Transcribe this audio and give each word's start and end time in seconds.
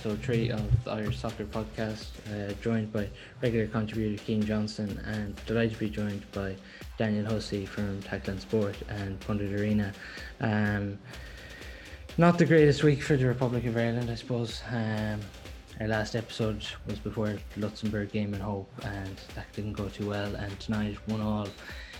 episode 0.00 0.22
three 0.22 0.48
of 0.48 0.84
the 0.84 0.90
Irish 0.92 1.18
Soccer 1.18 1.44
Podcast, 1.44 2.06
uh, 2.32 2.54
joined 2.62 2.90
by 2.90 3.06
regular 3.42 3.66
contributor 3.66 4.16
Cian 4.24 4.42
Johnson 4.42 4.98
and 5.04 5.36
delighted 5.44 5.74
to 5.74 5.78
be 5.78 5.90
joined 5.90 6.24
by 6.32 6.56
Daniel 6.96 7.26
Hussey 7.26 7.66
from 7.66 8.00
Tackling 8.00 8.38
Sport 8.38 8.76
and 8.88 9.20
Pundit 9.20 9.52
Arena. 9.60 9.92
Um, 10.40 10.98
not 12.16 12.38
the 12.38 12.46
greatest 12.46 12.82
week 12.82 13.02
for 13.02 13.18
the 13.18 13.26
Republic 13.26 13.66
of 13.66 13.76
Ireland, 13.76 14.10
I 14.10 14.14
suppose. 14.14 14.62
Um, 14.70 15.20
our 15.80 15.88
last 15.88 16.16
episode 16.16 16.64
was 16.86 16.98
before 16.98 17.36
the 17.54 17.60
Luxembourg 17.60 18.10
game 18.10 18.32
in 18.32 18.40
Hope, 18.40 18.72
and 18.82 19.20
that 19.34 19.52
didn't 19.52 19.74
go 19.74 19.90
too 19.90 20.08
well. 20.08 20.34
And 20.34 20.58
tonight, 20.60 20.96
one 21.08 21.20
all 21.20 21.48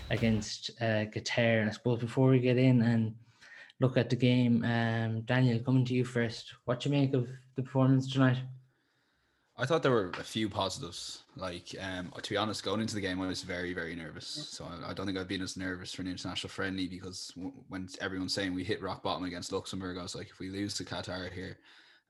against 0.09 0.71
uh, 0.81 1.05
Qatar. 1.13 1.69
I 1.69 1.71
suppose 1.71 2.01
before 2.01 2.31
we 2.31 2.39
get 2.39 2.57
in 2.57 2.81
and 2.81 3.15
look 3.81 3.97
at 3.97 4.11
the 4.11 4.17
game. 4.17 4.65
Um, 4.65 5.23
Daniel, 5.23 5.59
coming 5.59 5.85
to 5.87 5.95
you 5.95 6.05
first. 6.05 6.53
What 6.67 6.81
do 6.81 6.89
you 6.89 6.95
make 6.95 7.15
of 7.15 7.29
the 7.61 7.67
performance 7.67 8.11
tonight? 8.11 8.39
I 9.57 9.67
thought 9.67 9.83
there 9.83 9.93
were 9.93 10.13
a 10.19 10.25
few 10.25 10.49
positives. 10.49 11.25
Like, 11.37 11.75
um, 11.81 12.11
to 12.23 12.31
be 12.31 12.37
honest, 12.37 12.65
going 12.65 12.81
into 12.81 12.95
the 12.95 13.01
game, 13.01 13.21
I 13.21 13.27
was 13.27 13.43
very, 13.43 13.75
very 13.75 13.95
nervous. 13.95 14.27
So 14.27 14.65
I, 14.65 14.91
I 14.91 14.95
don't 14.95 15.05
think 15.05 15.19
I've 15.19 15.29
been 15.29 15.43
as 15.43 15.57
nervous 15.57 15.93
for 15.93 16.01
an 16.01 16.09
international 16.09 16.49
friendly 16.49 16.87
because 16.87 17.31
w- 17.37 17.53
when 17.69 17.89
everyone's 18.01 18.33
saying 18.33 18.55
we 18.55 18.65
hit 18.65 18.83
rock 18.83 19.03
bottom 19.03 19.25
against 19.25 19.53
Luxembourg, 19.53 19.99
I 19.99 20.03
was 20.03 20.15
like, 20.15 20.31
if 20.31 20.39
we 20.39 20.49
lose 20.49 20.75
to 20.75 20.85
Qatar 20.85 21.31
here, 21.31 21.59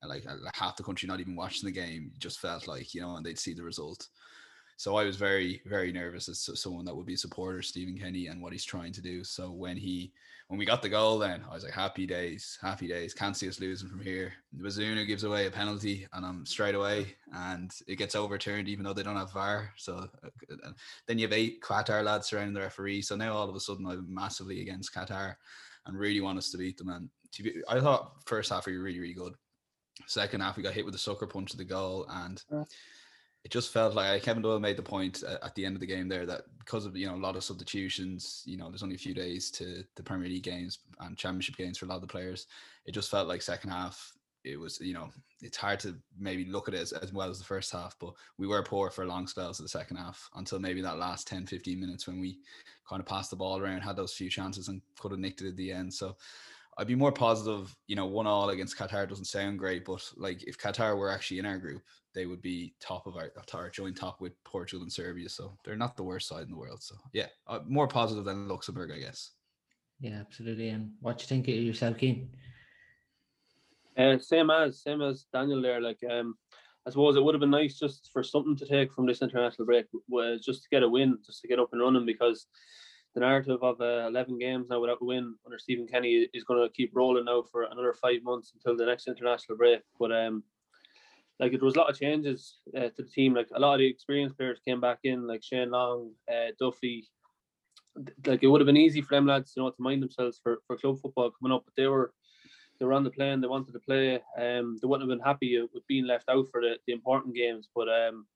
like 0.07 0.25
half 0.55 0.77
the 0.77 0.85
country 0.85 1.09
not 1.09 1.21
even 1.21 1.35
watching 1.35 1.67
the 1.67 1.73
game, 1.73 2.13
just 2.19 2.39
felt 2.39 2.69
like 2.69 2.95
you 2.95 3.01
know, 3.01 3.17
and 3.17 3.27
they'd 3.27 3.39
see 3.39 3.53
the 3.53 3.65
result. 3.65 4.09
So 4.77 4.97
I 4.97 5.05
was 5.05 5.17
very, 5.17 5.61
very 5.67 5.93
nervous 5.93 6.29
as 6.29 6.49
someone 6.59 6.85
that 6.87 6.97
would 6.97 7.05
be 7.05 7.15
a 7.15 7.19
supporter 7.19 7.61
Stephen 7.61 7.99
Kenny 7.99 8.29
and 8.29 8.41
what 8.41 8.53
he's 8.53 8.65
trying 8.65 8.93
to 8.93 9.03
do. 9.03 9.25
So 9.25 9.51
when 9.51 9.77
he 9.77 10.13
when 10.51 10.59
we 10.59 10.65
got 10.65 10.83
the 10.83 10.89
goal, 10.89 11.17
then 11.21 11.45
I 11.49 11.55
was 11.55 11.63
like, 11.63 11.73
happy 11.73 12.07
days, 12.07 12.59
happy 12.61 12.89
days. 12.89 13.15
Can't 13.15 13.37
see 13.37 13.49
us 13.49 13.61
losing 13.61 13.89
from 13.89 14.01
here. 14.01 14.33
Bazunu 14.61 15.07
gives 15.07 15.23
away 15.23 15.47
a 15.47 15.51
penalty, 15.51 16.09
and 16.13 16.27
I'm 16.27 16.45
straight 16.45 16.75
away, 16.75 17.15
and 17.33 17.71
it 17.87 17.99
gets 17.99 18.17
overturned, 18.17 18.67
even 18.67 18.85
though 18.85 18.93
they 18.93 19.05
don't 19.05 19.15
have 19.15 19.33
VAR. 19.33 19.71
So 19.77 20.09
uh, 20.25 20.71
then 21.07 21.21
you 21.21 21.29
have 21.29 21.33
eight 21.33 21.63
Qatar 21.63 22.03
lads 22.03 22.27
surrounding 22.27 22.53
the 22.53 22.63
referee. 22.63 23.03
So 23.03 23.15
now 23.15 23.33
all 23.33 23.49
of 23.49 23.55
a 23.55 23.61
sudden, 23.61 23.87
I'm 23.87 24.13
massively 24.13 24.61
against 24.61 24.93
Qatar, 24.93 25.37
and 25.87 25.97
really 25.97 26.21
want 26.21 26.39
us 26.39 26.51
to 26.51 26.59
beat 26.59 26.79
them. 26.79 26.89
And 26.89 27.09
to 27.35 27.45
be, 27.45 27.63
I 27.69 27.79
thought 27.79 28.15
first 28.27 28.51
half 28.51 28.67
we 28.67 28.77
were 28.77 28.83
really, 28.83 28.99
really 28.99 29.15
good. 29.15 29.35
Second 30.09 30.41
half 30.41 30.57
we 30.57 30.65
got 30.65 30.75
hit 30.75 30.85
with 30.85 30.97
a 30.97 30.99
sucker 30.99 31.29
punch 31.29 31.53
to 31.53 31.59
the 31.59 31.65
goal, 31.65 32.07
and 32.11 32.43
it 33.45 33.51
just 33.51 33.73
felt 33.73 33.95
like 33.95 34.23
Kevin 34.23 34.43
Doyle 34.43 34.61
made 34.61 34.77
the 34.77 34.83
point 34.83 35.23
uh, 35.27 35.39
at 35.43 35.55
the 35.55 35.65
end 35.65 35.75
of 35.75 35.81
the 35.81 35.87
game 35.87 36.09
there 36.09 36.27
that 36.27 36.43
because 36.59 36.85
of 36.85 36.97
you 36.97 37.07
know 37.07 37.15
a 37.15 37.17
lot 37.17 37.37
of 37.37 37.45
substitutions, 37.45 38.43
you 38.47 38.57
know, 38.57 38.69
there's 38.69 38.83
only 38.83 38.95
a 38.95 38.99
few 38.99 39.15
days 39.15 39.51
to 39.53 39.83
the 39.97 40.03
Premier 40.03 40.29
League 40.29 40.43
games 40.43 40.81
and 41.01 41.17
Championship 41.17 41.57
games 41.57 41.79
for 41.79 41.87
a 41.87 41.89
lot 41.89 41.97
of 41.97 42.03
the 42.03 42.07
players. 42.07 42.47
It 42.87 42.93
just 42.93 43.11
felt 43.11 43.29
like 43.29 43.43
second 43.43 43.71
half 43.71 44.13
it 44.45 44.59
was 44.59 44.81
you 44.81 44.95
know 44.95 45.11
it's 45.43 45.57
hard 45.57 45.79
to 45.81 45.95
maybe 46.19 46.45
look 46.45 46.69
at 46.69 46.75
it 46.75 46.81
as, 46.81 46.93
as 46.93 47.13
well 47.13 47.29
as 47.29 47.39
the 47.39 47.45
first 47.45 47.73
half 47.73 47.97
but 47.99 48.13
we 48.39 48.47
were 48.47 48.63
poor 48.63 48.91
for 48.91 49.07
long 49.07 49.27
spells 49.27 49.59
of 49.59 49.65
the 49.65 49.69
second 49.69 49.97
half 49.97 50.31
until 50.35 50.59
maybe 50.59 50.81
that 50.81 50.99
last 50.99 51.27
10 51.27 51.47
15 51.47 51.79
minutes 51.79 52.07
when 52.07 52.21
we 52.21 52.39
kind 52.89 53.01
of 53.01 53.07
passed 53.07 53.31
the 53.31 53.37
ball 53.37 53.59
around 53.59 53.81
had 53.81 53.97
those 53.97 54.15
few 54.15 54.31
chances 54.31 54.69
and 54.69 54.81
could 54.99 55.11
have 55.11 55.21
nicked 55.21 55.43
it 55.43 55.49
at 55.49 55.57
the 55.57 55.71
end 55.71 55.93
so 55.93 56.17
I'd 56.81 56.87
be 56.87 56.95
more 56.95 57.13
positive. 57.13 57.77
You 57.89 57.97
know, 57.97 58.07
one 58.07 58.27
all 58.27 58.49
against 58.49 58.79
Qatar 58.79 59.07
doesn't 59.07 59.27
sound 59.27 59.59
great, 59.59 59.85
but 59.85 60.03
like 60.17 60.43
if 60.45 60.57
Qatar 60.57 60.97
were 60.97 61.11
actually 61.11 61.39
in 61.39 61.45
our 61.45 61.59
group, 61.59 61.83
they 62.15 62.25
would 62.25 62.41
be 62.41 62.75
top 62.81 63.07
of 63.07 63.17
our, 63.17 63.31
our 63.53 63.69
joint 63.69 63.99
top 63.99 64.23
with 64.23 64.33
Portugal 64.45 64.83
and 64.83 64.91
Serbia. 64.91 65.29
So 65.29 65.53
they're 65.63 65.77
not 65.77 65.95
the 65.95 66.03
worst 66.03 66.27
side 66.27 66.45
in 66.45 66.51
the 66.51 66.57
world. 66.57 66.83
So 66.83 66.95
yeah, 67.13 67.27
uh, 67.47 67.61
more 67.69 67.87
positive 67.87 68.25
than 68.25 68.49
Luxembourg, 68.49 68.91
I 68.95 68.99
guess. 68.99 69.33
Yeah, 70.01 70.21
absolutely. 70.21 70.71
And 70.71 70.93
what 71.01 71.19
do 71.19 71.23
you 71.23 71.29
think 71.29 71.49
of 71.49 71.55
yourself, 71.55 71.99
Cian? 71.99 72.31
Uh, 73.99 74.19
same 74.19 74.49
as 74.49 74.83
same 74.83 75.03
as 75.03 75.27
Daniel 75.35 75.61
there. 75.61 75.83
Like 75.83 76.01
um, 76.11 76.35
I 76.87 76.91
suppose 76.91 77.15
it 77.15 77.23
would 77.23 77.35
have 77.35 77.41
been 77.41 77.51
nice 77.51 77.79
just 77.79 78.09
for 78.11 78.23
something 78.23 78.57
to 78.57 78.67
take 78.67 78.95
from 78.95 79.07
this 79.07 79.21
international 79.21 79.67
break, 79.67 79.85
was 80.09 80.43
just 80.43 80.63
to 80.63 80.69
get 80.71 80.83
a 80.83 80.89
win, 80.89 81.19
just 81.27 81.43
to 81.43 81.49
get 81.49 81.59
up 81.59 81.69
and 81.73 81.83
running 81.83 82.07
because 82.07 82.47
the 83.15 83.21
narrative 83.21 83.63
of 83.63 83.81
uh, 83.81 84.07
11 84.07 84.39
games 84.39 84.69
now 84.69 84.81
without 84.81 84.99
a 85.01 85.05
win 85.05 85.35
under 85.45 85.59
Stephen 85.59 85.87
Kenny 85.87 86.29
is 86.33 86.45
going 86.45 86.63
to 86.63 86.73
keep 86.73 86.93
rolling 86.95 87.25
now 87.25 87.43
for 87.51 87.65
another 87.65 87.95
five 87.95 88.23
months 88.23 88.53
until 88.55 88.77
the 88.77 88.87
next 88.87 89.09
international 89.09 89.59
break. 89.59 89.81
But 89.99 90.13
um, 90.13 90.45
like 91.41 91.53
it 91.53 91.63
was 91.63 91.75
a 91.75 91.79
lot 91.79 91.91
of 91.91 91.99
changes 91.99 92.59
uh, 92.77 92.91
to 92.91 93.03
the 93.03 93.09
team. 93.09 93.35
Like 93.35 93.49
a 93.55 93.59
lot 93.59 93.75
of 93.75 93.79
the 93.81 93.87
experienced 93.87 94.37
players 94.37 94.61
came 94.65 94.81
back 94.81 94.99
in, 95.05 95.27
like 95.27 95.43
Shane 95.43 95.71
Long, 95.71 96.13
uh, 96.31 96.53
Duffy. 96.59 97.09
Like 98.27 98.43
it 98.43 98.47
would 98.47 98.61
have 98.61 98.67
been 98.67 98.77
easy 98.77 99.03
for 99.03 99.17
them 99.17 99.27
lads, 99.27 99.55
you 99.57 99.63
know, 99.63 99.71
to 99.71 99.83
mind 99.83 100.03
themselves 100.03 100.39
for, 100.43 100.59
for 100.67 100.77
club 100.77 101.01
football 101.01 101.31
coming 101.31 101.55
up, 101.55 101.65
but 101.65 101.75
they 101.77 101.87
were 101.87 102.13
they 102.79 102.87
were 102.87 102.93
on 102.93 103.05
the 103.05 103.11
plane. 103.11 103.41
They 103.41 103.49
wanted 103.49 103.73
to 103.73 103.81
play. 103.81 104.17
Um, 104.39 104.79
they 104.81 104.87
wouldn't 104.87 105.09
have 105.11 105.19
been 105.19 105.25
happy 105.25 105.61
with 105.75 105.87
being 105.87 106.07
left 106.07 106.29
out 106.29 106.47
for 106.51 106.61
the, 106.61 106.77
the 106.87 106.93
important 106.93 107.35
games. 107.35 107.69
But 107.75 107.89
um, 107.89 108.27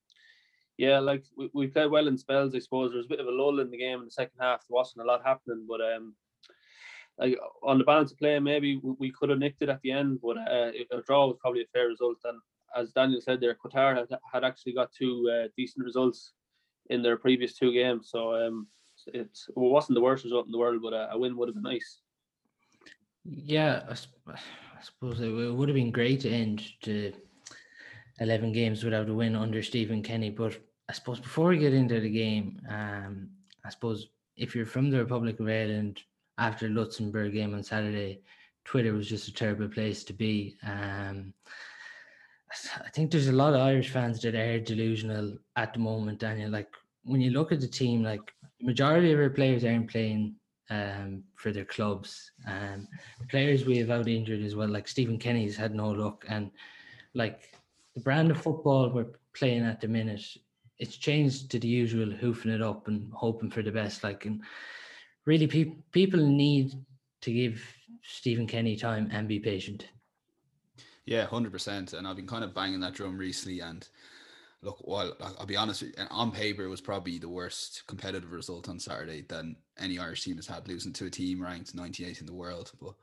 yeah, 0.76 0.98
like 0.98 1.24
we, 1.36 1.50
we 1.52 1.66
played 1.68 1.90
well 1.90 2.08
in 2.08 2.18
spells. 2.18 2.54
I 2.54 2.58
suppose 2.58 2.90
there 2.90 2.98
was 2.98 3.06
a 3.06 3.08
bit 3.08 3.20
of 3.20 3.26
a 3.26 3.30
lull 3.30 3.60
in 3.60 3.70
the 3.70 3.78
game 3.78 4.00
in 4.00 4.06
the 4.06 4.10
second 4.10 4.38
half. 4.40 4.60
There 4.60 4.74
wasn't 4.74 5.04
a 5.04 5.08
lot 5.08 5.24
happening, 5.24 5.66
but 5.68 5.80
um, 5.80 6.14
like 7.18 7.38
on 7.62 7.78
the 7.78 7.84
balance 7.84 8.12
of 8.12 8.18
play, 8.18 8.38
maybe 8.38 8.80
we, 8.82 8.94
we 8.98 9.12
could 9.12 9.30
have 9.30 9.38
nicked 9.38 9.62
it 9.62 9.68
at 9.68 9.80
the 9.82 9.92
end. 9.92 10.18
But 10.22 10.38
uh, 10.38 10.70
a 10.90 11.02
draw 11.06 11.26
was 11.26 11.36
probably 11.40 11.62
a 11.62 11.66
fair 11.72 11.88
result. 11.88 12.18
And 12.24 12.40
as 12.76 12.92
Daniel 12.92 13.20
said, 13.20 13.40
there 13.40 13.54
Qatar 13.54 13.96
had, 13.96 14.18
had 14.32 14.44
actually 14.44 14.72
got 14.72 14.92
two 14.92 15.30
uh, 15.32 15.48
decent 15.56 15.84
results 15.84 16.32
in 16.90 17.02
their 17.02 17.16
previous 17.16 17.54
two 17.54 17.72
games, 17.72 18.10
so 18.10 18.34
um, 18.34 18.66
it, 19.06 19.28
wasn't 19.56 19.94
the 19.94 20.00
worst 20.00 20.24
result 20.24 20.46
in 20.46 20.52
the 20.52 20.58
world, 20.58 20.82
but 20.82 20.92
a, 20.92 21.12
a 21.12 21.18
win 21.18 21.36
would 21.36 21.48
have 21.48 21.54
been 21.54 21.62
nice. 21.62 22.00
Yeah, 23.24 23.84
I, 23.88 24.32
I 24.32 24.82
suppose 24.82 25.20
it 25.20 25.30
would 25.30 25.68
have 25.68 25.76
been 25.76 25.90
great 25.90 26.20
to 26.20 26.30
end 26.30 26.62
to 26.82 27.12
11 28.20 28.52
games 28.52 28.84
without 28.84 29.08
a 29.08 29.14
win 29.14 29.34
under 29.34 29.62
Stephen 29.62 30.02
Kenny. 30.02 30.30
But 30.30 30.58
I 30.88 30.92
suppose 30.92 31.20
before 31.20 31.48
we 31.48 31.58
get 31.58 31.74
into 31.74 32.00
the 32.00 32.10
game, 32.10 32.60
um, 32.68 33.28
I 33.64 33.70
suppose 33.70 34.08
if 34.36 34.54
you're 34.54 34.66
from 34.66 34.90
the 34.90 34.98
Republic 34.98 35.40
of 35.40 35.48
Ireland 35.48 36.02
after 36.38 36.68
the 36.68 36.74
Luxembourg 36.74 37.32
game 37.32 37.54
on 37.54 37.62
Saturday, 37.62 38.20
Twitter 38.64 38.92
was 38.92 39.08
just 39.08 39.28
a 39.28 39.34
terrible 39.34 39.68
place 39.68 40.04
to 40.04 40.12
be. 40.12 40.56
Um, 40.62 41.32
I 42.84 42.88
think 42.90 43.10
there's 43.10 43.28
a 43.28 43.32
lot 43.32 43.54
of 43.54 43.60
Irish 43.60 43.90
fans 43.90 44.20
that 44.22 44.34
are 44.34 44.60
delusional 44.60 45.36
at 45.56 45.72
the 45.72 45.80
moment, 45.80 46.20
Daniel. 46.20 46.50
Like 46.50 46.68
when 47.02 47.20
you 47.20 47.30
look 47.30 47.52
at 47.52 47.60
the 47.60 47.68
team, 47.68 48.02
like 48.02 48.32
the 48.60 48.66
majority 48.66 49.12
of 49.12 49.20
our 49.20 49.30
players 49.30 49.64
aren't 49.64 49.90
playing 49.90 50.36
um, 50.70 51.24
for 51.34 51.52
their 51.52 51.64
clubs. 51.64 52.30
Um, 52.46 52.88
players 53.28 53.64
we 53.64 53.78
have 53.78 53.90
out 53.90 54.08
injured 54.08 54.42
as 54.42 54.54
well, 54.54 54.68
like 54.68 54.88
Stephen 54.88 55.18
Kenny's 55.18 55.56
had 55.56 55.74
no 55.74 55.90
luck, 55.90 56.24
and 56.28 56.50
like 57.14 57.50
the 57.94 58.00
brand 58.00 58.30
of 58.30 58.40
football 58.40 58.90
we're 58.90 59.06
playing 59.34 59.64
at 59.64 59.80
the 59.80 59.88
minute, 59.88 60.24
it's 60.78 60.96
changed 60.96 61.50
to 61.50 61.58
the 61.58 61.68
usual 61.68 62.10
hoofing 62.10 62.50
it 62.52 62.62
up 62.62 62.88
and 62.88 63.10
hoping 63.12 63.50
for 63.50 63.62
the 63.62 63.70
best. 63.70 64.02
Like, 64.02 64.26
and 64.26 64.42
really, 65.24 65.46
pe- 65.46 65.76
people 65.92 66.20
need 66.20 66.72
to 67.20 67.32
give 67.32 67.62
Stephen 68.02 68.46
Kenny 68.46 68.76
time 68.76 69.08
and 69.12 69.28
be 69.28 69.38
patient. 69.38 69.88
Yeah, 71.06 71.26
hundred 71.26 71.52
percent. 71.52 71.92
And 71.92 72.06
I've 72.06 72.16
been 72.16 72.26
kind 72.26 72.44
of 72.44 72.54
banging 72.54 72.80
that 72.80 72.94
drum 72.94 73.16
recently. 73.16 73.60
And 73.60 73.86
look, 74.62 74.78
well, 74.82 75.16
I'll 75.38 75.46
be 75.46 75.56
honest. 75.56 75.82
You, 75.82 75.92
on 76.10 76.32
paper, 76.32 76.64
it 76.64 76.68
was 76.68 76.80
probably 76.80 77.18
the 77.18 77.28
worst 77.28 77.84
competitive 77.86 78.32
result 78.32 78.68
on 78.68 78.80
Saturday 78.80 79.22
than 79.28 79.56
any 79.78 79.98
Irish 79.98 80.24
team 80.24 80.36
has 80.36 80.46
had, 80.46 80.66
losing 80.66 80.92
to 80.94 81.06
a 81.06 81.10
team 81.10 81.42
ranked 81.42 81.74
98 81.74 82.20
in 82.20 82.26
the 82.26 82.34
world. 82.34 82.72
But 82.80 82.94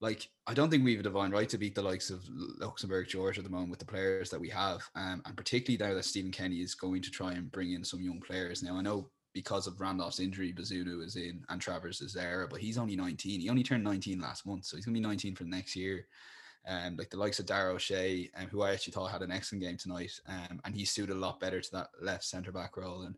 like 0.00 0.28
I 0.46 0.54
don't 0.54 0.70
think 0.70 0.84
we 0.84 0.92
have 0.92 1.00
a 1.00 1.04
divine 1.04 1.30
right 1.30 1.48
to 1.48 1.58
beat 1.58 1.74
the 1.74 1.82
likes 1.82 2.10
of 2.10 2.22
Luxembourg, 2.28 3.08
Georgia 3.08 3.40
at 3.40 3.44
the 3.44 3.50
moment 3.50 3.70
with 3.70 3.80
the 3.80 3.84
players 3.84 4.30
that 4.30 4.40
we 4.40 4.48
have, 4.50 4.82
um, 4.94 5.22
and 5.24 5.36
particularly 5.36 5.82
now 5.82 5.94
that 5.94 6.04
Stephen 6.04 6.30
Kenny 6.30 6.56
is 6.56 6.74
going 6.74 7.02
to 7.02 7.10
try 7.10 7.32
and 7.32 7.50
bring 7.50 7.72
in 7.72 7.84
some 7.84 8.00
young 8.00 8.20
players. 8.20 8.62
Now 8.62 8.76
I 8.76 8.82
know 8.82 9.10
because 9.34 9.66
of 9.66 9.80
Randolph's 9.80 10.20
injury, 10.20 10.52
Bazunu 10.52 11.04
is 11.04 11.16
in 11.16 11.44
and 11.48 11.60
Travers 11.60 12.00
is 12.00 12.12
there, 12.14 12.46
but 12.50 12.60
he's 12.60 12.78
only 12.78 12.96
19. 12.96 13.40
He 13.40 13.50
only 13.50 13.62
turned 13.62 13.84
19 13.84 14.20
last 14.20 14.46
month, 14.46 14.64
so 14.64 14.76
he's 14.76 14.84
gonna 14.84 14.94
be 14.94 15.00
19 15.00 15.34
for 15.34 15.44
the 15.44 15.50
next 15.50 15.74
year. 15.74 16.06
Um, 16.66 16.96
like 16.96 17.10
the 17.10 17.16
likes 17.16 17.38
of 17.38 17.46
Dara 17.46 17.72
O'Shea, 17.72 18.30
um, 18.36 18.46
who 18.48 18.62
I 18.62 18.72
actually 18.72 18.92
thought 18.92 19.10
had 19.10 19.22
an 19.22 19.32
excellent 19.32 19.62
game 19.64 19.76
tonight, 19.76 20.12
um, 20.28 20.60
and 20.64 20.74
he 20.74 20.84
suited 20.84 21.16
a 21.16 21.18
lot 21.18 21.40
better 21.40 21.60
to 21.60 21.70
that 21.72 21.88
left 22.00 22.24
centre 22.24 22.52
back 22.52 22.76
role. 22.76 23.02
And 23.02 23.16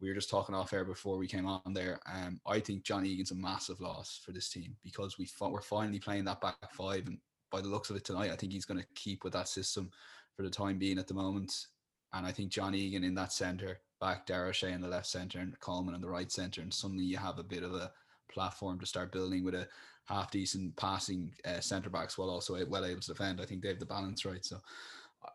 we 0.00 0.08
were 0.08 0.14
just 0.14 0.30
talking 0.30 0.54
off 0.54 0.72
air 0.72 0.84
before 0.84 1.16
we 1.16 1.26
came 1.26 1.46
on 1.46 1.72
there. 1.72 1.98
Um, 2.12 2.40
I 2.46 2.60
think 2.60 2.84
John 2.84 3.06
Egan's 3.06 3.30
a 3.30 3.34
massive 3.34 3.80
loss 3.80 4.20
for 4.24 4.32
this 4.32 4.48
team 4.48 4.76
because 4.84 5.18
we 5.18 5.28
we're 5.40 5.60
finally 5.60 5.98
playing 5.98 6.24
that 6.24 6.40
back 6.40 6.56
five, 6.72 7.06
and 7.06 7.18
by 7.50 7.60
the 7.60 7.68
looks 7.68 7.90
of 7.90 7.96
it 7.96 8.04
tonight, 8.04 8.30
I 8.30 8.36
think 8.36 8.52
he's 8.52 8.66
going 8.66 8.80
to 8.80 8.86
keep 8.94 9.24
with 9.24 9.32
that 9.32 9.48
system 9.48 9.90
for 10.36 10.42
the 10.42 10.50
time 10.50 10.78
being 10.78 10.98
at 10.98 11.06
the 11.06 11.14
moment. 11.14 11.66
And 12.12 12.26
I 12.26 12.32
think 12.32 12.50
John 12.50 12.74
Egan 12.74 13.04
in 13.04 13.14
that 13.14 13.32
centre, 13.32 13.80
back 14.00 14.26
Dara 14.26 14.48
O'Shea 14.48 14.72
in 14.72 14.80
the 14.80 14.88
left 14.88 15.06
centre, 15.06 15.38
and 15.38 15.58
Coleman 15.60 15.94
in 15.94 16.00
the 16.00 16.10
right 16.10 16.30
centre, 16.30 16.60
and 16.60 16.72
suddenly 16.72 17.04
you 17.04 17.16
have 17.16 17.38
a 17.38 17.44
bit 17.44 17.62
of 17.62 17.74
a 17.74 17.92
platform 18.30 18.78
to 18.80 18.86
start 18.86 19.12
building 19.12 19.44
with 19.44 19.54
a 19.54 19.66
half 20.04 20.30
decent 20.30 20.76
passing 20.76 21.32
uh, 21.44 21.60
centre 21.60 21.90
backs 21.90 22.16
while 22.16 22.30
also 22.30 22.64
well 22.66 22.84
able 22.84 23.00
to 23.00 23.08
defend. 23.08 23.40
I 23.40 23.44
think 23.44 23.62
they 23.62 23.68
have 23.68 23.78
the 23.78 23.86
balance 23.86 24.24
right. 24.24 24.44
So 24.44 24.60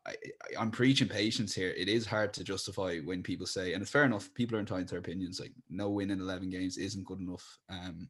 I, 0.06 0.62
am 0.62 0.72
preaching 0.72 1.08
patience 1.08 1.54
here. 1.54 1.74
It 1.78 1.88
is 1.88 2.06
hard 2.06 2.34
to 2.34 2.44
justify 2.44 3.00
when 3.00 3.24
people 3.24 3.46
say, 3.46 3.74
and 3.74 3.82
it's 3.82 3.92
fair 3.92 4.06
enough. 4.06 4.34
People 4.34 4.58
are 4.58 4.60
entitled 4.60 4.88
to 4.88 4.94
their 4.94 5.00
opinions. 5.00 5.40
Like 5.40 5.54
no 5.70 5.90
win 5.90 6.12
in 6.12 6.20
11 6.20 6.50
games 6.50 6.78
isn't 6.78 7.06
good 7.06 7.20
enough. 7.20 7.60
Um, 7.70 8.10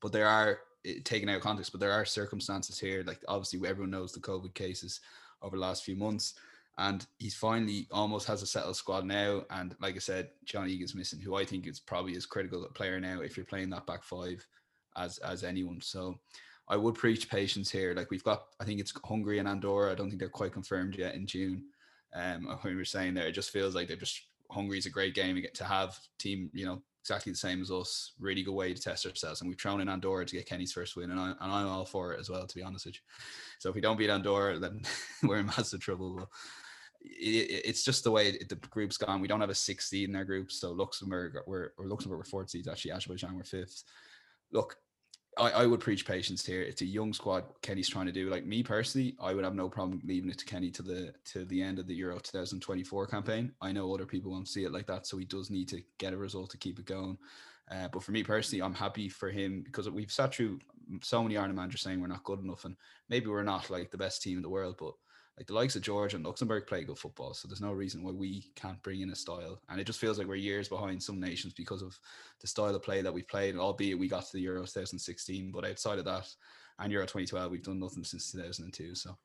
but 0.00 0.12
there 0.12 0.26
are 0.26 0.58
taken 1.04 1.28
out 1.28 1.36
of 1.36 1.42
context. 1.42 1.72
But 1.72 1.80
there 1.80 1.92
are 1.92 2.04
circumstances 2.04 2.78
here. 2.78 3.02
Like 3.06 3.20
obviously, 3.28 3.66
everyone 3.68 3.90
knows 3.90 4.12
the 4.12 4.20
COVID 4.20 4.54
cases 4.54 5.00
over 5.42 5.56
the 5.56 5.62
last 5.62 5.84
few 5.84 5.96
months. 5.96 6.34
And 6.78 7.06
he's 7.18 7.34
finally 7.34 7.88
almost 7.90 8.26
has 8.26 8.42
a 8.42 8.46
settled 8.46 8.76
squad 8.76 9.06
now. 9.06 9.44
And 9.50 9.74
like 9.80 9.96
I 9.96 9.98
said, 9.98 10.28
John 10.44 10.68
Egan's 10.68 10.94
missing, 10.94 11.20
who 11.20 11.34
I 11.34 11.44
think 11.44 11.66
is 11.66 11.80
probably 11.80 12.16
as 12.16 12.26
critical 12.26 12.64
a 12.64 12.68
player 12.68 13.00
now 13.00 13.22
if 13.22 13.36
you're 13.36 13.46
playing 13.46 13.70
that 13.70 13.86
back 13.86 14.04
five 14.04 14.46
as 14.96 15.18
as 15.18 15.42
anyone. 15.42 15.80
So 15.80 16.18
I 16.68 16.76
would 16.76 16.94
preach 16.94 17.30
patience 17.30 17.70
here. 17.70 17.94
Like 17.94 18.10
we've 18.10 18.24
got, 18.24 18.46
I 18.60 18.64
think 18.64 18.80
it's 18.80 18.92
Hungary 19.04 19.38
and 19.38 19.48
Andorra. 19.48 19.92
I 19.92 19.94
don't 19.94 20.08
think 20.08 20.18
they're 20.18 20.28
quite 20.28 20.52
confirmed 20.52 20.96
yet 20.96 21.14
in 21.14 21.26
June. 21.26 21.64
Um, 22.14 22.44
when 22.62 22.74
we 22.74 22.76
were 22.76 22.84
saying 22.84 23.14
there, 23.14 23.28
it 23.28 23.32
just 23.32 23.50
feels 23.50 23.74
like 23.74 23.88
they're 23.88 23.96
just 23.96 24.20
Hungary 24.50 24.78
is 24.78 24.86
a 24.86 24.90
great 24.90 25.14
game 25.14 25.42
to 25.54 25.64
have 25.64 25.98
team, 26.18 26.50
you 26.52 26.66
know, 26.66 26.82
exactly 27.02 27.30
the 27.32 27.38
same 27.38 27.60
as 27.60 27.70
us. 27.70 28.12
Really 28.18 28.42
good 28.42 28.54
way 28.54 28.72
to 28.72 28.80
test 28.80 29.06
ourselves, 29.06 29.40
and 29.40 29.48
we've 29.48 29.60
thrown 29.60 29.80
in 29.80 29.88
Andorra 29.88 30.24
to 30.24 30.36
get 30.36 30.46
Kenny's 30.46 30.72
first 30.72 30.96
win, 30.96 31.10
and 31.10 31.20
I 31.20 31.30
and 31.40 31.52
I'm 31.52 31.68
all 31.68 31.84
for 31.84 32.12
it 32.12 32.20
as 32.20 32.30
well, 32.30 32.46
to 32.46 32.54
be 32.54 32.62
honest 32.62 32.86
with 32.86 32.96
you. 32.96 33.00
So 33.58 33.68
if 33.68 33.74
we 33.74 33.80
don't 33.80 33.96
beat 33.96 34.10
Andorra, 34.10 34.58
then 34.58 34.82
we're 35.22 35.38
in 35.38 35.46
massive 35.46 35.80
trouble. 35.80 36.28
It, 37.02 37.62
it's 37.64 37.84
just 37.84 38.04
the 38.04 38.10
way 38.10 38.32
the 38.32 38.56
group's 38.70 38.96
gone. 38.96 39.20
We 39.20 39.28
don't 39.28 39.40
have 39.40 39.50
a 39.50 39.54
sixth 39.54 39.88
seed 39.88 40.08
in 40.08 40.16
our 40.16 40.24
group, 40.24 40.50
so 40.50 40.72
Luxembourg 40.72 41.36
we're 41.46 41.70
or 41.78 41.86
Luxembourg 41.86 42.18
we're 42.18 42.24
fourth 42.24 42.50
seeds 42.50 42.68
actually. 42.68 42.92
Azerbaijan 42.92 43.36
we're 43.36 43.44
fifth. 43.44 43.84
Look, 44.52 44.76
I, 45.36 45.50
I 45.50 45.66
would 45.66 45.80
preach 45.80 46.06
patience 46.06 46.44
here. 46.44 46.62
It's 46.62 46.82
a 46.82 46.86
young 46.86 47.12
squad 47.12 47.44
Kenny's 47.62 47.88
trying 47.88 48.06
to 48.06 48.12
do. 48.12 48.30
Like 48.30 48.46
me 48.46 48.62
personally, 48.62 49.16
I 49.20 49.34
would 49.34 49.44
have 49.44 49.54
no 49.54 49.68
problem 49.68 50.00
leaving 50.04 50.30
it 50.30 50.38
to 50.38 50.44
Kenny 50.44 50.70
to 50.70 50.82
the 50.82 51.12
to 51.32 51.44
the 51.44 51.62
end 51.62 51.78
of 51.78 51.86
the 51.86 51.94
Euro 51.94 52.18
2024 52.18 53.06
campaign. 53.06 53.52
I 53.60 53.72
know 53.72 53.92
other 53.92 54.06
people 54.06 54.32
won't 54.32 54.48
see 54.48 54.64
it 54.64 54.72
like 54.72 54.86
that, 54.86 55.06
so 55.06 55.18
he 55.18 55.24
does 55.24 55.50
need 55.50 55.68
to 55.68 55.82
get 55.98 56.14
a 56.14 56.16
result 56.16 56.50
to 56.50 56.58
keep 56.58 56.78
it 56.78 56.86
going. 56.86 57.18
Uh, 57.70 57.88
but 57.88 58.02
for 58.02 58.12
me 58.12 58.22
personally, 58.22 58.62
I'm 58.62 58.74
happy 58.74 59.08
for 59.08 59.30
him 59.30 59.62
because 59.64 59.90
we've 59.90 60.12
sat 60.12 60.34
through 60.34 60.60
so 61.02 61.22
many 61.22 61.36
Ireland 61.36 61.56
managers 61.56 61.82
saying 61.82 62.00
we're 62.00 62.06
not 62.06 62.24
good 62.24 62.40
enough, 62.40 62.64
and 62.64 62.76
maybe 63.08 63.26
we're 63.26 63.42
not 63.42 63.68
like 63.70 63.90
the 63.90 63.98
best 63.98 64.22
team 64.22 64.38
in 64.38 64.42
the 64.42 64.48
world, 64.48 64.76
but 64.78 64.94
like 65.36 65.46
the 65.46 65.54
likes 65.54 65.76
of 65.76 65.82
Georgia 65.82 66.16
and 66.16 66.24
Luxembourg 66.24 66.66
play 66.66 66.84
good 66.84 66.98
football, 66.98 67.34
so 67.34 67.46
there's 67.46 67.60
no 67.60 67.72
reason 67.72 68.02
why 68.02 68.12
we 68.12 68.50
can't 68.54 68.82
bring 68.82 69.02
in 69.02 69.10
a 69.10 69.14
style. 69.14 69.60
And 69.68 69.78
it 69.78 69.84
just 69.84 70.00
feels 70.00 70.18
like 70.18 70.26
we're 70.26 70.36
years 70.36 70.68
behind 70.68 71.02
some 71.02 71.20
nations 71.20 71.52
because 71.52 71.82
of 71.82 71.98
the 72.40 72.46
style 72.46 72.74
of 72.74 72.82
play 72.82 73.02
that 73.02 73.12
we've 73.12 73.28
played. 73.28 73.56
Albeit 73.56 73.98
we 73.98 74.08
got 74.08 74.24
to 74.24 74.32
the 74.32 74.40
Euro 74.40 74.60
2016, 74.60 75.50
but 75.52 75.66
outside 75.66 75.98
of 75.98 76.06
that, 76.06 76.26
and 76.78 76.92
Euro 76.92 77.04
2012, 77.04 77.50
we've 77.50 77.62
done 77.62 77.78
nothing 77.78 78.04
since 78.04 78.32
2002. 78.32 78.94
So 78.94 79.16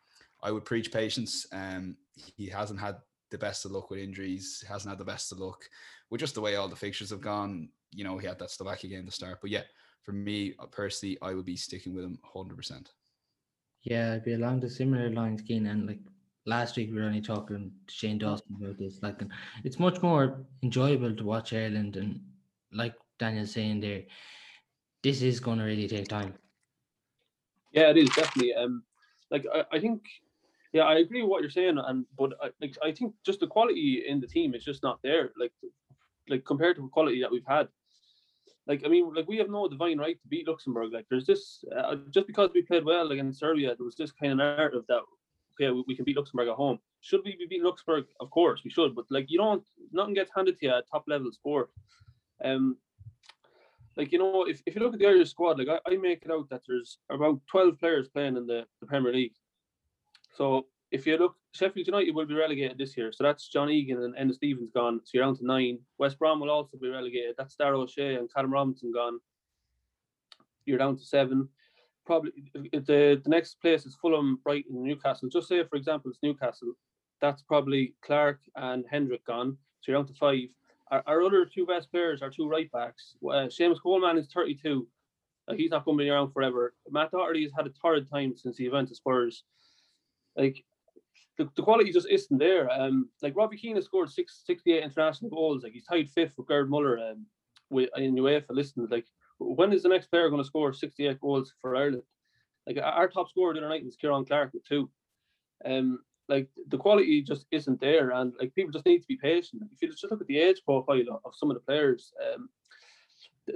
I 0.43 0.51
would 0.51 0.65
preach 0.65 0.91
patience. 0.91 1.45
Um, 1.53 1.95
he 2.35 2.47
hasn't 2.47 2.79
had 2.79 2.97
the 3.29 3.37
best 3.37 3.65
of 3.65 3.71
luck 3.71 3.89
with 3.89 3.99
injuries. 3.99 4.63
Hasn't 4.67 4.91
had 4.91 4.99
the 4.99 5.05
best 5.05 5.31
of 5.31 5.39
luck 5.39 5.63
with 6.09 6.19
just 6.19 6.35
the 6.35 6.41
way 6.41 6.55
all 6.55 6.67
the 6.67 6.75
fixtures 6.75 7.09
have 7.11 7.21
gone. 7.21 7.69
You 7.93 8.03
know, 8.03 8.17
he 8.17 8.27
had 8.27 8.39
that 8.39 8.51
Slovakia 8.51 8.89
game 8.89 9.05
to 9.05 9.11
start, 9.11 9.39
but 9.41 9.49
yeah, 9.49 9.63
for 10.03 10.11
me 10.11 10.55
uh, 10.59 10.65
personally, 10.65 11.17
I 11.21 11.33
would 11.33 11.45
be 11.45 11.55
sticking 11.55 11.93
with 11.93 12.05
him 12.05 12.19
100. 12.31 12.89
Yeah, 13.83 14.13
I'd 14.13 14.23
be 14.23 14.33
along 14.33 14.59
the 14.59 14.69
similar 14.69 15.09
lines, 15.09 15.41
Cian. 15.47 15.65
And 15.67 15.87
like 15.87 15.99
last 16.45 16.77
week, 16.77 16.91
we 16.91 16.97
were 16.97 17.07
only 17.07 17.21
talking 17.21 17.71
to 17.87 17.93
Shane 17.93 18.17
Dawson 18.19 18.55
about 18.61 18.77
this. 18.77 18.99
Like, 19.01 19.21
it's 19.63 19.79
much 19.79 20.01
more 20.01 20.45
enjoyable 20.63 21.15
to 21.15 21.23
watch 21.23 21.53
Ireland. 21.53 21.97
And 21.97 22.19
like 22.71 22.93
Daniel's 23.17 23.51
saying 23.51 23.79
there, 23.79 24.03
this 25.03 25.21
is 25.21 25.39
going 25.39 25.57
to 25.57 25.65
really 25.65 25.87
take 25.87 26.07
time. 26.07 26.35
Yeah, 27.71 27.89
it 27.89 27.97
is 27.97 28.09
definitely. 28.09 28.53
Um, 28.53 28.83
like 29.29 29.45
I, 29.53 29.63
I 29.71 29.79
think, 29.79 30.03
yeah, 30.73 30.83
I 30.83 30.99
agree 30.99 31.21
with 31.21 31.31
what 31.31 31.41
you're 31.41 31.49
saying, 31.49 31.77
and 31.77 32.05
but 32.17 32.33
I, 32.41 32.49
like 32.61 32.77
I 32.83 32.91
think 32.91 33.13
just 33.25 33.39
the 33.39 33.47
quality 33.47 34.03
in 34.07 34.19
the 34.19 34.27
team 34.27 34.53
is 34.53 34.63
just 34.63 34.83
not 34.83 34.99
there. 35.03 35.31
Like, 35.39 35.53
like 36.29 36.45
compared 36.45 36.75
to 36.75 36.81
the 36.83 36.87
quality 36.89 37.21
that 37.21 37.31
we've 37.31 37.45
had 37.47 37.67
like 38.67 38.83
I 38.85 38.89
mean, 38.89 39.13
like 39.13 39.27
we 39.27 39.37
have 39.37 39.49
no 39.49 39.67
divine 39.67 39.97
right 39.97 40.21
to 40.21 40.27
beat 40.27 40.47
Luxembourg. 40.47 40.91
Like 40.93 41.05
there's 41.09 41.25
this 41.25 41.63
uh, 41.75 41.95
just 42.11 42.27
because 42.27 42.49
we 42.53 42.61
played 42.61 42.85
well 42.85 43.11
against 43.11 43.39
Serbia, 43.39 43.75
there 43.75 43.85
was 43.85 43.95
this 43.95 44.11
kind 44.11 44.33
of 44.33 44.37
narrative 44.37 44.83
that 44.87 45.01
okay, 45.55 45.71
we, 45.71 45.83
we 45.87 45.95
can 45.95 46.05
beat 46.05 46.17
Luxembourg 46.17 46.47
at 46.47 46.55
home. 46.55 46.79
Should 47.01 47.21
we 47.25 47.35
be 47.35 47.47
beating 47.49 47.65
Luxembourg? 47.65 48.05
Of 48.19 48.29
course 48.29 48.61
we 48.63 48.69
should, 48.69 48.95
but 48.95 49.05
like 49.09 49.25
you 49.29 49.39
don't, 49.39 49.63
nothing 49.91 50.13
gets 50.13 50.31
handed 50.35 50.59
to 50.59 50.65
you 50.65 50.73
at 50.73 50.85
top 50.89 51.05
level 51.07 51.31
sport. 51.31 51.71
Um, 52.43 52.77
like 53.97 54.11
you 54.11 54.19
know, 54.19 54.45
if, 54.47 54.61
if 54.65 54.75
you 54.75 54.81
look 54.81 54.93
at 54.93 54.99
the 54.99 55.07
Irish 55.07 55.31
squad, 55.31 55.59
like 55.59 55.67
I, 55.67 55.91
I 55.91 55.97
make 55.97 56.23
it 56.23 56.31
out 56.31 56.49
that 56.49 56.61
there's 56.67 56.97
about 57.09 57.41
twelve 57.49 57.79
players 57.79 58.07
playing 58.07 58.37
in 58.37 58.45
the, 58.45 58.65
the 58.79 58.87
Premier 58.87 59.11
League. 59.11 59.35
So 60.33 60.67
if 60.91 61.07
you 61.07 61.17
look, 61.17 61.35
Sheffield 61.53 61.87
United 61.87 62.13
will 62.13 62.25
be 62.25 62.35
relegated 62.35 62.77
this 62.77 62.97
year. 62.97 63.11
So 63.13 63.23
that's 63.23 63.47
John 63.47 63.69
Egan 63.69 64.03
and 64.03 64.15
Enda 64.15 64.35
Stevens 64.35 64.71
gone. 64.71 64.99
So 65.03 65.11
you're 65.13 65.23
down 65.23 65.37
to 65.37 65.45
nine. 65.45 65.79
West 65.97 66.19
Brom 66.19 66.39
will 66.41 66.49
also 66.49 66.77
be 66.77 66.89
relegated. 66.89 67.35
That's 67.37 67.55
Dara 67.55 67.79
O'Shea 67.79 68.15
and 68.15 68.31
Callum 68.31 68.51
Robinson 68.51 68.91
gone. 68.91 69.19
You're 70.65 70.77
down 70.77 70.97
to 70.97 71.03
seven. 71.03 71.47
Probably 72.05 72.31
the, 72.53 73.21
the 73.23 73.29
next 73.29 73.61
place 73.61 73.85
is 73.85 73.95
Fulham, 74.01 74.39
Brighton, 74.43 74.83
Newcastle. 74.83 75.29
Just 75.29 75.47
say, 75.47 75.63
for 75.63 75.77
example, 75.77 76.11
it's 76.11 76.19
Newcastle. 76.21 76.73
That's 77.21 77.41
probably 77.41 77.93
Clark 78.01 78.39
and 78.55 78.83
Hendrick 78.89 79.25
gone. 79.25 79.57
So 79.79 79.91
you're 79.91 79.99
down 79.99 80.07
to 80.07 80.13
five. 80.13 80.49
Our, 80.89 81.03
our 81.07 81.23
other 81.23 81.45
two 81.45 81.65
best 81.65 81.89
players 81.89 82.21
are 82.21 82.29
two 82.29 82.49
right 82.49 82.69
backs. 82.71 83.15
Uh, 83.23 83.47
Seamus 83.47 83.81
Coleman 83.81 84.17
is 84.17 84.27
32. 84.33 84.85
Uh, 85.47 85.53
he's 85.53 85.71
not 85.71 85.85
going 85.85 85.97
to 85.97 86.03
be 86.03 86.09
around 86.09 86.31
forever. 86.31 86.73
Matt 86.89 87.11
Doherty 87.11 87.43
has 87.43 87.51
had 87.55 87.65
a 87.65 87.69
torrid 87.69 88.09
time 88.09 88.35
since 88.35 88.57
he 88.57 88.67
went 88.67 88.89
to 88.89 88.95
Spurs. 88.95 89.43
Like 90.35 90.63
the, 91.41 91.49
the 91.55 91.63
quality 91.63 91.91
just 91.91 92.07
isn't 92.09 92.37
there. 92.37 92.69
Um, 92.71 93.09
like 93.21 93.35
Robbie 93.35 93.57
Keane 93.57 93.75
has 93.75 93.85
scored 93.85 94.09
six, 94.09 94.43
68 94.45 94.83
international 94.83 95.31
goals. 95.31 95.63
Like 95.63 95.73
he's 95.73 95.85
tied 95.85 96.09
fifth 96.09 96.33
with 96.37 96.47
Gerd 96.47 96.69
Muller 96.69 96.99
um, 96.99 97.25
with, 97.69 97.89
in 97.97 98.15
UEFA. 98.15 98.45
Listen, 98.49 98.87
like 98.91 99.05
when 99.39 99.73
is 99.73 99.83
the 99.83 99.89
next 99.89 100.07
player 100.07 100.29
going 100.29 100.41
to 100.41 100.47
score 100.47 100.71
68 100.71 101.19
goals 101.19 101.53
for 101.59 101.75
Ireland? 101.75 102.03
Like 102.67 102.77
our 102.77 103.07
top 103.07 103.29
scorer 103.29 103.53
the 103.53 103.59
other 103.59 103.69
night 103.69 103.83
was 103.83 103.97
Ciaran 103.97 104.25
Clark 104.25 104.53
with 104.53 104.67
two. 104.67 104.89
Um, 105.65 105.99
like 106.29 106.47
the 106.67 106.77
quality 106.77 107.21
just 107.23 107.45
isn't 107.51 107.81
there, 107.81 108.11
and 108.11 108.33
like 108.39 108.55
people 108.55 108.71
just 108.71 108.85
need 108.85 108.99
to 108.99 109.07
be 109.07 109.17
patient. 109.17 109.63
If 109.71 109.81
you 109.81 109.89
just 109.89 110.03
look 110.09 110.21
at 110.21 110.27
the 110.27 110.39
age 110.39 110.61
profile 110.63 111.21
of 111.25 111.35
some 111.35 111.49
of 111.49 111.55
the 111.55 111.61
players 111.61 112.13
um, 112.33 112.49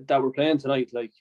that 0.07 0.21
were 0.21 0.31
playing 0.31 0.57
tonight, 0.57 0.89
like 0.91 1.13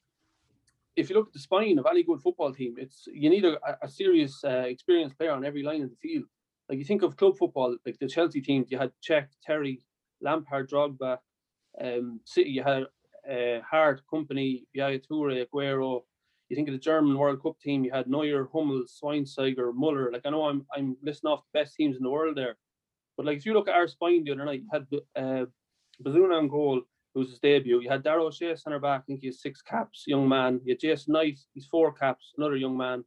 if 0.96 1.10
you 1.10 1.16
look 1.16 1.28
at 1.28 1.32
the 1.32 1.38
spine 1.38 1.78
of 1.78 1.86
any 1.88 2.02
good 2.02 2.20
football 2.20 2.52
team, 2.52 2.74
it's 2.78 3.06
you 3.12 3.30
need 3.30 3.44
a, 3.44 3.58
a 3.82 3.88
serious, 3.88 4.42
uh, 4.44 4.64
experienced 4.66 5.18
player 5.18 5.32
on 5.32 5.44
every 5.44 5.62
line 5.62 5.82
of 5.82 5.90
the 5.90 5.96
field. 5.96 6.24
Like 6.68 6.78
you 6.78 6.84
think 6.84 7.02
of 7.02 7.16
club 7.16 7.36
football, 7.36 7.76
like 7.84 7.98
the 7.98 8.08
Chelsea 8.08 8.40
teams, 8.40 8.70
you 8.70 8.78
had 8.78 8.92
Cech, 9.06 9.28
Terry, 9.44 9.80
Lampard, 10.20 10.70
Drogba. 10.70 11.18
Um, 11.80 12.20
City, 12.24 12.50
you 12.50 12.62
had 12.62 12.84
uh, 13.30 13.60
Hart, 13.68 14.02
Kompany, 14.10 14.64
Yaya 14.72 14.98
Toure, 14.98 15.44
Aguero. 15.44 16.02
You 16.48 16.56
think 16.56 16.68
of 16.68 16.74
the 16.74 16.78
German 16.78 17.18
World 17.18 17.42
Cup 17.42 17.58
team, 17.58 17.84
you 17.84 17.90
had 17.90 18.06
Neuer, 18.06 18.48
Hummels, 18.52 18.98
Schweinsteiger, 19.02 19.74
Muller. 19.74 20.10
Like 20.12 20.22
I 20.24 20.30
know 20.30 20.44
I'm 20.44 20.64
I'm 20.74 20.96
listing 21.02 21.30
off 21.30 21.42
the 21.52 21.60
best 21.60 21.74
teams 21.74 21.96
in 21.96 22.02
the 22.02 22.10
world 22.10 22.36
there, 22.36 22.56
but 23.16 23.26
like 23.26 23.38
if 23.38 23.46
you 23.46 23.54
look 23.54 23.68
at 23.68 23.74
our 23.74 23.88
spine 23.88 24.24
the 24.24 24.32
other 24.32 24.44
night, 24.44 24.62
you 24.62 24.68
had 24.72 24.86
uh, 25.16 25.46
Bazunu 26.04 26.38
on 26.38 26.48
goal, 26.48 26.82
who's 27.14 27.30
his 27.30 27.38
debut. 27.40 27.80
You 27.80 27.90
had 27.90 28.02
Dara 28.02 28.22
O'Shea 28.22 28.56
centre 28.56 28.78
back, 28.78 29.00
I 29.00 29.04
think 29.06 29.20
he 29.20 29.26
has 29.28 29.40
six 29.40 29.62
caps, 29.62 30.04
young 30.06 30.28
man. 30.28 30.60
You 30.64 30.72
had 30.72 30.80
Jason 30.80 31.14
Knight, 31.14 31.40
he's 31.54 31.66
four 31.66 31.92
caps, 31.92 32.32
another 32.36 32.56
young 32.56 32.76
man 32.76 33.04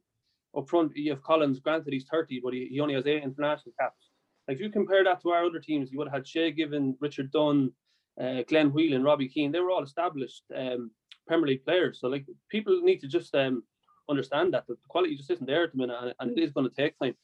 up 0.58 0.68
front, 0.68 0.96
you 0.96 1.10
have 1.10 1.22
Collins. 1.22 1.60
Granted, 1.60 1.92
he's 1.92 2.06
30, 2.10 2.40
but 2.42 2.52
he, 2.52 2.68
he 2.70 2.80
only 2.80 2.94
has 2.94 3.06
eight 3.06 3.22
international 3.22 3.74
caps. 3.80 4.10
Like 4.46 4.56
if 4.56 4.62
you 4.62 4.70
compare 4.70 5.04
that 5.04 5.22
to 5.22 5.30
our 5.30 5.44
other 5.44 5.60
teams, 5.60 5.90
you 5.92 5.98
would 5.98 6.08
have 6.08 6.14
had 6.14 6.26
Shay 6.26 6.50
Given, 6.52 6.96
Richard 7.00 7.30
Dunne, 7.30 7.72
uh, 8.20 8.42
Glenn 8.48 8.70
Whelan, 8.70 9.04
Robbie 9.04 9.28
Keane. 9.28 9.52
They 9.52 9.60
were 9.60 9.70
all 9.70 9.82
established 9.82 10.42
um, 10.56 10.90
Premier 11.26 11.48
League 11.48 11.64
players. 11.64 12.00
So 12.00 12.08
like 12.08 12.26
people 12.50 12.80
need 12.82 13.00
to 13.00 13.08
just 13.08 13.34
um, 13.34 13.62
understand 14.08 14.54
that, 14.54 14.66
the 14.66 14.76
quality 14.88 15.16
just 15.16 15.30
isn't 15.30 15.46
there 15.46 15.64
at 15.64 15.72
the 15.72 15.78
minute, 15.78 15.96
and, 16.00 16.14
and 16.20 16.38
it 16.38 16.42
is 16.42 16.52
going 16.52 16.68
to 16.68 16.74
take 16.74 16.98
time. 16.98 17.14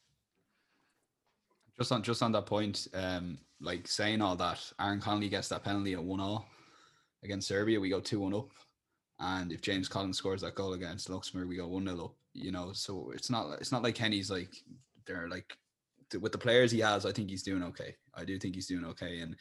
Just 1.77 1.91
on 1.91 2.03
just 2.03 2.23
on 2.23 2.31
that 2.33 2.47
point, 2.47 2.87
um, 2.95 3.39
like 3.61 3.89
saying 3.89 4.21
all 4.21 4.37
that, 4.37 4.61
Aaron 4.79 5.01
Connolly 5.01 5.29
gets 5.29 5.49
that 5.49 5.65
penalty 5.65 5.95
at 5.95 6.05
one 6.05 6.21
all 6.21 6.47
against 7.25 7.49
Serbia. 7.49 7.81
We 7.81 7.89
go 7.89 8.01
two 8.01 8.21
one 8.21 8.35
up, 8.35 8.51
and 9.21 9.53
if 9.53 9.61
James 9.61 9.89
Collins 9.89 10.19
scores 10.19 10.41
that 10.43 10.55
goal 10.55 10.73
against 10.75 11.11
Luxembourg, 11.11 11.49
we 11.49 11.57
go 11.57 11.69
one 11.69 11.87
0 11.87 12.05
up 12.05 12.15
you 12.35 12.53
know. 12.53 12.73
So 12.73 13.13
it's 13.15 13.31
not 13.31 13.59
it's 13.61 13.73
not 13.73 13.83
like 13.83 13.95
Kenny's 13.95 14.31
like 14.31 14.53
they're 15.07 15.29
like 15.29 15.57
with 16.21 16.33
the 16.33 16.39
players 16.39 16.71
he 16.71 16.81
has. 16.81 17.07
I 17.07 17.13
think 17.13 17.31
he's 17.31 17.43
doing 17.43 17.63
okay. 17.63 17.97
I 18.15 18.25
do 18.25 18.39
think 18.39 18.55
he's 18.55 18.67
doing 18.67 18.85
okay, 18.87 19.21
and 19.21 19.37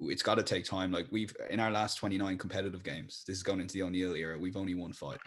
it's 0.00 0.22
got 0.22 0.36
to 0.36 0.42
take 0.42 0.64
time. 0.64 0.90
Like 0.90 1.06
we've 1.10 1.34
in 1.50 1.60
our 1.60 1.70
last 1.70 1.98
twenty 1.98 2.18
nine 2.18 2.38
competitive 2.38 2.82
games, 2.82 3.22
this 3.26 3.36
is 3.36 3.42
going 3.42 3.60
into 3.60 3.74
the 3.74 3.82
O'Neill 3.82 4.14
era. 4.14 4.38
We've 4.38 4.56
only 4.56 4.74
won 4.74 4.92
five. 4.92 5.18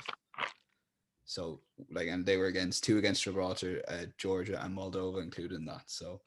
So 1.26 1.62
like, 1.90 2.08
and 2.08 2.26
they 2.26 2.38
were 2.38 2.48
against 2.48 2.84
two 2.84 2.98
against 2.98 3.24
Gibraltar, 3.24 3.82
uh, 3.88 4.06
Georgia, 4.18 4.62
and 4.64 4.76
Moldova 4.76 5.24
included 5.24 5.58
in 5.58 5.66
that. 5.66 5.84
So 5.88 6.20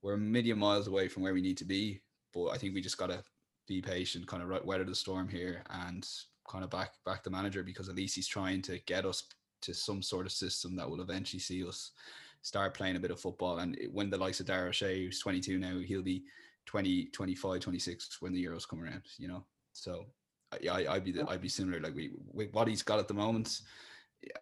we're 0.00 0.14
a 0.14 0.18
million 0.18 0.58
miles 0.58 0.86
away 0.86 1.08
from 1.08 1.24
where 1.24 1.34
we 1.34 1.42
need 1.42 1.58
to 1.58 1.64
be. 1.64 2.02
But 2.32 2.48
I 2.48 2.58
think 2.58 2.74
we 2.74 2.80
just 2.80 2.98
got 2.98 3.08
to 3.08 3.22
be 3.66 3.82
patient, 3.82 4.28
kind 4.28 4.42
of 4.42 4.64
weather 4.64 4.84
the 4.84 4.94
storm 4.94 5.28
here, 5.28 5.62
and 5.70 6.06
kind 6.48 6.64
of 6.64 6.70
back 6.70 6.92
back 7.04 7.22
the 7.22 7.30
manager 7.30 7.62
because 7.62 7.88
at 7.88 7.96
least 7.96 8.16
he's 8.16 8.26
trying 8.26 8.62
to 8.62 8.78
get 8.86 9.04
us 9.04 9.24
to 9.62 9.74
some 9.74 10.02
sort 10.02 10.26
of 10.26 10.32
system 10.32 10.76
that 10.76 10.88
will 10.88 11.00
eventually 11.00 11.40
see 11.40 11.66
us 11.66 11.92
start 12.42 12.74
playing 12.74 12.96
a 12.96 13.00
bit 13.00 13.10
of 13.10 13.20
football. 13.20 13.58
And 13.58 13.76
when 13.92 14.10
the 14.10 14.16
likes 14.16 14.40
of 14.40 14.46
Dara 14.46 14.68
O'Shea, 14.68 15.04
who's 15.04 15.20
22 15.20 15.58
now, 15.58 15.78
he'll 15.78 16.02
be 16.02 16.24
20, 16.66 17.06
25, 17.06 17.60
26 17.60 18.18
when 18.20 18.32
the 18.32 18.44
Euros 18.44 18.68
come 18.68 18.82
around, 18.82 19.02
you 19.18 19.28
know? 19.28 19.44
So 19.72 20.06
I, 20.52 20.86
I'd 20.88 21.04
be, 21.04 21.12
the, 21.12 21.28
I'd 21.28 21.40
be 21.40 21.48
similar. 21.48 21.80
Like 21.80 21.94
we, 21.94 22.12
with 22.32 22.52
what 22.52 22.68
he's 22.68 22.82
got 22.82 22.98
at 22.98 23.08
the 23.08 23.14
moment, 23.14 23.60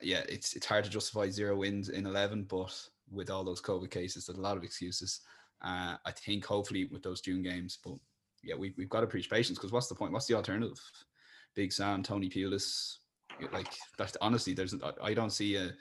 yeah, 0.00 0.22
it's, 0.28 0.54
it's 0.54 0.66
hard 0.66 0.84
to 0.84 0.90
justify 0.90 1.28
zero 1.28 1.56
wins 1.56 1.88
in 1.88 2.06
11, 2.06 2.44
but 2.44 2.72
with 3.10 3.30
all 3.30 3.44
those 3.44 3.62
COVID 3.62 3.90
cases. 3.90 4.26
There's 4.26 4.38
a 4.38 4.42
lot 4.42 4.56
of 4.56 4.64
excuses. 4.64 5.20
Uh, 5.62 5.96
I 6.04 6.12
think 6.12 6.44
hopefully 6.44 6.88
with 6.90 7.02
those 7.02 7.20
June 7.20 7.42
games, 7.42 7.78
but 7.84 7.94
yeah, 8.42 8.54
we, 8.54 8.74
we've 8.76 8.88
got 8.88 9.00
to 9.00 9.06
preach 9.06 9.30
patience 9.30 9.58
because 9.58 9.72
what's 9.72 9.88
the 9.88 9.94
point? 9.94 10.12
What's 10.12 10.26
the 10.26 10.34
alternative? 10.34 10.80
Big 11.56 11.72
Sam, 11.72 12.02
Tony 12.02 12.28
Pulis, 12.28 12.98
like 13.52 13.72
that's 13.98 14.16
honestly, 14.20 14.52
there's 14.52 14.74
I 15.02 15.14
don't 15.14 15.30
see 15.30 15.56
a 15.56 15.72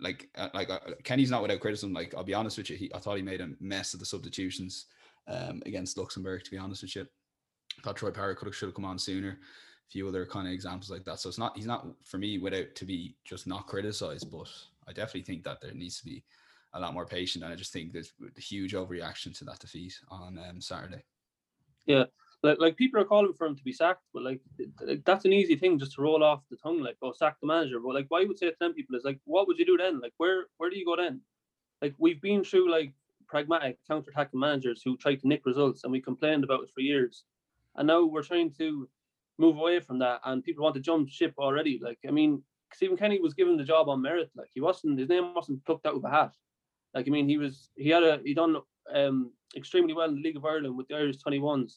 like 0.00 0.28
uh, 0.36 0.48
like 0.54 0.70
uh, 0.70 0.78
Kenny's 1.04 1.30
not 1.30 1.42
without 1.42 1.60
criticism. 1.60 1.92
Like 1.92 2.14
I'll 2.16 2.24
be 2.24 2.34
honest 2.34 2.56
with 2.56 2.70
you, 2.70 2.76
he, 2.76 2.94
I 2.94 2.98
thought 2.98 3.16
he 3.16 3.22
made 3.22 3.40
a 3.40 3.50
mess 3.60 3.92
of 3.92 4.00
the 4.00 4.06
substitutions 4.06 4.86
um, 5.28 5.62
against 5.66 5.98
Luxembourg. 5.98 6.44
To 6.44 6.50
be 6.50 6.58
honest 6.58 6.82
with 6.82 6.96
you, 6.96 7.06
I 7.78 7.82
thought 7.82 7.96
Troy 7.96 8.10
Parrott 8.10 8.38
could 8.38 8.46
have 8.46 8.56
should 8.56 8.68
have 8.68 8.74
come 8.74 8.84
on 8.84 8.98
sooner. 8.98 9.30
A 9.30 9.90
few 9.90 10.08
other 10.08 10.24
kind 10.24 10.46
of 10.46 10.54
examples 10.54 10.90
like 10.90 11.04
that. 11.04 11.18
So 11.18 11.28
it's 11.28 11.38
not 11.38 11.56
he's 11.56 11.66
not 11.66 11.86
for 12.04 12.18
me 12.18 12.38
without 12.38 12.74
to 12.76 12.84
be 12.84 13.16
just 13.24 13.46
not 13.46 13.66
criticized, 13.66 14.30
but 14.30 14.48
I 14.88 14.92
definitely 14.92 15.22
think 15.22 15.44
that 15.44 15.60
there 15.60 15.74
needs 15.74 15.98
to 15.98 16.04
be 16.04 16.22
a 16.74 16.80
lot 16.80 16.94
more 16.94 17.06
patient. 17.06 17.44
And 17.44 17.52
I 17.52 17.56
just 17.56 17.72
think 17.72 17.92
there's 17.92 18.12
a 18.36 18.40
huge 18.40 18.74
overreaction 18.74 19.36
to 19.38 19.44
that 19.46 19.58
defeat 19.58 19.98
on 20.08 20.38
um, 20.38 20.60
Saturday. 20.60 21.02
Yeah, 21.86 22.04
like 22.42 22.58
like 22.58 22.76
people 22.76 23.00
are 23.00 23.04
calling 23.04 23.34
for 23.34 23.46
him 23.46 23.56
to 23.56 23.64
be 23.64 23.72
sacked, 23.72 24.04
but 24.14 24.22
like, 24.22 24.40
like 24.80 25.04
that's 25.04 25.24
an 25.24 25.32
easy 25.32 25.56
thing 25.56 25.78
just 25.78 25.92
to 25.94 26.02
roll 26.02 26.24
off 26.24 26.42
the 26.50 26.56
tongue, 26.56 26.80
like 26.80 26.96
oh 27.02 27.12
sack 27.12 27.36
the 27.40 27.46
manager. 27.46 27.80
But 27.80 27.94
like, 27.94 28.06
why 28.08 28.24
would 28.24 28.38
say 28.38 28.48
to 28.50 28.56
them 28.58 28.72
people 28.72 28.96
is 28.96 29.04
like, 29.04 29.18
what 29.24 29.46
would 29.46 29.58
you 29.58 29.66
do 29.66 29.76
then? 29.76 30.00
Like, 30.00 30.14
where 30.16 30.46
where 30.56 30.70
do 30.70 30.78
you 30.78 30.86
go 30.86 30.96
then? 30.96 31.20
Like 31.82 31.94
we've 31.98 32.20
been 32.20 32.44
through 32.44 32.70
like 32.70 32.92
pragmatic 33.26 33.78
counter-attacking 33.86 34.40
managers 34.40 34.82
who 34.84 34.96
tried 34.96 35.20
to 35.20 35.28
nick 35.28 35.44
results, 35.44 35.84
and 35.84 35.92
we 35.92 36.00
complained 36.00 36.44
about 36.44 36.62
it 36.62 36.70
for 36.74 36.80
years, 36.80 37.24
and 37.76 37.86
now 37.86 38.04
we're 38.04 38.22
trying 38.22 38.52
to 38.52 38.88
move 39.38 39.56
away 39.58 39.80
from 39.80 39.98
that, 39.98 40.20
and 40.24 40.42
people 40.44 40.64
want 40.64 40.74
to 40.74 40.80
jump 40.80 41.08
ship 41.08 41.34
already. 41.38 41.78
Like, 41.82 41.98
I 42.08 42.10
mean, 42.10 42.42
Stephen 42.72 42.96
Kenny 42.96 43.20
was 43.20 43.34
given 43.34 43.56
the 43.56 43.64
job 43.64 43.88
on 43.88 44.02
merit. 44.02 44.30
Like, 44.34 44.50
he 44.52 44.60
wasn't 44.60 44.98
his 44.98 45.08
name 45.08 45.34
wasn't 45.34 45.64
plucked 45.66 45.86
out 45.86 45.94
of 45.94 46.04
a 46.04 46.10
hat. 46.10 46.32
Like, 46.94 47.06
I 47.06 47.10
mean, 47.10 47.28
he 47.28 47.36
was 47.36 47.68
he 47.76 47.90
had 47.90 48.02
a 48.02 48.20
he 48.24 48.32
done 48.32 48.56
um 48.94 49.30
extremely 49.56 49.92
well 49.92 50.08
in 50.08 50.16
the 50.16 50.22
League 50.22 50.36
of 50.36 50.44
Ireland 50.44 50.76
with 50.76 50.88
the 50.88 50.96
Irish 50.96 51.18
21s 51.18 51.76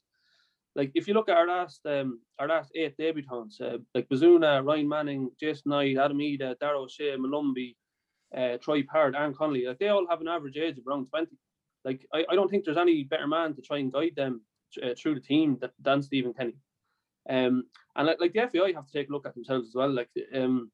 like 0.75 0.91
if 0.95 1.07
you 1.07 1.13
look 1.13 1.29
at 1.29 1.37
our 1.37 1.47
last 1.47 1.81
um 1.85 2.19
our 2.39 2.47
last 2.47 2.71
eight 2.75 2.97
debutants, 2.97 3.61
uh, 3.61 3.77
like 3.93 4.09
Bazunu, 4.09 4.65
Ryan 4.65 4.89
Manning, 4.89 5.29
Jason 5.39 5.69
Knight, 5.71 5.97
Adam 5.97 6.17
Idah, 6.17 6.57
Dara 6.59 6.79
O'Shea, 6.79 7.15
Molumby, 7.17 7.75
uh, 8.35 8.57
Troy 8.57 8.83
Parrott, 8.83 9.15
Aaron 9.15 9.33
Connolly, 9.33 9.65
like 9.67 9.79
they 9.79 9.89
all 9.89 10.07
have 10.09 10.21
an 10.21 10.27
average 10.27 10.57
age 10.57 10.77
of 10.77 10.87
around 10.87 11.07
20. 11.07 11.27
Like 11.85 12.05
I, 12.13 12.25
I 12.29 12.35
don't 12.35 12.49
think 12.49 12.65
there's 12.65 12.77
any 12.77 13.03
better 13.03 13.27
man 13.27 13.53
to 13.55 13.61
try 13.61 13.77
and 13.77 13.93
guide 13.93 14.13
them 14.15 14.41
uh, 14.83 14.93
through 14.97 15.15
the 15.15 15.21
team 15.21 15.59
than 15.79 16.01
Stephen 16.01 16.33
Kenny. 16.33 16.55
Um, 17.29 17.65
and 17.95 18.07
like, 18.07 18.17
like 18.19 18.33
the 18.33 18.47
FAI 18.47 18.73
have 18.73 18.87
to 18.87 18.91
take 18.91 19.09
a 19.09 19.11
look 19.11 19.27
at 19.27 19.35
themselves 19.35 19.69
as 19.69 19.75
well. 19.75 19.91
Like 19.91 20.09
um, 20.35 20.71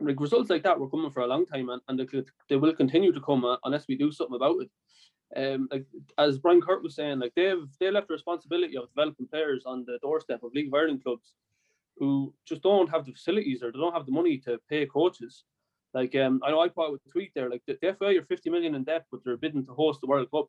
like 0.00 0.20
results 0.20 0.50
like 0.50 0.62
that 0.62 0.78
were 0.78 0.88
coming 0.88 1.10
for 1.10 1.20
a 1.20 1.26
long 1.26 1.46
time, 1.46 1.70
and, 1.70 1.82
and 1.88 1.98
they, 1.98 2.22
they 2.48 2.56
will 2.56 2.74
continue 2.74 3.12
to 3.12 3.20
come 3.20 3.44
uh, 3.44 3.56
unless 3.64 3.86
we 3.88 3.96
do 3.96 4.12
something 4.12 4.36
about 4.36 4.60
it 4.62 4.70
um, 5.36 5.68
like 5.70 5.86
as 6.18 6.38
Brian 6.38 6.60
Kerr 6.60 6.80
was 6.80 6.94
saying, 6.94 7.18
like 7.18 7.32
they've 7.34 7.66
they 7.80 7.90
left 7.90 8.08
the 8.08 8.14
responsibility 8.14 8.76
of 8.76 8.88
developing 8.88 9.26
players 9.26 9.64
on 9.66 9.84
the 9.84 9.98
doorstep 10.00 10.42
of 10.42 10.52
League 10.54 10.68
of 10.68 10.74
Ireland 10.74 11.02
clubs 11.02 11.34
who 11.98 12.34
just 12.46 12.62
don't 12.62 12.90
have 12.90 13.04
the 13.04 13.12
facilities 13.12 13.62
or 13.62 13.70
they 13.70 13.78
don't 13.78 13.92
have 13.94 14.06
the 14.06 14.12
money 14.12 14.38
to 14.38 14.58
pay 14.68 14.86
coaches. 14.86 15.44
Like 15.92 16.14
um, 16.16 16.40
I 16.44 16.50
know 16.50 16.60
I 16.60 16.68
put 16.68 16.90
out 16.90 17.00
a 17.06 17.10
tweet 17.10 17.32
there, 17.34 17.50
like 17.50 17.62
the, 17.66 17.78
the 17.80 17.94
FA 17.94 18.18
are 18.18 18.24
50 18.24 18.50
million 18.50 18.74
in 18.74 18.84
debt, 18.84 19.06
but 19.10 19.20
they're 19.24 19.36
bidding 19.36 19.64
to 19.66 19.72
host 19.72 20.00
the 20.00 20.08
World 20.08 20.30
Cup. 20.30 20.46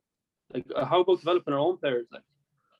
Like 0.53 0.65
uh, 0.75 0.85
how 0.85 1.01
about 1.01 1.19
developing 1.19 1.53
our 1.53 1.59
own 1.59 1.77
players? 1.77 2.07
Like, 2.11 2.23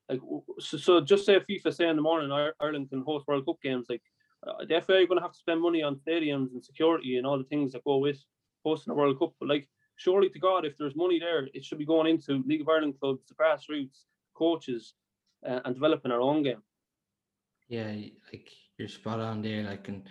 like 0.10 0.20
so, 0.60 0.78
so 0.78 1.02
just 1.02 1.26
say 1.26 1.40
FIFA 1.40 1.74
say 1.74 1.88
in 1.88 1.96
the 1.96 2.02
morning 2.02 2.32
Ireland 2.60 2.90
can 2.90 3.02
host 3.02 3.28
World 3.28 3.46
Cup 3.46 3.58
games. 3.62 3.88
Like 3.90 4.02
uh, 4.46 4.66
the 4.68 4.82
FA 4.82 4.94
are 4.94 5.08
going 5.08 5.18
to 5.18 5.24
have 5.24 5.34
to 5.34 5.40
spend 5.40 5.62
money 5.62 5.84
on 5.84 5.96
stadiums 5.96 6.54
and 6.54 6.64
security 6.64 7.18
and 7.18 7.26
all 7.26 7.38
the 7.38 7.44
things 7.46 7.72
that 7.74 7.84
go 7.84 7.98
with 7.98 8.24
hosting 8.64 8.92
a 8.92 8.96
World 8.96 9.20
Cup. 9.20 9.34
But 9.40 9.50
like 9.50 9.68
surely 9.96 10.30
to 10.30 10.40
God, 10.40 10.66
if 10.66 10.78
there's 10.78 10.96
money 10.96 11.20
there, 11.20 11.48
it 11.54 11.64
should 11.64 11.78
be 11.78 11.86
going 11.86 12.08
into 12.08 12.44
League 12.46 12.62
of 12.62 12.70
Ireland 12.70 12.96
clubs, 13.00 13.26
the 13.28 13.36
grassroots, 13.36 14.06
coaches, 14.34 14.94
uh, 15.48 15.60
and 15.66 15.76
developing 15.76 16.12
our 16.12 16.22
own 16.22 16.44
game. 16.44 16.62
Yeah, 17.68 17.94
like 18.32 18.50
you're 18.78 18.88
spot 18.88 19.20
on 19.20 19.42
there. 19.42 19.64
Like, 19.64 19.88
and 19.88 20.04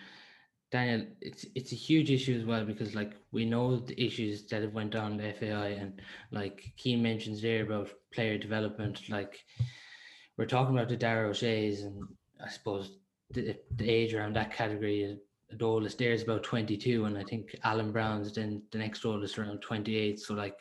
Daniel, 0.72 1.06
it's 1.20 1.46
it's 1.54 1.72
a 1.72 1.76
huge 1.76 2.10
issue 2.10 2.36
as 2.36 2.44
well 2.44 2.64
because 2.64 2.94
like 2.94 3.12
we 3.30 3.44
know 3.44 3.76
the 3.76 4.00
issues 4.02 4.46
that 4.46 4.62
have 4.62 4.74
went 4.74 4.94
on 4.96 5.16
the 5.16 5.32
FAI, 5.32 5.68
and 5.68 6.00
like 6.32 6.64
Cian 6.76 7.02
mentions 7.02 7.42
there 7.42 7.62
about 7.62 7.90
player 8.12 8.38
development. 8.38 9.08
Like 9.08 9.38
we're 10.36 10.46
talking 10.46 10.74
about 10.74 10.88
the 10.88 10.96
Dara 10.96 11.28
O'Shea's, 11.28 11.82
and 11.82 12.02
I 12.44 12.48
suppose 12.48 12.98
the, 13.30 13.56
the 13.76 13.88
age 13.88 14.14
around 14.14 14.34
that 14.34 14.52
category 14.52 15.02
is 15.02 15.18
the 15.58 15.64
oldest 15.64 15.98
there 15.98 16.12
is 16.12 16.22
about 16.22 16.42
22 16.42 17.04
and 17.04 17.16
i 17.18 17.22
think 17.22 17.54
Alan 17.64 17.92
Browne's 17.92 18.32
then 18.32 18.62
the 18.72 18.78
next 18.78 19.04
oldest 19.04 19.38
around 19.38 19.60
28 19.60 20.18
so 20.18 20.34
like 20.34 20.56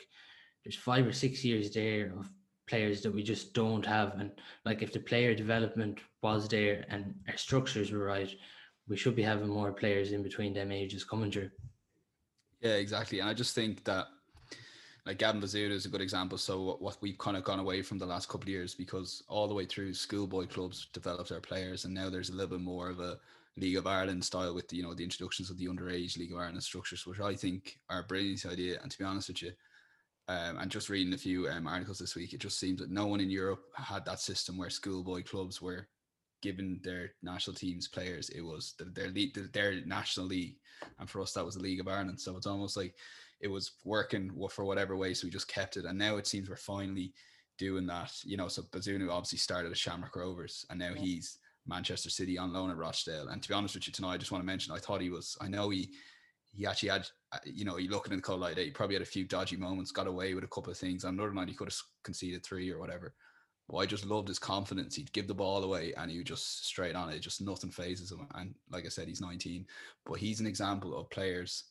there's 0.64 0.76
five 0.76 1.06
or 1.06 1.14
six 1.14 1.44
years 1.44 1.72
there 1.72 2.14
of 2.18 2.30
players 2.68 3.02
that 3.02 3.14
we 3.14 3.24
just 3.24 3.54
don't 3.54 3.86
have. 3.86 4.20
And 4.20 4.32
like 4.66 4.82
if 4.82 4.94
the 4.94 5.00
player 5.00 5.36
development 5.36 6.00
was 6.22 6.48
there 6.48 6.86
and 6.90 7.14
our 7.28 7.38
structures 7.38 7.92
were 7.92 8.06
right 8.06 8.30
we 8.90 8.98
should 8.98 9.16
be 9.16 9.24
having 9.24 9.48
more 9.48 9.72
players 9.72 10.12
in 10.12 10.22
between 10.22 10.54
them 10.54 10.72
ages 10.72 11.06
coming 11.06 11.32
through. 11.32 11.50
Yeah 12.62 12.76
exactly. 12.76 13.20
And 13.20 13.30
i 13.30 13.34
just 13.34 13.56
think 13.56 13.84
that 13.86 14.08
like 15.06 15.18
Gavin 15.18 15.42
Bazunu 15.42 15.72
is 15.72 15.86
a 15.86 15.90
good 15.90 16.02
example. 16.02 16.38
So 16.38 16.78
what 16.80 17.02
we've 17.02 17.18
kind 17.18 17.36
of 17.36 17.44
gone 17.44 17.60
away 17.60 17.82
from 17.82 17.98
the 17.98 18.06
last 18.06 18.30
couple 18.30 18.44
of 18.44 18.50
years 18.50 18.74
because 18.74 19.24
all 19.28 19.50
the 19.50 19.54
way 19.54 19.66
through 19.66 19.94
schoolboy 19.94 20.48
clubs 20.48 20.88
developed 20.94 21.32
our 21.34 21.42
players, 21.42 21.84
and 21.84 21.94
now 21.94 22.10
there's 22.10 22.30
a 22.30 22.34
little 22.34 22.58
bit 22.58 22.62
more 22.62 22.90
of 22.90 23.02
a 23.02 23.18
League 23.56 23.78
of 23.78 23.86
Ireland 23.86 24.24
style 24.24 24.56
with 24.56 24.68
the, 24.68 24.78
you 24.78 24.84
know 24.84 24.94
the 24.94 25.04
introductions 25.04 25.50
of 25.50 25.58
the 25.58 25.68
underage 25.68 26.18
League 26.18 26.32
of 26.32 26.40
Ireland 26.40 26.64
structures, 26.64 27.06
which 27.06 27.20
I 27.20 27.36
think 27.36 27.78
are 27.90 28.00
a 28.00 28.04
brilliant 28.04 28.46
idea. 28.46 28.80
And 28.82 28.92
to 28.92 28.98
be 28.98 29.04
honest 29.04 29.28
with 29.30 29.44
you, 29.44 29.52
um, 30.28 30.58
and 30.58 30.72
just 30.72 30.90
reading 30.90 31.14
a 31.14 31.18
few 31.18 31.48
um, 31.50 31.68
articles 31.68 32.00
this 32.00 32.16
week, 32.16 32.34
it 32.34 32.40
just 32.40 32.60
seems 32.60 32.80
that 32.80 32.90
no 32.90 33.06
one 33.08 33.20
in 33.20 33.30
Europe 33.30 33.64
had 33.76 34.06
that 34.06 34.20
system 34.20 34.58
where 34.58 34.70
schoolboy 34.70 35.24
clubs 35.24 35.62
were 35.62 35.88
given 36.42 36.80
their 36.84 37.12
national 37.22 37.56
teams 37.56 37.88
players. 37.88 38.30
It 38.30 38.42
was 38.42 38.76
their 38.80 39.10
league, 39.10 39.38
their 39.54 39.86
national 39.86 40.28
league, 40.28 40.58
and 41.00 41.10
for 41.10 41.22
us 41.22 41.34
that 41.34 41.46
was 41.46 41.56
the 41.56 41.62
League 41.62 41.80
of 41.80 41.88
Ireland. 41.88 42.20
So 42.20 42.36
it's 42.38 42.48
almost 42.48 42.76
like 42.76 42.96
it 43.40 43.48
was 43.48 43.74
working 43.84 44.32
for 44.50 44.66
whatever 44.66 44.96
way, 44.96 45.14
so 45.14 45.28
we 45.28 45.32
just 45.32 45.48
kept 45.48 45.78
it. 45.78 45.86
And 45.86 45.98
now 45.98 46.18
it 46.18 46.26
seems 46.26 46.50
we're 46.50 46.56
finally 46.56 47.14
doing 47.58 47.86
that. 47.88 48.14
You 48.24 48.38
know, 48.38 48.48
so 48.48 48.64
Bazunu 48.64 49.12
obviously 49.12 49.38
started 49.38 49.72
at 49.72 49.78
Shamrock 49.78 50.16
Rovers, 50.16 50.66
and 50.70 50.80
now 50.80 50.94
he's 50.94 51.38
Manchester 51.68 52.10
City 52.10 52.38
on 52.38 52.54
loan 52.54 52.70
at 52.70 52.78
Rochdale. 52.78 53.30
And 53.30 53.42
to 53.42 53.50
be 53.50 53.56
honest 53.56 53.76
with 53.76 53.88
you 53.88 53.94
tonight, 53.94 54.14
I 54.14 54.18
just 54.18 54.32
want 54.32 54.42
to 54.42 54.46
mention 54.46 54.74
I 54.74 54.80
thought 54.80 55.02
he 55.02 55.10
was. 55.10 55.38
I 55.42 55.48
know 55.48 55.70
he 55.70 55.92
he 56.56 56.68
actually 56.68 56.90
had, 56.90 57.08
uh, 57.32 57.40
you 57.46 57.66
know, 57.66 57.78
he 57.78 57.88
looking 57.88 58.14
in 58.14 58.20
the 58.20 58.24
cold 58.24 58.40
light, 58.40 58.58
he 58.58 58.70
probably 58.70 58.96
had 58.96 59.02
a 59.02 59.06
few 59.06 59.26
dodgy 59.26 59.58
moments, 59.58 59.92
got 59.92 60.06
away 60.06 60.36
with 60.36 60.44
a 60.44 60.48
couple 60.48 60.72
of 60.72 60.78
things. 60.78 61.04
On 61.04 61.16
another 61.16 61.34
night, 61.34 61.50
he 61.50 61.56
could 61.56 61.68
have 61.68 61.78
conceded 62.04 62.44
three 62.44 62.72
or 62.72 62.80
whatever. 62.80 63.16
But 63.68 63.78
I 63.78 63.86
just 63.86 64.06
loved 64.06 64.28
his 64.28 64.40
confidence. 64.40 64.96
He'd 64.96 65.14
give 65.14 65.28
the 65.28 65.34
ball 65.34 65.64
away 65.64 65.94
and 65.98 66.12
he 66.12 66.18
would 66.18 66.28
just 66.28 66.68
straight 66.68 66.96
on 66.96 67.10
it. 67.10 67.20
Just 67.20 67.42
nothing 67.42 67.72
phases 67.72 68.12
him. 68.12 68.28
And 68.36 68.54
like 68.70 68.86
I 68.86 68.90
said, 68.90 69.08
he's 69.08 69.22
19. 69.22 69.66
But 70.06 70.20
he's 70.20 70.40
an 70.40 70.48
example 70.48 70.96
of 70.98 71.10
players 71.10 71.64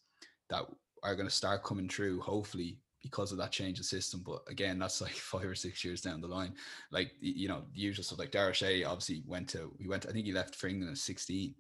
that 0.51 0.65
are 1.05 1.15
going 1.15 1.29
to 1.29 1.35
start 1.35 1.65
coming 1.65 1.89
through, 1.89 2.21
hopefully, 2.21 2.79
because 3.03 3.33
of 3.33 3.39
that 3.39 3.53
change 3.53 3.79
of 3.79 3.85
system. 3.85 4.23
But 4.25 4.43
again, 4.49 4.79
that's 4.79 5.01
like 5.01 5.13
five 5.13 5.45
or 5.45 5.55
six 5.55 5.85
years 5.85 6.01
down 6.01 6.21
the 6.21 6.29
line. 6.29 6.55
Like 6.91 7.13
you 7.21 7.49
know, 7.49 7.63
the 7.75 7.81
usual 7.81 8.05
stuff. 8.05 8.19
Like 8.19 8.31
Dara 8.31 8.51
O'Shea 8.51 8.85
obviously 8.85 9.23
went 9.27 9.49
to 9.51 9.73
he 9.79 9.89
went. 9.89 10.07
I 10.09 10.13
think 10.13 10.27
he 10.27 10.33
left 10.33 10.55
for 10.55 10.69
England 10.69 10.93
at 10.93 10.99
sixteen. 10.99 11.55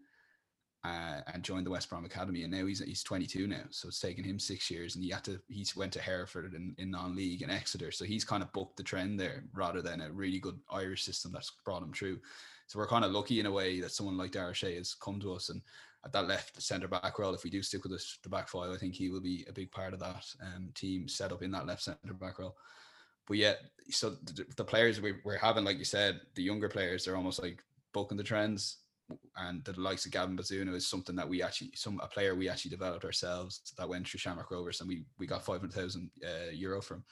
Uh, 0.85 1.21
and 1.33 1.45
joined 1.45 1.65
the 1.65 1.71
West 1.71 1.89
Brom 1.89 2.05
Academy, 2.05 2.43
and 2.43 2.53
now 2.53 2.67
he's 2.67 2.81
he's 2.81 3.05
22 3.05 3.47
now, 3.47 3.63
so 3.71 3.87
it's 3.87 4.01
taken 4.01 4.25
him 4.25 4.41
six 4.41 4.69
years, 4.69 4.97
and 4.97 5.05
he 5.05 5.11
had 5.11 5.23
to 5.23 5.41
he 5.49 5.65
went 5.77 5.93
to 5.93 6.01
Hereford 6.01 6.55
in, 6.55 6.75
in 6.77 6.91
non-league 6.91 7.43
and 7.43 7.53
Exeter, 7.53 7.93
so 7.93 8.05
he's 8.05 8.25
kind 8.25 8.43
of 8.43 8.53
booked 8.53 8.79
the 8.79 8.83
trend 8.83 9.21
there 9.21 9.45
rather 9.55 9.81
than 9.81 10.01
a 10.01 10.11
really 10.11 10.41
good 10.41 10.59
Irish 10.73 11.05
system 11.05 11.31
that's 11.33 11.53
brought 11.65 11.85
him 11.85 11.93
through. 11.93 12.19
So 12.67 12.81
we're 12.81 12.89
kind 12.89 13.05
of 13.05 13.13
lucky 13.13 13.39
in 13.39 13.47
a 13.47 13.51
way 13.53 13.79
that 13.79 13.93
someone 13.93 14.17
like 14.17 14.33
Dara 14.33 14.51
O'Shea 14.51 14.75
has 14.75 14.93
come 14.95 15.21
to 15.21 15.35
us, 15.35 15.51
and 15.51 15.63
at 16.04 16.12
that 16.12 16.26
left 16.26 16.61
centre 16.61 16.88
back 16.88 17.18
role, 17.18 17.35
if 17.35 17.44
we 17.44 17.50
do 17.50 17.62
stick 17.62 17.82
with 17.82 17.92
this, 17.92 18.18
the 18.23 18.28
back 18.28 18.49
five, 18.49 18.71
I 18.71 18.76
think 18.76 18.94
he 18.94 19.09
will 19.09 19.21
be 19.21 19.44
a 19.49 19.52
big 19.52 19.71
part 19.71 19.94
of 19.94 20.00
that 20.00 20.25
um, 20.42 20.71
team 20.75 21.09
set 21.09 21.32
up 21.32 21.42
in 21.42 21.50
that 21.52 21.66
left 21.66 21.82
centre 21.82 22.14
back 22.14 22.38
role. 22.38 22.56
But 23.28 23.37
yeah, 23.37 23.54
so 23.90 24.11
the, 24.11 24.44
the 24.56 24.64
players 24.64 25.00
we, 25.00 25.14
we're 25.25 25.38
having, 25.38 25.64
like 25.64 25.78
you 25.78 25.85
said, 25.85 26.21
the 26.35 26.42
younger 26.42 26.68
players, 26.68 27.04
they're 27.04 27.16
almost 27.16 27.40
like 27.40 27.62
booking 27.92 28.16
the 28.16 28.25
trends. 28.25 28.78
And 29.37 29.62
the 29.64 29.78
likes 29.78 30.06
of 30.06 30.12
Gavin 30.12 30.37
Bazunu 30.37 30.75
is 30.75 30.88
something 30.88 31.14
that 31.16 31.28
we 31.28 31.42
actually, 31.42 31.71
some 31.75 32.00
a 32.02 32.06
player 32.06 32.35
we 32.35 32.49
actually 32.49 32.71
developed 32.71 33.04
ourselves 33.04 33.61
that 33.76 33.88
went 33.88 34.09
through 34.09 34.18
Shamrock 34.18 34.50
Rovers, 34.50 34.80
and 34.80 34.88
we 34.88 35.04
we 35.18 35.26
got 35.26 35.44
five 35.44 35.61
hundred 35.61 35.75
thousand 35.75 36.11
uh, 36.25 36.50
euro 36.50 36.80
from. 36.80 37.04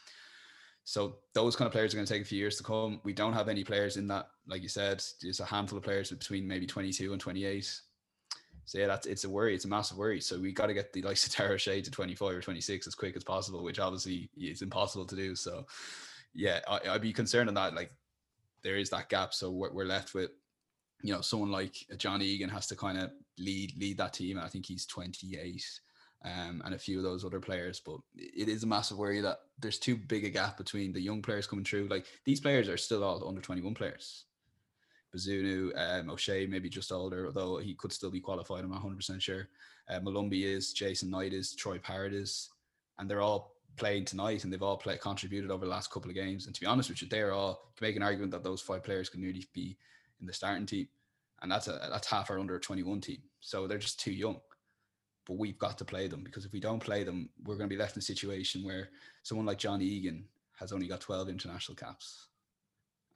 So 0.85 1.17
those 1.35 1.57
kind 1.57 1.67
of 1.67 1.73
players 1.73 1.93
are 1.93 1.99
going 1.99 2.07
to 2.07 2.13
take 2.13 2.23
a 2.23 2.27
few 2.27 2.39
years 2.39 2.57
to 2.57 2.63
come. 2.63 3.01
We 3.05 3.13
don't 3.13 3.35
have 3.35 3.49
any 3.49 3.65
players 3.65 3.99
in 3.99 4.09
that, 4.09 4.29
like 4.47 4.63
you 4.63 4.69
said, 4.69 5.05
there's 5.21 5.41
a 5.41 5.45
handful 5.45 5.77
of 5.77 5.85
players 5.85 6.11
between 6.11 6.49
maybe 6.49 6.67
22 6.67 7.13
and 7.13 7.21
28 7.21 7.81
so 8.71 8.79
yeah, 8.79 8.87
that's 8.87 9.05
it's 9.09 9.25
a 9.25 9.29
worry. 9.29 9.53
It's 9.53 9.65
a 9.65 9.69
massive 9.69 9.97
worry. 9.97 10.21
So 10.21 10.39
we 10.39 10.53
got 10.53 10.69
to 10.69 10.75
get 10.75 10.93
the 10.93 11.03
likes 11.03 11.27
of 11.27 11.35
Dara 11.35 11.55
O'Shea 11.55 11.83
to 11.83 11.91
25 11.91 12.37
or 12.37 12.41
26 12.41 12.87
as 12.87 12.95
quick 12.95 13.17
as 13.17 13.25
possible, 13.25 13.65
which 13.65 13.81
obviously 13.81 14.31
is 14.37 14.63
impossible 14.63 15.07
to 15.07 15.17
do. 15.17 15.35
So 15.35 15.67
yeah, 16.35 16.61
I, 16.69 16.93
would 16.93 17.03
be 17.03 17.13
concerned 17.13 17.49
on 17.49 17.55
that. 17.57 17.75
Like 17.75 17.91
there 18.63 18.77
is 18.77 18.89
that 18.91 19.09
gap. 19.09 19.35
So 19.35 19.51
we're, 19.51 19.73
we're 19.73 19.87
left 19.87 20.15
with, 20.15 20.31
you 21.03 21.13
know, 21.13 21.21
someone 21.21 21.51
like 21.51 21.79
John 21.99 22.23
Egan 22.23 22.49
has 22.49 22.69
to 22.69 22.77
kind 22.77 22.97
of 22.97 23.11
lead 23.41 23.73
lead 23.77 23.99
that 23.99 24.13
team. 24.13 24.39
I 24.39 24.47
think 24.47 24.67
he's 24.67 24.87
28. 24.87 25.65
um, 26.25 26.63
and 26.65 26.73
a 26.73 26.79
few 26.79 26.99
of 26.99 27.03
those 27.03 27.25
other 27.25 27.41
players. 27.41 27.81
But 27.85 27.97
it 28.15 28.49
is 28.49 28.63
a 28.63 28.69
massive 28.69 28.99
worry 28.99 29.21
that 29.21 29.39
there's 29.59 29.81
too 29.81 29.97
big 29.97 30.25
a 30.25 30.31
gap 30.31 30.57
between 30.57 30.93
the 30.93 31.01
young 31.01 31.23
players 31.23 31.49
coming 31.49 31.65
through. 31.65 31.89
Like 31.89 32.07
these 32.25 32.41
players 32.41 32.69
are 32.69 32.77
still 32.77 33.03
all 33.03 33.27
under 33.27 33.41
21 33.41 33.75
players. 33.75 34.27
Bazunu, 35.15 35.73
um, 35.77 36.11
O'Shea, 36.11 36.47
maybe 36.47 36.69
just 36.69 36.93
older, 36.93 37.27
although 37.27 37.59
he 37.59 37.75
could 37.75 37.93
still 37.93 38.11
be 38.11 38.21
qualified. 38.21 38.65
I'm 38.65 38.71
not 38.71 38.83
100% 38.83 39.21
sure. 39.21 39.49
Uh, 39.89 40.01
Molumby 40.01 40.45
is, 40.45 40.73
Jason 40.73 41.11
Knight 41.11 41.33
is, 41.33 41.55
Troy 41.55 41.79
Parrott 41.79 42.13
is, 42.13 42.51
and 42.99 43.11
they're 43.11 43.21
all 43.21 43.57
playing 43.77 44.05
tonight 44.05 44.45
and 44.45 44.53
they've 44.53 44.63
all 44.63 44.77
played 44.77 45.01
contributed 45.01 45.51
over 45.51 45.65
the 45.65 45.71
last 45.71 45.91
couple 45.91 46.11
of 46.11 46.15
games. 46.15 46.47
And 46.47 46.55
to 46.55 46.61
be 46.61 46.67
honest 46.67 46.89
with 46.89 47.03
you, 47.03 47.09
they're 47.09 47.33
all 47.33 47.73
can 47.77 47.87
make 47.87 47.97
an 47.97 48.03
argument 48.03 48.33
that 48.33 48.45
those 48.45 48.61
five 48.61 48.83
players 48.83 49.09
can 49.09 49.21
nearly 49.21 49.47
be 49.53 49.77
in 50.21 50.27
the 50.27 50.33
starting 50.33 50.67
team. 50.67 50.89
And 51.43 51.51
that's 51.51 51.69
a 51.69 51.89
that's 51.91 52.07
half 52.07 52.31
our 52.31 52.39
under 52.39 52.59
21 52.59 53.01
team. 53.01 53.23
So 53.41 53.67
they're 53.67 53.79
just 53.79 53.99
too 53.99 54.13
young. 54.13 54.41
But 55.27 55.39
we've 55.39 55.59
got 55.59 55.79
to 55.79 55.85
play 55.85 56.09
them 56.09 56.23
because 56.23 56.45
if 56.45 56.53
we 56.53 56.61
don't 56.61 56.83
play 56.83 57.05
them, 57.05 57.31
we're 57.45 57.57
going 57.57 57.69
to 57.69 57.75
be 57.75 57.81
left 57.81 57.97
in 57.97 58.01
a 58.01 58.03
situation 58.03 58.65
where 58.65 58.91
someone 59.23 59.47
like 59.47 59.59
John 59.59 59.81
Egan 59.81 60.25
has 60.59 60.73
only 60.73 60.87
got 60.87 61.01
12 61.01 61.29
international 61.29 61.77
caps. 61.77 62.27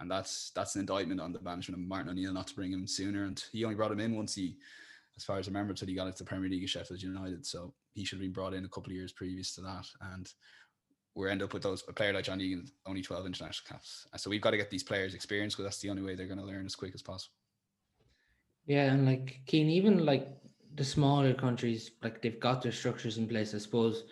And 0.05 0.11
that's 0.11 0.51
that's 0.55 0.75
an 0.75 0.81
indictment 0.81 1.19
on 1.19 1.33
the 1.33 1.41
management 1.41 1.81
of 1.81 1.89
Martin 1.89 2.11
O'Neill 2.11 2.35
not 2.35 2.47
to 2.49 2.55
bring 2.55 2.71
him 2.71 2.87
sooner. 2.87 3.25
And 3.25 3.43
he 3.53 3.65
only 3.65 3.75
brought 3.75 3.91
him 3.91 4.01
in 4.01 4.15
once 4.15 4.35
he, 4.35 4.59
as 5.17 5.25
far 5.25 5.39
as 5.39 5.49
I 5.49 5.51
remember, 5.51 5.71
until 5.71 5.89
he 5.89 5.95
got 5.95 6.09
into 6.09 6.19
the 6.19 6.29
Premier 6.29 6.51
League 6.51 6.63
of 6.63 6.69
Sheffield 6.69 7.01
United. 7.01 7.47
So 7.47 7.73
he 7.95 8.05
should 8.05 8.17
have 8.17 8.23
been 8.23 8.33
brought 8.35 8.53
in 8.53 8.67
a 8.67 8.69
couple 8.69 8.91
of 8.91 8.97
years 8.97 9.13
previous 9.13 9.55
to 9.55 9.63
that. 9.63 9.87
And 10.13 10.31
we 11.15 11.31
end 11.31 11.41
up 11.41 11.55
with 11.55 11.63
those 11.63 11.83
a 11.89 11.93
player 11.95 12.13
like 12.13 12.25
John 12.25 12.43
Egan, 12.43 12.67
only 12.85 13.01
12 13.01 13.25
international 13.25 13.67
caps. 13.67 14.07
So 14.19 14.29
we've 14.29 14.43
got 14.43 14.51
to 14.51 14.59
get 14.59 14.71
these 14.71 14.83
players 14.83 15.15
experience 15.15 15.55
because 15.55 15.65
that's 15.65 15.81
the 15.81 15.89
only 15.89 16.03
way 16.03 16.15
they're 16.15 16.27
going 16.27 16.39
to 16.39 16.45
learn 16.45 16.67
as 16.67 16.75
quick 16.75 16.93
as 16.95 17.01
possible. 17.01 17.33
Yeah, 18.67 18.93
and 18.93 19.07
like 19.07 19.41
Cian, 19.49 19.71
even 19.71 20.05
like 20.05 20.29
the 20.75 20.85
smaller 20.85 21.33
countries, 21.33 21.93
like 22.03 22.21
they've 22.21 22.41
got 22.41 22.61
their 22.61 22.73
structures 22.73 23.17
in 23.17 23.27
place. 23.27 23.55
I 23.55 23.59
suppose 23.59 24.05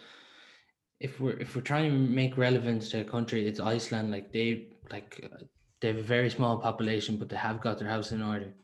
if 1.00 1.20
we're 1.20 1.38
if 1.38 1.54
we're 1.54 1.62
trying 1.62 1.90
to 1.90 1.98
make 1.98 2.38
relevance 2.38 2.88
to 2.90 3.00
a 3.00 3.04
country, 3.04 3.46
it's 3.46 3.60
Iceland. 3.60 4.10
Like 4.10 4.32
they 4.32 4.68
like 4.90 5.28
they 5.82 5.88
have 5.88 5.98
a 5.98 6.02
very 6.02 6.30
small 6.30 6.58
population, 6.58 7.16
but 7.16 7.28
they 7.28 7.36
have 7.36 7.60
got 7.60 7.78
their 7.78 7.88
house 7.88 8.12
in 8.12 8.22
order. 8.22 8.54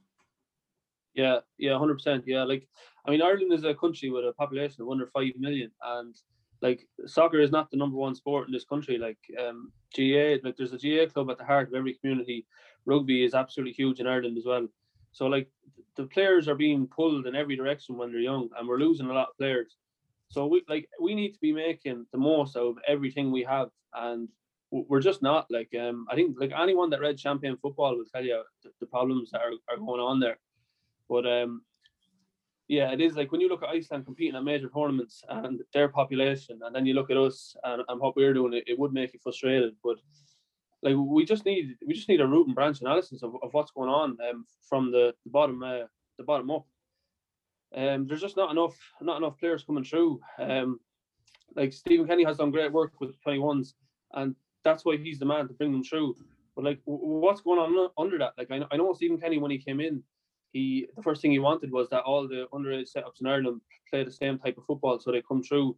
Yeah, 1.14 1.40
yeah, 1.58 1.76
hundred 1.76 1.94
percent. 1.94 2.24
Yeah, 2.26 2.44
like 2.44 2.68
I 3.04 3.10
mean, 3.10 3.20
Ireland 3.20 3.52
is 3.52 3.64
a 3.64 3.74
country 3.74 4.08
with 4.08 4.24
a 4.24 4.32
population 4.32 4.82
of 4.82 4.88
under 4.88 5.08
five 5.08 5.32
million, 5.36 5.72
and 5.82 6.14
like 6.62 6.86
soccer 7.06 7.40
is 7.40 7.50
not 7.50 7.70
the 7.70 7.76
number 7.76 7.96
one 7.96 8.14
sport 8.14 8.46
in 8.46 8.52
this 8.52 8.64
country. 8.64 8.98
Like 8.98 9.18
um, 9.36 9.72
GAA, 9.96 10.36
like 10.44 10.56
there's 10.56 10.72
a 10.72 10.78
GA 10.78 11.08
club 11.08 11.28
at 11.30 11.38
the 11.38 11.44
heart 11.44 11.68
of 11.68 11.74
every 11.74 11.94
community. 11.94 12.46
Rugby 12.86 13.24
is 13.24 13.34
absolutely 13.34 13.72
huge 13.72 13.98
in 13.98 14.06
Ireland 14.06 14.38
as 14.38 14.46
well. 14.46 14.68
So 15.10 15.26
like 15.26 15.48
the 15.96 16.06
players 16.06 16.46
are 16.46 16.54
being 16.54 16.86
pulled 16.86 17.26
in 17.26 17.34
every 17.34 17.56
direction 17.56 17.96
when 17.96 18.12
they're 18.12 18.20
young, 18.20 18.48
and 18.56 18.68
we're 18.68 18.78
losing 18.78 19.06
a 19.06 19.12
lot 19.12 19.30
of 19.30 19.36
players. 19.36 19.76
So 20.28 20.46
we 20.46 20.62
like 20.68 20.88
we 21.02 21.16
need 21.16 21.32
to 21.32 21.40
be 21.40 21.52
making 21.52 22.06
the 22.12 22.18
most 22.18 22.54
of 22.54 22.76
everything 22.86 23.32
we 23.32 23.42
have, 23.42 23.70
and 23.92 24.28
we're 24.70 25.00
just 25.00 25.22
not 25.22 25.46
like 25.50 25.70
um 25.80 26.06
I 26.10 26.14
think 26.14 26.36
like 26.38 26.52
anyone 26.56 26.90
that 26.90 27.00
read 27.00 27.18
Champagne 27.18 27.56
Football 27.56 27.96
will 27.96 28.04
tell 28.04 28.24
you 28.24 28.42
the, 28.62 28.70
the 28.80 28.86
problems 28.86 29.30
that 29.30 29.40
are, 29.40 29.52
are 29.70 29.78
going 29.78 30.00
on 30.00 30.20
there. 30.20 30.38
But 31.08 31.26
um 31.26 31.62
yeah, 32.68 32.92
it 32.92 33.00
is 33.00 33.16
like 33.16 33.32
when 33.32 33.40
you 33.40 33.48
look 33.48 33.62
at 33.62 33.70
Iceland 33.70 34.04
competing 34.04 34.36
at 34.36 34.44
major 34.44 34.68
tournaments 34.68 35.24
and 35.30 35.60
their 35.72 35.88
population, 35.88 36.60
and 36.62 36.74
then 36.74 36.84
you 36.84 36.92
look 36.92 37.10
at 37.10 37.16
us 37.16 37.56
and, 37.64 37.82
and 37.88 37.98
what 37.98 38.14
we're 38.14 38.34
doing, 38.34 38.52
it, 38.52 38.64
it 38.66 38.78
would 38.78 38.92
make 38.92 39.14
you 39.14 39.18
frustrated. 39.22 39.74
But 39.82 39.96
like 40.82 40.94
we 40.96 41.24
just 41.24 41.46
need 41.46 41.76
we 41.86 41.94
just 41.94 42.10
need 42.10 42.20
a 42.20 42.26
root 42.26 42.46
and 42.46 42.54
branch 42.54 42.82
analysis 42.82 43.22
of, 43.22 43.34
of 43.42 43.52
what's 43.52 43.72
going 43.72 43.88
on 43.88 44.18
um, 44.28 44.44
from 44.68 44.92
the, 44.92 45.14
the 45.24 45.30
bottom 45.30 45.62
uh, 45.62 45.84
the 46.18 46.24
bottom 46.24 46.50
up. 46.50 46.66
Um, 47.74 48.06
there's 48.06 48.20
just 48.20 48.36
not 48.36 48.50
enough 48.50 48.76
not 49.00 49.16
enough 49.16 49.38
players 49.38 49.64
coming 49.64 49.84
through. 49.84 50.20
Um, 50.38 50.78
like 51.56 51.72
Stephen 51.72 52.06
Kenny 52.06 52.24
has 52.24 52.36
done 52.36 52.50
great 52.50 52.72
work 52.72 52.92
with 53.00 53.16
21s, 53.26 53.72
and 54.12 54.36
that's 54.68 54.84
why 54.84 54.96
he's 54.96 55.18
the 55.18 55.24
man 55.24 55.48
to 55.48 55.54
bring 55.54 55.72
them 55.72 55.84
through. 55.84 56.14
But 56.54 56.64
like, 56.64 56.80
what's 56.84 57.40
going 57.40 57.58
on 57.58 57.90
under 57.96 58.18
that? 58.18 58.32
Like, 58.36 58.50
I 58.50 58.58
know, 58.58 58.66
I 58.72 58.76
know 58.76 58.92
Stephen 58.92 59.20
Kenny 59.20 59.38
when 59.38 59.50
he 59.50 59.58
came 59.58 59.80
in, 59.80 60.02
he 60.52 60.88
the 60.96 61.02
first 61.02 61.20
thing 61.20 61.30
he 61.30 61.38
wanted 61.38 61.70
was 61.70 61.88
that 61.90 62.02
all 62.02 62.26
the 62.26 62.46
underage 62.52 62.90
setups 62.94 63.20
in 63.20 63.26
Ireland 63.26 63.60
play 63.90 64.02
the 64.04 64.10
same 64.10 64.38
type 64.38 64.58
of 64.58 64.64
football, 64.64 64.98
so 64.98 65.12
they 65.12 65.22
come 65.22 65.42
through, 65.42 65.76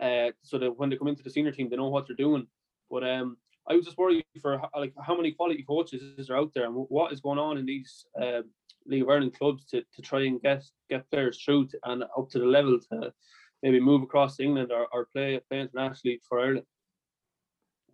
uh, 0.00 0.30
so 0.42 0.58
that 0.58 0.76
when 0.78 0.90
they 0.90 0.96
come 0.96 1.08
into 1.08 1.22
the 1.22 1.30
senior 1.30 1.52
team, 1.52 1.68
they 1.68 1.76
know 1.76 1.88
what 1.88 2.06
they're 2.06 2.16
doing. 2.16 2.46
But 2.90 3.02
um, 3.04 3.38
I 3.68 3.74
was 3.74 3.86
just 3.86 3.98
worried 3.98 4.24
for 4.40 4.60
like 4.76 4.92
how 5.06 5.16
many 5.16 5.32
quality 5.32 5.64
coaches 5.66 6.02
there 6.28 6.36
out 6.36 6.52
there, 6.54 6.66
and 6.66 6.74
what 6.74 7.12
is 7.12 7.20
going 7.20 7.38
on 7.38 7.58
in 7.58 7.66
these 7.66 8.06
uh, 8.20 8.42
League 8.86 9.02
of 9.02 9.08
Ireland 9.08 9.36
clubs 9.38 9.64
to, 9.66 9.82
to 9.94 10.02
try 10.02 10.26
and 10.26 10.40
get 10.42 10.62
get 10.90 11.10
players 11.10 11.42
through 11.42 11.68
and 11.84 12.04
up 12.04 12.28
to 12.30 12.38
the 12.38 12.44
level 12.44 12.78
to 12.92 13.12
maybe 13.62 13.80
move 13.80 14.02
across 14.02 14.38
England 14.38 14.70
or, 14.70 14.86
or 14.92 15.08
play 15.12 15.40
play 15.48 15.60
internationally 15.60 16.20
for 16.28 16.40
Ireland. 16.40 16.66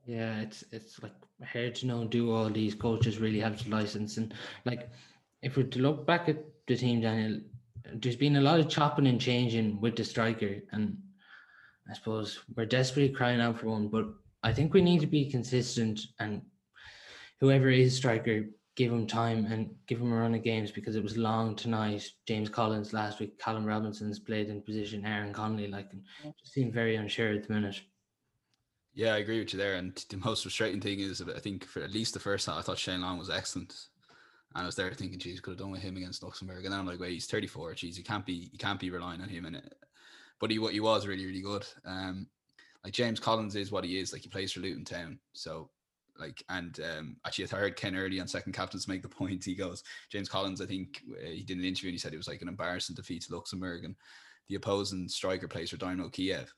Yeah, 0.07 0.41
it's 0.41 0.65
it's 0.73 1.03
like 1.03 1.15
hard 1.53 1.75
to 1.77 1.87
know 1.87 2.05
do 2.05 2.35
all 2.35 2.51
these 2.51 2.75
coaches 2.75 3.19
really 3.19 3.41
have 3.41 3.63
the 3.63 3.71
license 3.71 4.17
and 4.17 4.35
like 4.65 4.91
if 5.43 5.57
we're 5.57 5.65
to 5.65 5.79
look 5.79 6.07
back 6.07 6.29
at 6.29 6.45
the 6.67 6.77
team, 6.77 7.01
Daniel, 7.01 7.41
there's 7.95 8.17
been 8.17 8.37
a 8.37 8.41
lot 8.41 8.61
of 8.61 8.69
chopping 8.69 9.07
and 9.07 9.21
changing 9.21 9.81
with 9.81 9.97
the 9.97 10.05
striker, 10.05 10.57
and 10.73 10.97
I 11.89 11.95
suppose 11.95 12.39
we're 12.57 12.67
desperately 12.67 13.13
crying 13.13 13.41
out 13.41 13.59
for 13.59 13.67
one. 13.67 13.89
But 13.89 14.07
I 14.43 14.53
think 14.53 14.73
we 14.73 14.83
need 14.83 15.01
to 15.01 15.07
be 15.07 15.31
consistent, 15.31 16.01
and 16.19 16.43
whoever 17.41 17.69
is 17.69 17.97
striker, 17.97 18.45
give 18.77 18.93
him 18.93 19.07
time 19.07 19.47
and 19.47 19.75
give 19.87 20.01
him 20.01 20.13
a 20.13 20.17
run 20.17 20.35
of 20.35 20.45
games 20.45 20.71
because 20.71 20.95
it 20.95 21.03
was 21.03 21.17
long 21.17 21.57
tonight. 21.57 22.09
James 22.27 22.49
Collins 22.49 22.93
last 22.93 23.19
week, 23.19 23.39
Callum 23.39 23.65
Robinson's 23.65 24.19
played 24.19 24.49
in 24.49 24.63
position, 24.63 25.05
Aaron 25.05 25.33
Connolly, 25.33 25.69
like, 25.69 25.91
just 26.39 26.53
seemed 26.53 26.73
very 26.73 26.97
unsure 26.97 27.33
at 27.33 27.47
the 27.47 27.53
minute. 27.53 27.81
Yeah, 28.95 29.15
I 29.15 29.19
agree 29.19 29.39
with 29.39 29.53
you 29.53 29.59
there. 29.59 29.75
And 29.77 29.95
the 30.09 30.17
most 30.17 30.43
frustrating 30.43 30.81
thing 30.81 31.01
is, 31.01 31.23
I 31.23 31.39
think 31.39 31.65
for 31.65 31.83
at 31.83 31.93
least 31.93 32.15
the 32.15 32.21
first 32.21 32.47
time, 32.47 32.59
I 32.59 32.63
thought 32.63 32.79
Shane 32.79 33.03
Long 33.03 33.19
was 33.19 33.31
excellent. 33.31 33.75
And 34.55 34.65
I 34.65 34.67
was 34.67 34.75
there 34.75 34.93
thinking, 34.93 35.19
geez, 35.19 35.41
could 35.41 35.53
have 35.53 35.59
done 35.59 35.71
with 35.71 35.81
him 35.83 35.97
against 35.97 36.23
Luxembourg. 36.23 36.65
And 36.65 36.73
then 36.73 36.81
I'm 36.81 36.87
like, 36.87 36.99
wait, 36.99 37.13
he's 37.13 37.27
34. 37.27 37.75
Geez, 37.75 37.97
you 37.97 38.03
can't 38.03 38.27
be 38.27 38.51
you 38.53 38.59
can't 38.59 38.81
be 38.81 38.91
relying 38.91 39.21
on 39.21 39.29
him 39.29 39.47
it. 39.47 39.75
But 40.41 40.51
he 40.51 40.59
what 40.59 40.73
he 40.73 40.81
was 40.81 41.07
really, 41.07 41.25
really 41.25 41.41
good. 41.41 41.65
Um 41.85 42.27
like 42.83 42.93
James 42.93 43.21
Collins 43.21 43.55
is 43.55 43.71
what 43.71 43.85
he 43.85 44.01
is. 44.01 44.13
Like 44.13 44.23
he 44.23 44.29
plays 44.29 44.53
for 44.53 44.61
Luton 44.61 44.85
Town. 44.85 45.21
So 45.35 45.71
like 46.19 46.43
and 46.49 46.81
um 46.81 47.17
actually 47.25 47.45
I 47.53 47.57
heard 47.57 47.77
Ken 47.77 47.95
Early 47.95 48.21
on 48.21 48.27
second 48.27 48.55
captains 48.55 48.89
make 48.89 49.03
the 49.03 49.09
point. 49.21 49.45
He 49.45 49.55
goes, 49.55 49.85
James 50.11 50.29
Collins, 50.29 50.61
I 50.61 50.67
think 50.67 51.01
uh, 51.13 51.29
he 51.29 51.45
did 51.45 51.59
an 51.59 51.65
interview 51.65 51.91
and 51.91 51.95
he 51.95 51.99
said 51.99 52.13
it 52.13 52.17
was 52.19 52.29
like 52.29 52.43
an 52.43 52.49
embarrassing 52.49 52.97
defeat 52.97 53.23
to 53.23 53.35
Luxembourg 53.37 53.85
and 53.85 53.95
the 54.49 54.57
opposing 54.57 55.09
striker 55.09 55.47
plays 55.47 55.71
for 55.71 55.77
Dynamo 55.77 56.09
Kiev. 56.09 56.53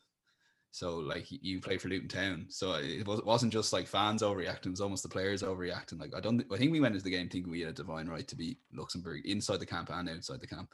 So 0.74 0.96
like 0.96 1.26
you 1.28 1.60
play 1.60 1.76
for 1.76 1.88
Luton 1.88 2.08
Town, 2.08 2.46
so 2.48 2.72
it 2.80 3.06
wasn't 3.06 3.52
just 3.52 3.74
like 3.74 3.86
fans 3.86 4.22
overreacting; 4.22 4.66
it 4.66 4.70
was 4.70 4.80
almost 4.80 5.02
the 5.02 5.08
players 5.08 5.42
overreacting. 5.42 6.00
Like 6.00 6.14
I 6.16 6.20
don't, 6.20 6.42
I 6.50 6.56
think 6.56 6.72
we 6.72 6.80
went 6.80 6.94
into 6.94 7.04
the 7.04 7.10
game 7.10 7.28
thinking 7.28 7.52
we 7.52 7.60
had 7.60 7.68
a 7.68 7.74
divine 7.74 8.08
right 8.08 8.26
to 8.26 8.34
beat 8.34 8.56
Luxembourg 8.72 9.20
inside 9.26 9.60
the 9.60 9.66
camp 9.66 9.90
and 9.92 10.08
outside 10.08 10.40
the 10.40 10.46
camp. 10.46 10.70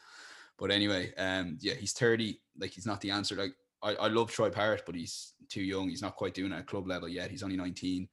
But 0.56 0.70
anyway, 0.70 1.12
um, 1.18 1.58
yeah, 1.60 1.74
he's 1.74 1.92
thirty. 1.92 2.40
Like 2.56 2.70
he's 2.70 2.86
not 2.86 3.00
the 3.00 3.10
answer. 3.10 3.34
Like 3.34 3.54
I, 3.82 3.96
I 3.96 4.06
love 4.06 4.30
Troy 4.30 4.50
Parrott, 4.50 4.84
but 4.86 4.94
he's 4.94 5.32
too 5.48 5.62
young. 5.62 5.88
He's 5.88 6.02
not 6.02 6.14
quite 6.14 6.32
doing 6.32 6.52
it 6.52 6.58
at 6.58 6.68
club 6.68 6.86
level 6.86 7.08
yet. 7.08 7.32
He's 7.32 7.42
only 7.42 7.56
nineteen. 7.56 8.08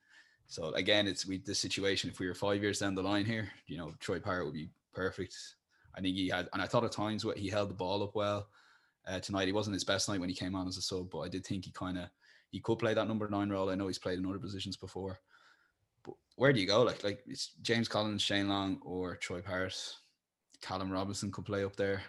So 0.48 0.74
again, 0.74 1.08
it's 1.08 1.28
we 1.28 1.38
this 1.38 1.60
situation. 1.60 2.10
If 2.10 2.19
we 2.19 2.26
were 2.26 2.34
five 2.34 2.63
years 2.63 2.80
down 2.80 2.95
the 2.95 3.04
line 3.04 3.26
here, 3.26 3.52
you 3.67 3.78
know, 3.78 3.93
Troy 4.00 4.19
Parrott 4.19 4.45
would 4.45 4.56
be 4.56 4.69
perfect. 4.91 5.36
I 5.95 6.02
think 6.02 6.15
he 6.15 6.30
had, 6.30 6.50
and 6.52 6.63
I 6.63 6.65
thought 6.65 6.84
at 6.84 6.91
times 6.91 7.24
what 7.24 7.38
he 7.38 7.48
held 7.48 7.69
the 7.69 7.76
ball 7.76 8.02
up 8.02 8.15
well 8.15 8.48
uh, 9.08 9.20
tonight. 9.20 9.48
He 9.48 9.54
wasn't 9.54 9.76
his 9.76 9.84
best 9.84 10.10
night 10.10 10.20
when 10.20 10.30
he 10.30 10.36
came 10.36 10.56
on 10.56 10.68
as 10.68 10.78
a 10.78 10.82
sub, 10.82 11.10
but 11.10 11.20
I 11.20 11.30
did 11.30 11.46
think 11.46 11.65
he 11.65 11.72
kind 11.72 11.98
of 11.98 12.10
he 12.52 12.60
could 12.60 12.80
play 12.80 12.94
that 12.94 13.08
number 13.08 13.28
nine 13.28 13.50
role. 13.50 13.70
I 13.70 13.76
know 13.76 13.88
he's 13.88 14.00
played 14.00 14.20
in 14.20 14.26
other 14.26 14.39
positions 14.39 14.78
before, 14.78 15.20
but 16.04 16.15
where 16.36 16.54
do 16.54 16.60
you 16.60 16.68
go? 16.68 16.84
Like 16.84 17.04
like 17.04 17.20
it's 17.28 17.52
James 17.62 17.88
Collins, 17.88 18.22
Shane 18.22 18.48
Long, 18.48 18.80
or 18.84 19.15
Troy 19.15 19.41
Parrott. 19.41 19.76
Callum 20.62 20.91
Robinson 20.91 21.32
could 21.32 21.46
play 21.46 21.63
up 21.63 21.76
there. 21.76 22.02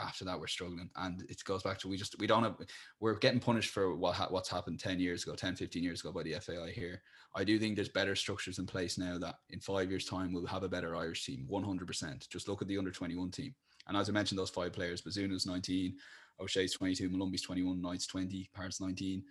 After 0.00 0.24
that, 0.24 0.38
we're 0.38 0.46
struggling, 0.46 0.88
and 0.96 1.22
it 1.28 1.42
goes 1.44 1.64
back 1.64 1.78
to 1.78 1.88
we 1.88 1.96
just 1.96 2.16
we 2.20 2.28
don't 2.28 2.44
have 2.44 2.56
we're 3.00 3.18
getting 3.18 3.40
punished 3.40 3.70
for 3.70 3.96
what 3.96 4.14
ha- 4.14 4.28
what's 4.30 4.48
happened 4.48 4.78
10 4.78 5.00
years 5.00 5.24
ago 5.24 5.34
10 5.34 5.56
15 5.56 5.82
years 5.82 6.00
ago 6.00 6.12
by 6.12 6.22
the 6.22 6.34
FAI 6.34 6.70
here 6.70 7.02
I 7.34 7.42
do 7.42 7.58
think 7.58 7.74
there's 7.74 7.88
better 7.88 8.14
structures 8.14 8.60
in 8.60 8.66
place 8.66 8.98
now 8.98 9.18
that 9.18 9.36
in 9.48 9.58
five 9.58 9.90
years 9.90 10.04
time 10.04 10.32
we'll 10.32 10.46
have 10.46 10.62
a 10.62 10.68
better 10.68 10.94
Irish 10.94 11.26
team 11.26 11.48
100% 11.50 12.28
just 12.28 12.46
look 12.46 12.62
at 12.62 12.68
the 12.68 12.78
under 12.78 12.92
21 12.92 13.32
team 13.32 13.54
and 13.88 13.96
as 13.96 14.08
I 14.08 14.12
mentioned, 14.12 14.38
those 14.38 14.50
five 14.50 14.72
players, 14.72 15.02
Bazunu's 15.02 15.46
19, 15.46 15.94
O'Shea's 16.40 16.72
22, 16.72 17.10
Molumby's 17.10 17.42
21, 17.42 17.80
Knight's 17.80 18.06
20, 18.06 18.50
Parrott's 18.54 18.80
19. 18.80 19.22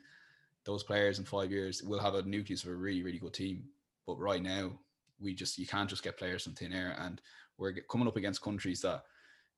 Those 0.66 0.84
players 0.84 1.20
in 1.20 1.26
five 1.26 1.52
years 1.52 1.82
will 1.82 2.00
have 2.00 2.16
a 2.16 2.22
nucleus 2.24 2.64
of 2.64 2.70
a 2.70 2.76
really, 2.76 3.02
really 3.02 3.20
good 3.20 3.34
team. 3.34 3.64
But 4.06 4.20
right 4.20 4.42
now, 4.42 4.72
we 5.20 5.34
just 5.34 5.58
you 5.58 5.68
can't 5.68 5.90
just 5.90 6.04
get 6.04 6.18
players 6.18 6.44
from 6.44 6.54
thin 6.54 6.74
air, 6.74 6.96
and 7.00 7.22
we're 7.58 7.74
coming 7.90 8.08
up 8.08 8.16
against 8.16 8.42
countries 8.42 8.82
that 8.82 9.04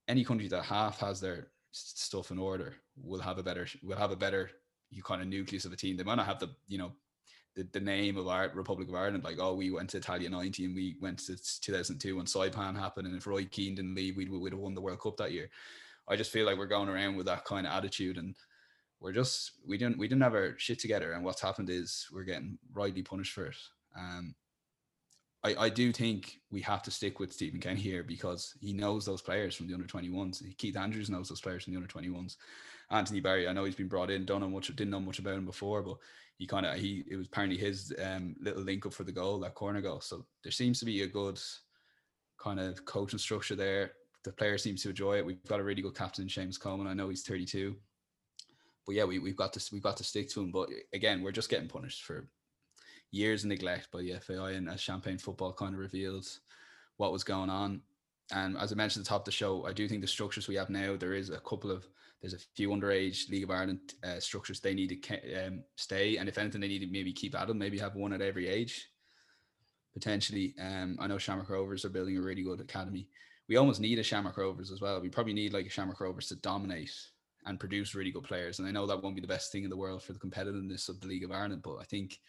any 0.07 0.23
country 0.23 0.47
that 0.47 0.63
half 0.63 0.99
has 0.99 1.19
their 1.19 1.47
stuff 1.71 2.31
in 2.31 2.39
order 2.39 2.75
will 3.01 3.19
have 3.19 3.37
a 3.37 3.43
better 3.43 3.67
will 3.83 3.97
have 3.97 4.11
a 4.11 4.15
better 4.15 4.51
you 4.89 5.01
kind 5.01 5.21
of 5.21 5.27
nucleus 5.27 5.65
of 5.65 5.71
a 5.71 5.75
team. 5.75 5.97
They 5.97 6.03
might 6.03 6.15
not 6.15 6.25
have 6.25 6.39
the 6.39 6.49
you 6.67 6.77
know 6.77 6.91
the, 7.55 7.67
the 7.71 7.79
name 7.79 8.17
of 8.17 8.27
our 8.27 8.49
Republic 8.53 8.87
of 8.87 8.95
Ireland, 8.95 9.23
like, 9.23 9.39
oh, 9.39 9.53
we 9.53 9.71
went 9.71 9.89
to 9.91 9.97
Italia 9.97 10.29
90 10.29 10.65
and 10.65 10.75
we 10.75 10.95
went 11.01 11.19
to 11.19 11.35
2002 11.35 12.15
when 12.15 12.25
Saipan 12.25 12.77
happened. 12.77 13.07
And 13.07 13.15
if 13.15 13.27
Roy 13.27 13.45
Keane 13.45 13.75
didn't 13.75 13.95
leave, 13.95 14.17
we'd, 14.17 14.31
we'd 14.31 14.53
have 14.53 14.59
won 14.59 14.73
the 14.73 14.81
World 14.81 15.01
Cup 15.01 15.17
that 15.17 15.31
year. 15.31 15.49
I 16.07 16.15
just 16.15 16.31
feel 16.31 16.45
like 16.45 16.57
we're 16.57 16.65
going 16.65 16.89
around 16.89 17.15
with 17.15 17.25
that 17.27 17.45
kind 17.45 17.67
of 17.67 17.73
attitude 17.73 18.17
and 18.17 18.35
we're 18.99 19.11
just 19.11 19.53
we 19.67 19.77
didn't 19.77 19.97
we 19.97 20.07
didn't 20.07 20.21
have 20.21 20.35
our 20.35 20.55
shit 20.57 20.79
together 20.79 21.13
and 21.13 21.23
what's 21.23 21.41
happened 21.41 21.69
is 21.69 22.07
we're 22.13 22.23
getting 22.23 22.57
rightly 22.73 23.01
punished 23.01 23.33
for 23.33 23.47
it. 23.47 23.55
Um 23.97 24.35
I, 25.43 25.55
I 25.57 25.69
do 25.69 25.91
think 25.91 26.39
we 26.51 26.61
have 26.61 26.83
to 26.83 26.91
stick 26.91 27.19
with 27.19 27.33
Stephen 27.33 27.59
Kenny 27.59 27.79
here 27.79 28.03
because 28.03 28.53
he 28.59 28.73
knows 28.73 29.05
those 29.05 29.21
players 29.21 29.55
from 29.55 29.67
the 29.67 29.73
under 29.73 29.87
21s. 29.87 30.43
Keith 30.57 30.77
Andrews 30.77 31.09
knows 31.09 31.29
those 31.29 31.41
players 31.41 31.63
from 31.63 31.73
the 31.73 31.77
under 31.77 31.89
21s. 31.89 32.35
Anthony 32.91 33.21
Barry, 33.21 33.47
I 33.47 33.53
know 33.53 33.63
he's 33.63 33.75
been 33.75 33.87
brought 33.87 34.11
in, 34.11 34.25
don't 34.25 34.41
know 34.41 34.49
much, 34.49 34.67
didn't 34.67 34.91
know 34.91 34.99
much 34.99 35.19
about 35.19 35.35
him 35.35 35.45
before, 35.45 35.81
but 35.81 35.97
he 36.37 36.45
kind 36.45 36.65
of 36.65 36.75
he 36.75 37.03
it 37.09 37.15
was 37.15 37.27
apparently 37.27 37.57
his 37.57 37.93
um, 38.03 38.35
little 38.41 38.63
link 38.63 38.85
up 38.85 38.93
for 38.93 39.03
the 39.03 39.11
goal, 39.11 39.39
that 39.39 39.55
corner 39.55 39.81
goal. 39.81 40.01
So 40.01 40.25
there 40.43 40.51
seems 40.51 40.79
to 40.79 40.85
be 40.85 41.03
a 41.03 41.07
good 41.07 41.39
kind 42.37 42.59
of 42.59 42.83
coaching 42.85 43.19
structure 43.19 43.55
there. 43.55 43.93
The 44.23 44.31
player 44.31 44.57
seems 44.57 44.83
to 44.83 44.89
enjoy 44.89 45.17
it. 45.17 45.25
We've 45.25 45.43
got 45.47 45.59
a 45.59 45.63
really 45.63 45.81
good 45.81 45.95
captain, 45.95 46.27
Seamus 46.27 46.59
Coleman. 46.59 46.87
I 46.87 46.93
know 46.93 47.09
he's 47.09 47.23
32, 47.23 47.75
but 48.85 48.95
yeah, 48.95 49.05
we 49.05 49.19
we've 49.19 49.35
got 49.35 49.53
to 49.53 49.69
we've 49.71 49.81
got 49.81 49.97
to 49.97 50.03
stick 50.03 50.29
to 50.31 50.41
him. 50.41 50.51
But 50.51 50.69
again, 50.93 51.21
we're 51.21 51.31
just 51.31 51.49
getting 51.49 51.69
punished 51.69 52.03
for 52.03 52.27
years 53.11 53.43
of 53.43 53.49
neglect 53.49 53.91
by 53.91 54.01
the 54.01 54.13
FAI, 54.19 54.51
and 54.51 54.69
as 54.69 54.81
Champagne 54.81 55.17
Football 55.17 55.53
kind 55.53 55.73
of 55.73 55.79
revealed 55.79 56.27
what 56.97 57.11
was 57.11 57.23
going 57.23 57.49
on. 57.49 57.81
And 58.33 58.57
as 58.57 58.71
I 58.71 58.75
mentioned 58.75 59.01
at 59.01 59.05
the 59.05 59.09
top 59.09 59.21
of 59.21 59.25
the 59.25 59.31
show, 59.31 59.65
I 59.65 59.73
do 59.73 59.87
think 59.87 60.01
the 60.01 60.07
structures 60.07 60.47
we 60.47 60.55
have 60.55 60.69
now, 60.69 60.95
there 60.95 61.13
is 61.13 61.29
a 61.29 61.39
couple 61.39 61.71
of 61.71 61.87
there's 62.21 62.33
a 62.33 62.39
few 62.55 62.69
underage 62.69 63.29
League 63.29 63.43
of 63.43 63.49
Ireland 63.49 63.95
uh, 64.03 64.19
structures 64.19 64.59
they 64.59 64.75
need 64.75 65.01
to 65.03 65.47
um, 65.47 65.63
stay, 65.75 66.17
and 66.17 66.29
if 66.29 66.37
anything, 66.37 66.61
they 66.61 66.67
need 66.67 66.85
to 66.85 66.87
maybe 66.87 67.11
keep 67.11 67.35
at 67.35 67.47
them. 67.47 67.57
Maybe 67.57 67.79
have 67.79 67.95
one 67.95 68.13
at 68.13 68.21
every 68.21 68.47
age, 68.47 68.89
potentially. 69.93 70.53
Um, 70.61 70.97
I 70.99 71.07
know 71.07 71.17
Shamrock 71.17 71.49
Rovers 71.49 71.83
are 71.83 71.89
building 71.89 72.17
a 72.17 72.21
really 72.21 72.43
good 72.43 72.61
academy. 72.61 73.07
We 73.49 73.57
almost 73.57 73.81
need 73.81 73.97
a 73.97 74.03
Shamrock 74.03 74.37
Rovers 74.37 74.71
as 74.71 74.81
well. 74.81 75.01
We 75.01 75.09
probably 75.09 75.33
need 75.33 75.51
like 75.51 75.65
a 75.65 75.69
Shamrock 75.69 75.99
Rovers 75.99 76.27
to 76.27 76.35
dominate 76.35 76.93
and 77.47 77.59
produce 77.59 77.95
really 77.95 78.11
good 78.11 78.23
players. 78.23 78.59
And 78.59 78.67
I 78.67 78.71
know 78.71 78.85
that 78.85 79.01
won't 79.01 79.15
be 79.15 79.21
the 79.21 79.27
best 79.27 79.51
thing 79.51 79.63
in 79.63 79.71
the 79.71 79.75
world 79.75 80.03
for 80.03 80.13
the 80.13 80.19
competitiveness 80.19 80.89
of 80.89 81.01
the 81.01 81.07
League 81.07 81.23
of 81.23 81.31
Ireland, 81.31 81.63
but 81.63 81.77
I 81.77 81.83
think 81.85 82.19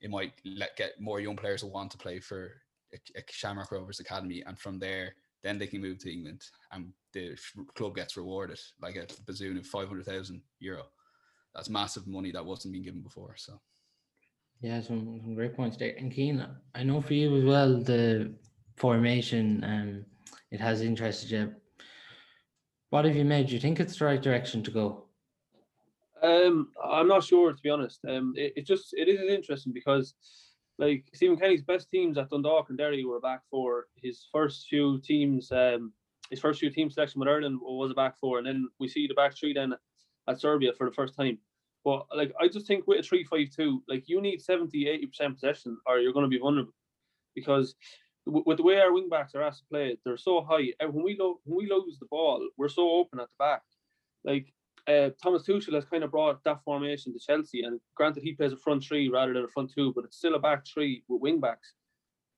it 0.00 0.10
might 0.10 0.32
let 0.44 0.76
get 0.76 1.00
more 1.00 1.20
young 1.20 1.36
players 1.36 1.62
who 1.62 1.68
want 1.68 1.90
to 1.92 1.98
play 1.98 2.20
for 2.20 2.52
a, 2.94 2.98
a 3.16 3.22
Shamrock 3.30 3.72
Rovers 3.72 4.00
academy, 4.00 4.42
and 4.46 4.58
from 4.58 4.78
there 4.78 5.14
then 5.42 5.58
they 5.58 5.66
can 5.66 5.80
move 5.80 5.98
to 5.98 6.12
England 6.12 6.42
and 6.72 6.92
the 7.12 7.36
club 7.74 7.94
gets 7.94 8.16
rewarded 8.16 8.58
like 8.80 8.96
a 8.96 9.06
Bazunu 9.30 9.60
of 9.60 9.66
500,000 9.66 10.42
euro. 10.60 10.84
That's 11.54 11.70
massive 11.70 12.06
money 12.06 12.32
that 12.32 12.44
wasn't 12.44 12.72
being 12.72 12.84
given 12.84 13.00
before. 13.00 13.34
So, 13.36 13.60
yeah, 14.60 14.80
some, 14.80 15.20
some 15.22 15.34
great 15.34 15.56
points 15.56 15.76
there. 15.76 15.94
And 15.96 16.12
Cian, 16.12 16.46
I 16.74 16.82
know 16.82 17.00
for 17.00 17.14
you 17.14 17.36
as 17.36 17.44
well, 17.44 17.80
the 17.80 18.34
formation, 18.76 19.64
um, 19.64 20.04
it 20.50 20.60
has 20.60 20.82
interested 20.82 21.30
you. 21.30 21.54
What 22.90 23.04
have 23.04 23.16
you 23.16 23.24
made? 23.24 23.48
Do 23.48 23.54
you 23.54 23.60
think 23.60 23.80
it's 23.80 23.98
the 23.98 24.04
right 24.04 24.20
direction 24.20 24.62
to 24.64 24.70
go? 24.70 25.04
Um, 26.22 26.68
I'm 26.84 27.08
not 27.08 27.24
sure 27.24 27.52
to 27.52 27.62
be 27.62 27.70
honest. 27.70 28.00
Um, 28.08 28.34
it, 28.36 28.52
it 28.56 28.66
just 28.66 28.94
it 28.94 29.08
is 29.08 29.20
interesting 29.20 29.72
because 29.72 30.14
like 30.78 31.04
Stephen 31.12 31.36
Kenny's 31.36 31.62
best 31.62 31.90
teams 31.90 32.18
at 32.18 32.30
Dundalk 32.30 32.68
and 32.68 32.78
Derry 32.78 33.04
were 33.04 33.20
back 33.20 33.42
for 33.50 33.86
his 33.96 34.26
first 34.32 34.66
few 34.68 35.00
teams. 35.00 35.50
Um, 35.50 35.92
his 36.30 36.40
first 36.40 36.60
few 36.60 36.70
team 36.70 36.90
selection 36.90 37.20
with 37.20 37.28
Ireland 37.28 37.58
was 37.60 37.90
a 37.90 37.94
back 37.94 38.18
four, 38.18 38.38
and 38.38 38.46
then 38.46 38.68
we 38.78 38.88
see 38.88 39.06
the 39.06 39.14
back 39.14 39.36
three 39.36 39.52
then 39.52 39.74
at 40.28 40.40
Serbia 40.40 40.72
for 40.76 40.88
the 40.88 40.94
first 40.94 41.16
time. 41.16 41.38
But 41.84 42.06
like 42.14 42.32
I 42.40 42.48
just 42.48 42.66
think 42.66 42.86
with 42.86 43.00
a 43.00 43.02
three 43.02 43.24
five 43.24 43.48
two, 43.54 43.82
like 43.88 44.08
you 44.08 44.20
need 44.20 44.42
70, 44.42 44.88
80 44.88 45.06
percent 45.06 45.34
possession, 45.34 45.78
or 45.86 45.98
you're 45.98 46.12
going 46.12 46.24
to 46.24 46.28
be 46.28 46.38
vulnerable 46.38 46.74
because 47.34 47.74
with 48.26 48.58
the 48.58 48.62
way 48.62 48.78
our 48.78 48.92
wing 48.92 49.08
backs 49.08 49.34
are 49.34 49.42
asked 49.42 49.60
to 49.60 49.68
play, 49.68 49.96
they're 50.04 50.16
so 50.16 50.42
high. 50.42 50.72
And 50.80 50.92
when 50.92 51.04
we 51.04 51.16
lo- 51.18 51.40
when 51.44 51.58
we 51.58 51.70
lose 51.70 51.98
the 51.98 52.06
ball, 52.06 52.46
we're 52.56 52.68
so 52.68 52.90
open 52.90 53.20
at 53.20 53.28
the 53.28 53.34
back. 53.38 53.62
Like 54.24 54.52
uh, 54.88 55.10
Thomas 55.22 55.46
Tuchel 55.46 55.74
has 55.74 55.84
kind 55.84 56.02
of 56.02 56.10
brought 56.10 56.42
that 56.44 56.62
formation 56.64 57.12
to 57.12 57.18
Chelsea, 57.18 57.62
and 57.62 57.78
granted 57.94 58.22
he 58.22 58.32
plays 58.32 58.52
a 58.52 58.56
front 58.56 58.82
three 58.82 59.08
rather 59.08 59.34
than 59.34 59.44
a 59.44 59.48
front 59.48 59.70
two, 59.72 59.92
but 59.94 60.04
it's 60.04 60.16
still 60.16 60.34
a 60.34 60.38
back 60.38 60.66
three 60.66 61.04
with 61.08 61.20
wing 61.20 61.40
backs. 61.40 61.74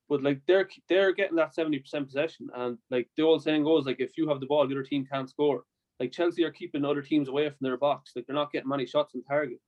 But 0.09 0.25
like 0.25 0.41
they're 0.49 0.69
they're 0.89 1.13
getting 1.13 1.37
that 1.37 1.55
seventy 1.55 1.79
percent 1.79 2.07
possession, 2.07 2.49
and 2.55 2.77
like 2.91 3.09
the 3.17 3.23
old 3.23 3.45
saying 3.45 3.63
goes, 3.63 3.87
like 3.87 4.01
if 4.01 4.19
you 4.19 4.29
have 4.29 4.41
the 4.41 4.47
ball, 4.47 4.67
the 4.67 4.75
other 4.75 4.83
team 4.83 5.07
can't 5.11 5.31
score. 5.31 5.63
Like 6.01 6.13
Chelsea 6.13 6.45
are 6.45 6.51
keeping 6.51 6.85
other 6.85 7.03
teams 7.03 7.29
away 7.29 7.49
from 7.49 7.59
their 7.61 7.77
box, 7.77 8.13
like 8.17 8.27
they're 8.27 8.35
not 8.35 8.51
getting 8.51 8.69
many 8.69 8.87
shots 8.87 9.15
on 9.15 9.23
target. 9.23 9.61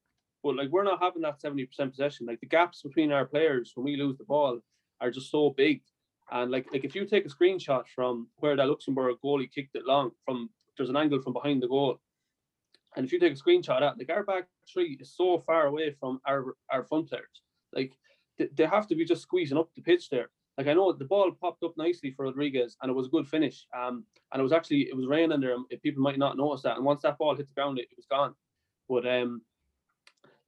But 0.42 0.56
like 0.56 0.70
we're 0.70 0.82
not 0.82 1.00
having 1.00 1.22
that 1.22 1.40
seventy 1.40 1.64
percent 1.66 1.92
possession. 1.92 2.26
Like 2.26 2.40
the 2.40 2.46
gaps 2.46 2.82
between 2.82 3.12
our 3.12 3.26
players 3.26 3.72
when 3.76 3.84
we 3.84 3.96
lose 3.96 4.18
the 4.18 4.24
ball 4.24 4.58
are 5.00 5.10
just 5.10 5.30
so 5.30 5.54
big. 5.56 5.82
And 6.32 6.50
like 6.50 6.66
like 6.72 6.84
if 6.84 6.96
you 6.96 7.06
take 7.06 7.26
a 7.26 7.28
screenshot 7.28 7.84
from 7.94 8.26
where 8.36 8.56
that 8.56 8.66
Luxembourg 8.66 9.18
goalie 9.24 9.52
kicked 9.52 9.76
it 9.76 9.86
long 9.86 10.10
from, 10.24 10.50
there's 10.76 10.88
an 10.88 10.96
angle 10.96 11.22
from 11.22 11.34
behind 11.34 11.62
the 11.62 11.68
goal 11.68 12.00
and 12.96 13.06
if 13.06 13.12
you 13.12 13.18
take 13.18 13.32
a 13.32 13.36
screenshot 13.36 13.80
of 13.80 13.80
that, 13.80 13.98
like 13.98 14.10
our 14.10 14.24
back 14.24 14.44
three 14.72 14.98
is 15.00 15.14
so 15.16 15.42
far 15.46 15.66
away 15.66 15.94
from 15.98 16.20
our 16.26 16.54
our 16.70 16.84
front 16.84 17.08
players. 17.08 17.42
Like 17.72 17.92
they, 18.38 18.48
they 18.54 18.66
have 18.66 18.86
to 18.88 18.94
be 18.94 19.04
just 19.04 19.22
squeezing 19.22 19.58
up 19.58 19.70
the 19.74 19.82
pitch 19.82 20.10
there. 20.10 20.30
Like 20.58 20.66
I 20.66 20.74
know 20.74 20.92
the 20.92 21.06
ball 21.06 21.32
popped 21.40 21.62
up 21.62 21.74
nicely 21.76 22.12
for 22.12 22.26
Rodrigues 22.26 22.76
and 22.82 22.90
it 22.90 22.94
was 22.94 23.06
a 23.06 23.10
good 23.10 23.26
finish. 23.26 23.66
Um, 23.76 24.04
and 24.32 24.40
it 24.40 24.42
was 24.42 24.52
actually 24.52 24.82
it 24.82 24.96
was 24.96 25.06
raining 25.06 25.40
there. 25.40 25.54
And 25.54 25.82
people 25.82 26.02
might 26.02 26.18
not 26.18 26.36
notice 26.36 26.62
that. 26.62 26.76
And 26.76 26.84
once 26.84 27.02
that 27.02 27.18
ball 27.18 27.34
hit 27.34 27.48
the 27.48 27.54
ground, 27.54 27.78
it, 27.78 27.88
it 27.90 27.96
was 27.96 28.06
gone. 28.06 28.34
But 28.88 29.06
um, 29.06 29.42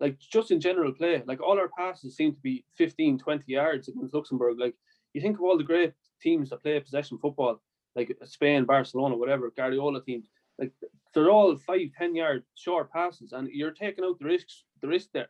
like 0.00 0.18
just 0.18 0.50
in 0.50 0.61
general 0.61 0.92
play, 0.92 1.22
like 1.26 1.40
all 1.40 1.59
our 1.59 1.70
passes 1.76 2.16
seem 2.16 2.35
to 2.35 2.40
be 2.40 2.64
15, 2.76 3.18
20 3.18 3.44
yards 3.46 3.88
against 3.88 4.12
Luxembourg. 4.12 4.59
Like 4.59 4.74
you 5.14 5.22
think 5.22 5.38
of 5.38 5.42
all 5.42 5.57
the 5.57 5.64
great 5.64 5.94
teams 6.20 6.50
that 6.50 6.62
play 6.62 6.78
possession 6.80 7.18
football, 7.18 7.62
like 7.96 8.14
Spain, 8.24 8.64
Barcelona, 8.64 9.16
whatever, 9.16 9.50
Guardiola 9.57 10.02
teams. 10.04 10.28
Like 10.59 10.72
they're 11.14 11.31
all 11.31 11.57
five, 11.57 11.88
ten 11.96 12.14
yard 12.14 12.42
short 12.55 12.92
passes, 12.92 13.33
and 13.33 13.48
you're 13.48 13.70
taking 13.70 14.05
out 14.05 14.18
the 14.18 14.27
risks, 14.27 14.64
the 14.81 14.88
risk 14.88 15.09
there. 15.12 15.29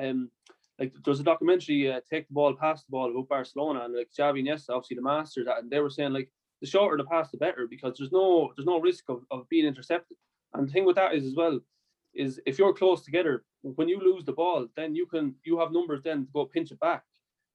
Um, 0.00 0.30
like 0.78 0.94
there's 1.04 1.20
a 1.20 1.24
documentary, 1.24 1.92
uh, 1.92 2.00
take 2.08 2.26
the 2.28 2.34
ball, 2.34 2.54
pass 2.54 2.82
the 2.82 2.90
ball 2.90 3.10
about 3.10 3.28
Barcelona, 3.28 3.84
and 3.84 3.94
like 3.94 4.10
Xavi 4.18 4.42
Iniesta, 4.42 4.70
obviously 4.70 4.96
the 4.96 5.02
masters, 5.02 5.46
and 5.48 5.70
they 5.70 5.80
were 5.80 5.90
saying 5.90 6.12
like 6.12 6.30
the 6.60 6.66
shorter 6.66 6.96
the 6.96 7.04
pass, 7.04 7.30
the 7.30 7.36
better, 7.36 7.66
because 7.68 7.96
there's 7.98 8.12
no 8.12 8.52
there's 8.56 8.66
no 8.66 8.80
risk 8.80 9.04
of, 9.08 9.22
of 9.30 9.48
being 9.48 9.66
intercepted. 9.66 10.16
And 10.54 10.68
the 10.68 10.72
thing 10.72 10.84
with 10.84 10.96
that 10.96 11.14
is 11.14 11.24
as 11.24 11.34
well, 11.34 11.60
is 12.14 12.40
if 12.46 12.58
you're 12.58 12.72
close 12.72 13.04
together, 13.04 13.44
when 13.62 13.88
you 13.88 14.00
lose 14.00 14.24
the 14.24 14.32
ball, 14.32 14.66
then 14.76 14.94
you 14.94 15.06
can 15.06 15.34
you 15.44 15.58
have 15.60 15.72
numbers 15.72 16.02
then 16.02 16.26
to 16.26 16.32
go 16.32 16.46
pinch 16.46 16.70
it 16.70 16.80
back. 16.80 17.04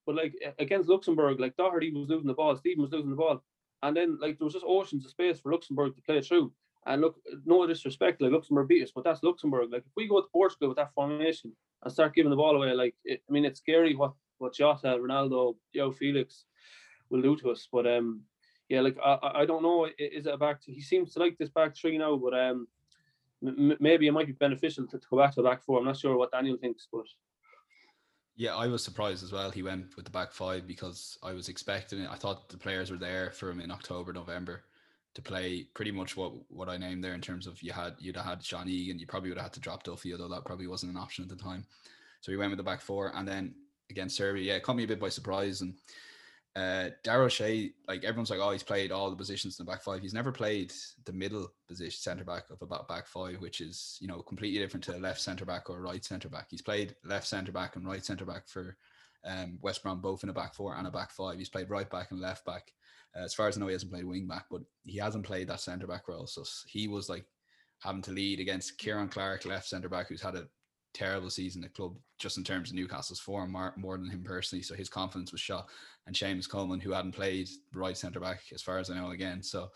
But 0.05 0.15
like 0.15 0.33
against 0.59 0.89
Luxembourg, 0.89 1.39
like 1.39 1.57
Doherty 1.57 1.91
was 1.91 2.09
losing 2.09 2.27
the 2.27 2.33
ball, 2.33 2.55
Stephen 2.55 2.83
was 2.83 2.91
losing 2.91 3.09
the 3.09 3.15
ball, 3.15 3.43
and 3.81 3.97
then 3.97 4.19
like 4.21 4.37
there 4.37 4.45
was 4.45 4.53
just 4.53 4.65
oceans 4.67 5.03
of 5.03 5.11
space 5.11 5.39
for 5.39 5.51
Luxembourg 5.51 5.95
to 5.95 6.01
play 6.01 6.21
through. 6.21 6.51
And 6.87 7.01
look, 7.01 7.15
no 7.45 7.65
disrespect, 7.65 8.21
like 8.21 8.31
Luxembourg 8.31 8.67
beat 8.67 8.83
us, 8.83 8.91
but 8.93 9.03
that's 9.03 9.23
Luxembourg. 9.23 9.71
Like 9.71 9.83
if 9.85 9.91
we 9.95 10.07
go 10.07 10.21
to 10.21 10.27
Portugal 10.31 10.67
with 10.69 10.77
that 10.77 10.93
formation 10.93 11.51
and 11.83 11.91
start 11.91 12.13
giving 12.13 12.29
the 12.29 12.35
ball 12.35 12.55
away, 12.55 12.73
like 12.73 12.95
it, 13.03 13.23
I 13.27 13.33
mean, 13.33 13.45
it's 13.45 13.59
scary 13.59 13.95
what 13.95 14.13
what 14.37 14.53
Jota, 14.53 14.87
Ronaldo, 14.99 15.55
João 15.75 15.95
Felix 15.95 16.45
will 17.09 17.21
do 17.21 17.35
to 17.37 17.51
us. 17.51 17.67
But 17.71 17.87
um, 17.87 18.21
yeah, 18.69 18.81
like 18.81 18.97
I, 19.03 19.17
I 19.33 19.45
don't 19.45 19.63
know, 19.63 19.85
is 19.97 20.27
it 20.27 20.33
a 20.33 20.37
back? 20.37 20.61
To, 20.63 20.71
he 20.71 20.81
seems 20.81 21.13
to 21.13 21.19
like 21.19 21.37
this 21.39 21.49
back 21.49 21.75
three 21.75 21.97
now, 21.97 22.17
but 22.17 22.33
um, 22.33 22.67
m- 23.43 23.77
maybe 23.79 24.05
it 24.05 24.11
might 24.11 24.27
be 24.27 24.33
beneficial 24.33 24.85
to, 24.87 24.99
to 24.99 25.07
go 25.09 25.17
back 25.17 25.33
to 25.35 25.41
a 25.41 25.43
back 25.43 25.63
four. 25.63 25.79
I'm 25.79 25.85
not 25.85 25.97
sure 25.97 26.17
what 26.17 26.31
Daniel 26.31 26.57
thinks, 26.57 26.87
but. 26.91 27.05
Yeah, 28.37 28.53
I 28.53 28.67
was 28.67 28.83
surprised 28.83 29.23
as 29.23 29.31
well. 29.31 29.49
He 29.49 29.63
went 29.63 29.95
with 29.95 30.03
the 30.03 30.11
back 30.11 30.33
five 30.33 30.67
because 30.67 31.17
I 31.23 31.31
was 31.31 31.47
expecting 31.47 31.99
it. 31.99 32.09
I 32.11 32.15
thought 32.15 32.49
the 32.49 32.57
players 32.57 32.91
were 32.91 32.97
there 32.97 33.31
for 33.31 33.49
him 33.49 33.61
in 33.61 33.71
October, 33.71 34.11
November 34.11 34.65
to 35.15 35.21
play 35.21 35.65
pretty 35.73 35.91
much 35.91 36.15
what 36.15 36.33
what 36.49 36.69
I 36.69 36.77
named 36.77 37.03
there 37.03 37.13
in 37.13 37.21
terms 37.21 37.47
of 37.47 37.61
you 37.63 37.71
had 37.71 37.95
you'd 37.99 38.17
have 38.17 38.25
had 38.25 38.43
Sean 38.43 38.69
Egan, 38.69 38.99
you 38.99 39.07
probably 39.07 39.29
would 39.29 39.37
have 39.37 39.45
had 39.45 39.53
to 39.53 39.59
drop 39.59 39.83
Duffy, 39.83 40.11
although 40.11 40.27
that 40.27 40.45
probably 40.45 40.67
wasn't 40.67 40.91
an 40.91 41.01
option 41.01 41.23
at 41.23 41.29
the 41.29 41.41
time. 41.41 41.65
So 42.21 42.31
we 42.31 42.37
went 42.37 42.51
with 42.51 42.57
the 42.57 42.63
back 42.63 42.81
four, 42.81 43.11
and 43.15 43.27
then 43.27 43.55
against 43.89 44.17
Serbia, 44.17 44.43
yeah, 44.43 44.53
it 44.55 44.63
caught 44.63 44.75
me 44.75 44.83
a 44.83 44.87
bit 44.87 44.99
by 44.99 45.09
surprise. 45.09 45.61
And 45.61 45.75
uh, 46.55 46.89
Dara 47.03 47.25
O'Shea, 47.25 47.71
like 47.87 48.03
everyone's 48.03 48.29
like, 48.29 48.39
oh, 48.41 48.51
he's 48.51 48.63
played 48.63 48.91
all 48.91 49.09
the 49.09 49.15
positions 49.15 49.57
in 49.57 49.65
the 49.65 49.71
back 49.71 49.83
five. 49.83 50.01
He's 50.01 50.13
never 50.13 50.31
played 50.31 50.73
the 51.05 51.13
middle 51.13 51.47
position, 51.67 51.97
centre 51.97 52.25
back 52.25 52.49
of 52.49 52.61
a 52.61 52.83
back 52.83 53.07
five, 53.07 53.39
which 53.39 53.61
is 53.61 53.97
you 54.01 54.07
know 54.07 54.21
completely 54.21 54.59
different 54.59 54.83
to 54.85 54.97
left 54.97 55.21
centre 55.21 55.45
back 55.45 55.69
or 55.69 55.81
right 55.81 56.03
centre 56.03 56.29
back. 56.29 56.47
He's 56.49 56.61
played 56.61 56.95
left 57.05 57.27
centre 57.27 57.53
back 57.53 57.77
and 57.77 57.87
right 57.87 58.03
centre 58.03 58.25
back 58.25 58.47
for 58.47 58.75
um, 59.25 59.59
West 59.61 59.81
Brom, 59.81 60.01
both 60.01 60.23
in 60.23 60.29
a 60.29 60.33
back 60.33 60.53
four 60.53 60.75
and 60.75 60.87
a 60.87 60.91
back 60.91 61.11
five. 61.11 61.37
He's 61.37 61.49
played 61.49 61.69
right 61.69 61.89
back 61.89 62.11
and 62.11 62.19
left 62.19 62.45
back. 62.45 62.73
Uh, 63.15 63.23
as 63.23 63.33
far 63.33 63.47
as 63.47 63.57
I 63.57 63.59
know, 63.59 63.67
he 63.67 63.73
hasn't 63.73 63.91
played 63.91 64.05
wing 64.05 64.27
back, 64.27 64.45
but 64.49 64.61
he 64.83 64.97
hasn't 64.97 65.25
played 65.25 65.47
that 65.47 65.61
centre 65.61 65.87
back 65.87 66.07
role. 66.07 66.27
So 66.27 66.43
he 66.67 66.87
was 66.87 67.09
like 67.09 67.25
having 67.79 68.01
to 68.03 68.11
lead 68.11 68.39
against 68.39 68.79
Ciaran 68.79 69.09
Clark, 69.09 69.45
left 69.45 69.67
centre 69.67 69.89
back, 69.89 70.07
who's 70.07 70.21
had 70.21 70.35
a 70.35 70.47
terrible 70.93 71.29
season 71.29 71.63
at 71.63 71.73
club 71.73 71.97
just 72.17 72.37
in 72.37 72.43
terms 72.43 72.69
of 72.69 72.75
Newcastle's 72.75 73.19
form 73.19 73.51
more, 73.51 73.73
more 73.77 73.97
than 73.97 74.09
him 74.09 74.23
personally. 74.23 74.63
So 74.63 74.75
his 74.75 74.89
confidence 74.89 75.31
was 75.31 75.41
shot. 75.41 75.67
And 76.07 76.15
Seamus 76.15 76.49
Coleman, 76.49 76.79
who 76.79 76.91
hadn't 76.91 77.13
played 77.13 77.49
right 77.73 77.97
centre 77.97 78.19
back 78.19 78.41
as 78.53 78.61
far 78.61 78.79
as 78.79 78.89
I 78.89 78.95
know 78.95 79.11
again. 79.11 79.43
So 79.43 79.69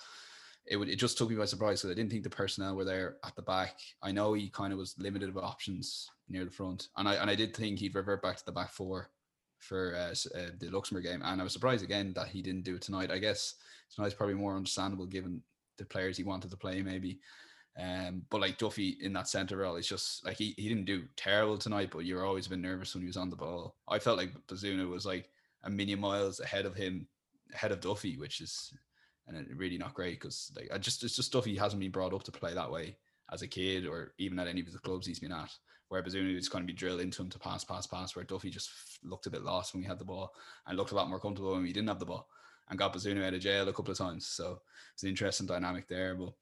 it 0.69 0.77
would 0.77 0.89
it 0.89 0.97
just 0.97 1.17
took 1.17 1.29
me 1.29 1.35
by 1.35 1.45
surprise 1.45 1.81
because 1.81 1.91
I 1.91 1.95
didn't 1.95 2.11
think 2.11 2.23
the 2.23 2.29
personnel 2.29 2.75
were 2.75 2.85
there 2.85 3.17
at 3.25 3.35
the 3.35 3.41
back. 3.41 3.75
I 4.03 4.11
know 4.11 4.33
he 4.33 4.49
kind 4.49 4.71
of 4.71 4.79
was 4.79 4.95
limited 4.99 5.29
of 5.29 5.37
options 5.37 6.07
near 6.27 6.45
the 6.45 6.51
front, 6.51 6.89
and 6.97 7.09
I 7.09 7.15
and 7.15 7.29
I 7.29 7.35
did 7.35 7.55
think 7.55 7.79
he'd 7.79 7.95
revert 7.95 8.21
back 8.21 8.37
to 8.37 8.45
the 8.45 8.51
back 8.51 8.71
four 8.71 9.09
for 9.59 9.95
uh, 9.95 10.11
uh, 10.37 10.49
the 10.59 10.69
Luxembourg 10.69 11.03
game, 11.03 11.21
and 11.23 11.39
I 11.39 11.43
was 11.43 11.53
surprised 11.53 11.83
again 11.83 12.13
that 12.15 12.27
he 12.27 12.41
didn't 12.41 12.63
do 12.63 12.75
it 12.75 12.81
tonight. 12.81 13.11
I 13.11 13.19
guess 13.19 13.55
tonight's 13.93 14.15
probably 14.15 14.35
more 14.35 14.55
understandable 14.55 15.05
given 15.05 15.41
the 15.77 15.85
players 15.85 16.17
he 16.17 16.23
wanted 16.23 16.51
to 16.51 16.57
play 16.57 16.81
maybe. 16.81 17.19
Um, 17.79 18.23
but 18.29 18.41
like 18.41 18.57
Duffy 18.57 18.97
in 19.01 19.13
that 19.13 19.29
centre 19.29 19.57
role, 19.57 19.77
it's 19.77 19.87
just 19.87 20.25
like 20.25 20.37
he, 20.37 20.53
he 20.57 20.67
didn't 20.67 20.85
do 20.85 21.03
terrible 21.15 21.57
tonight, 21.57 21.89
but 21.91 22.05
you're 22.05 22.25
always 22.25 22.47
a 22.47 22.49
bit 22.49 22.59
nervous 22.59 22.93
when 22.93 23.01
he 23.01 23.07
was 23.07 23.17
on 23.17 23.29
the 23.29 23.35
ball. 23.35 23.75
I 23.87 23.99
felt 23.99 24.17
like 24.17 24.33
Bazunu 24.47 24.89
was 24.89 25.05
like 25.05 25.29
a 25.63 25.69
million 25.69 25.99
miles 25.99 26.39
ahead 26.39 26.65
of 26.65 26.75
him, 26.75 27.07
ahead 27.53 27.71
of 27.71 27.79
Duffy, 27.79 28.17
which 28.17 28.41
is 28.41 28.73
and 29.29 29.47
really 29.57 29.77
not 29.77 29.93
great 29.93 30.19
because 30.19 30.51
like 30.55 30.69
I 30.73 30.77
just 30.77 31.03
it's 31.03 31.15
just 31.15 31.33
he 31.45 31.55
hasn't 31.55 31.79
been 31.79 31.91
brought 31.91 32.13
up 32.13 32.23
to 32.23 32.31
play 32.31 32.53
that 32.53 32.71
way 32.71 32.97
as 33.31 33.41
a 33.41 33.47
kid 33.47 33.85
or 33.85 34.13
even 34.17 34.39
at 34.39 34.47
any 34.47 34.61
of 34.61 34.71
the 34.71 34.79
clubs 34.79 35.05
he's 35.05 35.19
been 35.19 35.31
at. 35.31 35.51
Where 35.89 36.01
Bazunu 36.03 36.37
is 36.37 36.49
going 36.49 36.63
to 36.63 36.71
be 36.71 36.77
drilled 36.77 37.01
into 37.01 37.21
him 37.21 37.29
to 37.29 37.39
pass, 37.39 37.63
pass, 37.63 37.87
pass. 37.87 38.15
Where 38.15 38.25
Duffy 38.25 38.49
just 38.49 38.69
looked 39.03 39.25
a 39.25 39.29
bit 39.29 39.43
lost 39.43 39.73
when 39.73 39.81
we 39.81 39.87
had 39.87 39.99
the 39.99 40.05
ball 40.05 40.33
and 40.65 40.77
looked 40.77 40.91
a 40.91 40.95
lot 40.95 41.09
more 41.09 41.19
comfortable 41.19 41.51
when 41.53 41.63
we 41.63 41.73
didn't 41.73 41.89
have 41.89 41.99
the 41.99 42.05
ball 42.05 42.27
and 42.69 42.77
got 42.77 42.93
Bazunu 42.93 43.25
out 43.25 43.33
of 43.33 43.41
jail 43.41 43.67
a 43.67 43.73
couple 43.73 43.91
of 43.91 43.97
times. 43.97 44.25
So 44.25 44.61
it's 44.93 45.03
an 45.03 45.09
interesting 45.09 45.47
dynamic 45.47 45.87
there. 45.87 46.15
But 46.15 46.33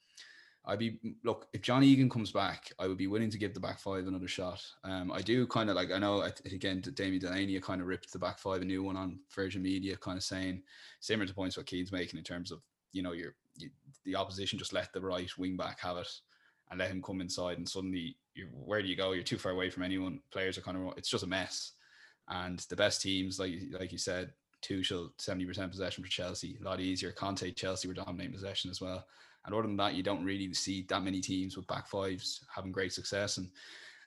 I'd 0.66 0.80
be 0.80 1.00
look 1.24 1.48
if 1.54 1.62
Johnny 1.62 1.88
Egan 1.88 2.10
comes 2.10 2.32
back, 2.32 2.72
I 2.78 2.88
would 2.88 2.98
be 2.98 3.08
willing 3.08 3.30
to 3.30 3.38
give 3.38 3.54
the 3.54 3.60
back 3.60 3.80
five 3.80 4.06
another 4.06 4.28
shot. 4.28 4.62
Um, 4.84 5.12
I 5.14 5.22
do 5.22 5.48
kind 5.48 5.70
of 5.70 5.78
like 5.78 5.92
I 5.92 5.98
know 5.98 6.30
again 6.46 6.82
Damien 6.82 7.22
Delaney 7.22 7.60
kind 7.62 7.82
of 7.82 7.88
ripped 7.88 8.12
the 8.12 8.20
back 8.20 8.38
five 8.38 8.62
a 8.62 8.66
new 8.66 8.84
one 8.84 8.98
on 8.98 9.20
Virgin 9.34 9.64
Media, 9.64 9.96
kind 9.96 10.18
of 10.18 10.24
saying 10.24 10.62
similar 11.00 11.26
to 11.26 11.34
points 11.34 11.56
what 11.56 11.70
Cian's 11.70 11.94
making 11.94 12.18
in 12.18 12.26
terms 12.26 12.52
of 12.52 12.62
you 12.92 13.02
know 13.02 13.14
your 13.14 13.36
you, 13.58 13.70
the 14.04 14.16
opposition 14.16 14.60
just 14.60 14.74
let 14.74 14.92
the 14.92 15.02
right 15.02 15.30
wing 15.38 15.56
back 15.56 15.80
have 15.80 15.98
it 15.98 16.12
and 16.70 16.80
let 16.80 16.90
him 16.90 17.02
come 17.02 17.22
inside 17.22 17.58
and 17.58 17.68
suddenly 17.68 18.18
you 18.34 18.48
where 18.52 18.82
do 18.82 18.88
you 18.88 18.96
go? 18.96 19.12
You're 19.12 19.24
too 19.24 19.38
far 19.38 19.52
away 19.52 19.70
from 19.70 19.84
anyone. 19.84 20.20
Players 20.32 20.58
are 20.58 20.62
kind 20.62 20.78
of 20.78 20.98
it's 20.98 21.10
just 21.10 21.24
a 21.24 21.28
mess. 21.28 21.74
And 22.30 22.60
the 22.70 22.76
best 22.76 23.02
teams, 23.02 23.40
like 23.40 23.54
like 23.72 23.92
you 23.92 23.98
said, 23.98 24.34
Tuchel, 24.62 25.12
70% 25.18 25.70
possession 25.70 26.04
for 26.04 26.10
Chelsea, 26.10 26.58
a 26.60 26.64
lot 26.64 26.80
easier. 26.80 27.12
Conte, 27.12 27.52
Chelsea 27.52 27.88
were 27.88 27.94
dominating 27.94 28.34
possession 28.34 28.70
as 28.70 28.82
well. 28.82 29.06
And 29.46 29.54
other 29.54 29.64
than 29.64 29.78
that, 29.78 29.94
you 29.94 30.04
don't 30.04 30.26
really 30.26 30.54
see 30.54 30.86
that 30.90 31.04
many 31.04 31.22
teams 31.22 31.56
with 31.56 31.68
back 31.68 31.88
fives 31.88 32.44
having 32.54 32.72
great 32.72 32.92
success. 32.92 33.38
And 33.38 33.50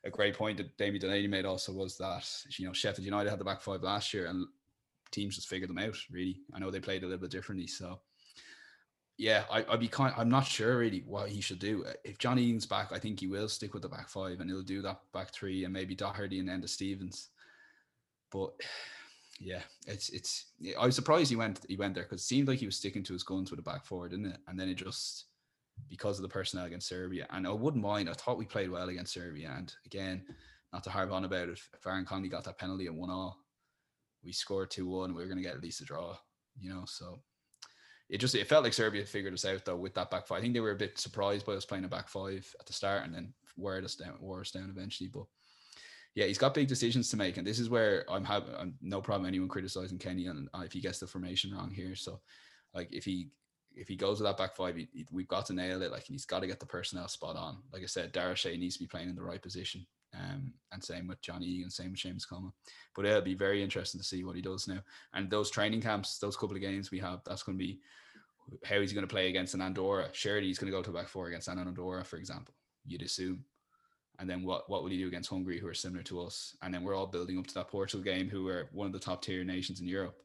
a 0.04 0.10
great 0.10 0.36
point 0.36 0.56
that 0.58 0.76
Damien 0.76 1.00
Delaney 1.00 1.28
made 1.28 1.44
also 1.44 1.72
was 1.72 1.96
that 1.98 2.26
you 2.58 2.66
know 2.66 2.72
Sheffield 2.72 3.04
United 3.04 3.30
had 3.30 3.40
the 3.40 3.44
back 3.44 3.60
five 3.60 3.82
last 3.82 4.12
year, 4.14 4.26
and 4.26 4.46
teams 5.10 5.36
just 5.36 5.48
figured 5.48 5.70
them 5.70 5.78
out. 5.78 5.96
Really, 6.10 6.40
I 6.54 6.58
know 6.58 6.70
they 6.70 6.80
played 6.80 7.02
a 7.02 7.06
little 7.06 7.20
bit 7.20 7.30
differently. 7.30 7.66
So 7.66 8.00
yeah, 9.20 9.44
I, 9.50 9.66
would 9.70 9.80
be 9.80 9.88
kind. 9.88 10.14
I'm 10.16 10.30
not 10.30 10.46
sure 10.46 10.78
really 10.78 11.04
what 11.06 11.28
he 11.28 11.42
should 11.42 11.59
do. 11.59 11.85
If 12.04 12.16
Johnny 12.16 12.42
Egan's 12.42 12.64
back, 12.64 12.90
I 12.90 12.98
think 12.98 13.20
he 13.20 13.26
will 13.26 13.50
stick 13.50 13.74
with 13.74 13.83
the 13.83 13.88
back 13.88 14.09
five 14.09 14.40
and 14.40 14.48
he'll 14.48 14.62
do 14.62 14.80
that 14.80 15.02
back 15.12 15.30
three 15.30 15.64
and 15.64 15.74
maybe 15.74 15.94
Doherty 15.94 16.38
and 16.38 16.48
Enda 16.48 16.70
Stevens. 16.70 17.28
But 18.33 18.54
yeah, 19.38 19.61
it's 19.87 20.09
it's. 20.09 20.46
I 20.78 20.87
was 20.87 20.94
surprised 20.94 21.28
he 21.28 21.37
went 21.37 21.61
he 21.68 21.76
went 21.76 21.94
there 21.94 22.04
because 22.04 22.22
it 22.22 22.24
seemed 22.24 22.48
like 22.48 22.61
he 22.61 22.66
was 22.66 22.76
sticking 22.76 23.02
to 23.02 23.12
his 23.12 23.22
guns 23.22 23.50
with 23.50 23.59
the 23.59 23.70
back 23.70 23.85
forward, 23.85 24.12
didn't 24.12 24.24
it? 24.24 24.38
And 24.48 24.59
then 24.59 24.70
it 24.70 24.76
just 24.76 25.26
because 25.87 26.18
of 26.18 26.22
the 26.22 26.28
personnel 26.28 26.64
against 26.64 26.88
Serbia. 26.88 27.26
And 27.28 27.46
I 27.46 27.50
wouldn't 27.50 27.85
mind. 27.85 28.09
I 28.09 28.14
thought 28.14 28.38
we 28.38 28.46
played 28.46 28.70
well 28.70 28.88
against 28.88 29.12
Serbia. 29.12 29.52
And 29.54 29.70
again, 29.85 30.24
not 30.72 30.83
to 30.85 30.90
harp 30.90 31.12
on 31.12 31.26
about 31.26 31.50
it, 31.50 31.61
if 31.74 31.87
Aaron 31.87 32.06
Connolly 32.06 32.30
got 32.30 32.44
that 32.44 32.59
penalty 32.59 32.87
at 32.87 32.94
one 32.94 33.11
all, 33.11 33.37
we 34.24 34.33
scored 34.33 34.70
two 34.70 34.88
one. 34.88 35.14
We 35.14 35.22
are 35.22 35.26
going 35.26 35.37
to 35.37 35.44
get 35.44 35.56
at 35.56 35.62
least 35.62 35.83
a 35.83 35.85
draw. 35.85 36.16
You 36.59 36.70
know, 36.70 36.85
so 36.87 37.20
it 38.10 38.18
just 38.18 38.34
it 38.34 38.48
felt 38.48 38.64
like 38.64 38.72
Serbia 38.72 39.06
figured 39.06 39.32
us 39.32 39.44
out 39.44 39.64
though 39.64 39.76
with 39.76 39.94
that 39.94 40.10
back 40.10 40.26
five. 40.26 40.38
I 40.38 40.40
think 40.40 40.52
they 40.52 40.60
were 40.60 40.72
a 40.72 40.76
bit 40.76 40.98
surprised 40.98 41.46
by 41.46 41.52
us 41.52 41.64
playing 41.64 41.84
a 41.84 41.88
back 41.88 42.08
five 42.08 42.52
at 42.58 42.66
the 42.66 42.72
start 42.72 43.04
and 43.04 43.14
then 43.14 43.32
wore 43.56 43.78
us 43.78 43.94
down, 43.94 44.16
wore 44.20 44.40
us 44.40 44.50
down 44.50 44.68
eventually. 44.68 45.08
But 45.08 45.24
yeah, 46.16 46.26
he's 46.26 46.38
got 46.38 46.52
big 46.52 46.66
decisions 46.66 47.08
to 47.10 47.16
make, 47.16 47.36
and 47.36 47.46
this 47.46 47.60
is 47.60 47.70
where 47.70 48.04
I'm 48.10 48.24
having 48.24 48.74
no 48.82 49.00
problem 49.00 49.28
anyone 49.28 49.48
criticizing 49.48 49.98
Kenny 49.98 50.26
and 50.26 50.48
if 50.56 50.72
he 50.72 50.80
gets 50.80 50.98
the 50.98 51.06
formation 51.06 51.54
wrong 51.54 51.70
here. 51.70 51.94
So 51.94 52.20
like 52.74 52.92
if 52.92 53.04
he 53.04 53.28
if 53.80 53.88
he 53.88 53.96
goes 53.96 54.20
with 54.20 54.28
that 54.28 54.36
back 54.36 54.54
five, 54.54 54.76
he, 54.76 54.88
he, 54.92 55.06
we've 55.10 55.26
got 55.26 55.46
to 55.46 55.54
nail 55.54 55.80
it. 55.80 55.90
Like 55.90 56.04
he's 56.04 56.26
got 56.26 56.40
to 56.40 56.46
get 56.46 56.60
the 56.60 56.66
personnel 56.66 57.08
spot 57.08 57.36
on. 57.36 57.58
Like 57.72 57.82
I 57.82 57.86
said, 57.86 58.12
Dara 58.12 58.32
O'Shea 58.32 58.56
needs 58.58 58.74
to 58.76 58.80
be 58.80 58.86
playing 58.86 59.08
in 59.08 59.16
the 59.16 59.22
right 59.22 59.40
position. 59.40 59.86
Um, 60.14 60.52
and 60.70 60.84
same 60.84 61.06
with 61.06 61.22
Johnny 61.22 61.46
Egan, 61.46 61.70
same 61.70 61.92
with 61.92 62.00
James 62.00 62.26
Coleman. 62.26 62.52
But 62.94 63.06
it'll 63.06 63.22
be 63.22 63.34
very 63.34 63.62
interesting 63.62 63.98
to 63.98 64.06
see 64.06 64.22
what 64.22 64.36
he 64.36 64.42
does 64.42 64.68
now. 64.68 64.80
And 65.14 65.30
those 65.30 65.50
training 65.50 65.80
camps, 65.80 66.18
those 66.18 66.36
couple 66.36 66.56
of 66.56 66.60
games 66.62 66.90
we 66.90 66.98
have, 66.98 67.20
that's 67.24 67.42
going 67.42 67.56
to 67.58 67.64
be 67.64 67.80
how 68.64 68.80
he's 68.80 68.92
going 68.92 69.06
to 69.06 69.12
play 69.12 69.28
against 69.28 69.54
an 69.54 69.62
Andorra. 69.62 70.08
Surely 70.12 70.48
he's 70.48 70.58
going 70.58 70.70
to 70.70 70.76
go 70.76 70.82
to 70.82 70.90
back 70.90 71.08
four 71.08 71.28
against 71.28 71.48
an 71.48 71.58
Andorra, 71.58 72.04
for 72.04 72.16
example. 72.16 72.52
You'd 72.84 73.02
assume. 73.02 73.44
And 74.18 74.28
then 74.28 74.42
what, 74.42 74.68
what 74.68 74.82
will 74.82 74.90
he 74.90 74.98
do 74.98 75.08
against 75.08 75.30
Hungary, 75.30 75.58
who 75.58 75.68
are 75.68 75.74
similar 75.74 76.02
to 76.02 76.20
us? 76.20 76.54
And 76.60 76.74
then 76.74 76.82
we're 76.82 76.94
all 76.94 77.06
building 77.06 77.38
up 77.38 77.46
to 77.46 77.54
that 77.54 77.68
Portugal 77.68 78.04
game, 78.04 78.28
who 78.28 78.48
are 78.48 78.68
one 78.72 78.86
of 78.86 78.92
the 78.92 78.98
top 78.98 79.22
tier 79.22 79.44
nations 79.44 79.80
in 79.80 79.86
Europe. 79.86 80.20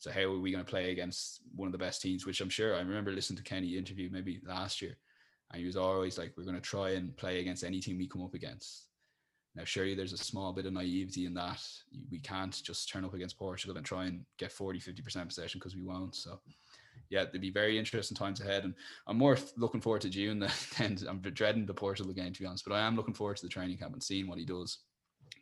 So 0.00 0.10
how 0.10 0.22
are 0.22 0.40
we 0.40 0.50
going 0.50 0.64
to 0.64 0.70
play 0.70 0.90
against 0.90 1.40
one 1.54 1.66
of 1.66 1.72
the 1.72 1.78
best 1.78 2.00
teams? 2.00 2.26
Which 2.26 2.40
I'm 2.40 2.48
sure 2.48 2.74
I 2.74 2.78
remember 2.78 3.12
listening 3.12 3.36
to 3.36 3.42
Kenny 3.42 3.76
interview 3.76 4.08
maybe 4.10 4.40
last 4.46 4.80
year, 4.80 4.96
and 5.52 5.60
he 5.60 5.66
was 5.66 5.76
always 5.76 6.16
like, 6.16 6.32
"We're 6.36 6.44
going 6.44 6.56
to 6.56 6.60
try 6.60 6.90
and 6.90 7.16
play 7.16 7.40
against 7.40 7.62
any 7.62 7.80
team 7.80 7.98
we 7.98 8.08
come 8.08 8.24
up 8.24 8.34
against." 8.34 8.86
Now, 9.54 9.64
surely 9.64 9.94
there's 9.94 10.14
a 10.14 10.18
small 10.18 10.54
bit 10.54 10.64
of 10.64 10.72
naivety 10.72 11.26
in 11.26 11.34
that. 11.34 11.62
We 12.10 12.18
can't 12.18 12.62
just 12.62 12.88
turn 12.88 13.04
up 13.04 13.14
against 13.14 13.38
Portugal 13.38 13.76
and 13.76 13.84
try 13.84 14.06
and 14.06 14.24
get 14.38 14.52
40, 14.52 14.78
50% 14.78 15.26
possession 15.26 15.58
because 15.58 15.74
we 15.74 15.82
won't. 15.82 16.14
So 16.14 16.40
yeah, 17.10 17.24
there'll 17.24 17.40
be 17.40 17.50
very 17.50 17.78
interesting 17.78 18.16
times 18.16 18.40
ahead. 18.40 18.64
And 18.64 18.74
I'm 19.06 19.18
more 19.18 19.36
looking 19.56 19.80
forward 19.80 20.02
to 20.02 20.08
June 20.08 20.38
than, 20.78 20.94
than 20.94 20.98
I'm 21.08 21.20
dreading 21.20 21.66
the 21.66 21.74
Portugal 21.74 22.12
game, 22.12 22.32
to 22.32 22.40
be 22.40 22.46
honest. 22.46 22.64
But 22.64 22.74
I 22.74 22.80
am 22.86 22.96
looking 22.96 23.14
forward 23.14 23.36
to 23.38 23.42
the 23.42 23.48
training 23.48 23.76
camp 23.76 23.92
and 23.92 24.02
seeing 24.02 24.28
what 24.28 24.38
he 24.38 24.46
does. 24.46 24.78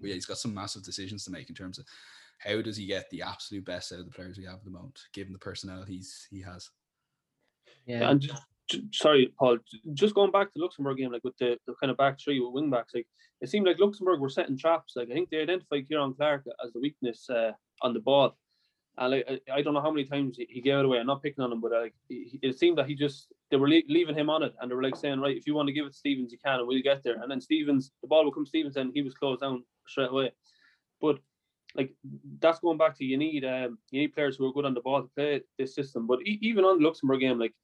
But 0.01 0.09
yeah, 0.09 0.15
he's 0.15 0.27
got 0.27 0.39
some 0.39 0.55
massive 0.55 0.85
decisions 0.85 1.25
to 1.25 1.31
make 1.31 1.49
in 1.49 1.55
terms 1.55 1.79
of 1.79 1.85
how 2.39 2.63
does 2.63 2.77
he 2.77 2.87
get 2.87 3.09
the 3.11 3.23
absolute 3.23 3.65
best 3.65 3.93
out 3.93 3.99
of 3.99 4.05
the 4.07 4.13
players 4.13 4.39
we 4.39 4.45
have 4.45 4.57
at 4.57 4.65
the 4.65 4.71
moment, 4.71 4.99
given 5.13 5.33
the 5.33 5.39
personnel 5.39 5.83
he's 5.83 6.27
he 6.31 6.41
has. 6.43 6.71
Yeah, 7.87 8.11
and 8.11 8.21
just, 8.21 8.43
sorry, 8.93 9.33
Paul. 9.39 9.59
Just 9.95 10.15
going 10.15 10.31
back 10.31 10.47
to 10.47 10.53
the 10.55 10.63
Luxembourg 10.63 10.99
game, 10.99 11.13
like 11.13 11.25
with 11.25 11.37
the, 11.39 11.59
the 11.67 11.75
kind 11.81 11.91
of 11.91 11.97
back 11.97 12.19
three 12.21 12.41
with 12.41 12.53
wing 12.53 12.71
backs, 12.71 12.95
like 12.95 13.07
it 13.41 13.49
seemed 13.49 13.67
like 13.67 13.79
Luxembourg 13.79 14.21
were 14.21 14.29
setting 14.29 14.59
traps. 14.59 14.95
Like 14.97 15.11
I 15.11 15.15
think 15.15 15.31
they 15.31 15.43
identified 15.43 15.87
Ciaran 15.89 16.15
Clark 16.15 16.45
as 16.65 16.73
the 16.73 16.81
weakness 16.81 17.29
uh, 17.31 17.53
on 17.83 17.95
the 17.95 18.01
ball, 18.01 18.37
and 18.99 19.13
like, 19.13 19.43
I 19.53 19.63
don't 19.63 19.75
know 19.75 19.81
how 19.81 19.91
many 19.91 20.05
times 20.05 20.39
he 20.39 20.61
gave 20.61 20.79
it 20.79 20.85
away. 20.85 20.99
I'm 20.99 21.07
not 21.07 21.23
picking 21.23 21.43
on 21.43 21.53
him, 21.53 21.61
but 21.61 21.73
like 21.73 21.95
it 22.09 22.59
seemed 22.59 22.79
that 22.79 22.87
he 22.87 22.95
just 22.95 23.33
they 23.51 23.57
were 23.57 23.69
leaving 23.69 24.17
him 24.17 24.31
on 24.31 24.43
it, 24.43 24.55
and 24.61 24.71
they 24.71 24.75
were 24.75 24.83
like 24.83 24.97
saying, 24.97 25.21
right, 25.21 25.37
if 25.37 25.47
you 25.47 25.55
want 25.55 25.69
to 25.69 25.73
give 25.73 25.87
it 25.87 25.91
to 25.91 25.97
Stevens, 25.97 26.33
you 26.33 26.39
can, 26.45 26.59
and 26.59 26.69
we'll 26.69 26.83
get 26.83 27.03
there. 27.03 27.21
And 27.21 27.31
then 27.31 27.41
Stevens, 27.41 27.93
the 28.03 28.09
ball 28.09 28.25
will 28.25 28.33
come 28.33 28.47
Stevens, 28.47 28.77
and 28.77 28.93
he 28.95 29.03
was 29.03 29.15
closed 29.15 29.41
down 29.41 29.65
straight 29.87 30.11
away. 30.11 30.33
But 31.01 31.19
like 31.75 31.93
that's 32.41 32.61
going 32.61 32.79
back 32.79 32.97
to 32.97 33.05
you 33.05 33.17
need 33.17 33.45
um 33.45 33.79
you 33.91 34.01
need 34.01 34.15
players 34.15 34.37
who 34.37 34.49
are 34.49 34.53
good 34.53 34.65
on 34.65 34.75
the 34.75 34.81
ball 34.81 35.03
to 35.03 35.11
play 35.17 35.41
this 35.59 35.75
system. 35.75 36.07
But 36.07 36.21
e- 36.23 36.39
even 36.43 36.65
on 36.65 36.79
the 36.79 36.85
Luxembourg 36.87 37.21
game, 37.21 37.39
like 37.39 37.55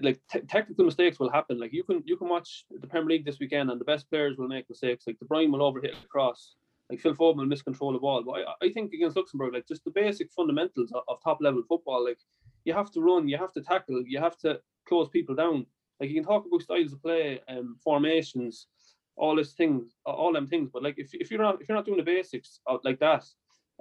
like 0.00 0.20
te- 0.30 0.40
technical 0.40 0.84
mistakes 0.84 1.18
will 1.18 1.30
happen. 1.30 1.58
Like 1.58 1.72
you 1.72 1.84
can 1.84 2.02
you 2.06 2.16
can 2.16 2.28
watch 2.28 2.64
the 2.70 2.86
Premier 2.86 3.10
League 3.10 3.24
this 3.24 3.40
weekend, 3.40 3.70
and 3.70 3.80
the 3.80 3.84
best 3.84 4.08
players 4.10 4.36
will 4.36 4.48
make 4.48 4.68
mistakes. 4.68 5.04
Like 5.06 5.18
De 5.18 5.24
Bruyne 5.24 5.50
will 5.50 5.72
overhit 5.72 5.92
a 5.92 6.08
cross 6.08 6.56
like 6.90 7.00
Phil 7.00 7.14
Foden 7.14 7.36
will 7.36 7.46
miscontrol 7.46 7.92
the 7.92 7.98
ball. 7.98 8.22
But 8.22 8.42
I, 8.62 8.66
I 8.66 8.72
think 8.72 8.92
against 8.92 9.16
Luxembourg, 9.16 9.52
like 9.54 9.66
just 9.66 9.84
the 9.84 9.90
basic 9.90 10.30
fundamentals 10.32 10.92
of, 10.92 11.02
of, 11.08 11.22
top 11.22 11.38
level 11.40 11.62
football, 11.68 12.04
like 12.04 12.18
you 12.64 12.72
have 12.72 12.90
to 12.92 13.00
run, 13.00 13.28
you 13.28 13.38
have 13.38 13.52
to 13.54 13.62
tackle, 13.62 14.02
you 14.06 14.20
have 14.20 14.36
to 14.38 14.60
close 14.86 15.08
people 15.08 15.34
down. 15.34 15.66
Like 15.98 16.10
you 16.10 16.16
can 16.16 16.24
talk 16.24 16.46
about 16.46 16.62
styles 16.62 16.92
of 16.92 17.02
play, 17.02 17.40
um, 17.48 17.76
formations, 17.82 18.68
all 19.16 19.36
these 19.36 19.52
things, 19.52 19.94
all 20.04 20.32
them 20.32 20.46
things. 20.46 20.70
But 20.72 20.82
like 20.82 20.96
if, 20.98 21.10
if 21.12 21.30
you're 21.30 21.40
not 21.42 21.60
if 21.60 21.68
you're 21.68 21.76
not 21.76 21.86
doing 21.86 21.98
the 21.98 22.04
basics 22.04 22.60
like 22.84 22.98
that, 23.00 23.24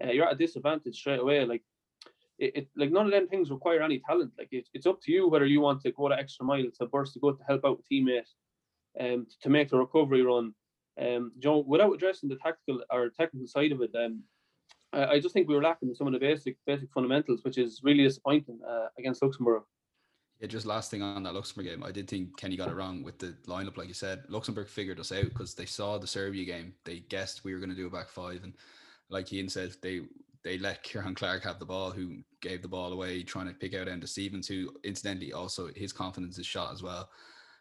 uh, 0.04 0.12
you're 0.12 0.28
at 0.28 0.34
a 0.34 0.38
disadvantage 0.38 0.96
straight 0.96 1.20
away. 1.20 1.46
Like 1.46 1.64
it, 2.40 2.56
it, 2.56 2.68
like 2.76 2.92
none 2.92 3.06
of 3.06 3.12
them 3.12 3.28
things 3.28 3.52
require 3.52 3.82
any 3.82 4.00
talent. 4.00 4.32
Like 4.38 4.50
it, 4.52 4.68
it's 4.74 4.86
up 4.88 5.02
to 5.04 5.12
you 5.12 5.28
whether 5.28 5.46
you 5.46 5.62
want 5.62 5.82
to 5.82 5.92
go 5.92 6.10
the 6.10 6.16
extra 6.16 6.46
mile 6.46 6.66
to 6.80 6.88
burst 6.88 7.14
the 7.14 7.20
gut 7.20 7.38
to 7.38 7.44
help 7.46 7.66
out 7.66 7.80
a 7.80 7.94
teammate, 7.94 8.30
um, 9.00 9.28
to 9.42 9.50
make 9.50 9.70
the 9.70 9.78
recovery 9.78 10.22
run, 10.22 10.54
um, 11.00 11.32
you 11.36 11.50
know, 11.50 11.60
without 11.60 11.94
addressing 11.94 12.30
the 12.30 12.38
tactical 12.38 12.82
or 12.92 13.10
technical 13.10 13.48
side 13.48 13.72
of 13.72 13.82
it, 13.82 13.92
um, 13.96 14.24
I, 14.94 15.06
I 15.06 15.20
just 15.20 15.34
think 15.34 15.48
we 15.48 15.56
were 15.56 15.62
lacking 15.62 15.94
some 15.94 16.08
of 16.08 16.14
the 16.14 16.20
basic 16.20 16.58
basic 16.66 16.92
fundamentals, 16.94 17.44
which 17.44 17.58
is 17.58 17.82
really 17.84 18.04
disappointing 18.04 18.60
uh, 18.68 18.88
against 18.98 19.22
Luxembourg. 19.22 19.64
Yeah, 20.40 20.48
just 20.48 20.66
last 20.66 20.92
thing 20.92 21.02
on 21.02 21.24
that 21.24 21.34
Luxembourg 21.34 21.66
game, 21.66 21.84
I 21.84 21.92
did 21.92 22.10
think 22.10 22.38
Kenny 22.38 22.58
got 22.58 22.70
it 22.70 22.76
wrong 22.76 23.04
with 23.04 23.18
the 23.20 23.36
lineup, 23.48 23.78
like 23.78 23.88
you 23.88 23.94
said. 23.94 24.24
Luxembourg 24.28 24.68
figured 24.68 25.00
us 25.00 25.12
out 25.12 25.30
because 25.30 25.54
they 25.54 25.66
saw 25.66 25.98
the 25.98 26.08
Serbia 26.08 26.44
game. 26.44 26.74
They 26.84 27.00
guessed 27.00 27.46
we 27.46 27.54
were 27.54 27.60
going 27.60 27.70
to 27.70 27.76
do 27.76 27.88
a 27.88 27.90
back 27.90 28.10
five, 28.10 28.44
and 28.44 28.54
like 29.10 29.32
Ian 29.32 29.48
said, 29.50 29.76
they 29.82 30.02
they 30.44 30.58
let 30.60 30.84
Ciaran 30.84 31.16
Clark 31.16 31.44
have 31.44 31.58
the 31.58 31.66
ball, 31.66 31.90
who 31.90 32.18
gave 32.42 32.62
the 32.62 32.68
ball 32.68 32.94
away, 32.94 33.24
trying 33.24 33.48
to 33.48 33.54
pick 33.54 33.74
out 33.74 33.88
Enda 33.88 34.08
Stevens, 34.08 34.48
who 34.48 34.72
incidentally 34.84 35.34
also 35.34 35.70
his 35.76 35.92
confidence 35.92 36.38
is 36.38 36.46
shot 36.46 36.74
as 36.74 36.84
well. 36.84 37.10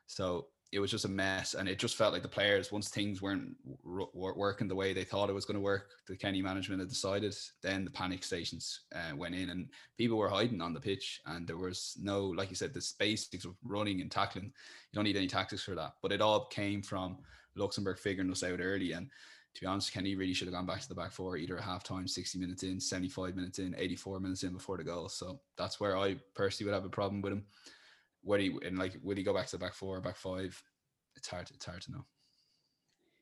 So 0.07 0.49
it 0.73 0.81
was 0.81 0.91
just 0.91 1.05
a 1.05 1.09
mess, 1.09 1.55
and 1.55 1.69
it 1.69 1.79
just 1.79 1.95
felt 1.95 2.13
like 2.13 2.23
the 2.23 2.29
players 2.29 2.73
once 2.73 2.89
things 2.89 3.23
weren't 3.23 3.55
working 3.85 4.67
the 4.67 4.75
way 4.75 4.93
they 4.93 5.05
thought 5.05 5.31
it 5.31 5.35
was 5.35 5.45
going 5.45 5.55
to 5.55 5.61
work, 5.61 5.91
the 6.09 6.17
Kenny 6.17 6.43
management 6.43 6.81
had 6.81 6.89
decided. 6.89 7.35
Then 7.63 7.85
the 7.85 7.93
panic 7.93 8.25
stations 8.25 8.81
uh, 8.95 9.15
went 9.17 9.37
in, 9.37 9.51
and 9.51 9.69
people 9.97 10.19
were 10.19 10.29
hiding 10.29 10.61
on 10.61 10.75
the 10.75 10.81
pitch, 10.81 11.21
and 11.27 11.47
there 11.47 11.59
was 11.59 11.97
no, 12.03 12.25
like 12.25 12.51
you 12.51 12.57
said, 12.57 12.75
the 12.75 12.85
basics 12.99 13.45
of 13.45 13.55
running 13.63 14.01
and 14.01 14.11
tackling. 14.11 14.47
You 14.47 14.95
don't 14.95 15.05
need 15.05 15.17
any 15.17 15.29
tactics 15.29 15.63
for 15.63 15.77
that, 15.77 15.93
but 16.03 16.11
it 16.11 16.21
all 16.21 16.47
came 16.47 16.83
from 16.83 17.19
Luxembourg 17.55 17.99
figuring 17.99 18.31
us 18.33 18.43
out 18.43 18.59
early. 18.61 18.93
And 18.93 19.09
to 19.55 19.61
be 19.61 19.69
honest, 19.69 19.93
Kenny 19.93 20.17
really 20.17 20.35
should 20.35 20.49
have 20.49 20.55
gone 20.55 20.67
back 20.67 20.81
to 20.81 20.89
the 20.89 20.95
back 20.97 21.13
four 21.13 21.37
either 21.37 21.57
at 21.57 21.65
halftime, 21.65 22.11
60 22.11 22.39
minutes 22.41 22.65
in, 22.65 22.81
75 22.81 23.37
minutes 23.37 23.61
in, 23.61 23.77
84 23.79 24.19
minutes 24.19 24.43
in 24.43 24.53
before 24.53 24.77
the 24.77 24.83
goal. 24.83 25.09
So 25.09 25.39
that's 25.57 25.79
where 25.79 25.97
I 25.97 26.17
personally 26.35 26.69
would 26.69 26.75
have 26.75 26.85
a 26.85 26.89
problem 26.89 27.23
with 27.23 27.33
him 27.33 27.45
would 28.25 28.41
he 28.41 28.57
and 28.65 28.79
like 28.79 28.97
would 29.03 29.19
he 29.19 29.25
go 29.25 29.35
back 29.35 29.47
to 29.47 29.53
the 29.53 29.65
back 29.65 29.75
four 29.75 29.97
or 29.97 30.01
back 30.01 30.17
five? 30.17 30.61
It's 31.17 31.29
hard. 31.29 31.51
It's 31.55 31.65
hard 31.65 31.83
to 31.83 31.93
know. 31.93 32.05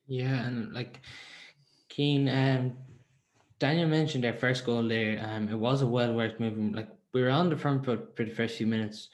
Yeah, 0.07 0.47
and 0.47 0.73
like 0.73 1.01
Cian, 1.91 2.29
um, 2.29 2.77
Daniel 3.59 3.89
mentioned 3.89 4.25
their 4.25 4.35
first 4.35 4.65
goal 4.65 4.87
there. 4.87 5.25
Um, 5.25 5.49
it 5.49 5.59
was 5.59 5.83
a 5.83 5.87
well 5.87 6.15
worked 6.15 6.41
move. 6.41 6.75
Like 6.75 6.89
we 7.13 7.23
were 7.23 7.31
on 7.31 7.51
the 7.51 7.57
front 7.57 7.85
foot 7.85 8.17
for 8.17 8.25
the 8.25 8.35
first 8.35 8.57
few 8.57 8.67
minutes. 8.67 9.11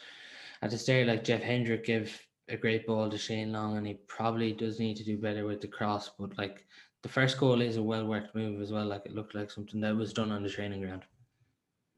At 0.62 0.70
the 0.70 0.78
start, 0.78 1.06
like 1.06 1.24
Jeff 1.24 1.42
Hendrick 1.42 1.84
gave 1.84 2.20
a 2.48 2.56
great 2.56 2.86
ball 2.86 3.10
to 3.10 3.18
Shane 3.18 3.52
Long, 3.52 3.76
and 3.76 3.86
he 3.86 3.94
probably 4.06 4.52
does 4.52 4.78
need 4.78 4.96
to 4.96 5.04
do 5.04 5.18
better 5.18 5.46
with 5.46 5.60
the 5.60 5.68
cross. 5.68 6.10
But 6.18 6.36
like 6.38 6.66
the 7.02 7.08
first 7.08 7.38
goal 7.38 7.60
is 7.60 7.76
a 7.76 7.82
well 7.82 8.06
worked 8.06 8.34
move 8.34 8.60
as 8.60 8.72
well. 8.72 8.86
Like 8.86 9.06
it 9.06 9.14
looked 9.14 9.34
like 9.34 9.50
something 9.50 9.80
that 9.80 9.96
was 9.96 10.12
done 10.12 10.32
on 10.32 10.42
the 10.42 10.50
training 10.50 10.80
ground. 10.80 11.02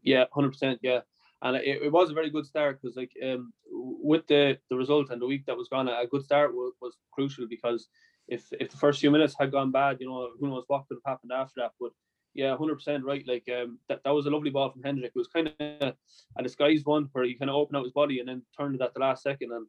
Yeah, 0.03 0.25
hundred 0.33 0.53
percent. 0.53 0.79
Yeah, 0.83 1.01
and 1.43 1.57
it, 1.57 1.83
it 1.83 1.93
was 1.93 2.11
a 2.11 2.15
very 2.15 2.31
good 2.31 2.47
start 2.47 2.81
because 2.81 2.97
like 2.97 3.13
um 3.25 3.53
with 3.71 4.27
the 4.27 4.59
the 4.69 4.77
result 4.77 5.11
and 5.11 5.21
the 5.21 5.27
week 5.27 5.47
that 5.47 5.57
was 5.57 5.69
gone, 5.69 5.89
a 5.89 6.07
good 6.07 6.25
start 6.25 6.55
was, 6.55 6.75
was 6.81 6.97
crucial 7.13 7.47
because 7.49 7.89
if 8.29 8.45
if 8.61 8.71
the 8.71 8.77
first 8.77 9.01
few 9.01 9.11
minutes 9.11 9.35
had 9.39 9.53
gone 9.53 9.71
bad, 9.71 9.99
you 10.01 10.09
know 10.09 10.31
who 10.39 10.49
knows 10.49 10.65
what 10.69 10.87
could 10.89 10.99
have 11.05 11.13
happened 11.13 11.33
after 11.33 11.61
that. 11.61 11.73
But 11.81 11.93
yeah, 12.35 12.57
hundred 12.57 12.77
percent 12.77 13.05
right. 13.05 13.27
Like 13.27 13.49
um, 13.49 13.79
that, 13.89 14.03
that 14.05 14.15
was 14.15 14.27
a 14.27 14.31
lovely 14.31 14.51
ball 14.51 14.71
from 14.71 14.83
Hendrick. 14.83 15.13
It 15.15 15.19
was 15.19 15.29
kind 15.29 15.49
of 15.49 15.95
a 16.39 16.43
disguised 16.43 16.87
one 16.87 17.09
where 17.13 17.25
he 17.25 17.35
kind 17.35 17.51
of 17.51 17.57
opened 17.57 17.77
out 17.77 17.85
his 17.85 17.93
body 17.93 18.21
and 18.21 18.29
then 18.29 18.43
turned 18.57 18.77
it 18.77 18.83
at 18.83 18.95
the 18.95 19.01
last 19.01 19.23
second. 19.23 19.51
And 19.53 19.67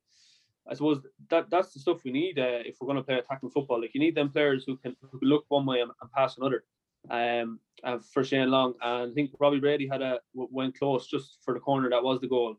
I 0.70 0.76
suppose 0.76 1.02
that 1.30 1.50
that's 1.50 1.74
the 1.74 1.80
stuff 1.80 2.04
we 2.04 2.12
need 2.12 2.38
uh, 2.38 2.62
if 2.66 2.76
we're 2.80 2.88
going 2.88 2.98
to 2.98 3.04
play 3.04 3.16
attacking 3.16 3.50
football. 3.50 3.82
Like 3.82 3.92
you 3.94 4.00
need 4.00 4.16
them 4.16 4.30
players 4.30 4.64
who 4.66 4.78
can 4.78 4.96
look 5.22 5.46
one 5.48 5.66
way 5.66 5.82
and, 5.82 5.92
and 6.02 6.12
pass 6.12 6.38
another. 6.38 6.64
Um, 7.10 7.60
for 8.14 8.24
Shane 8.24 8.52
Long, 8.52 8.76
and 8.82 9.12
I 9.12 9.14
think 9.14 9.32
Robbie 9.40 9.60
Brady 9.60 9.88
had 9.88 10.04
a 10.04 10.20
went 10.34 10.78
close 10.78 11.08
just 11.08 11.40
for 11.44 11.54
the 11.54 11.60
corner 11.60 11.90
that 11.90 12.04
was 12.04 12.22
the 12.22 12.28
goal. 12.28 12.58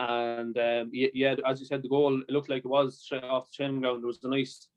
And 0.00 0.56
um, 0.58 0.90
yeah, 0.92 1.36
as 1.46 1.60
you 1.60 1.66
said, 1.66 1.82
the 1.82 1.88
goal 1.88 2.20
it 2.20 2.30
looked 2.30 2.50
like 2.50 2.64
it 2.64 2.68
was 2.68 3.00
straight 3.00 3.24
off 3.24 3.50
the 3.50 3.56
training 3.56 3.80
ground. 3.80 4.02
There 4.02 4.08
was 4.08 4.18
a 4.24 4.28
nice 4.28 4.68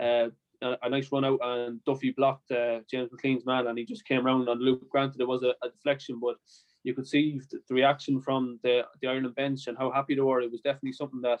uh, 0.00 0.28
a, 0.62 0.88
nice 0.88 1.10
run 1.12 1.24
out 1.24 1.40
and 1.42 1.82
Duffy 1.84 2.10
blocked 2.10 2.50
uh, 2.50 2.80
James 2.90 3.10
McLean's 3.12 3.46
man 3.46 3.66
and 3.66 3.78
he 3.78 3.84
just 3.84 4.04
came 4.04 4.26
around 4.26 4.48
on 4.48 4.60
loop. 4.60 4.88
Granted, 4.88 5.20
it 5.20 5.28
was 5.28 5.42
a, 5.42 5.54
a 5.62 5.70
deflection, 5.70 6.18
but 6.20 6.36
you 6.84 6.94
could 6.94 7.06
see 7.06 7.40
the, 7.50 7.58
the, 7.68 7.74
reaction 7.74 8.20
from 8.20 8.58
the, 8.62 8.82
the 9.00 9.08
Ireland 9.08 9.34
bench 9.34 9.66
and 9.66 9.78
how 9.78 9.90
happy 9.90 10.14
they 10.14 10.20
were. 10.20 10.40
It 10.40 10.50
was 10.50 10.60
definitely 10.60 10.92
something 10.92 11.20
that 11.22 11.40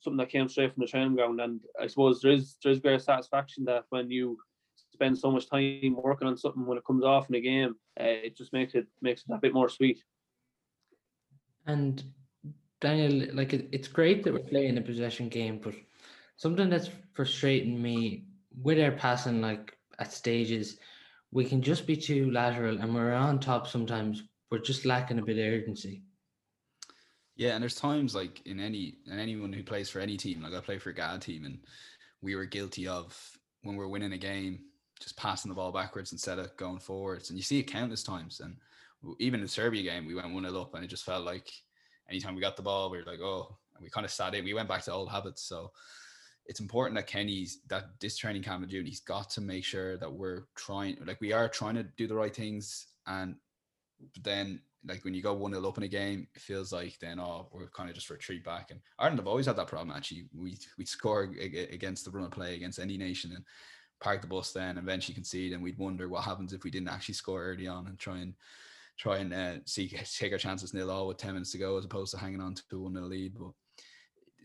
something 0.00 0.18
that 0.18 0.30
came 0.30 0.48
straight 0.48 0.74
from 0.74 0.80
the 0.80 0.88
training 0.88 1.14
ground. 1.14 1.40
And 1.40 1.60
I 1.80 1.86
suppose 1.86 2.20
there 2.20 2.32
is 2.32 2.56
there 2.62 2.72
is 2.72 2.80
great 2.80 3.02
satisfaction 3.02 3.64
that 3.66 3.84
when 3.90 4.10
you 4.10 4.38
spend 4.92 5.18
so 5.18 5.30
much 5.30 5.48
time 5.48 5.96
working 5.96 6.28
on 6.28 6.36
something 6.36 6.66
when 6.66 6.78
it 6.78 6.84
comes 6.84 7.04
off 7.04 7.28
in 7.28 7.34
a 7.34 7.40
game, 7.40 7.74
uh, 8.00 8.04
it 8.04 8.36
just 8.36 8.52
makes 8.52 8.74
it 8.74 8.86
makes 9.00 9.22
it 9.22 9.32
a 9.32 9.38
bit 9.38 9.54
more 9.54 9.68
sweet. 9.68 10.02
And 11.66 12.02
Daniel, 12.80 13.34
like 13.34 13.52
it, 13.52 13.68
it's 13.72 13.88
great 13.88 14.24
that 14.24 14.32
we're 14.32 14.40
playing 14.40 14.78
a 14.78 14.82
possession 14.82 15.28
game, 15.28 15.60
but 15.62 15.74
something 16.36 16.68
that's 16.68 16.90
frustrating 17.12 17.80
me 17.80 18.24
with 18.62 18.80
our 18.80 18.92
passing, 18.92 19.40
like 19.40 19.76
at 19.98 20.12
stages, 20.12 20.78
we 21.30 21.44
can 21.44 21.62
just 21.62 21.86
be 21.86 21.96
too 21.96 22.30
lateral 22.30 22.78
and 22.78 22.94
we're 22.94 23.12
on 23.12 23.38
top 23.38 23.66
sometimes. 23.66 24.24
We're 24.50 24.58
just 24.58 24.84
lacking 24.84 25.18
a 25.18 25.24
bit 25.24 25.38
of 25.38 25.60
urgency. 25.60 26.02
Yeah, 27.36 27.54
and 27.54 27.62
there's 27.62 27.74
times 27.74 28.14
like 28.14 28.42
in 28.44 28.60
any 28.60 28.96
and 29.10 29.18
anyone 29.18 29.52
who 29.52 29.62
plays 29.62 29.88
for 29.88 30.00
any 30.00 30.16
team, 30.16 30.42
like 30.42 30.52
I 30.52 30.60
play 30.60 30.78
for 30.78 30.90
a 30.90 30.94
GAA 30.94 31.18
team, 31.18 31.44
and 31.46 31.58
we 32.20 32.36
were 32.36 32.44
guilty 32.44 32.86
of 32.86 33.18
when 33.62 33.76
we're 33.76 33.88
winning 33.88 34.12
a 34.12 34.18
game, 34.18 34.60
just 35.02 35.16
passing 35.16 35.48
the 35.48 35.54
ball 35.54 35.72
backwards 35.72 36.12
instead 36.12 36.38
of 36.38 36.56
going 36.56 36.78
forwards. 36.78 37.30
And 37.30 37.38
you 37.38 37.42
see 37.42 37.58
it 37.58 37.64
countless 37.64 38.02
times. 38.02 38.40
And 38.40 38.56
even 39.18 39.40
in 39.40 39.44
the 39.44 39.50
Serbia 39.50 39.82
game, 39.82 40.06
we 40.06 40.14
went 40.14 40.32
one 40.32 40.44
0 40.44 40.60
up, 40.60 40.74
and 40.74 40.84
it 40.84 40.88
just 40.88 41.04
felt 41.04 41.24
like 41.24 41.50
anytime 42.08 42.34
we 42.34 42.40
got 42.40 42.56
the 42.56 42.62
ball, 42.62 42.90
we 42.90 42.98
were 42.98 43.04
like, 43.04 43.20
oh, 43.20 43.56
and 43.74 43.82
we 43.82 43.90
kind 43.90 44.04
of 44.04 44.10
sat 44.10 44.34
in. 44.34 44.44
We 44.44 44.54
went 44.54 44.68
back 44.68 44.82
to 44.84 44.92
old 44.92 45.10
habits. 45.10 45.42
So 45.42 45.72
it's 46.46 46.60
important 46.60 46.96
that 46.96 47.06
Kenny's 47.06 47.60
that 47.68 47.84
this 48.00 48.16
training 48.16 48.42
camp 48.42 48.62
in 48.62 48.70
June, 48.70 48.86
he's 48.86 49.00
got 49.00 49.30
to 49.30 49.40
make 49.40 49.64
sure 49.64 49.96
that 49.96 50.12
we're 50.12 50.44
trying, 50.54 50.96
like 51.04 51.20
we 51.20 51.32
are 51.32 51.48
trying 51.48 51.74
to 51.74 51.84
do 51.84 52.06
the 52.06 52.14
right 52.14 52.34
things, 52.34 52.86
and 53.06 53.36
then 54.22 54.60
like 54.84 55.04
when 55.04 55.14
you 55.14 55.22
go 55.22 55.32
one 55.34 55.52
0 55.52 55.66
up 55.68 55.78
in 55.78 55.84
a 55.84 55.88
game, 55.88 56.26
it 56.34 56.42
feels 56.42 56.72
like 56.72 56.98
then 57.00 57.20
oh 57.20 57.48
we're 57.52 57.68
kind 57.68 57.88
of 57.88 57.94
just 57.94 58.10
retreat 58.10 58.44
back. 58.44 58.70
And 58.70 58.80
Ireland 58.98 59.20
have 59.20 59.28
always 59.28 59.46
had 59.46 59.56
that 59.56 59.68
problem. 59.68 59.96
Actually, 59.96 60.26
we 60.34 60.58
we 60.78 60.84
score 60.84 61.30
against 61.40 62.04
the 62.04 62.10
run 62.10 62.24
of 62.24 62.30
play 62.32 62.54
against 62.54 62.80
any 62.80 62.96
nation 62.96 63.32
and 63.34 63.44
park 64.02 64.20
the 64.20 64.26
bus 64.26 64.52
then, 64.52 64.70
and 64.70 64.78
eventually 64.78 65.14
concede, 65.14 65.52
and 65.52 65.62
we'd 65.62 65.78
wonder 65.78 66.08
what 66.08 66.24
happens 66.24 66.52
if 66.52 66.64
we 66.64 66.70
didn't 66.70 66.88
actually 66.88 67.14
score 67.14 67.42
early 67.42 67.68
on 67.68 67.86
and 67.86 67.98
try 67.98 68.18
and 68.18 68.34
try 68.98 69.18
and 69.18 69.32
uh, 69.32 69.54
see 69.64 69.88
take 70.18 70.32
our 70.32 70.38
chances 70.38 70.74
nil 70.74 70.90
all 70.90 71.06
with 71.08 71.16
ten 71.16 71.32
minutes 71.32 71.52
to 71.52 71.58
go 71.58 71.78
as 71.78 71.84
opposed 71.84 72.12
to 72.12 72.18
hanging 72.18 72.40
on 72.40 72.54
to 72.54 72.62
a 72.72 72.78
one 72.78 72.94
0 72.94 73.06
lead. 73.06 73.34
But 73.38 73.52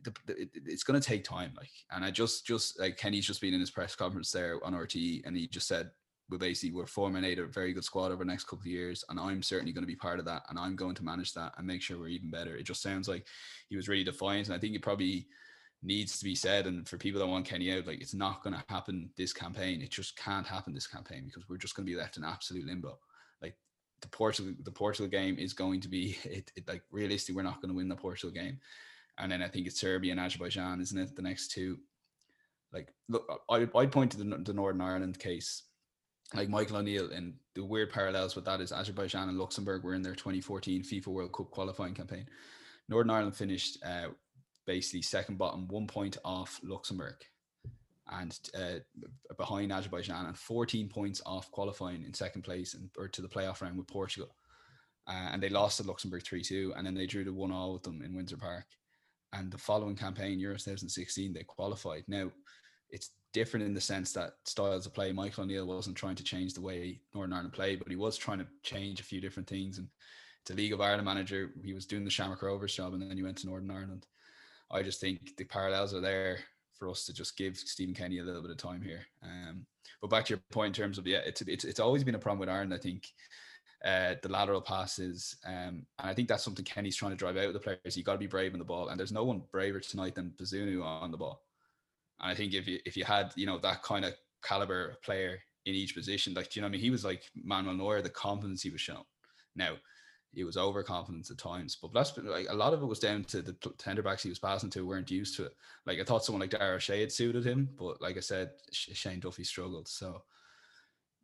the, 0.04 0.14
the, 0.26 0.50
it's 0.66 0.84
going 0.84 1.00
to 1.00 1.06
take 1.06 1.24
time. 1.24 1.52
Like, 1.58 1.70
and 1.92 2.06
I 2.06 2.12
just, 2.12 2.46
just 2.46 2.80
like 2.80 2.98
Kenny's 2.98 3.26
just 3.26 3.42
been 3.42 3.54
in 3.54 3.60
his 3.60 3.72
press 3.72 3.96
conference 3.96 4.32
there 4.32 4.64
on 4.64 4.74
RTE, 4.74 5.26
and 5.26 5.36
he 5.36 5.48
just 5.48 5.68
said, 5.68 5.90
"We're 6.30 6.38
basically 6.38 6.76
we're 6.76 6.86
forming 6.86 7.24
a 7.24 7.36
very 7.48 7.74
good 7.74 7.84
squad 7.84 8.12
over 8.12 8.24
the 8.24 8.32
next 8.32 8.46
couple 8.46 8.64
of 8.64 8.68
years, 8.68 9.04
and 9.10 9.20
I'm 9.20 9.44
certainly 9.44 9.74
going 9.74 9.84
to 9.84 9.88
be 9.88 9.96
part 9.96 10.20
of 10.20 10.26
that, 10.26 10.44
and 10.50 10.58
I'm 10.58 10.76
going 10.76 10.96
to 10.96 11.04
manage 11.04 11.34
that 11.34 11.54
and 11.58 11.68
make 11.68 11.82
sure 11.82 12.00
we're 12.00 12.08
even 12.08 12.30
better." 12.30 12.56
It 12.56 12.64
just 12.64 12.82
sounds 12.82 13.08
like 13.08 13.26
he 13.70 13.76
was 13.76 13.90
really 13.90 14.04
defiant, 14.04 14.48
and 14.48 14.56
I 14.56 14.60
think 14.60 14.74
he 14.74 14.80
probably 14.80 15.28
needs 15.84 16.18
to 16.20 16.26
be 16.26 16.36
said. 16.36 16.66
And 16.66 16.88
for 16.88 16.98
people 16.98 17.20
that 17.20 17.28
want 17.28 17.46
Kenny 17.46 17.72
out, 17.74 17.88
like 17.88 18.02
it's 18.02 18.14
not 18.14 18.44
going 18.44 18.56
to 18.56 18.64
happen 18.68 19.10
this 19.18 19.34
campaign. 19.34 19.82
It 19.82 19.92
just 19.92 20.18
can't 20.18 20.48
happen 20.48 20.74
this 20.74 20.88
campaign 20.88 21.26
because 21.26 21.48
we're 21.48 21.58
just 21.58 21.76
going 21.76 21.86
to 21.86 21.92
be 21.92 21.98
left 21.98 22.18
in 22.18 22.24
absolute 22.24 22.66
limbo. 22.66 22.98
Like 23.42 23.56
the 24.02 24.08
Portugal, 24.10 24.54
the 24.64 24.72
Portugal 24.72 25.10
game 25.10 25.38
is 25.38 25.54
going 25.54 25.82
to 25.82 25.88
be 25.88 26.18
it, 26.24 26.52
it 26.56 26.68
like 26.68 26.84
realistically, 26.92 27.36
we're 27.36 27.44
not 27.44 27.62
going 27.62 27.70
to 27.70 27.78
win 27.78 27.88
the 27.88 27.96
Portugal 27.96 28.34
game 28.34 28.60
and 29.18 29.32
then 29.32 29.42
I 29.42 29.48
think 29.48 29.68
it's 29.68 29.80
Serbia 29.80 30.12
and 30.12 30.20
Azerbaijan, 30.20 30.82
isn't 30.82 30.98
it? 30.98 31.16
The 31.16 31.22
next 31.22 31.50
two. 31.50 31.80
Like, 32.72 32.94
look, 33.10 33.26
I 33.50 33.68
I 33.76 33.86
point 33.86 34.12
to 34.12 34.18
the, 34.18 34.38
the 34.38 34.54
Northern 34.54 34.82
Ireland 34.82 35.20
case, 35.20 35.64
like 36.34 36.50
Michael 36.50 36.78
O'Neill, 36.78 37.12
and 37.12 37.34
the 37.56 37.64
weird 37.64 37.92
parallels 37.92 38.36
with 38.36 38.46
that 38.46 38.62
is 38.62 38.72
Azerbaijan 38.72 39.30
and 39.30 39.40
Luxembourg 39.40 39.84
were 39.84 39.94
in 39.94 40.02
their 40.02 40.16
2014 40.16 40.84
FIFA 40.84 41.08
World 41.08 41.34
Cup 41.34 41.50
qualifying 41.50 41.94
campaign. 41.94 42.28
Northern 42.90 43.10
Ireland 43.10 43.36
finished 43.36 43.80
uh, 43.84 44.10
basically 44.68 45.02
second 45.02 45.40
bottom, 45.40 45.68
one 45.68 45.88
point 45.88 46.18
off 46.24 46.60
Luxembourg, 46.64 47.16
and 48.12 48.38
uh, 48.56 48.80
behind 49.38 49.74
Azerbaijan, 49.74 50.28
and 50.28 50.38
14 50.38 50.88
points 50.90 51.22
off 51.26 51.50
qualifying 51.52 52.04
in 52.04 52.14
second 52.14 52.44
place 52.44 52.76
and 52.76 52.90
or 52.98 53.08
to 53.08 53.24
the 53.24 53.28
playoff 53.28 53.62
round 53.62 53.78
with 53.78 53.88
Portugal. 53.88 54.36
Uh, 55.08 55.30
and 55.32 55.42
they 55.42 55.50
lost 55.50 55.78
to 55.78 55.88
Luxembourg 55.88 56.24
3 56.24 56.44
2, 56.44 56.74
and 56.76 56.86
then 56.86 56.94
they 56.94 57.08
drew 57.08 57.24
the 57.24 57.34
1 57.34 57.52
all 57.52 57.74
with 57.74 57.84
them 57.84 58.04
in 58.04 58.14
Windsor 58.14 58.38
Park 58.38 58.66
and 59.34 59.52
the 59.52 59.58
following 59.58 59.96
campaign, 59.96 60.40
Euro 60.40 60.56
2016, 60.56 61.34
they 61.34 61.44
qualified. 61.44 62.04
Now, 62.08 62.32
it's 62.90 63.12
different 63.34 63.66
in 63.66 63.74
the 63.74 63.82
sense 63.82 64.14
that 64.14 64.34
styles 64.46 64.86
of 64.86 64.94
play. 64.94 65.12
Michael 65.12 65.44
O'Neill 65.44 65.68
wasn't 65.68 65.98
trying 65.98 66.16
to 66.16 66.24
change 66.24 66.54
the 66.54 66.62
way 66.62 67.02
Northern 67.14 67.34
Ireland 67.34 67.54
played, 67.54 67.80
but 67.80 67.90
he 67.90 67.98
was 67.98 68.18
trying 68.18 68.40
to 68.40 68.48
change 68.64 69.00
a 69.00 69.04
few 69.04 69.20
different 69.20 69.50
things. 69.50 69.78
And 69.78 69.90
to 70.46 70.54
League 70.54 70.74
of 70.74 70.82
Ireland 70.82 71.06
manager, 71.06 71.52
he 71.64 71.74
was 71.74 71.86
doing 71.86 72.06
the 72.06 72.10
Shamrock 72.10 72.42
Rovers 72.42 72.76
job, 72.76 72.94
and 72.94 73.02
then 73.02 73.18
he 73.18 73.24
went 73.24 73.38
to 73.40 73.48
Northern 73.48 73.72
Ireland. 73.72 74.06
I 74.72 74.84
just 74.84 75.00
think 75.00 75.36
the 75.38 75.46
parallels 75.46 75.94
are 75.94 76.02
there 76.02 76.40
for 76.74 76.90
us 76.90 77.06
to 77.06 77.14
just 77.14 77.38
give 77.38 77.58
Stephen 77.58 77.96
Kenny 77.96 78.20
a 78.20 78.24
little 78.24 78.42
bit 78.42 78.52
of 78.52 78.58
time 78.58 78.82
here. 78.82 79.02
Um, 79.24 79.66
but 80.02 80.10
back 80.10 80.26
to 80.26 80.34
your 80.34 80.42
point 80.52 80.78
in 80.78 80.82
terms 80.84 80.98
of 80.98 81.08
yeah, 81.08 81.22
it's 81.26 81.42
it's 81.42 81.64
it's 81.64 81.80
always 81.80 82.04
been 82.04 82.16
a 82.16 82.20
problem 82.20 82.40
with 82.40 82.50
Ireland. 82.50 82.74
I 82.74 82.78
think 82.78 83.12
uh, 83.84 84.16
the 84.22 84.30
lateral 84.30 84.62
passes. 84.62 85.38
Um, 85.46 85.86
and 86.00 86.10
I 86.10 86.14
think 86.14 86.28
that's 86.28 86.44
something 86.44 86.66
Kenny's 86.66 86.96
trying 86.96 87.12
to 87.12 87.18
drive 87.18 87.38
out 87.38 87.46
of 87.46 87.54
the 87.54 87.60
players. 87.60 87.96
You 87.96 88.04
got 88.04 88.14
to 88.14 88.20
be 88.20 88.28
brave 88.28 88.54
in 88.54 88.60
the 88.60 88.66
ball, 88.66 88.90
and 88.90 89.00
there's 89.00 89.12
no 89.12 89.24
one 89.24 89.44
braver 89.52 89.80
tonight 89.80 90.16
than 90.16 90.34
Bazunu 90.38 90.84
on 90.84 91.12
the 91.12 91.18
ball. 91.18 91.42
And 92.20 92.32
I 92.32 92.36
think 92.36 92.54
if 92.54 92.68
you 92.68 92.80
if 92.86 92.98
you 92.98 93.06
had 93.06 93.32
you 93.36 93.46
know 93.46 93.58
that 93.60 93.84
kind 93.84 94.06
of 94.06 94.14
caliber 94.44 94.98
player 95.04 95.40
in 95.66 95.74
each 95.74 95.96
position, 95.96 96.34
like 96.34 96.50
do 96.50 96.60
you 96.60 96.62
know, 96.62 96.68
I 96.68 96.72
mean, 96.72 96.82
he 96.82 96.90
was 96.90 97.06
like 97.06 97.24
Manuel 97.36 97.76
Neuer, 97.76 98.02
the 98.02 98.10
confidence 98.10 98.62
he 98.62 98.70
was 98.70 98.82
shown. 98.82 99.04
Now, 99.56 99.74
it 100.38 100.46
was 100.46 100.58
overconfidence 100.58 101.32
at 101.32 101.38
times, 101.38 101.78
but 101.82 101.94
that's 101.94 102.16
like 102.18 102.48
a 102.50 102.56
lot 102.56 102.74
of 102.74 102.82
it 102.82 102.86
was 102.86 103.00
down 103.00 103.24
to 103.26 103.42
the 103.42 103.54
tender 103.78 104.04
backs 104.04 104.24
he 104.24 104.30
was 104.30 104.40
passing 104.40 104.70
to 104.70 104.86
weren't 104.86 105.12
used 105.12 105.36
to 105.38 105.46
it. 105.46 105.56
Like 105.86 106.00
I 106.00 106.04
thought 106.04 106.24
someone 106.24 106.42
like 106.42 106.52
Dara 106.52 106.76
O'Shea 106.76 107.02
had 107.02 107.12
suited 107.12 107.46
him, 107.46 107.70
but 107.78 108.02
like 108.02 108.18
I 108.18 108.22
said, 108.22 108.52
Shane 108.72 109.20
Duffy 109.20 109.44
struggled. 109.44 109.88
So 109.88 110.22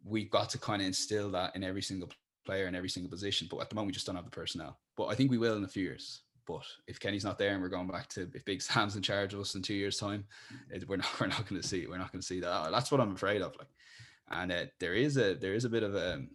we've 0.04 0.32
got 0.32 0.50
to 0.50 0.58
kind 0.58 0.82
of 0.82 0.88
instill 0.88 1.30
that 1.32 1.56
in 1.56 1.64
every 1.64 1.82
single 1.82 2.10
player 2.46 2.68
in 2.68 2.76
every 2.76 2.90
single 2.90 3.10
position. 3.10 3.48
But 3.50 3.60
at 3.60 3.70
the 3.70 3.76
moment, 3.76 3.88
we 3.88 3.94
just 3.94 4.06
don't 4.06 4.16
have 4.16 4.26
the 4.26 4.32
personnel. 4.32 4.78
But 4.96 5.06
I 5.06 5.16
think 5.16 5.32
we 5.32 5.38
will 5.38 5.58
in 5.58 5.64
a 5.64 5.68
few 5.68 5.84
years. 5.84 6.22
But 6.46 6.66
if 6.88 7.00
Kenny's 7.00 7.24
not 7.24 7.38
there 7.38 7.54
and 7.54 7.62
we're 7.62 7.70
going 7.70 7.88
back 7.88 8.10
to 8.10 8.30
if 8.34 8.44
Big 8.44 8.62
Sam's 8.62 8.96
in 8.96 9.02
charge 9.02 9.34
of 9.34 9.40
us 9.40 9.56
in 9.56 9.62
two 9.62 9.74
years' 9.74 9.98
time, 9.98 10.26
it, 10.70 10.88
we're 10.88 10.98
not 10.98 11.08
we're 11.20 11.28
not 11.28 11.48
going 11.48 11.62
to 11.62 11.68
see 11.68 11.88
we're 11.88 11.98
not 11.98 12.12
going 12.12 12.22
to 12.22 12.28
see 12.28 12.40
that. 12.42 12.72
That's 12.72 12.92
what 12.92 13.00
I'm 13.00 13.16
afraid 13.16 13.42
of. 13.42 13.56
Like, 13.58 13.70
and 14.30 14.52
uh, 14.52 14.66
there 14.80 14.94
is 14.94 15.18
a 15.18 15.36
there 15.36 15.54
is 15.54 15.66
a 15.66 15.70
bit 15.70 15.84
of 15.84 15.96
a 15.96 16.16
um, 16.16 16.30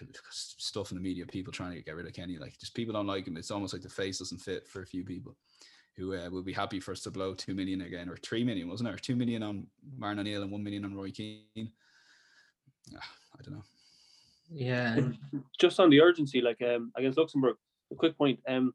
stuff 0.30 0.90
in 0.90 0.96
the 0.96 1.02
media, 1.02 1.26
people 1.26 1.52
trying 1.52 1.72
to 1.72 1.82
get 1.82 1.96
rid 1.96 2.06
of 2.06 2.12
Kenny. 2.12 2.38
Like, 2.38 2.58
just 2.58 2.74
people 2.74 2.94
don't 2.94 3.06
like 3.06 3.26
him. 3.26 3.36
It's 3.36 3.50
almost 3.50 3.72
like 3.72 3.82
the 3.82 3.88
face 3.88 4.18
doesn't 4.18 4.38
fit 4.38 4.66
for 4.66 4.82
a 4.82 4.86
few 4.86 5.04
people 5.04 5.36
who 5.96 6.14
uh, 6.14 6.30
will 6.30 6.42
be 6.42 6.52
happy 6.52 6.80
for 6.80 6.92
us 6.92 7.02
to 7.02 7.10
blow 7.10 7.34
two 7.34 7.54
million 7.54 7.82
again 7.82 8.08
or 8.08 8.16
three 8.16 8.44
million, 8.44 8.68
wasn't 8.68 8.88
it? 8.88 9.02
Two 9.02 9.16
million 9.16 9.42
on 9.42 9.66
Martin 9.96 10.20
O'Neill 10.20 10.42
and 10.42 10.50
one 10.50 10.62
million 10.62 10.84
on 10.84 10.94
Roy 10.94 11.10
Keane. 11.10 11.70
Ah, 12.96 13.10
I 13.38 13.42
don't 13.42 13.54
know. 13.54 13.64
Yeah. 14.50 14.98
Just 15.58 15.80
on 15.80 15.90
the 15.90 16.00
urgency, 16.00 16.40
like 16.40 16.60
um, 16.62 16.92
against 16.96 17.18
Luxembourg, 17.18 17.56
a 17.90 17.94
quick 17.94 18.16
point. 18.16 18.40
Um, 18.48 18.74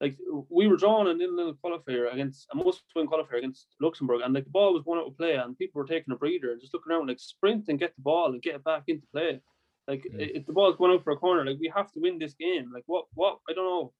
like 0.00 0.16
we 0.50 0.66
were 0.66 0.76
drawn 0.76 1.08
in 1.08 1.20
a 1.22 1.54
qualifier 1.66 2.12
against 2.12 2.46
a 2.52 2.56
must 2.56 2.82
win 2.94 3.06
qualifier 3.06 3.38
against 3.38 3.68
Luxembourg, 3.80 4.20
and 4.24 4.34
like 4.34 4.44
the 4.44 4.50
ball 4.50 4.74
was 4.74 4.82
going 4.82 5.00
out 5.00 5.06
of 5.06 5.16
play, 5.16 5.34
and 5.34 5.56
people 5.56 5.80
were 5.80 5.88
taking 5.88 6.12
a 6.12 6.16
breather 6.16 6.52
and 6.52 6.60
just 6.60 6.74
looking 6.74 6.92
around, 6.92 7.06
like 7.06 7.18
sprint 7.18 7.68
and 7.68 7.78
get 7.78 7.94
the 7.96 8.02
ball 8.02 8.26
and 8.26 8.42
get 8.42 8.56
it 8.56 8.64
back 8.64 8.82
into 8.88 9.06
play. 9.12 9.40
Like 9.88 10.04
if 10.12 10.46
the 10.46 10.52
ball's 10.52 10.76
going 10.76 10.92
out 10.92 11.04
for 11.04 11.12
a 11.12 11.16
corner, 11.16 11.44
like 11.44 11.58
we 11.60 11.70
have 11.74 11.92
to 11.92 12.00
win 12.00 12.18
this 12.18 12.34
game. 12.34 12.70
Like 12.72 12.84
what? 12.86 13.06
What? 13.14 13.38
I 13.48 13.52
don't 13.52 13.64
know. 13.64 13.92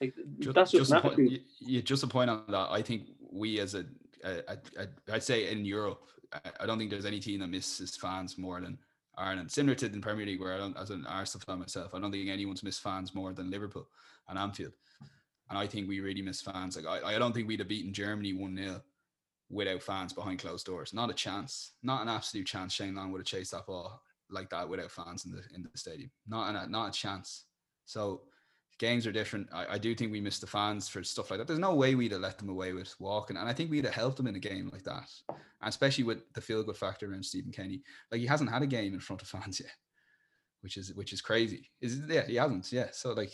Like 0.00 0.14
Ju- 0.38 0.52
that's 0.52 0.70
just, 0.70 0.92
a 0.92 1.00
point, 1.00 1.14
attitude. 1.14 1.42
y- 1.62 1.74
y- 1.74 1.80
just 1.80 2.02
a 2.02 2.06
point 2.06 2.30
on 2.30 2.44
that. 2.48 2.68
I 2.70 2.82
think 2.82 3.08
we 3.30 3.58
as 3.60 3.74
a, 3.74 3.84
a, 4.24 4.30
a, 4.48 4.56
a 4.78 5.14
I'd 5.14 5.22
say 5.22 5.50
in 5.50 5.64
Europe, 5.64 6.02
I, 6.32 6.38
I 6.60 6.66
don't 6.66 6.78
think 6.78 6.90
there's 6.90 7.06
any 7.06 7.20
team 7.20 7.40
that 7.40 7.48
misses 7.48 7.96
fans 7.96 8.38
more 8.38 8.60
than 8.60 8.78
Ireland. 9.16 9.50
Similar 9.50 9.74
to 9.76 9.88
the 9.88 10.00
Premier 10.00 10.26
League, 10.26 10.40
where 10.40 10.54
I 10.54 10.58
don't, 10.58 10.76
as 10.76 10.90
an 10.90 11.06
Arsenal 11.06 11.44
fan 11.44 11.58
myself, 11.58 11.94
I 11.94 11.98
don't 11.98 12.10
think 12.12 12.28
anyone's 12.28 12.62
missed 12.62 12.80
fans 12.82 13.14
more 13.14 13.32
than 13.32 13.50
Liverpool 13.50 13.88
and 14.28 14.38
Anfield. 14.38 14.72
And 15.50 15.58
I 15.58 15.66
think 15.66 15.88
we 15.88 16.00
really 16.00 16.22
miss 16.22 16.40
fans. 16.40 16.76
Like 16.76 17.04
I, 17.04 17.14
I 17.14 17.18
don't 17.18 17.32
think 17.34 17.46
we'd 17.48 17.58
have 17.58 17.68
beaten 17.68 17.92
Germany 17.92 18.32
one 18.32 18.56
0 18.56 18.80
without 19.50 19.82
fans 19.82 20.12
behind 20.14 20.38
closed 20.38 20.64
doors. 20.64 20.94
Not 20.94 21.10
a 21.10 21.14
chance. 21.14 21.72
Not 21.82 22.00
an 22.02 22.08
absolute 22.08 22.46
chance. 22.46 22.72
Shane 22.72 22.94
Long 22.94 23.12
would 23.12 23.18
have 23.20 23.26
chased 23.26 23.50
that 23.50 23.66
ball 23.66 24.00
like 24.32 24.50
that 24.50 24.68
without 24.68 24.90
fans 24.90 25.24
in 25.24 25.32
the 25.32 25.42
in 25.54 25.62
the 25.62 25.70
stadium. 25.78 26.10
Not 26.26 26.54
an, 26.54 26.70
not 26.70 26.88
a 26.88 26.92
chance. 26.98 27.44
So 27.84 28.22
games 28.78 29.06
are 29.06 29.12
different. 29.12 29.48
I, 29.52 29.74
I 29.74 29.78
do 29.78 29.94
think 29.94 30.10
we 30.10 30.20
miss 30.20 30.38
the 30.38 30.46
fans 30.46 30.88
for 30.88 31.02
stuff 31.04 31.30
like 31.30 31.38
that. 31.38 31.46
There's 31.46 31.58
no 31.58 31.74
way 31.74 31.94
we'd 31.94 32.12
have 32.12 32.20
let 32.20 32.38
them 32.38 32.48
away 32.48 32.72
with 32.72 32.94
walking, 32.98 33.36
and 33.36 33.48
I 33.48 33.52
think 33.52 33.70
we'd 33.70 33.84
have 33.84 33.94
helped 33.94 34.16
them 34.16 34.26
in 34.26 34.36
a 34.36 34.40
game 34.40 34.70
like 34.72 34.84
that, 34.84 35.08
and 35.28 35.38
especially 35.68 36.04
with 36.04 36.18
the 36.34 36.40
feel 36.40 36.62
good 36.64 36.76
factor 36.76 37.10
around 37.10 37.24
Stephen 37.24 37.52
Kenny. 37.52 37.82
Like 38.10 38.20
he 38.20 38.26
hasn't 38.26 38.50
had 38.50 38.62
a 38.62 38.66
game 38.66 38.94
in 38.94 39.00
front 39.00 39.22
of 39.22 39.28
fans 39.28 39.60
yet, 39.64 39.72
which 40.62 40.76
is 40.76 40.94
which 40.94 41.12
is 41.12 41.20
crazy. 41.20 41.70
Is 41.80 41.98
it- 41.98 42.10
yeah, 42.10 42.26
he 42.26 42.36
hasn't. 42.36 42.72
Yeah, 42.72 42.88
so 42.92 43.12
like 43.12 43.32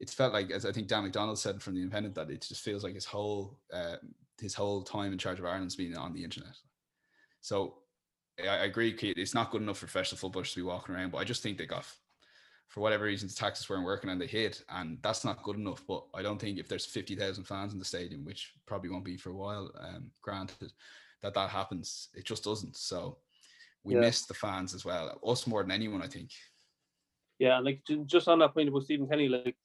it's 0.00 0.14
felt 0.14 0.32
like 0.32 0.50
as 0.50 0.64
I 0.64 0.72
think 0.72 0.88
Dan 0.88 1.10
McDonnell 1.10 1.36
said 1.38 1.62
from 1.62 1.74
the 1.74 1.80
Independent 1.82 2.14
that 2.16 2.30
it 2.30 2.42
just 2.46 2.62
feels 2.62 2.84
like 2.84 2.94
his 2.94 3.04
whole 3.06 3.58
uh, 3.72 3.96
his 4.40 4.54
whole 4.54 4.82
time 4.82 5.12
in 5.12 5.18
charge 5.18 5.38
of 5.38 5.44
Ireland's 5.44 5.76
been 5.76 5.96
on 5.96 6.12
the 6.12 6.22
internet. 6.24 6.56
So 7.40 7.78
I, 8.40 8.64
agree, 8.64 8.92
Keith. 8.92 9.14
It's 9.16 9.34
not 9.34 9.50
good 9.50 9.62
enough 9.62 9.78
for 9.78 9.86
professional 9.86 10.18
footballers 10.18 10.52
to 10.52 10.60
be 10.60 10.62
walking 10.62 10.94
around, 10.94 11.12
but 11.12 11.18
I 11.18 11.24
just 11.24 11.42
think 11.42 11.58
they 11.58 11.66
got 11.66 11.84
for 12.68 12.80
whatever 12.80 13.04
reason, 13.04 13.28
the 13.28 13.34
taxes 13.34 13.68
weren't 13.68 13.84
working 13.84 14.10
and 14.10 14.20
they 14.20 14.26
hit, 14.26 14.62
and 14.68 14.98
that's 15.02 15.24
not 15.24 15.42
good 15.42 15.56
enough. 15.56 15.82
But 15.88 16.04
I 16.14 16.22
don't 16.22 16.38
think 16.38 16.58
if 16.58 16.68
there's 16.68 16.84
50,000 16.84 17.44
fans 17.44 17.72
in 17.72 17.78
the 17.78 17.84
stadium, 17.84 18.24
which 18.24 18.52
probably 18.66 18.90
won't 18.90 19.06
be 19.06 19.16
for 19.16 19.30
a 19.30 19.34
while, 19.34 19.70
um, 19.80 20.10
granted, 20.20 20.72
that 21.22 21.34
that 21.34 21.48
happens. 21.48 22.08
It 22.14 22.26
just 22.26 22.44
doesn't. 22.44 22.76
So 22.76 23.18
we 23.84 23.94
Yeah. 23.94 24.00
missed 24.00 24.28
the 24.28 24.34
fans 24.34 24.74
as 24.74 24.84
well, 24.84 25.18
us 25.26 25.46
more 25.46 25.62
than 25.62 25.72
anyone, 25.72 26.02
I 26.02 26.08
think. 26.08 26.30
Yeah, 27.38 27.56
and 27.56 27.64
like 27.64 27.82
just 28.04 28.28
on 28.28 28.40
that 28.40 28.52
point 28.52 28.68
about 28.68 28.82
Stephen 28.82 29.08
Kenny, 29.08 29.28
like 29.28 29.56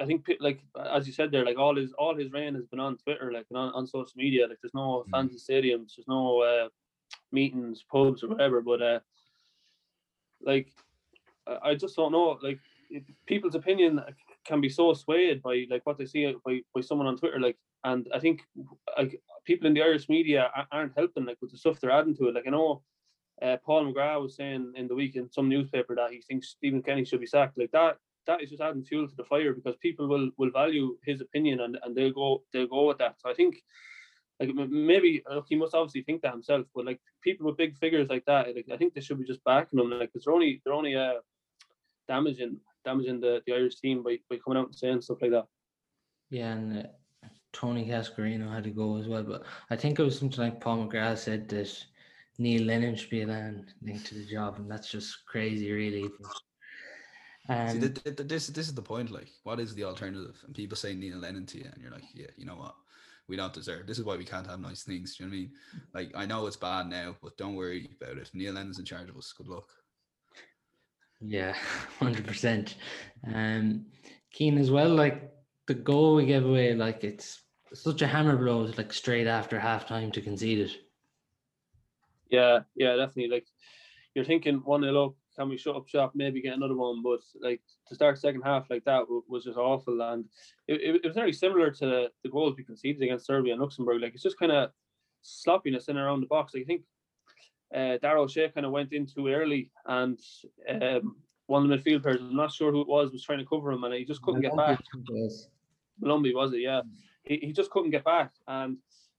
I 0.00 0.04
think 0.06 0.28
like 0.40 0.60
as 0.76 1.06
you 1.06 1.12
said 1.12 1.30
there, 1.32 1.44
like 1.44 1.58
all 1.58 1.74
his 1.74 1.92
all 1.94 2.14
his 2.14 2.30
reign 2.32 2.54
has 2.54 2.66
been 2.66 2.80
on 2.80 2.98
Twitter, 2.98 3.32
like 3.32 3.46
and 3.50 3.58
on, 3.58 3.72
on 3.72 3.86
social 3.86 4.12
media. 4.16 4.46
Like 4.46 4.58
there's 4.62 4.74
no 4.74 5.04
Mm. 5.08 5.10
fans 5.10 5.32
in 5.32 5.38
stadiums, 5.38 5.96
there's 5.96 6.08
no 6.08 6.40
uh, 6.42 6.68
meetings, 7.32 7.84
pubs 7.90 8.22
or 8.22 8.28
whatever. 8.28 8.60
But 8.60 8.82
uh, 8.82 9.00
like 10.42 10.68
I, 11.62 11.74
just 11.74 11.96
don't 11.96 12.12
know. 12.12 12.38
Like 12.42 12.60
it, 12.90 13.04
people's 13.26 13.54
opinion 13.54 14.00
can 14.44 14.60
be 14.60 14.68
so 14.68 14.92
swayed 14.94 15.42
by 15.42 15.66
like 15.70 15.84
what 15.84 15.98
they 15.98 16.06
see 16.06 16.34
by, 16.44 16.60
by 16.74 16.80
someone 16.80 17.06
on 17.06 17.16
Twitter. 17.16 17.40
Like, 17.40 17.56
and 17.84 18.06
I 18.14 18.18
think 18.18 18.42
like 18.96 19.20
people 19.44 19.66
in 19.66 19.74
the 19.74 19.82
Irish 19.82 20.08
media 20.08 20.50
aren't 20.72 20.96
helping 20.96 21.24
like 21.24 21.38
with 21.40 21.52
the 21.52 21.58
stuff 21.58 21.80
they're 21.80 21.90
adding 21.90 22.16
to 22.16 22.28
it. 22.28 22.34
Like 22.34 22.46
I 22.46 22.50
know 22.50 22.82
uh, 23.42 23.56
Paul 23.64 23.92
McGrath 23.92 24.22
was 24.22 24.36
saying 24.36 24.72
in 24.76 24.88
the 24.88 24.94
week 24.94 25.16
in 25.16 25.30
some 25.30 25.48
newspaper 25.48 25.94
that 25.94 26.10
he 26.10 26.22
thinks 26.22 26.48
Stephen 26.48 26.82
Kenny 26.82 27.04
should 27.04 27.20
be 27.20 27.26
sacked. 27.26 27.58
Like 27.58 27.70
that, 27.72 27.98
that 28.26 28.42
is 28.42 28.50
just 28.50 28.62
adding 28.62 28.82
fuel 28.82 29.06
to 29.06 29.14
the 29.14 29.24
fire 29.24 29.52
because 29.52 29.76
people 29.76 30.08
will 30.08 30.30
will 30.36 30.50
value 30.50 30.96
his 31.04 31.20
opinion 31.20 31.60
and, 31.60 31.78
and 31.82 31.94
they'll 31.94 32.12
go 32.12 32.42
they'll 32.52 32.66
go 32.66 32.88
with 32.88 32.98
that. 32.98 33.16
So 33.18 33.30
I 33.30 33.34
think 33.34 33.62
like 34.38 34.54
maybe 34.54 35.22
he 35.48 35.56
must 35.56 35.74
obviously 35.74 36.02
think 36.02 36.22
that 36.22 36.32
himself, 36.32 36.66
but 36.74 36.84
like 36.84 37.00
people 37.22 37.46
with 37.46 37.56
big 37.56 37.76
figures 37.76 38.08
like 38.08 38.24
that, 38.26 38.54
like 38.54 38.66
I 38.72 38.76
think 38.76 38.94
they 38.94 39.00
should 39.00 39.18
be 39.18 39.24
just 39.24 39.42
backing 39.44 39.78
them. 39.78 39.90
Like 39.90 40.12
'cause 40.12 40.24
they're 40.24 40.34
only 40.34 40.60
they're 40.64 40.74
only 40.74 40.94
uh 40.96 41.20
damaging 42.08 42.60
damaging 42.84 43.20
the, 43.20 43.42
the 43.46 43.52
Irish 43.52 43.80
team 43.80 44.02
by, 44.02 44.18
by 44.30 44.36
coming 44.38 44.58
out 44.58 44.66
and 44.66 44.76
saying 44.76 45.00
stuff 45.00 45.18
like 45.20 45.32
that. 45.32 45.46
Yeah, 46.30 46.52
and 46.52 46.78
uh, 46.78 47.28
Tony 47.52 47.84
Cascarino 47.86 48.52
had 48.52 48.64
to 48.64 48.70
go 48.70 48.96
as 48.96 49.08
well. 49.08 49.24
But 49.24 49.44
I 49.70 49.76
think 49.76 49.98
it 49.98 50.02
was 50.04 50.18
something 50.18 50.38
like 50.40 50.60
Paul 50.60 50.86
McGrath 50.86 51.18
said 51.18 51.48
that 51.48 51.84
Neil 52.38 52.62
Lennon 52.62 52.94
should 52.94 53.10
be 53.10 53.24
then 53.24 53.66
linked 53.82 54.06
to 54.06 54.14
the 54.14 54.26
job, 54.26 54.56
and 54.56 54.70
that's 54.70 54.90
just 54.90 55.26
crazy, 55.26 55.72
really. 55.72 56.02
See, 56.02 56.08
And 57.48 57.80
th- 57.80 57.94
th- 58.04 58.16
th- 58.16 58.28
this 58.28 58.46
this 58.48 58.68
is 58.68 58.74
the 58.74 58.82
point. 58.82 59.10
Like, 59.10 59.28
what 59.44 59.60
is 59.60 59.74
the 59.74 59.84
alternative? 59.84 60.36
And 60.44 60.54
people 60.54 60.76
say 60.76 60.94
Neil 60.94 61.18
Lennon 61.18 61.46
to 61.46 61.58
you, 61.58 61.70
and 61.72 61.80
you're 61.82 61.92
like, 61.92 62.04
yeah, 62.14 62.26
you 62.36 62.44
know 62.44 62.56
what? 62.56 62.74
We 63.28 63.36
don't 63.36 63.52
deserve. 63.52 63.86
This 63.86 63.98
is 63.98 64.04
why 64.04 64.16
we 64.16 64.24
can't 64.24 64.46
have 64.46 64.60
nice 64.60 64.82
things. 64.84 65.16
Do 65.16 65.24
you 65.24 65.30
know 65.30 65.34
what 65.34 65.36
I 65.36 65.40
mean? 65.40 65.52
Like, 65.94 66.12
I 66.14 66.26
know 66.26 66.46
it's 66.46 66.56
bad 66.56 66.88
now, 66.88 67.16
but 67.22 67.36
don't 67.36 67.56
worry 67.56 67.88
about 68.00 68.18
it. 68.18 68.30
Neil 68.34 68.54
Lennon's 68.54 68.78
in 68.78 68.84
charge 68.84 69.08
of 69.08 69.16
us. 69.16 69.32
Good 69.36 69.48
luck. 69.48 69.68
yeah, 71.20 71.54
hundred 71.98 72.26
percent. 72.26 72.76
Um, 73.32 73.86
Cian 74.30 74.58
as 74.58 74.70
well. 74.70 74.90
Like 74.94 75.30
the 75.66 75.74
goal 75.74 76.14
we 76.16 76.26
gave 76.26 76.44
away, 76.44 76.74
like 76.74 77.02
it's 77.04 77.42
such 77.74 78.02
a 78.02 78.06
hammer 78.06 78.36
blow. 78.36 78.64
It's 78.64 78.78
like 78.78 78.92
straight 78.92 79.26
after 79.26 79.58
halftime 79.58 80.12
to 80.12 80.20
concede 80.20 80.58
it. 80.60 80.70
Yeah, 82.30 82.60
yeah, 82.74 82.96
definitely. 82.96 83.28
Like 83.28 83.46
you're 84.14 84.24
thinking 84.24 84.56
one 84.64 84.82
nil 84.82 85.04
up, 85.04 85.14
can 85.38 85.48
we 85.48 85.56
shut 85.56 85.76
up 85.76 85.88
shop, 85.88 86.12
maybe 86.14 86.42
get 86.42 86.54
another 86.54 86.76
one? 86.76 87.02
But 87.02 87.20
like 87.40 87.60
to 87.88 87.94
start 87.94 88.18
second 88.18 88.42
half 88.42 88.68
like 88.70 88.84
that 88.84 89.08
wa- 89.08 89.20
was 89.28 89.44
just 89.44 89.58
awful, 89.58 90.00
and 90.00 90.24
it, 90.66 90.80
it, 90.80 91.00
it 91.04 91.06
was 91.06 91.14
very 91.14 91.32
similar 91.32 91.70
to 91.70 92.08
the, 92.22 92.30
goals 92.30 92.54
we 92.56 92.64
conceded 92.64 93.02
against 93.02 93.26
Serbia 93.26 93.52
and 93.52 93.62
Luxembourg. 93.62 94.00
Like 94.00 94.14
it's 94.14 94.22
just 94.22 94.38
kind 94.38 94.52
of 94.52 94.70
sloppiness 95.22 95.88
in 95.88 95.96
and 95.96 96.04
around 96.04 96.20
the 96.20 96.26
box. 96.26 96.54
Like, 96.54 96.62
I 96.62 96.66
think 96.66 96.82
uh, 97.74 97.98
Dara 98.00 98.22
O'Shea 98.22 98.50
kind 98.50 98.66
of 98.66 98.72
went 98.72 98.92
in 98.92 99.06
too 99.06 99.28
early, 99.28 99.70
and 99.86 100.18
um, 100.68 101.16
one 101.46 101.62
of 101.62 101.68
the 101.68 101.76
midfield 101.76 102.02
players, 102.02 102.20
I'm 102.20 102.36
not 102.36 102.52
sure 102.52 102.72
who 102.72 102.80
it 102.80 102.88
was, 102.88 103.12
was 103.12 103.24
trying 103.24 103.38
to 103.38 103.46
cover 103.46 103.72
him, 103.72 103.84
and 103.84 103.94
he 103.94 104.04
just 104.04 104.22
couldn't 104.22 104.42
get 104.42 104.56
back. 104.56 104.80
Molumby 106.02 106.34
was 106.34 106.52
it? 106.52 106.60
Yeah, 106.60 106.82
he, 107.22 107.38
he 107.38 107.52
just 107.52 107.70
couldn't 107.70 107.90
get 107.90 108.04
back, 108.04 108.32
and 108.46 108.78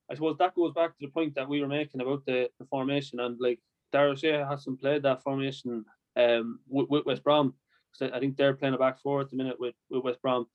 I 0.10 0.16
suppose 0.16 0.38
that 0.38 0.56
goes 0.56 0.74
back 0.74 0.92
to 0.92 1.06
the 1.06 1.12
point 1.12 1.36
that 1.36 1.50
we 1.50 1.62
were 1.62 1.68
making 1.68 2.02
about 2.02 2.26
the, 2.26 2.50
the 2.60 2.66
formation 2.66 3.20
and 3.20 3.38
like 3.40 3.60
Dara 3.92 4.12
O'Shea 4.12 4.44
hasn't 4.48 4.82
played 4.82 5.04
that 5.04 5.24
formation 5.24 5.86
um 6.18 6.60
with, 6.68 6.90
with 6.90 7.06
West 7.06 7.24
Brom. 7.24 7.54
So 7.94 8.10
I 8.14 8.20
think 8.20 8.38
they're 8.38 8.54
playing 8.54 8.76
a 8.76 8.78
back 8.78 9.00
four 9.02 9.22
at 9.22 9.30
the 9.30 9.38
minute 9.38 9.60
with, 9.60 9.76
with 9.90 10.04
West 10.04 10.22
Brom, 10.22 10.48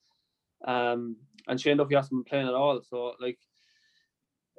um, 0.64 1.16
and 1.48 1.60
Shane 1.60 1.76
Duffy 1.76 1.94
hasn't 1.94 2.12
been 2.12 2.24
playing 2.24 2.48
at 2.48 2.54
all. 2.54 2.80
So 2.88 3.14
like, 3.20 3.38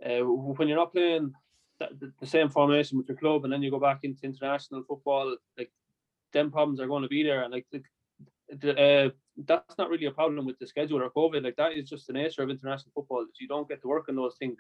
uh, 0.06 0.26
when 0.26 0.68
you're 0.68 0.78
not 0.78 0.92
playing 0.92 1.34
the, 1.80 2.28
same 2.28 2.50
formation 2.50 2.98
with 2.98 3.08
your 3.08 3.18
club, 3.18 3.44
and 3.44 3.54
then 3.54 3.64
you 3.64 3.72
go 3.72 3.80
back 3.80 4.00
into 4.04 4.26
international 4.26 4.84
football, 4.88 5.36
like 5.58 5.72
them 6.34 6.52
problems 6.52 6.80
are 6.80 6.88
going 6.88 7.04
to 7.04 7.10
be 7.10 7.24
there, 7.24 7.44
and 7.44 7.54
like 7.54 7.66
the, 7.72 7.82
the, 8.60 8.82
uh, 8.82 9.10
that's 9.46 9.78
not 9.78 9.90
really 9.90 10.06
a 10.06 10.12
problem 10.12 10.46
with 10.46 10.60
the 10.60 10.68
schedule 10.68 11.02
or 11.02 11.10
COVID. 11.10 11.44
Like 11.44 11.56
that 11.56 11.74
is 11.74 11.90
just 11.90 12.08
the 12.08 12.14
nature 12.14 12.44
of 12.44 12.50
international 12.50 12.92
football. 12.94 13.26
You 13.40 13.48
don't 13.48 13.68
get 13.68 13.82
to 13.82 13.88
work 13.88 14.10
on 14.10 14.16
those 14.16 14.36
things. 14.38 14.58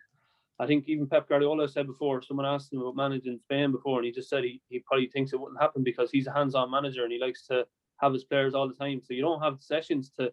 I 0.60 0.68
think 0.68 0.86
even 0.88 1.08
Pep 1.08 1.28
Guardiola 1.28 1.68
said 1.68 1.88
before. 1.88 2.22
Someone 2.22 2.45
asked 2.45 2.72
him 2.72 2.80
about 2.80 2.95
managing 2.95 3.39
Spain 3.39 3.72
before, 3.72 3.97
and 3.99 4.06
he 4.06 4.12
just 4.12 4.30
said 4.30 4.43
he, 4.43 4.62
he 4.70 4.80
probably 4.80 5.08
thinks 5.08 5.34
it 5.34 5.39
wouldn't 5.39 5.62
happen 5.62 5.84
because 5.84 6.12
he's 6.12 6.28
a 6.28 6.32
hands-on 6.34 6.70
manager 6.70 7.04
and 7.04 7.12
he 7.12 7.20
likes 7.20 7.47
to 7.47 7.66
have 7.97 8.14
his 8.14 8.24
players 8.24 8.54
all 8.54 8.68
the 8.68 8.76
time. 8.76 9.01
So 9.01 9.14
you 9.14 9.22
don't 9.22 9.41
have 9.41 9.58
sessions 9.62 10.12
to 10.20 10.32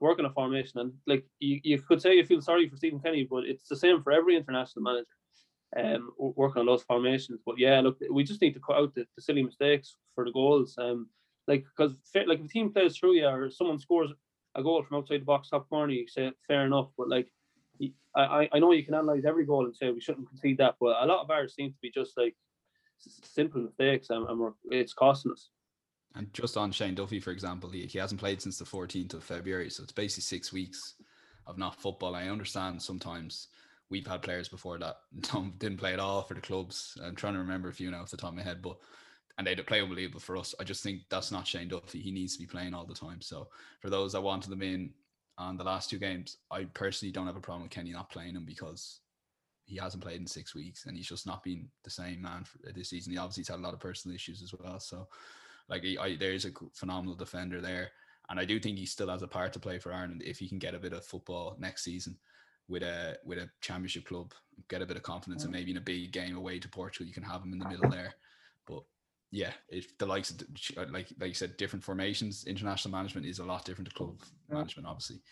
work 0.00 0.18
on 0.18 0.24
a 0.24 0.32
formation. 0.32 0.80
And 0.80 0.92
like 1.06 1.24
you, 1.38 1.60
you 1.62 1.78
could 1.78 2.02
say 2.02 2.14
you 2.14 2.26
feel 2.26 2.42
sorry 2.42 2.68
for 2.68 2.76
Stephen 2.76 3.00
Kenny, 3.00 3.26
but 3.30 3.44
it's 3.44 3.68
the 3.68 3.76
same 3.76 4.02
for 4.02 4.12
every 4.12 4.36
international 4.36 4.82
manager. 4.82 5.06
Um, 5.74 6.10
working 6.18 6.60
on 6.60 6.66
those 6.66 6.82
formations. 6.82 7.40
But 7.46 7.58
yeah, 7.58 7.80
look, 7.80 7.96
we 8.10 8.24
just 8.24 8.42
need 8.42 8.52
to 8.52 8.60
cut 8.60 8.76
out 8.76 8.94
the, 8.94 9.06
the 9.16 9.22
silly 9.22 9.42
mistakes 9.42 9.96
for 10.14 10.26
the 10.26 10.32
goals. 10.32 10.76
Um, 10.76 11.08
like 11.48 11.64
because 11.64 11.96
like 12.14 12.40
if 12.40 12.44
a 12.44 12.48
team 12.48 12.72
plays 12.72 12.96
through 12.96 13.14
you 13.14 13.26
or 13.26 13.50
someone 13.50 13.78
scores 13.78 14.10
a 14.54 14.62
goal 14.62 14.82
from 14.82 14.98
outside 14.98 15.22
the 15.22 15.24
box 15.24 15.48
top 15.48 15.68
corner, 15.70 15.92
you 15.92 16.06
say 16.06 16.30
fair 16.46 16.66
enough. 16.66 16.88
But 16.98 17.08
like 17.08 17.28
I, 18.14 18.48
I- 18.52 18.58
know 18.58 18.72
you 18.72 18.84
can 18.84 18.94
analyze 18.94 19.24
every 19.24 19.46
goal 19.46 19.64
and 19.64 19.74
say 19.74 19.90
we 19.90 20.00
shouldn't 20.00 20.28
concede 20.28 20.58
that, 20.58 20.76
but 20.80 21.02
a 21.02 21.06
lot 21.06 21.22
of 21.22 21.30
ours 21.30 21.54
seem 21.54 21.70
to 21.70 21.78
be 21.80 21.90
just 21.90 22.16
like 22.16 22.36
simple 22.98 23.62
mistakes, 23.62 24.10
and, 24.10 24.28
and 24.28 24.52
it's 24.70 24.92
costing 24.92 25.32
us. 25.32 25.50
And 26.14 26.32
just 26.34 26.56
on 26.56 26.72
Shane 26.72 26.94
Duffy, 26.94 27.20
for 27.20 27.30
example, 27.30 27.70
he, 27.70 27.86
he 27.86 27.98
hasn't 27.98 28.20
played 28.20 28.42
since 28.42 28.58
the 28.58 28.64
14th 28.64 29.14
of 29.14 29.24
February. 29.24 29.70
So 29.70 29.82
it's 29.82 29.92
basically 29.92 30.22
six 30.22 30.52
weeks 30.52 30.94
of 31.46 31.56
not 31.56 31.80
football. 31.80 32.14
I 32.14 32.28
understand 32.28 32.82
sometimes 32.82 33.48
we've 33.88 34.06
had 34.06 34.22
players 34.22 34.48
before 34.48 34.78
that 34.78 34.96
didn't 35.58 35.78
play 35.78 35.94
at 35.94 36.00
all 36.00 36.22
for 36.22 36.34
the 36.34 36.40
clubs. 36.40 36.98
I'm 37.02 37.16
trying 37.16 37.32
to 37.34 37.38
remember 37.38 37.68
a 37.68 37.72
few 37.72 37.90
now 37.90 38.02
off 38.02 38.10
the 38.10 38.16
top 38.16 38.30
of 38.30 38.36
my 38.36 38.42
head, 38.42 38.60
but 38.62 38.76
and 39.38 39.46
they'd 39.46 39.66
play 39.66 39.80
unbelievable 39.80 40.20
for 40.20 40.36
us. 40.36 40.54
I 40.60 40.64
just 40.64 40.82
think 40.82 41.02
that's 41.08 41.32
not 41.32 41.46
Shane 41.46 41.68
Duffy. 41.68 42.00
He 42.00 42.10
needs 42.10 42.34
to 42.34 42.40
be 42.40 42.46
playing 42.46 42.74
all 42.74 42.84
the 42.84 42.94
time. 42.94 43.22
So 43.22 43.48
for 43.80 43.88
those 43.88 44.12
that 44.12 44.22
wanted 44.22 44.50
them 44.50 44.62
in 44.62 44.90
on 45.38 45.56
the 45.56 45.64
last 45.64 45.90
two 45.90 45.98
games, 45.98 46.38
I 46.50 46.64
personally 46.64 47.12
don't 47.12 47.26
have 47.26 47.36
a 47.36 47.40
problem 47.40 47.62
with 47.62 47.72
Kenny 47.72 47.92
not 47.92 48.10
playing 48.10 48.34
him 48.34 48.44
because 48.44 49.00
he 49.64 49.76
hasn't 49.76 50.02
played 50.02 50.20
in 50.20 50.26
six 50.26 50.54
weeks 50.54 50.86
and 50.86 50.96
he's 50.96 51.08
just 51.08 51.26
not 51.26 51.42
been 51.42 51.68
the 51.84 51.90
same 51.90 52.20
man 52.22 52.44
for 52.44 52.58
this 52.72 52.90
season. 52.90 53.12
He 53.12 53.18
obviously 53.18 53.44
had 53.50 53.60
a 53.60 53.62
lot 53.62 53.74
of 53.74 53.80
personal 53.80 54.14
issues 54.14 54.42
as 54.42 54.52
well. 54.58 54.78
So 54.80 55.08
like 55.68 55.82
he, 55.82 55.96
I, 55.96 56.16
there's 56.16 56.44
a 56.44 56.50
phenomenal 56.74 57.14
defender 57.14 57.60
there, 57.60 57.90
And 58.28 58.38
I 58.38 58.44
do 58.44 58.58
think 58.58 58.78
he 58.78 58.86
still 58.86 59.08
has 59.08 59.22
a 59.22 59.28
part 59.28 59.52
to 59.54 59.60
play 59.60 59.78
for 59.78 59.92
Ireland 59.92 60.22
if 60.24 60.38
he 60.38 60.48
can 60.48 60.58
get 60.58 60.74
a 60.74 60.78
bit 60.78 60.92
of 60.92 61.04
football 61.04 61.56
next 61.58 61.84
season 61.84 62.16
with 62.68 62.82
a 62.82 63.18
with 63.24 63.38
a 63.38 63.50
championship 63.60 64.06
club, 64.06 64.32
get 64.68 64.82
a 64.82 64.86
bit 64.86 64.96
of 64.96 65.02
confidence, 65.02 65.44
and 65.44 65.52
mm. 65.52 65.56
maybe 65.56 65.70
in 65.72 65.76
a 65.76 65.82
big 65.82 66.12
game 66.12 66.36
away 66.36 66.58
to 66.58 66.68
Portugal, 66.68 67.06
you 67.06 67.12
can 67.12 67.22
have 67.22 67.42
him 67.42 67.52
in 67.52 67.58
the 67.58 67.68
middle 67.68 67.90
there. 67.90 68.14
But 68.66 68.82
yeah, 69.32 69.52
if 69.70 69.96
the 69.96 70.04
likes 70.04 70.30
of 70.30 70.42
like 70.92 71.08
like 71.18 71.28
you 71.28 71.34
said, 71.34 71.56
different 71.56 71.82
formations, 71.82 72.44
international 72.44 72.92
management 72.92 73.26
is 73.26 73.38
a 73.38 73.44
lot 73.44 73.64
different 73.64 73.88
to 73.88 73.94
club 73.94 74.20
management, 74.50 74.86
obviously. 74.86 75.22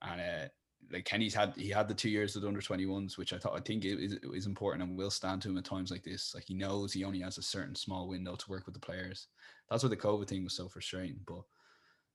And 0.00 0.20
uh, 0.20 0.48
like 0.90 1.04
Kenny's 1.04 1.34
had 1.34 1.52
he 1.54 1.68
had 1.68 1.86
the 1.86 1.94
two 1.94 2.08
years 2.08 2.34
with 2.34 2.46
under 2.46 2.62
21s, 2.62 3.18
which 3.18 3.34
I 3.34 3.38
thought 3.38 3.54
I 3.54 3.60
think 3.60 3.84
is, 3.84 4.14
is 4.22 4.46
important 4.46 4.82
and 4.82 4.96
will 4.96 5.10
stand 5.10 5.42
to 5.42 5.50
him 5.50 5.58
at 5.58 5.66
times 5.66 5.90
like 5.90 6.02
this. 6.02 6.34
Like 6.34 6.44
he 6.44 6.54
knows 6.54 6.94
he 6.94 7.04
only 7.04 7.20
has 7.20 7.36
a 7.36 7.42
certain 7.42 7.74
small 7.74 8.08
window 8.08 8.36
to 8.36 8.50
work 8.50 8.64
with 8.64 8.74
the 8.74 8.80
players. 8.80 9.28
That's 9.70 9.82
where 9.82 9.90
the 9.90 9.96
COVID 9.98 10.28
thing 10.28 10.44
was 10.44 10.54
so 10.54 10.66
frustrating. 10.66 11.20
But 11.26 11.44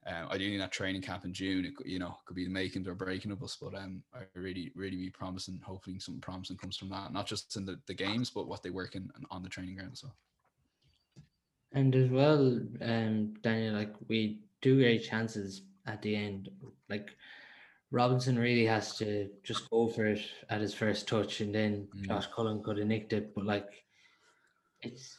um, 0.08 0.30
I 0.32 0.40
do 0.40 0.50
think 0.50 0.60
that 0.60 0.72
training 0.72 1.04
camp 1.04 1.24
in 1.24 1.34
June, 1.34 1.66
it, 1.66 1.74
you 1.86 2.00
know, 2.00 2.18
could 2.26 2.36
be 2.36 2.46
the 2.46 2.50
makings 2.50 2.88
or 2.88 2.96
breaking 2.96 3.32
of 3.32 3.44
us. 3.44 3.58
But 3.62 3.76
um, 3.76 4.02
I 4.12 4.22
really, 4.34 4.72
really 4.74 4.98
be 4.98 5.12
promising. 5.12 5.62
Hopefully, 5.64 6.00
something 6.00 6.22
promising 6.22 6.58
comes 6.58 6.78
from 6.78 6.90
that. 6.90 7.14
Not 7.14 7.28
just 7.28 7.56
in 7.58 7.66
the, 7.66 7.80
the 7.86 7.94
games, 7.94 8.32
but 8.32 8.48
what 8.48 8.64
they 8.64 8.72
work 8.72 8.96
in 8.96 9.12
on 9.30 9.44
the 9.44 9.50
training 9.50 9.76
ground. 9.76 10.00
So. 10.00 10.08
And 11.74 11.96
as 11.96 12.10
well, 12.10 12.60
um, 12.82 13.34
Daniel, 13.42 13.76
like 13.76 13.94
we 14.08 14.40
do 14.62 14.80
get 14.80 15.04
chances 15.04 15.64
at 15.86 16.02
the 16.02 16.16
end. 16.16 16.50
Like 16.90 17.10
Robinson 17.92 18.38
really 18.40 18.66
has 18.66 18.98
to 18.98 19.30
just 19.44 19.70
go 19.70 19.88
for 19.88 20.06
it 20.06 20.22
at 20.50 20.62
his 20.62 20.74
first 20.74 21.08
touch, 21.08 21.42
and 21.42 21.54
then 21.54 21.88
mm. 21.96 22.08
Josh 22.08 22.28
Cullen 22.36 22.64
could 22.64 22.78
have 22.78 22.88
nicked 22.88 23.14
it. 23.14 23.34
But 23.36 23.46
like, 23.46 23.84
it's 24.82 25.18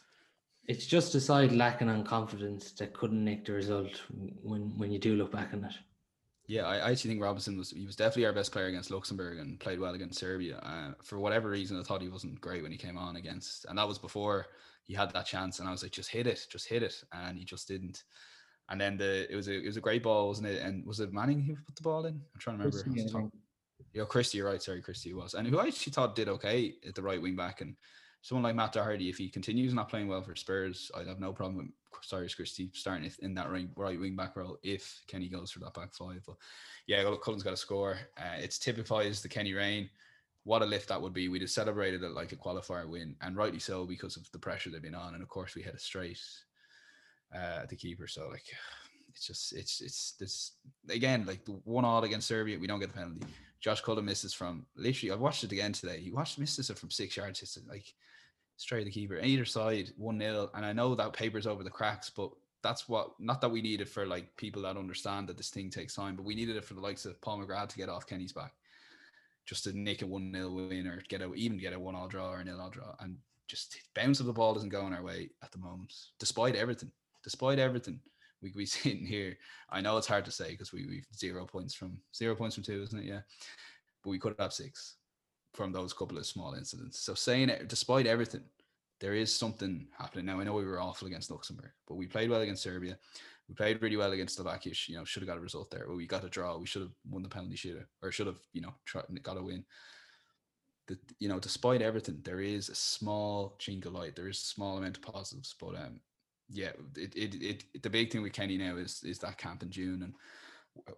it's 0.67 0.87
just 0.87 1.15
a 1.15 1.21
side 1.21 1.53
lacking 1.53 1.89
on 1.89 2.05
confidence 2.05 2.73
that 2.73 2.93
couldn't 2.93 3.25
nick 3.25 3.45
the 3.45 3.53
result 3.53 4.03
when 4.43 4.77
when 4.77 4.91
you 4.91 4.99
do 4.99 5.17
look 5.17 5.33
back 5.33 5.53
on 5.53 5.65
it. 5.65 5.75
Yeah, 6.49 6.67
I, 6.67 6.79
I 6.79 6.91
actually 6.91 7.11
think 7.11 7.23
Robinson 7.23 7.59
was 7.59 7.71
he 7.71 7.85
was 7.85 7.95
definitely 7.95 8.25
our 8.25 8.33
best 8.33 8.53
player 8.53 8.67
against 8.67 8.91
Luxembourg 8.91 9.39
and 9.39 9.61
played 9.61 9.79
well 9.79 9.93
against 9.93 10.19
Serbia. 10.19 10.57
Uh, 10.63 10.95
for 11.05 11.19
whatever 11.19 11.51
reason, 11.51 11.79
I 11.79 11.83
thought 11.83 12.01
he 12.01 12.09
wasn't 12.09 12.41
great 12.41 12.63
when 12.63 12.73
he 12.73 12.79
came 12.79 12.97
on 12.97 13.17
against, 13.17 13.67
and 13.67 13.77
that 13.79 13.87
was 13.87 13.99
before 13.99 14.47
he 14.85 14.95
had 14.95 15.13
that 15.13 15.27
chance. 15.27 15.59
And 15.59 15.69
I 15.69 15.73
was 15.73 15.83
like, 15.83 15.93
just 15.93 16.11
hit 16.11 16.27
it, 16.27 16.47
just 16.51 16.67
hit 16.67 16.83
it, 16.83 17.05
and 17.13 17.37
he 17.37 17.45
just 17.45 17.69
didn't. 17.69 18.03
And 18.71 18.81
then 18.81 18.97
the 18.97 19.31
it 19.31 19.37
was 19.37 19.49
a 19.49 19.59
it 19.59 19.67
was 19.67 19.77
a 19.77 19.83
great 19.83 20.03
ball, 20.03 20.29
wasn't 20.29 20.49
it? 20.49 20.63
And 20.63 20.87
was 20.87 21.01
it 21.01 21.13
Manning 21.13 21.43
who 21.43 21.55
put 21.55 21.77
the 21.77 21.83
ball 21.83 22.07
in? 22.07 22.15
I'm 22.15 22.41
trying 22.41 22.57
to 22.57 22.65
remember. 22.65 22.79
Yeah, 23.93 24.05
Christie, 24.05 24.39
you're 24.39 24.49
right. 24.49 24.63
Sorry, 24.63 24.81
Christie 24.81 25.13
was, 25.13 25.35
and 25.35 25.47
who 25.47 25.59
I 25.59 25.67
actually 25.67 25.93
thought 25.93 26.17
did 26.17 26.29
okay 26.31 26.77
at 26.87 26.95
the 26.95 27.03
right 27.03 27.21
wing 27.21 27.37
back. 27.37 27.61
And 27.61 27.77
someone 28.23 28.43
like 28.43 28.55
Matt 28.55 28.73
Doherty, 28.73 29.09
if 29.09 29.19
he 29.19 29.29
continues 29.29 29.75
not 29.75 29.89
playing 29.89 30.09
well 30.09 30.23
for 30.23 30.37
Spurs, 30.37 30.91
I'd 30.95 31.07
have 31.07 31.21
no 31.21 31.33
problem 31.33 31.57
with 31.57 31.67
Cyrus 32.03 32.35
Christie 32.35 32.71
starting 32.75 33.11
in 33.21 33.35
that 33.35 33.51
right, 33.51 34.01
wing 34.01 34.17
back 34.17 34.37
role 34.37 34.59
if 34.63 35.03
Kenny 35.07 35.29
goes 35.29 35.51
for 35.51 35.61
that 35.61 35.75
back 35.75 35.95
five. 35.95 36.23
But 36.27 36.37
yeah, 36.87 37.05
Cullen's 37.23 37.43
got 37.43 37.51
to 37.51 37.57
score. 37.57 37.99
Uh, 38.19 38.37
it's 38.39 38.59
typifies 38.59 39.23
the 39.23 39.29
Kenny 39.29 39.55
reign. 39.55 39.89
What 40.45 40.63
a 40.63 40.67
lift 40.67 40.89
that 40.89 41.01
would 41.01 41.13
be. 41.13 41.29
We'd 41.29 41.43
have 41.43 41.51
celebrated 41.51 42.03
it 42.03 42.13
like 42.13 42.33
a 42.33 42.37
qualifier 42.37 42.89
win, 42.89 43.17
and 43.21 43.37
rightly 43.37 43.59
so 43.59 43.85
because 43.85 44.17
of 44.17 44.31
the 44.33 44.39
pressure 44.39 44.71
they've 44.71 44.81
been 44.81 44.95
on. 44.95 45.15
And 45.15 45.23
of 45.23 45.29
course, 45.29 45.55
we 45.55 45.63
had 45.63 45.75
a 45.75 45.79
straight 45.79 46.21
uh, 47.35 47.67
the 47.69 47.77
keeper. 47.77 48.07
So 48.07 48.29
like, 48.29 48.45
it's 49.11 49.27
just 49.27 49.53
it's 49.53 49.81
it's 49.81 50.13
this 50.13 50.53
again 50.89 51.27
like 51.27 51.45
the 51.45 51.53
one 51.65 51.85
all 51.85 52.03
against 52.05 52.29
Serbia. 52.29 52.59
We 52.59 52.67
don't 52.67 52.81
get 52.81 52.93
the 52.93 52.99
penalty. 52.99 53.27
Josh 53.61 53.81
Cullen 53.81 54.05
misses 54.05 54.33
from 54.33 54.65
literally. 54.77 55.13
I 55.13 55.17
watched 55.17 55.45
it 55.45 55.53
again 55.53 55.73
today. 55.73 56.01
He 56.01 56.13
watched 56.13 56.39
misses 56.39 56.71
it 56.71 56.79
from 56.79 56.91
six 56.91 57.17
yards. 57.17 57.43
It's 57.43 57.59
like 57.69 57.93
straight 58.59 58.85
the 58.85 58.91
keeper. 58.91 59.19
Either 59.19 59.45
side, 59.45 59.91
one 59.97 60.21
0 60.21 60.51
And 60.55 60.67
I 60.67 60.73
know 60.73 60.95
that 60.95 61.15
papers 61.15 61.47
over 61.47 61.65
the 61.65 61.71
cracks, 61.71 62.11
but 62.11 62.31
that's 62.63 62.89
what 62.89 63.13
not 63.19 63.41
that 63.41 63.49
we 63.49 63.63
need 63.63 63.81
it 63.81 63.89
for 63.89 64.05
like 64.05 64.37
people 64.37 64.63
that 64.63 64.77
understand 64.77 65.29
that 65.29 65.37
this 65.37 65.49
thing 65.51 65.71
takes 65.71 65.95
time, 65.95 66.17
but 66.17 66.25
we 66.25 66.35
needed 66.35 66.57
it 66.57 66.65
for 66.65 66.75
the 66.75 66.81
likes 66.81 67.07
of 67.07 67.21
Paul 67.23 67.39
McGrath 67.39 67.69
to 67.69 67.77
get 67.77 67.89
off 67.89 68.07
Kenny's 68.07 68.33
back, 68.33 68.53
just 69.47 69.65
to 69.65 69.79
nick 69.79 70.03
a 70.03 70.07
one 70.07 70.33
0 70.35 70.51
win 70.51 70.87
or 70.87 71.01
get 71.09 71.23
a 71.23 71.33
even 71.35 71.57
get 71.57 71.73
a 71.73 71.79
one 71.79 71.95
all 71.95 72.09
draw 72.09 72.31
or 72.31 72.41
a 72.41 72.45
nil 72.45 72.61
all 72.61 72.71
draw, 72.71 72.95
and 73.01 73.17
just 73.47 73.79
bounce 73.95 74.21
of 74.21 74.27
the 74.27 74.33
ball 74.33 74.53
doesn't 74.53 74.69
go 74.69 74.83
on 74.83 74.93
our 74.93 75.03
way 75.03 75.31
at 75.43 75.53
the 75.53 75.59
moment, 75.59 75.95
despite 76.19 76.57
everything 76.57 76.91
despite 77.23 77.59
everything 77.59 78.01
we 78.43 78.53
be 78.53 78.67
sitting 78.67 79.07
here. 79.07 79.39
I 79.71 79.81
know 79.81 79.97
it's 79.97 80.07
hard 80.07 80.25
to 80.25 80.33
say 80.33 80.51
because 80.51 80.73
we 80.73 80.85
we've 80.85 81.07
zero 81.17 81.47
points 81.47 81.75
from 81.75 81.99
zero 82.15 82.35
points 82.35 82.57
from 82.57 82.65
two, 82.65 82.83
isn't 82.83 82.99
it? 82.99 83.05
Yeah, 83.05 83.21
but 84.03 84.11
we 84.11 84.19
could 84.19 84.35
have 84.41 84.53
six 84.53 84.97
from 85.59 85.73
those 85.73 85.93
couple 85.93 86.17
of 86.17 86.25
small 86.25 86.55
incidents. 86.55 87.01
So 87.01 87.15
saying 87.15 87.49
it, 87.49 87.67
despite 87.67 88.07
everything, 88.07 88.45
there 89.01 89.15
is 89.15 89.35
something 89.35 89.89
happening. 89.99 90.27
Now 90.27 90.39
I 90.39 90.45
know 90.45 90.55
we 90.55 90.65
were 90.65 90.81
awful 90.81 91.09
against 91.09 91.33
Luxembourg, 91.33 91.73
but 91.89 91.97
we 91.97 92.07
played 92.07 92.31
well 92.31 92.43
against 92.43 92.63
Serbia. 92.63 92.97
We 93.49 93.57
played 93.57 93.83
really 93.83 93.97
well 93.97 94.13
against 94.13 94.37
Slovakia. 94.37 94.73
You 94.87 94.97
know, 94.97 95.05
should 95.05 95.23
have 95.23 95.29
got 95.29 95.37
a 95.37 95.41
result 95.41 95.69
there. 95.73 95.87
We 95.89 96.07
got 96.07 96.23
a 96.23 96.29
draw. 96.29 96.57
We 96.59 96.67
should 96.67 96.83
have 96.83 96.93
won 97.11 97.25
the 97.25 97.29
penalty 97.29 97.57
shooter, 97.57 97.89
or 98.03 98.13
should 98.13 98.29
have, 98.29 98.39
you 98.53 98.61
know, 98.61 98.73
tried, 98.85 99.07
got 99.25 99.37
a 99.37 99.43
win. 99.43 99.65
The, 100.87 100.97
you 101.19 101.29
know, 101.29 101.41
despite 101.41 101.83
everything, 101.83 102.21
there 102.23 102.41
is 102.41 102.69
a 102.69 102.77
small 102.77 103.57
chink 103.59 103.85
of 103.85 103.95
light. 103.95 104.15
There 104.15 104.29
is 104.29 104.39
a 104.39 104.53
small 104.55 104.79
amount 104.79 104.99
of 104.99 105.03
positives, 105.03 105.57
but 105.61 105.75
um, 105.75 105.99
yeah, 106.49 106.71
it, 106.97 107.17
it, 107.17 107.35
it, 107.43 107.83
the 107.83 107.91
big 107.91 108.13
thing 108.13 108.23
with 108.23 108.33
Kenny 108.33 108.59
now 108.59 108.77
is 108.77 109.03
is 109.03 109.19
that 109.19 109.39
camp 109.39 109.65
in 109.65 109.71
June 109.71 110.03
and 110.05 110.15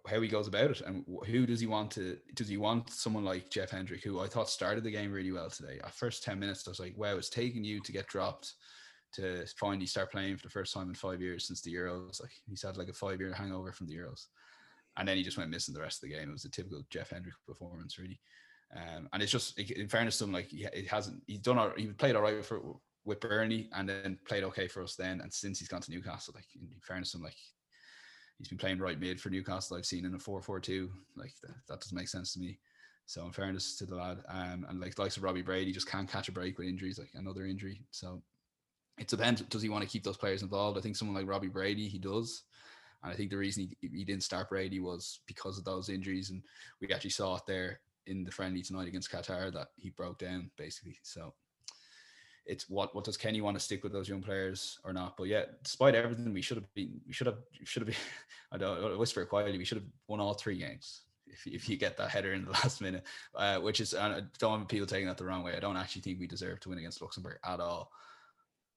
how 0.07 0.19
he 0.21 0.27
goes 0.27 0.47
about 0.47 0.71
it 0.71 0.81
and 0.81 1.05
who 1.25 1.45
does 1.45 1.59
he 1.59 1.67
want 1.67 1.91
to 1.91 2.17
does 2.35 2.47
he 2.47 2.57
want 2.57 2.89
someone 2.89 3.23
like 3.23 3.49
Jeff 3.49 3.71
Hendrick 3.71 4.03
who 4.03 4.19
I 4.19 4.27
thought 4.27 4.49
started 4.49 4.83
the 4.83 4.91
game 4.91 5.11
really 5.11 5.31
well 5.31 5.49
today. 5.49 5.79
At 5.83 5.93
first 5.93 6.23
10 6.23 6.39
minutes 6.39 6.67
I 6.67 6.71
was 6.71 6.79
like 6.79 6.97
wow 6.97 7.17
it's 7.17 7.29
taking 7.29 7.63
you 7.63 7.79
to 7.81 7.91
get 7.91 8.07
dropped 8.07 8.53
to 9.13 9.45
finally 9.57 9.85
start 9.85 10.11
playing 10.11 10.37
for 10.37 10.43
the 10.43 10.51
first 10.51 10.73
time 10.73 10.89
in 10.89 10.95
five 10.95 11.21
years 11.21 11.45
since 11.45 11.61
the 11.61 11.73
Euros. 11.73 12.21
Like 12.21 12.31
he's 12.47 12.61
had 12.61 12.77
like 12.77 12.89
a 12.89 12.93
five 12.93 13.19
year 13.19 13.33
hangover 13.33 13.71
from 13.71 13.87
the 13.87 13.95
Euros. 13.95 14.27
And 14.97 15.07
then 15.07 15.17
he 15.17 15.23
just 15.23 15.37
went 15.37 15.49
missing 15.49 15.73
the 15.73 15.81
rest 15.81 16.03
of 16.03 16.09
the 16.09 16.15
game. 16.15 16.29
It 16.29 16.33
was 16.33 16.45
a 16.45 16.49
typical 16.49 16.83
Jeff 16.89 17.09
Hendrick 17.09 17.35
performance 17.47 17.97
really. 17.97 18.19
Um, 18.75 19.09
and 19.11 19.21
it's 19.21 19.31
just 19.31 19.59
in 19.59 19.89
fairness 19.89 20.17
to 20.17 20.23
him 20.23 20.31
like 20.31 20.47
he, 20.47 20.65
it 20.71 20.87
hasn't 20.87 21.21
he's 21.27 21.39
done 21.39 21.57
all, 21.57 21.71
he 21.75 21.87
played 21.87 22.15
all 22.15 22.21
right 22.21 22.43
for 22.43 22.61
with 23.03 23.19
Burnley 23.19 23.69
and 23.73 23.89
then 23.89 24.17
played 24.27 24.43
okay 24.45 24.67
for 24.67 24.83
us 24.83 24.95
then. 24.95 25.21
And 25.21 25.33
since 25.33 25.59
he's 25.59 25.67
gone 25.67 25.81
to 25.81 25.91
Newcastle, 25.91 26.33
like 26.35 26.45
in 26.55 26.69
fairness, 26.81 27.11
to 27.11 27.17
him 27.17 27.23
like 27.23 27.35
he's 28.41 28.49
been 28.49 28.57
playing 28.57 28.79
right 28.79 28.99
mid 28.99 29.21
for 29.21 29.29
Newcastle. 29.29 29.77
I've 29.77 29.85
seen 29.85 30.05
in 30.05 30.15
a 30.15 30.17
4-4-2. 30.17 30.89
Like 31.15 31.33
that, 31.43 31.53
that 31.69 31.79
doesn't 31.79 31.95
make 31.95 32.07
sense 32.07 32.33
to 32.33 32.39
me. 32.39 32.57
So 33.05 33.25
in 33.25 33.31
fairness 33.31 33.77
to 33.77 33.85
the 33.85 33.95
lad, 33.95 34.23
um, 34.29 34.65
and 34.67 34.79
like 34.79 34.97
likes 34.97 35.17
of 35.17 35.23
Robbie 35.23 35.41
Brady 35.41 35.71
just 35.71 35.89
can't 35.89 36.09
catch 36.09 36.27
a 36.27 36.31
break 36.31 36.57
with 36.57 36.67
injuries, 36.67 36.97
like 36.97 37.11
another 37.13 37.45
injury. 37.45 37.83
So 37.91 38.21
it 38.97 39.07
depends. 39.07 39.41
Does 39.41 39.61
he 39.61 39.69
want 39.69 39.83
to 39.83 39.89
keep 39.89 40.03
those 40.03 40.17
players 40.17 40.41
involved? 40.41 40.77
I 40.77 40.81
think 40.81 40.95
someone 40.95 41.15
like 41.15 41.27
Robbie 41.27 41.47
Brady, 41.47 41.87
he 41.87 41.99
does. 41.99 42.43
And 43.03 43.11
I 43.11 43.15
think 43.15 43.29
the 43.29 43.37
reason 43.37 43.67
he, 43.81 43.89
he 43.89 44.03
didn't 44.03 44.23
start 44.23 44.49
Brady 44.49 44.79
was 44.79 45.19
because 45.27 45.57
of 45.57 45.65
those 45.65 45.89
injuries. 45.89 46.29
And 46.29 46.41
we 46.79 46.91
actually 46.91 47.11
saw 47.11 47.35
it 47.35 47.43
there 47.47 47.79
in 48.07 48.23
the 48.23 48.31
friendly 48.31 48.61
tonight 48.61 48.87
against 48.87 49.11
Qatar 49.11 49.53
that 49.53 49.67
he 49.75 49.91
broke 49.91 50.17
down 50.17 50.49
basically. 50.57 50.97
So 51.03 51.33
it's 52.45 52.69
what 52.69 52.93
what 52.95 53.03
does 53.03 53.17
Kenny 53.17 53.41
want 53.41 53.55
to 53.55 53.63
stick 53.63 53.83
with 53.83 53.93
those 53.93 54.09
young 54.09 54.21
players 54.21 54.79
or 54.83 54.93
not? 54.93 55.17
But 55.17 55.27
yeah, 55.27 55.43
despite 55.63 55.95
everything, 55.95 56.33
we 56.33 56.41
should 56.41 56.57
have 56.57 56.73
been 56.73 56.99
we 57.05 57.13
should 57.13 57.27
have 57.27 57.37
should 57.63 57.81
have 57.81 57.87
been 57.87 57.95
I 58.51 58.57
don't 58.57 58.97
whisper 58.97 59.25
quietly, 59.25 59.57
we 59.57 59.65
should 59.65 59.77
have 59.77 59.87
won 60.07 60.19
all 60.19 60.33
three 60.33 60.57
games. 60.57 61.01
If, 61.27 61.47
if 61.47 61.69
you 61.69 61.77
get 61.77 61.95
that 61.97 62.09
header 62.09 62.33
in 62.33 62.43
the 62.43 62.51
last 62.63 62.81
minute, 62.81 63.03
uh, 63.35 63.59
which 63.59 63.79
is 63.79 63.93
I 63.93 64.21
don't 64.39 64.51
want 64.51 64.69
people 64.69 64.87
taking 64.87 65.07
that 65.07 65.17
the 65.17 65.25
wrong 65.25 65.43
way. 65.43 65.55
I 65.55 65.59
don't 65.59 65.77
actually 65.77 66.01
think 66.01 66.19
we 66.19 66.27
deserve 66.27 66.59
to 66.61 66.69
win 66.69 66.79
against 66.79 67.01
Luxembourg 67.01 67.39
at 67.45 67.59
all. 67.59 67.91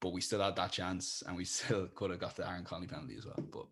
But 0.00 0.12
we 0.12 0.20
still 0.20 0.40
had 0.40 0.56
that 0.56 0.72
chance 0.72 1.22
and 1.26 1.36
we 1.36 1.44
still 1.46 1.88
could 1.94 2.10
have 2.10 2.20
got 2.20 2.36
the 2.36 2.48
Aaron 2.48 2.64
Connolly 2.64 2.88
penalty 2.88 3.16
as 3.16 3.26
well. 3.26 3.42
But 3.50 3.66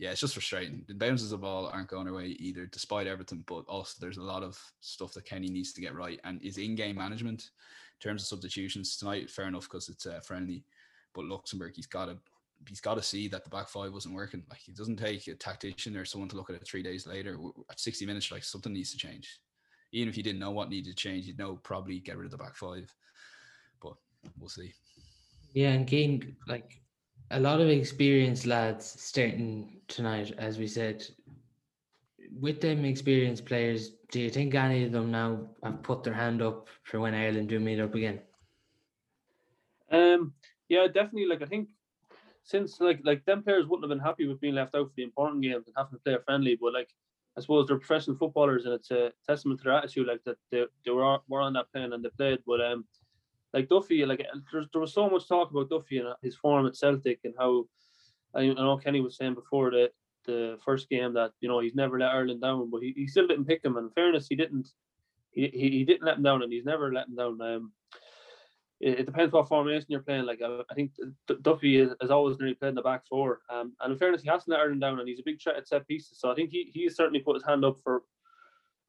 yeah, 0.00 0.12
it's 0.12 0.20
just 0.20 0.32
frustrating. 0.32 0.82
The 0.88 0.94
bounces 0.94 1.30
of 1.30 1.42
ball 1.42 1.66
aren't 1.66 1.88
going 1.88 2.08
our 2.08 2.14
way 2.14 2.28
either, 2.28 2.64
despite 2.64 3.06
everything. 3.06 3.44
But 3.46 3.66
also, 3.68 3.98
there's 4.00 4.16
a 4.16 4.22
lot 4.22 4.42
of 4.42 4.58
stuff 4.80 5.12
that 5.12 5.26
Kenny 5.26 5.48
needs 5.48 5.74
to 5.74 5.82
get 5.82 5.94
right, 5.94 6.18
and 6.24 6.40
his 6.42 6.56
in-game 6.56 6.96
management 6.96 7.50
terms 8.00 8.22
of 8.22 8.28
substitutions 8.28 8.96
tonight, 8.96 9.30
fair 9.30 9.46
enough 9.46 9.68
because 9.68 9.88
it's 9.88 10.06
uh, 10.06 10.20
friendly. 10.20 10.64
But 11.14 11.26
Luxembourg, 11.26 11.72
he's 11.74 11.86
got 11.86 12.06
to 12.06 12.16
he's 12.68 12.80
got 12.80 12.94
to 12.94 13.02
see 13.02 13.28
that 13.28 13.44
the 13.44 13.50
back 13.50 13.68
five 13.68 13.92
wasn't 13.92 14.14
working. 14.14 14.42
Like 14.50 14.68
it 14.68 14.76
doesn't 14.76 14.96
take 14.96 15.26
a 15.28 15.34
tactician 15.34 15.96
or 15.96 16.04
someone 16.04 16.28
to 16.30 16.36
look 16.36 16.50
at 16.50 16.56
it 16.56 16.66
three 16.66 16.82
days 16.82 17.06
later. 17.06 17.38
At 17.70 17.80
60 17.80 18.06
minutes, 18.06 18.30
like 18.30 18.44
something 18.44 18.72
needs 18.72 18.92
to 18.92 18.98
change. 18.98 19.40
Even 19.92 20.08
if 20.08 20.16
you 20.16 20.22
didn't 20.22 20.40
know 20.40 20.50
what 20.50 20.70
needed 20.70 20.90
to 20.90 20.96
change, 20.96 21.26
you'd 21.26 21.38
know 21.38 21.58
probably 21.62 21.98
get 21.98 22.16
rid 22.16 22.26
of 22.26 22.30
the 22.30 22.38
back 22.38 22.56
five. 22.56 22.92
But 23.82 23.94
we'll 24.38 24.48
see. 24.48 24.72
Yeah, 25.52 25.70
and 25.70 25.86
gain 25.86 26.36
like 26.46 26.80
a 27.32 27.40
lot 27.40 27.60
of 27.60 27.68
experienced 27.68 28.46
lads 28.46 29.00
starting 29.00 29.80
tonight, 29.88 30.32
as 30.38 30.58
we 30.58 30.66
said. 30.66 31.04
With 32.32 32.60
them 32.60 32.84
experienced 32.84 33.44
players, 33.44 33.90
do 34.10 34.20
you 34.20 34.30
think 34.30 34.54
any 34.54 34.84
of 34.84 34.92
them 34.92 35.10
now 35.10 35.50
have 35.62 35.82
put 35.82 36.02
their 36.02 36.14
hand 36.14 36.42
up 36.42 36.68
for 36.84 37.00
when 37.00 37.14
Ireland 37.14 37.48
do 37.48 37.60
meet 37.60 37.80
up 37.80 37.94
again? 37.94 38.20
Um, 39.90 40.34
yeah, 40.68 40.86
definitely. 40.86 41.26
Like 41.26 41.42
I 41.42 41.46
think 41.46 41.68
since 42.44 42.80
like 42.80 43.00
like 43.04 43.24
them 43.24 43.42
players 43.42 43.66
wouldn't 43.66 43.84
have 43.84 43.96
been 43.96 44.04
happy 44.04 44.26
with 44.26 44.40
being 44.40 44.54
left 44.54 44.74
out 44.74 44.88
for 44.88 44.94
the 44.96 45.02
important 45.02 45.42
games 45.42 45.66
and 45.66 45.74
having 45.76 45.92
to 45.92 46.02
play 46.02 46.14
a 46.14 46.20
friendly, 46.20 46.56
but 46.60 46.72
like 46.72 46.88
I 47.36 47.40
suppose 47.40 47.66
they're 47.66 47.78
professional 47.78 48.16
footballers 48.16 48.64
and 48.64 48.74
it's 48.74 48.90
a 48.90 49.12
testament 49.26 49.60
to 49.60 49.64
their 49.64 49.74
attitude, 49.74 50.06
like 50.06 50.22
that 50.24 50.36
they, 50.50 50.64
they 50.84 50.90
were 50.90 51.18
were 51.28 51.40
on 51.40 51.52
that 51.54 51.70
plane 51.72 51.92
and 51.92 52.04
they 52.04 52.10
played. 52.10 52.40
But 52.46 52.60
um, 52.60 52.84
like 53.52 53.68
Duffy, 53.68 54.04
like 54.06 54.24
there, 54.52 54.64
there 54.72 54.80
was 54.80 54.92
so 54.92 55.08
much 55.08 55.28
talk 55.28 55.50
about 55.50 55.70
Duffy 55.70 55.98
and 55.98 56.08
his 56.22 56.36
form 56.36 56.66
at 56.66 56.76
Celtic 56.76 57.20
and 57.24 57.34
how 57.38 57.66
I 58.34 58.46
know 58.46 58.76
Kenny 58.76 59.00
was 59.00 59.16
saying 59.16 59.34
before 59.34 59.70
that 59.72 59.90
the 60.26 60.58
first 60.64 60.88
game 60.88 61.14
that 61.14 61.32
you 61.40 61.48
know 61.48 61.60
he's 61.60 61.74
never 61.74 61.98
let 61.98 62.12
Ireland 62.12 62.42
down, 62.42 62.70
but 62.70 62.82
he, 62.82 62.92
he 62.96 63.06
still 63.06 63.26
didn't 63.26 63.46
pick 63.46 63.64
him. 63.64 63.76
And 63.76 63.86
in 63.88 63.92
fairness, 63.92 64.26
he 64.28 64.36
didn't. 64.36 64.68
He, 65.32 65.48
he, 65.52 65.70
he 65.70 65.84
didn't 65.84 66.06
let 66.06 66.16
him 66.16 66.22
down, 66.24 66.42
and 66.42 66.52
he's 66.52 66.64
never 66.64 66.92
let 66.92 67.08
him 67.08 67.16
down. 67.16 67.40
Um, 67.40 67.72
it, 68.80 69.00
it 69.00 69.06
depends 69.06 69.32
what 69.32 69.48
formation 69.48 69.86
you're 69.88 70.00
playing. 70.00 70.24
Like 70.24 70.40
I, 70.44 70.60
I 70.70 70.74
think 70.74 70.92
Duffy 71.42 71.78
is, 71.78 71.92
has 72.00 72.10
always 72.10 72.38
nearly 72.38 72.54
played 72.54 72.70
in 72.70 72.74
the 72.74 72.82
back 72.82 73.06
four, 73.06 73.40
um, 73.50 73.74
and 73.80 73.92
in 73.92 73.98
fairness, 73.98 74.22
he 74.22 74.28
hasn't 74.28 74.48
let 74.48 74.60
Ireland 74.60 74.80
down, 74.80 74.98
and 74.98 75.08
he's 75.08 75.20
a 75.20 75.24
big 75.24 75.40
threat 75.40 75.56
at 75.56 75.68
set 75.68 75.86
pieces. 75.86 76.18
So 76.18 76.30
I 76.30 76.34
think 76.34 76.50
he 76.50 76.70
he 76.72 76.88
certainly 76.88 77.20
put 77.20 77.36
his 77.36 77.44
hand 77.44 77.64
up 77.64 77.78
for 77.82 78.02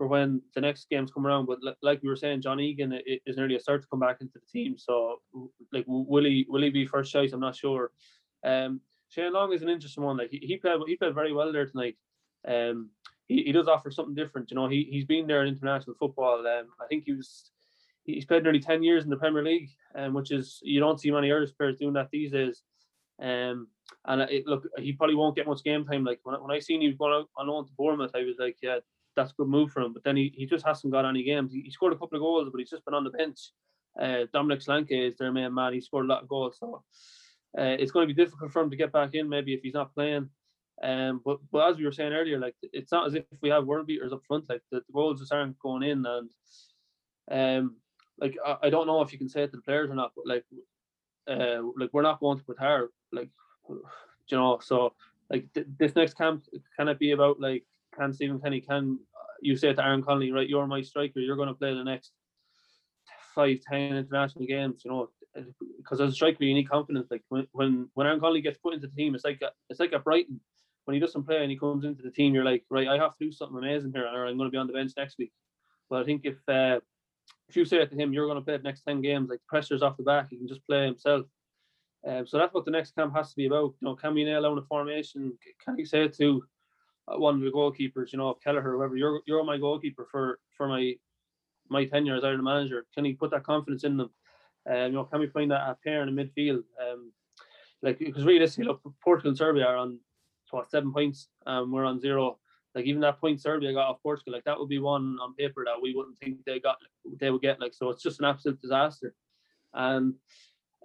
for 0.01 0.07
when 0.07 0.41
the 0.55 0.61
next 0.61 0.89
games 0.89 1.11
come 1.11 1.27
around. 1.27 1.45
But 1.45 1.59
like 1.83 2.01
we 2.01 2.09
were 2.09 2.15
saying, 2.15 2.41
John 2.41 2.59
Egan 2.59 2.99
is 3.05 3.37
nearly 3.37 3.55
a 3.55 3.59
start 3.59 3.83
to 3.83 3.87
come 3.87 3.99
back 3.99 4.17
into 4.19 4.33
the 4.33 4.47
team. 4.51 4.75
So 4.75 5.21
like, 5.71 5.85
will 5.87 6.23
he 6.23 6.47
will 6.49 6.63
he 6.63 6.71
be 6.71 6.87
first 6.87 7.11
choice? 7.11 7.33
I'm 7.33 7.39
not 7.39 7.55
sure. 7.55 7.91
Um, 8.43 8.81
Shane 9.11 9.33
Long 9.33 9.51
is 9.53 9.61
an 9.61 9.69
interesting 9.69 10.03
one. 10.03 10.17
Like 10.17 10.31
he, 10.31 10.37
he 10.37 10.57
played 10.57 10.79
he 10.87 10.95
played 10.95 11.15
very 11.15 11.33
well 11.33 11.51
there 11.51 11.67
tonight. 11.67 11.97
Um, 12.47 12.89
he, 13.27 13.43
he 13.43 13.51
does 13.51 13.67
offer 13.67 13.91
something 13.91 14.15
different. 14.15 14.49
You 14.49 14.55
know, 14.55 14.67
he 14.67 14.87
he's 14.89 15.05
been 15.05 15.27
there 15.27 15.43
in 15.43 15.53
international 15.53 15.95
football. 15.99 16.39
Um, 16.47 16.67
I 16.81 16.87
think 16.87 17.03
he 17.05 17.13
was 17.13 17.51
he's 18.03 18.25
played 18.25 18.43
nearly 18.43 18.61
ten 18.61 18.83
years 18.83 19.03
in 19.03 19.09
the 19.09 19.17
Premier 19.17 19.43
League, 19.43 19.69
um, 19.95 20.13
which 20.13 20.31
is 20.31 20.59
you 20.63 20.79
don't 20.79 20.99
see 20.99 21.11
many 21.11 21.31
Irish 21.31 21.55
players 21.57 21.77
doing 21.77 21.93
that 21.93 22.09
these 22.11 22.31
days. 22.31 22.63
Um, 23.21 23.67
and 24.05 24.21
it, 24.21 24.47
look, 24.47 24.65
he 24.77 24.93
probably 24.93 25.15
won't 25.15 25.35
get 25.35 25.47
much 25.47 25.63
game 25.63 25.85
time. 25.85 26.05
Like 26.05 26.21
when, 26.23 26.41
when 26.41 26.51
I 26.51 26.59
seen 26.59 26.81
he 26.81 26.87
was 26.87 26.97
going 26.97 27.13
out 27.13 27.29
on 27.37 27.47
loan 27.47 27.65
to 27.65 27.71
Bournemouth, 27.77 28.15
I 28.15 28.23
was 28.23 28.37
like, 28.39 28.57
yeah, 28.61 28.79
that's 29.15 29.31
a 29.31 29.35
good 29.35 29.47
move 29.49 29.71
for 29.71 29.81
him. 29.81 29.93
But 29.93 30.03
then 30.03 30.15
he, 30.15 30.33
he 30.35 30.45
just 30.45 30.65
hasn't 30.65 30.93
got 30.93 31.05
any 31.05 31.23
games. 31.23 31.51
He, 31.53 31.61
he 31.61 31.71
scored 31.71 31.93
a 31.93 31.97
couple 31.97 32.15
of 32.15 32.21
goals, 32.21 32.49
but 32.51 32.59
he's 32.59 32.69
just 32.69 32.85
been 32.85 32.93
on 32.93 33.03
the 33.03 33.11
bench. 33.11 33.39
Uh, 33.99 34.25
Dominic 34.33 34.61
Solanke 34.61 35.09
is 35.09 35.17
their 35.17 35.31
main 35.31 35.53
man. 35.53 35.73
He 35.73 35.81
scored 35.81 36.05
a 36.05 36.07
lot 36.07 36.23
of 36.23 36.29
goals, 36.29 36.55
so 36.57 36.83
uh, 37.57 37.75
it's 37.79 37.91
going 37.91 38.07
to 38.07 38.13
be 38.13 38.23
difficult 38.23 38.51
for 38.51 38.61
him 38.61 38.69
to 38.69 38.75
get 38.75 38.91
back 38.91 39.13
in. 39.13 39.29
Maybe 39.29 39.53
if 39.53 39.61
he's 39.61 39.73
not 39.73 39.93
playing. 39.93 40.29
Um, 40.83 41.21
but 41.23 41.39
but 41.51 41.69
as 41.69 41.77
we 41.77 41.85
were 41.85 41.91
saying 41.91 42.13
earlier, 42.13 42.39
like 42.39 42.55
it's 42.61 42.91
not 42.91 43.07
as 43.07 43.13
if 43.13 43.25
we 43.41 43.49
have 43.49 43.65
world 43.65 43.87
beaters 43.87 44.13
up 44.13 44.23
front. 44.27 44.49
Like 44.49 44.61
the, 44.71 44.77
the 44.79 44.93
goals 44.93 45.19
just 45.19 45.33
aren't 45.33 45.59
going 45.59 45.83
in, 45.83 46.05
and 46.05 46.29
um, 47.31 47.75
like 48.19 48.35
I, 48.45 48.57
I 48.63 48.69
don't 48.69 48.87
know 48.87 49.01
if 49.01 49.11
you 49.11 49.19
can 49.19 49.29
say 49.29 49.43
it 49.43 49.51
to 49.51 49.57
the 49.57 49.63
players 49.63 49.91
or 49.91 49.95
not, 49.95 50.13
but 50.15 50.25
like 50.25 50.45
uh, 51.29 51.61
like 51.77 51.91
we're 51.93 52.01
not 52.01 52.19
going 52.19 52.39
to 52.39 52.43
Qatar, 52.45 52.87
like 53.11 53.29
you 53.69 54.37
know. 54.37 54.59
So 54.61 54.93
like 55.29 55.53
th- 55.53 55.67
this 55.77 55.95
next 55.95 56.15
camp 56.15 56.45
can 56.77 56.87
it 56.87 56.97
be 56.97 57.11
about 57.11 57.39
like 57.39 57.63
can 57.95 58.13
Stephen 58.13 58.39
Kenny 58.39 58.61
can 58.61 58.99
you 59.41 59.55
say 59.55 59.73
to 59.73 59.83
Aaron 59.83 60.03
Connolly, 60.03 60.31
right, 60.31 60.47
you're 60.47 60.67
my 60.67 60.81
striker, 60.81 61.19
you're 61.19 61.35
going 61.35 61.47
to 61.47 61.55
play 61.55 61.73
the 61.73 61.83
next 61.83 62.11
five, 63.35 63.59
ten 63.67 63.97
international 63.97 64.45
games, 64.45 64.83
you 64.85 64.91
know, 64.91 65.09
because 65.77 66.01
as 66.01 66.11
a 66.11 66.15
striker 66.15 66.43
you 66.43 66.53
need 66.53 66.69
confidence. 66.69 67.07
Like 67.09 67.23
when 67.29 67.47
when 67.51 67.89
when 67.93 68.07
Aaron 68.07 68.19
Connolly 68.19 68.41
gets 68.41 68.59
put 68.59 68.73
into 68.73 68.87
the 68.87 68.95
team, 68.95 69.15
it's 69.15 69.25
like 69.25 69.41
a, 69.41 69.51
it's 69.69 69.79
like 69.79 69.93
a 69.93 69.99
Brighton 69.99 70.39
when 70.85 70.95
he 70.95 70.99
doesn't 70.99 71.23
play 71.23 71.41
and 71.41 71.51
he 71.51 71.57
comes 71.57 71.85
into 71.85 72.01
the 72.01 72.11
team, 72.11 72.33
you're 72.33 72.45
like, 72.45 72.63
right, 72.69 72.87
I 72.87 72.97
have 72.97 73.15
to 73.17 73.25
do 73.25 73.31
something 73.31 73.57
amazing 73.57 73.91
here, 73.93 74.05
or 74.05 74.25
I'm 74.25 74.37
going 74.37 74.47
to 74.47 74.51
be 74.51 74.57
on 74.57 74.67
the 74.67 74.73
bench 74.73 74.93
next 74.97 75.17
week. 75.19 75.31
But 75.89 76.01
I 76.01 76.05
think 76.05 76.21
if 76.23 76.37
uh, 76.47 76.79
if 77.47 77.55
you 77.55 77.65
say 77.65 77.77
it 77.77 77.91
to 77.91 77.95
him, 77.95 78.13
you're 78.13 78.25
going 78.25 78.39
to 78.39 78.43
play 78.43 78.57
the 78.57 78.63
next 78.63 78.81
ten 78.81 79.01
games, 79.01 79.29
like 79.29 79.39
the 79.39 79.45
pressure's 79.47 79.83
off 79.83 79.97
the 79.97 80.03
back, 80.03 80.27
he 80.29 80.37
can 80.37 80.47
just 80.47 80.65
play 80.65 80.85
himself. 80.85 81.25
Um, 82.07 82.25
so 82.25 82.39
that's 82.39 82.53
what 82.53 82.65
the 82.65 82.71
next 82.71 82.95
camp 82.95 83.15
has 83.15 83.29
to 83.29 83.35
be 83.35 83.45
about. 83.45 83.73
You 83.79 83.87
know, 83.89 83.95
can 83.95 84.15
we 84.15 84.23
nail 84.23 84.41
down 84.41 84.57
a 84.57 84.63
formation? 84.63 85.37
Can 85.63 85.77
you 85.77 85.85
say 85.85 86.05
it 86.05 86.17
to 86.17 86.43
uh, 87.07 87.19
one 87.19 87.35
of 87.35 87.41
the 87.41 87.51
goalkeepers, 87.51 88.11
you 88.11 88.17
know, 88.17 88.33
Kelleher, 88.43 88.73
whoever, 88.73 88.95
you're 88.95 89.21
you're 89.27 89.43
my 89.43 89.57
goalkeeper 89.57 90.07
for 90.09 90.39
for 90.57 90.67
my 90.67 90.95
my 91.69 91.85
tenure 91.85 92.17
as 92.17 92.23
Ireland 92.23 92.43
manager. 92.43 92.85
Can 92.93 93.05
he 93.05 93.13
put 93.13 93.31
that 93.31 93.43
confidence 93.43 93.83
in 93.83 93.97
them? 93.97 94.09
Um, 94.69 94.75
you 94.75 94.91
know, 94.91 95.03
can 95.05 95.19
we 95.19 95.27
find 95.27 95.51
that 95.51 95.77
pair 95.83 96.03
in 96.03 96.13
the 96.13 96.23
midfield? 96.23 96.63
Um, 96.79 97.11
like 97.81 97.99
because 97.99 98.25
realistically, 98.25 98.65
look, 98.65 98.81
Portugal 99.03 99.29
and 99.29 99.37
Serbia 99.37 99.65
are 99.65 99.77
on 99.77 99.99
what 100.51 100.69
seven 100.69 100.93
points, 100.93 101.29
um, 101.45 101.71
we're 101.71 101.85
on 101.85 101.99
zero. 101.99 102.37
Like 102.75 102.85
even 102.85 103.01
that 103.01 103.19
point 103.19 103.41
Serbia 103.41 103.73
got 103.73 103.89
off 103.89 104.03
Portugal, 104.03 104.33
like 104.33 104.43
that 104.45 104.57
would 104.57 104.69
be 104.69 104.79
one 104.79 105.17
on 105.21 105.35
paper 105.35 105.63
that 105.65 105.81
we 105.81 105.93
wouldn't 105.93 106.17
think 106.19 106.37
they 106.45 106.59
got, 106.59 106.77
they 107.19 107.29
would 107.29 107.41
get. 107.41 107.59
Like 107.59 107.73
so, 107.73 107.89
it's 107.89 108.03
just 108.03 108.19
an 108.19 108.25
absolute 108.25 108.61
disaster. 108.61 109.13
And 109.73 110.15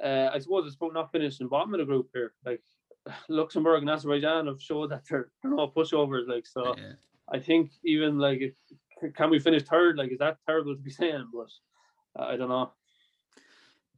uh, 0.02 0.30
I 0.32 0.38
suppose 0.38 0.66
it's 0.66 0.76
about 0.76 0.94
not 0.94 1.12
finishing 1.12 1.48
bottom 1.48 1.74
of 1.74 1.80
the 1.80 1.86
group 1.86 2.08
here. 2.12 2.32
Like 2.44 2.62
Luxembourg 3.28 3.82
and 3.82 3.90
Azerbaijan 3.90 4.46
have 4.46 4.60
showed 4.60 4.90
that 4.90 5.02
they're, 5.08 5.30
they're 5.42 5.54
not 5.54 5.74
pushovers. 5.74 6.28
Like 6.28 6.46
so, 6.46 6.74
yeah. 6.76 6.92
I 7.28 7.38
think 7.38 7.72
even 7.84 8.18
like 8.18 8.40
if, 8.40 9.14
can 9.14 9.30
we 9.30 9.38
finish 9.38 9.62
third? 9.62 9.96
Like 9.96 10.10
is 10.10 10.18
that 10.18 10.38
terrible 10.46 10.74
to 10.74 10.82
be 10.82 10.90
saying? 11.02 11.28
But 11.32 12.20
uh, 12.20 12.26
I 12.26 12.36
don't 12.36 12.48
know. 12.48 12.72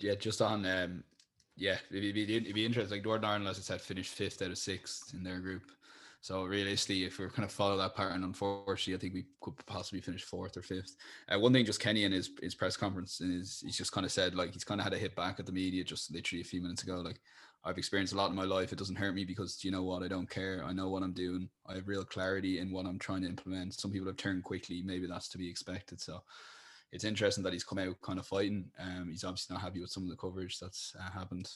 Yeah, 0.01 0.15
just 0.15 0.41
on 0.41 0.65
um, 0.65 1.05
yeah, 1.57 1.79
it'd 1.91 2.15
be, 2.15 2.37
it'd 2.37 2.55
be 2.55 2.65
interesting. 2.65 2.99
Like 2.99 3.05
Northern 3.05 3.25
Ireland, 3.25 3.49
as 3.49 3.59
I 3.59 3.63
said, 3.63 3.81
finished 3.81 4.15
fifth 4.15 4.41
out 4.43 4.51
of 4.51 4.59
sixth 4.59 5.13
in 5.15 5.25
their 5.25 5.41
group. 5.41 5.63
So 6.21 6.45
realistically, 6.45 7.05
if 7.05 7.19
we're 7.19 7.31
kind 7.31 7.45
of 7.45 7.53
follow 7.53 7.77
that 7.77 7.95
pattern, 7.95 8.25
unfortunately, 8.25 8.95
I 8.95 8.99
think 8.99 9.15
we 9.15 9.27
could 9.41 9.55
possibly 9.67 10.01
finish 10.01 10.25
fourth 10.25 10.57
or 10.57 10.63
fifth. 10.63 10.97
Uh, 11.29 11.39
one 11.39 11.53
thing, 11.53 11.65
just 11.65 11.81
Kenny 11.81 12.05
in 12.05 12.13
his 12.13 12.31
his 12.43 12.55
press 12.55 12.77
conference, 12.77 13.21
is 13.21 13.63
he's 13.65 13.77
just 13.77 13.93
kind 13.93 14.05
of 14.05 14.13
said 14.13 14.35
like 14.35 14.53
he's 14.53 14.65
kind 14.65 14.81
of 14.81 14.85
had 14.85 14.95
a 14.95 14.99
hit 14.99 15.15
back 15.17 15.39
at 15.39 15.47
the 15.47 15.53
media 15.53 15.85
just 15.85 16.13
literally 16.13 16.43
a 16.43 16.45
few 16.45 16.61
minutes 16.61 16.83
ago. 16.83 16.97
Like 16.97 17.21
I've 17.65 17.79
experienced 17.79 18.13
a 18.13 18.17
lot 18.17 18.31
in 18.31 18.37
my 18.37 18.45
life. 18.45 18.73
It 18.73 18.79
doesn't 18.79 18.97
hurt 18.97 19.15
me 19.15 19.25
because 19.25 19.65
you 19.65 19.71
know 19.71 19.85
what? 19.85 20.03
I 20.03 20.09
don't 20.09 20.31
care. 20.31 20.63
I 20.65 20.73
know 20.73 20.89
what 20.89 21.03
I'm 21.03 21.13
doing. 21.13 21.49
I 21.67 21.75
have 21.75 21.89
real 21.89 22.05
clarity 22.05 22.59
in 22.59 22.73
what 22.73 22.87
I'm 22.87 22.99
trying 22.99 23.23
to 23.23 23.29
implement. 23.29 23.75
Some 23.75 23.91
people 23.93 24.09
have 24.09 24.17
turned 24.17 24.45
quickly. 24.45 24.83
Maybe 24.85 25.07
that's 25.07 25.29
to 25.31 25.39
be 25.39 25.49
expected. 25.49 26.01
So 26.01 26.23
it's 26.93 27.05
interesting 27.05 27.45
that 27.45 27.53
he's 27.53 27.65
come 27.65 27.79
out 27.79 28.01
kind 28.03 28.19
of 28.19 28.27
fighting. 28.27 28.71
Um, 28.79 29.09
he's 29.11 29.25
obviously 29.25 29.55
not 29.55 29.63
happy 29.63 29.81
with 29.81 29.91
some 29.91 30.05
of 30.05 30.09
the 30.09 30.17
coverage 30.17 30.59
that's 30.59 30.95
uh, 30.99 31.11
happened. 31.11 31.51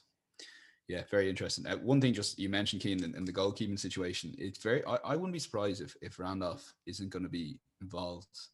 Yeah, 0.88 1.02
very 1.10 1.30
interesting. 1.30 1.66
Uh, 1.66 1.76
one 1.76 2.00
thing, 2.00 2.12
just 2.12 2.38
you 2.38 2.48
mentioned 2.48 2.82
Cian 2.82 3.02
in, 3.02 3.14
in 3.14 3.24
the 3.24 3.32
goalkeeping 3.32 3.78
situation. 3.78 4.34
It's 4.36 4.62
very. 4.62 4.84
I, 4.84 4.96
I 5.04 5.16
wouldn't 5.16 5.32
be 5.32 5.38
surprised 5.38 5.80
if 5.80 5.96
if 6.02 6.18
Randolph 6.18 6.74
isn't 6.86 7.10
going 7.10 7.22
to 7.22 7.30
be 7.30 7.58
involved 7.80 8.48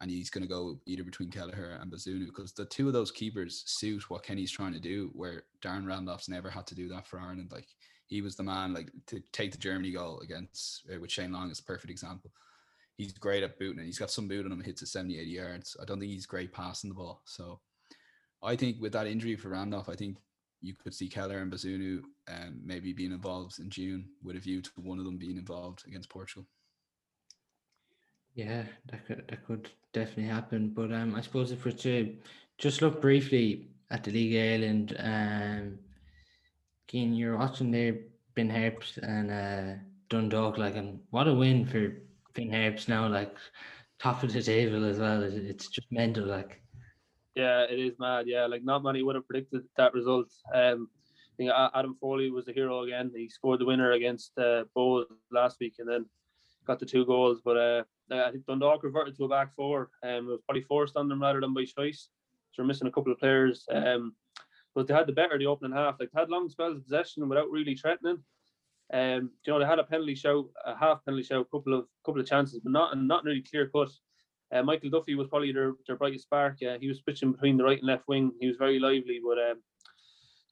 and 0.00 0.10
he's 0.10 0.30
going 0.30 0.42
to 0.42 0.48
go 0.48 0.78
either 0.86 1.04
between 1.04 1.30
Kelleher 1.30 1.78
and 1.80 1.90
Bazunu 1.90 2.26
because 2.26 2.52
the 2.52 2.66
two 2.66 2.86
of 2.86 2.92
those 2.92 3.10
keepers 3.10 3.62
suit 3.66 4.10
what 4.10 4.22
Kenny's 4.22 4.50
trying 4.50 4.72
to 4.72 4.80
do. 4.80 5.10
Where 5.14 5.44
Darren 5.62 5.86
Randolph's 5.86 6.28
never 6.28 6.50
had 6.50 6.66
to 6.68 6.74
do 6.74 6.88
that 6.88 7.06
for 7.06 7.20
Ireland. 7.20 7.50
Like 7.52 7.68
he 8.06 8.20
was 8.20 8.36
the 8.36 8.42
man, 8.42 8.74
like 8.74 8.90
to 9.06 9.20
take 9.32 9.52
the 9.52 9.58
Germany 9.58 9.92
goal 9.92 10.20
against 10.20 10.84
uh, 10.92 11.00
with 11.00 11.10
Shane 11.10 11.32
Long 11.32 11.50
is 11.50 11.60
a 11.60 11.64
perfect 11.64 11.90
example. 11.90 12.30
He's 12.96 13.12
great 13.12 13.42
at 13.42 13.58
booting, 13.58 13.78
and 13.78 13.86
he's 13.86 13.98
got 13.98 14.10
some 14.10 14.28
boot 14.28 14.46
on 14.46 14.52
him. 14.52 14.62
Hits 14.62 14.82
at 14.82 14.88
70, 14.88 15.18
80 15.18 15.30
yards. 15.30 15.76
I 15.80 15.84
don't 15.84 16.00
think 16.00 16.12
he's 16.12 16.26
great 16.26 16.52
passing 16.52 16.88
the 16.88 16.96
ball. 16.96 17.20
So 17.24 17.60
I 18.42 18.56
think 18.56 18.80
with 18.80 18.92
that 18.92 19.06
injury 19.06 19.36
for 19.36 19.50
Randolph, 19.50 19.88
I 19.88 19.94
think 19.94 20.16
you 20.62 20.74
could 20.74 20.94
see 20.94 21.08
Kelleher 21.08 21.40
and 21.40 21.52
Bazunu 21.52 22.02
um, 22.28 22.60
maybe 22.64 22.92
being 22.92 23.12
involved 23.12 23.58
in 23.58 23.68
June 23.70 24.06
with 24.22 24.36
a 24.36 24.40
view 24.40 24.62
to 24.62 24.70
one 24.76 24.98
of 24.98 25.04
them 25.04 25.18
being 25.18 25.36
involved 25.36 25.84
against 25.86 26.08
Portugal. 26.08 26.46
Yeah, 28.34 28.64
that 28.90 29.06
could 29.06 29.24
that 29.28 29.46
could 29.46 29.70
definitely 29.92 30.30
happen. 30.32 30.70
But 30.70 30.92
um, 30.92 31.14
I 31.14 31.20
suppose 31.20 31.52
if 31.52 31.64
we're 31.64 31.72
to 31.72 32.16
just 32.58 32.82
look 32.82 33.00
briefly 33.00 33.68
at 33.90 34.04
the 34.04 34.10
League 34.10 34.36
Ireland, 34.36 34.96
um, 34.98 35.78
you're 36.92 37.36
watching 37.36 37.70
there, 37.70 37.96
Finn 38.34 38.50
Harps 38.50 38.98
and 38.98 39.30
uh, 39.30 39.74
Dundalk, 40.08 40.56
like, 40.56 40.76
and 40.76 41.00
what 41.10 41.28
a 41.28 41.34
win 41.34 41.66
for 41.66 41.92
Harps 42.44 42.88
now, 42.88 43.06
like 43.08 43.34
top 43.98 44.22
of 44.22 44.32
the 44.32 44.42
table 44.42 44.84
as 44.84 44.98
well. 44.98 45.22
It's 45.22 45.68
just 45.68 45.86
mental, 45.90 46.26
like. 46.26 46.62
Yeah, 47.34 47.64
it 47.64 47.78
is 47.78 47.98
mad. 47.98 48.26
Yeah, 48.26 48.46
like 48.46 48.64
not 48.64 48.82
many 48.82 49.02
would 49.02 49.14
have 49.14 49.26
predicted 49.26 49.62
that 49.76 49.94
result. 49.94 50.32
Um, 50.54 50.88
I 51.32 51.36
think 51.36 51.50
Adam 51.74 51.96
Foley 52.00 52.30
was 52.30 52.46
the 52.46 52.52
hero 52.52 52.82
again. 52.82 53.10
He 53.14 53.28
scored 53.28 53.60
the 53.60 53.66
winner 53.66 53.92
against 53.92 54.32
uh, 54.38 54.64
Bohs 54.74 55.04
last 55.30 55.58
week, 55.60 55.74
and 55.78 55.88
then 55.88 56.06
got 56.66 56.78
the 56.78 56.86
two 56.86 57.04
goals. 57.04 57.40
But 57.44 57.56
uh, 57.56 57.82
I 58.10 58.30
think 58.30 58.46
Dundalk 58.46 58.82
reverted 58.82 59.16
to 59.16 59.24
a 59.24 59.28
back 59.28 59.54
four. 59.54 59.90
Um, 60.02 60.10
it 60.10 60.24
was 60.24 60.40
probably 60.46 60.62
forced 60.62 60.96
on 60.96 61.08
them 61.08 61.20
rather 61.20 61.40
than 61.40 61.54
by 61.54 61.64
choice. 61.64 62.08
So 62.52 62.62
we're 62.62 62.68
missing 62.68 62.88
a 62.88 62.90
couple 62.90 63.12
of 63.12 63.18
players. 63.18 63.64
Um, 63.70 64.14
but 64.74 64.86
they 64.86 64.94
had 64.94 65.06
the 65.06 65.12
better 65.12 65.38
the 65.38 65.46
opening 65.46 65.76
half. 65.76 65.96
Like 65.98 66.10
they 66.12 66.20
had 66.20 66.30
long 66.30 66.48
spells 66.48 66.76
of 66.76 66.84
possession 66.84 67.28
without 67.28 67.50
really 67.50 67.74
threatening. 67.74 68.18
Um, 68.92 69.30
you 69.44 69.52
know 69.52 69.58
they 69.58 69.66
had 69.66 69.80
a 69.80 69.84
penalty 69.84 70.14
show, 70.14 70.50
a 70.64 70.76
half 70.76 71.04
penalty 71.04 71.24
show, 71.24 71.40
a 71.40 71.44
couple 71.44 71.74
of 71.74 71.86
couple 72.04 72.20
of 72.20 72.26
chances, 72.26 72.60
but 72.62 72.72
not 72.72 72.96
not 72.96 73.24
really 73.24 73.42
clear 73.42 73.68
cut. 73.68 73.90
Uh, 74.52 74.62
Michael 74.62 74.90
Duffy 74.90 75.16
was 75.16 75.26
probably 75.26 75.52
their, 75.52 75.72
their 75.88 75.96
brightest 75.96 76.24
spark. 76.24 76.58
Uh, 76.62 76.78
he 76.80 76.86
was 76.86 76.98
switching 76.98 77.32
between 77.32 77.56
the 77.56 77.64
right 77.64 77.78
and 77.78 77.86
left 77.88 78.06
wing. 78.06 78.30
He 78.40 78.46
was 78.46 78.56
very 78.56 78.78
lively, 78.78 79.20
but 79.20 79.38
um, 79.38 79.60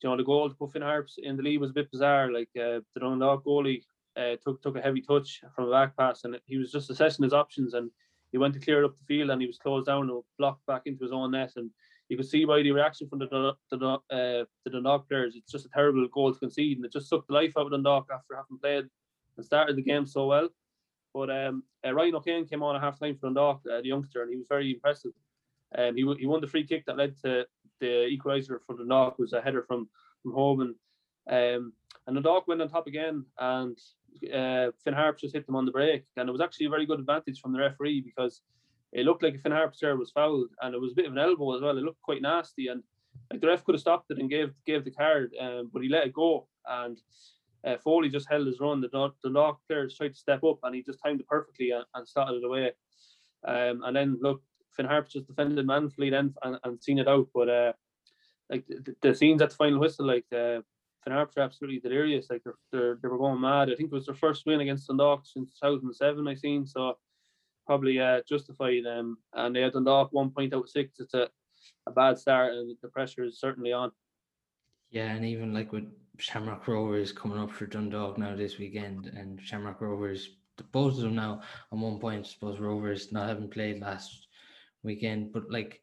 you 0.03 0.11
know 0.11 0.17
the 0.17 0.25
goal 0.25 0.49
to 0.49 0.55
put 0.55 0.73
Finn 0.73 0.83
Harps 0.83 1.17
in 1.23 1.37
the 1.37 1.43
lead 1.43 1.61
was 1.61 1.71
a 1.71 1.75
bit 1.75 1.91
bizarre. 1.91 2.33
Like 2.33 2.51
uh, 2.57 2.81
the 2.95 3.01
Dundalk 3.01 3.45
goalie 3.45 3.83
uh, 4.17 4.37
took 4.43 4.61
took 4.63 4.77
a 4.77 4.83
heavy 4.83 5.01
touch 5.01 5.41
from 5.55 5.69
a 5.69 5.71
back 5.71 5.97
pass, 5.97 6.25
and 6.25 6.39
he 6.47 6.57
was 6.57 6.73
just 6.73 6.91
assessing 6.91 7.23
his 7.23 7.33
options, 7.33 7.75
and 7.75 7.91
he 8.33 8.39
went 8.39 8.55
to 8.55 8.61
clear 8.61 8.83
it 8.83 8.85
up 8.85 8.97
the 8.97 9.05
field, 9.05 9.31
and 9.31 9.41
he 9.41 9.47
was 9.47 9.59
closed 9.59 9.87
down 9.87 10.11
and 10.11 10.23
blocked 10.39 10.67
back 10.67 10.83
into 10.87 11.05
his 11.05 11.13
own 11.13 11.31
net, 11.31 11.53
and 11.55 11.71
you 12.09 12.17
could 12.17 12.29
see 12.29 12.45
by 12.45 12.63
the 12.63 12.73
reaction 12.73 13.09
from 13.09 13.19
the 13.19 13.55
the, 13.71 13.77
uh, 13.77 14.45
the 14.65 14.71
Dundalk 14.71 15.09
players, 15.09 15.35
it's 15.37 15.51
just 15.51 15.67
a 15.67 15.71
terrible 15.71 16.07
goal 16.09 16.33
to 16.33 16.39
concede, 16.39 16.77
and 16.79 16.85
it 16.85 16.93
just 16.93 17.09
sucked 17.09 17.29
the 17.29 17.35
life 17.35 17.55
out 17.57 17.67
of 17.67 17.73
Dundalk 17.73 18.09
after 18.13 18.37
having 18.37 18.59
played 18.61 18.85
and 19.37 19.47
started 19.47 19.77
the 19.77 19.83
game 19.83 20.07
so 20.07 20.27
well. 20.27 20.49
But 21.13 21.31
um, 21.31 21.63
uh, 21.87 21.95
Ryan 21.95 22.17
O'Kane 22.17 22.47
came 22.47 22.63
on 22.63 22.77
a 22.77 22.81
half 22.81 22.99
time 22.99 23.17
for 23.17 23.27
Dundalk, 23.27 23.63
uh, 23.71 23.81
the 23.81 23.89
youngster, 23.89 24.23
and 24.23 24.31
he 24.31 24.37
was 24.37 24.47
very 24.49 24.73
impressive. 24.73 25.13
Um, 25.77 25.97
he 25.97 26.03
he 26.19 26.27
won 26.27 26.41
the 26.41 26.47
free 26.47 26.67
kick 26.67 26.85
that 26.87 26.97
led 26.97 27.17
to 27.23 27.47
the 27.81 28.09
equaliser 28.11 28.59
for 28.67 28.77
Dundalk, 28.77 29.19
was 29.19 29.33
a 29.33 29.41
header 29.41 29.63
from 29.63 29.89
from 30.23 30.61
and 30.61 30.75
Um, 31.27 31.73
and 32.07 32.17
the 32.17 32.21
dog 32.21 32.45
went 32.47 32.61
on 32.61 32.69
top 32.69 32.87
again, 32.87 33.25
and 33.39 33.79
uh, 34.33 34.71
Finn 34.83 34.95
Harps 34.95 35.23
just 35.23 35.35
hit 35.35 35.47
them 35.47 35.57
on 35.57 35.65
the 35.65 35.73
break, 35.73 36.05
and 36.17 36.29
it 36.29 36.33
was 36.33 36.41
actually 36.41 36.67
a 36.67 36.71
very 36.71 36.87
good 36.87 37.01
advantage 37.01 37.41
from 37.41 37.53
the 37.53 37.59
referee 37.59 38.03
because 38.03 38.43
it 38.95 39.05
looked 39.05 39.23
like 39.23 39.41
Finn 39.41 39.53
Harp's 39.53 39.81
there 39.81 39.97
was 39.97 40.13
fouled, 40.13 40.51
and 40.63 40.75
it 40.75 40.81
was 40.81 40.93
a 40.93 40.95
bit 40.95 41.07
of 41.07 41.13
an 41.13 41.19
elbow 41.19 41.57
as 41.57 41.63
well. 41.63 41.77
It 41.77 41.83
looked 41.83 42.01
quite 42.03 42.23
nasty, 42.23 42.69
and 42.69 42.83
like 43.31 43.41
the 43.41 43.49
ref 43.49 43.65
could 43.65 43.75
have 43.75 43.81
stopped 43.83 44.11
it 44.11 44.19
and 44.19 44.31
gave 44.31 44.53
gave 44.67 44.85
the 44.85 44.91
card, 44.91 45.33
um, 45.41 45.71
but 45.73 45.83
he 45.83 45.89
let 45.89 46.07
it 46.07 46.13
go, 46.13 46.47
and 46.67 47.01
uh, 47.67 47.77
Foley 47.79 48.09
just 48.09 48.31
held 48.31 48.47
his 48.47 48.61
run. 48.61 48.81
The 48.81 49.13
the 49.23 49.31
Knock 49.31 49.59
players 49.69 49.97
tried 49.97 50.15
to 50.15 50.19
step 50.19 50.45
up, 50.45 50.61
and 50.63 50.75
he 50.75 50.83
just 50.83 51.01
timed 51.05 51.21
it 51.21 51.27
perfectly 51.27 51.73
and, 51.73 51.85
and 51.95 52.07
started 52.07 52.37
it 52.37 52.45
away. 52.45 52.73
Um, 53.45 53.83
and 53.85 53.97
then 53.97 54.19
look, 54.23 54.43
Finn 54.77 54.87
Harp 54.87 55.09
just 55.09 55.27
defended 55.27 55.67
manfully 55.67 56.11
then 56.11 56.33
and, 56.43 56.59
and 56.63 56.83
seen 56.83 56.99
it 56.99 57.09
out, 57.09 57.29
but 57.35 57.49
uh, 57.49 57.73
like 58.49 58.65
the, 58.69 58.95
the, 59.01 59.15
scenes 59.15 59.43
at 59.43 59.51
the 59.51 59.57
final 59.57 59.81
whistle, 59.81 60.07
like 60.07 60.25
uh, 60.33 60.61
Finn 61.03 61.13
Harps 61.13 61.37
absolutely 61.37 61.81
delirious. 61.81 62.31
Like 62.31 62.43
they're, 62.45 62.55
they're 62.71 62.99
they 63.03 63.09
were 63.09 63.19
going 63.19 63.41
mad. 63.41 63.71
I 63.71 63.75
think 63.75 63.93
it 63.93 63.95
was 63.95 64.07
their 64.07 64.15
first 64.15 64.47
win 64.47 64.61
against 64.61 64.87
Dundalk 64.87 65.27
since 65.27 65.53
2007. 65.61 66.29
I 66.29 66.35
seen 66.35 66.67
so 66.67 66.97
probably 67.67 68.01
uh, 68.01 68.21
justified 68.29 68.85
them. 68.85 69.19
And 69.33 69.55
they 69.55 69.63
had 69.63 69.73
Dundalk 69.73 70.13
one 70.13 70.31
point 70.31 70.55
out 70.55 70.69
six. 70.69 71.01
It's 71.01 71.15
a, 71.15 71.29
a 71.87 71.91
bad 71.91 72.19
start, 72.19 72.55
and 72.55 72.77
the 72.83 72.89
pressure 72.89 73.25
is 73.25 73.41
certainly 73.41 73.73
on. 73.73 73.91
Yeah, 74.91 75.11
and 75.11 75.25
even 75.25 75.53
like 75.53 75.73
with 75.73 75.85
Shamrock 76.19 76.69
Rovers 76.69 77.13
coming 77.13 77.39
up 77.39 77.51
for 77.51 77.67
Dundalk 77.67 78.19
now 78.19 78.37
this 78.37 78.59
weekend, 78.59 79.07
and 79.07 79.41
Shamrock 79.41 79.81
Rovers, 79.81 80.37
both 80.73 80.95
of 80.95 81.01
them 81.01 81.17
now 81.17 81.43
on 81.73 81.81
one 81.81 81.99
point. 81.99 82.27
I 82.27 82.29
suppose 82.29 82.61
Rovers 82.61 83.13
not 83.13 83.29
having 83.29 83.49
played 83.49 83.81
last 83.81 84.29
weekend, 84.83 85.33
but 85.33 85.51
like 85.51 85.81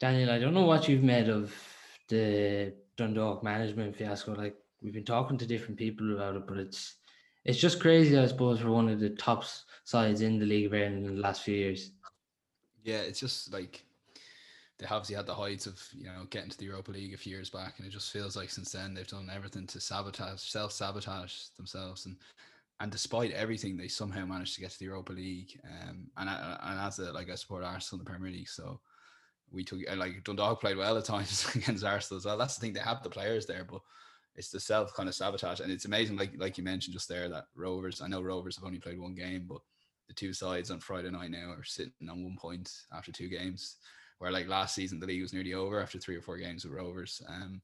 Daniel, 0.00 0.30
I 0.30 0.38
don't 0.38 0.54
know 0.54 0.64
what 0.64 0.88
you've 0.88 1.02
made 1.02 1.28
of 1.28 1.54
the 2.08 2.74
Dundalk 2.96 3.42
management 3.42 3.96
fiasco. 3.96 4.34
Like 4.34 4.56
we've 4.80 4.94
been 4.94 5.04
talking 5.04 5.38
to 5.38 5.46
different 5.46 5.78
people 5.78 6.14
about 6.14 6.36
it, 6.36 6.46
but 6.46 6.58
it's 6.58 6.96
it's 7.46 7.58
just 7.58 7.80
crazy, 7.80 8.18
I 8.18 8.26
suppose, 8.26 8.58
for 8.58 8.70
one 8.70 8.88
of 8.88 8.98
the 8.98 9.10
top 9.10 9.44
sides 9.84 10.20
in 10.20 10.38
the 10.38 10.44
League 10.44 10.66
of 10.66 10.74
Ireland 10.74 11.06
in 11.06 11.14
the 11.14 11.22
last 11.22 11.42
few 11.42 11.54
years. 11.54 11.92
Yeah, 12.82 12.98
it's 12.98 13.20
just 13.20 13.52
like 13.52 13.84
they 14.78 14.86
obviously 14.86 15.14
had 15.14 15.26
the 15.26 15.34
heights 15.34 15.66
of 15.66 15.80
you 15.96 16.06
know 16.06 16.26
getting 16.30 16.50
to 16.50 16.58
the 16.58 16.64
Europa 16.64 16.90
League 16.90 17.14
a 17.14 17.16
few 17.16 17.32
years 17.32 17.48
back, 17.48 17.74
and 17.78 17.86
it 17.86 17.90
just 17.90 18.10
feels 18.10 18.36
like 18.36 18.50
since 18.50 18.72
then 18.72 18.94
they've 18.94 19.06
done 19.06 19.30
everything 19.32 19.64
to 19.68 19.80
sabotage, 19.80 20.40
self 20.40 20.72
sabotage 20.72 21.34
themselves, 21.56 22.06
and 22.06 22.16
and 22.80 22.90
despite 22.90 23.30
everything, 23.30 23.76
they 23.76 23.88
somehow 23.88 24.26
managed 24.26 24.56
to 24.56 24.60
get 24.60 24.72
to 24.72 24.78
the 24.80 24.86
Europa 24.86 25.12
League. 25.12 25.58
Um, 25.64 26.08
and 26.16 26.28
and 26.28 26.80
as 26.80 26.98
a 26.98 27.12
like 27.12 27.30
I 27.30 27.36
support 27.36 27.62
Arsenal 27.62 28.00
in 28.00 28.04
the 28.04 28.10
Premier 28.10 28.32
League, 28.32 28.48
so 28.48 28.80
we 29.52 29.62
took 29.62 29.78
like 29.96 30.24
Dundalk 30.24 30.60
played 30.60 30.76
well 30.78 30.98
at 30.98 31.04
times 31.04 31.48
against 31.54 31.84
Arsenal 31.84 32.18
as 32.18 32.24
well. 32.24 32.38
That's 32.38 32.56
the 32.56 32.60
thing; 32.60 32.72
they 32.72 32.80
have 32.80 33.04
the 33.04 33.08
players 33.08 33.46
there, 33.46 33.64
but 33.64 33.82
it's 34.36 34.50
the 34.50 34.60
self 34.60 34.94
kind 34.94 35.08
of 35.08 35.14
sabotage. 35.14 35.60
And 35.60 35.72
it's 35.72 35.86
amazing, 35.86 36.16
like 36.16 36.32
like 36.36 36.58
you 36.58 36.64
mentioned 36.64 36.94
just 36.94 37.08
there, 37.08 37.28
that 37.28 37.46
Rovers. 37.54 38.00
I 38.00 38.08
know 38.08 38.22
Rovers 38.22 38.56
have 38.56 38.64
only 38.64 38.78
played 38.78 39.00
one 39.00 39.14
game, 39.14 39.46
but 39.48 39.60
the 40.08 40.14
two 40.14 40.32
sides 40.32 40.70
on 40.70 40.80
Friday 40.80 41.10
night 41.10 41.30
now 41.30 41.50
are 41.50 41.64
sitting 41.64 41.92
on 42.10 42.22
one 42.22 42.36
point 42.36 42.70
after 42.92 43.10
two 43.10 43.28
games. 43.28 43.76
Where 44.18 44.30
like 44.30 44.48
last 44.48 44.74
season 44.74 44.98
the 44.98 45.06
league 45.06 45.22
was 45.22 45.34
nearly 45.34 45.52
over 45.52 45.80
after 45.80 45.98
three 45.98 46.16
or 46.16 46.22
four 46.22 46.38
games 46.38 46.64
with 46.64 46.72
Rovers. 46.72 47.20
Um, 47.28 47.60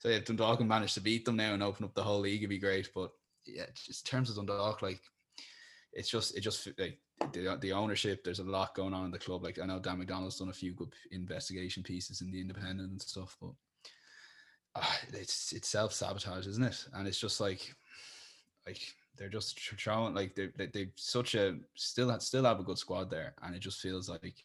so 0.00 0.08
yeah, 0.08 0.18
Dundalk 0.18 0.58
can 0.58 0.68
manage 0.68 0.94
to 0.94 1.00
beat 1.00 1.24
them 1.24 1.36
now 1.36 1.54
and 1.54 1.62
open 1.62 1.84
up 1.84 1.94
the 1.94 2.02
whole 2.02 2.20
league, 2.20 2.40
it'd 2.40 2.50
be 2.50 2.58
great. 2.58 2.90
But 2.94 3.10
yeah, 3.46 3.66
just 3.74 4.06
in 4.06 4.10
terms 4.10 4.30
of 4.30 4.36
Dundalk, 4.36 4.82
like 4.82 5.00
it's 5.92 6.08
just 6.08 6.36
it 6.36 6.40
just 6.40 6.68
like 6.78 6.98
the, 7.32 7.56
the 7.60 7.72
ownership. 7.72 8.24
There's 8.24 8.40
a 8.40 8.44
lot 8.44 8.74
going 8.74 8.94
on 8.94 9.04
in 9.04 9.10
the 9.10 9.18
club. 9.18 9.44
Like 9.44 9.58
I 9.58 9.66
know 9.66 9.78
Dan 9.78 10.04
McDonnell's 10.04 10.38
done 10.38 10.48
a 10.48 10.52
few 10.52 10.72
good 10.72 10.92
investigation 11.12 11.82
pieces 11.82 12.20
in 12.20 12.30
the 12.30 12.40
Independent 12.40 12.90
and 12.90 13.02
stuff, 13.02 13.36
but 13.40 13.52
it's 15.12 15.52
it's 15.52 15.68
self 15.68 15.92
sabotage, 15.92 16.46
isn't 16.46 16.64
it? 16.64 16.86
And 16.94 17.06
it's 17.06 17.18
just 17.18 17.40
like 17.40 17.74
like 18.66 18.80
they're 19.16 19.28
just 19.28 19.58
throwing 19.78 20.14
like 20.14 20.34
they 20.34 20.48
they 20.56 20.66
they've 20.66 20.92
such 20.96 21.34
a 21.34 21.56
still 21.74 22.18
still 22.20 22.44
have 22.44 22.60
a 22.60 22.64
good 22.64 22.78
squad 22.78 23.10
there, 23.10 23.34
and 23.42 23.54
it 23.54 23.60
just 23.60 23.80
feels 23.80 24.08
like 24.08 24.44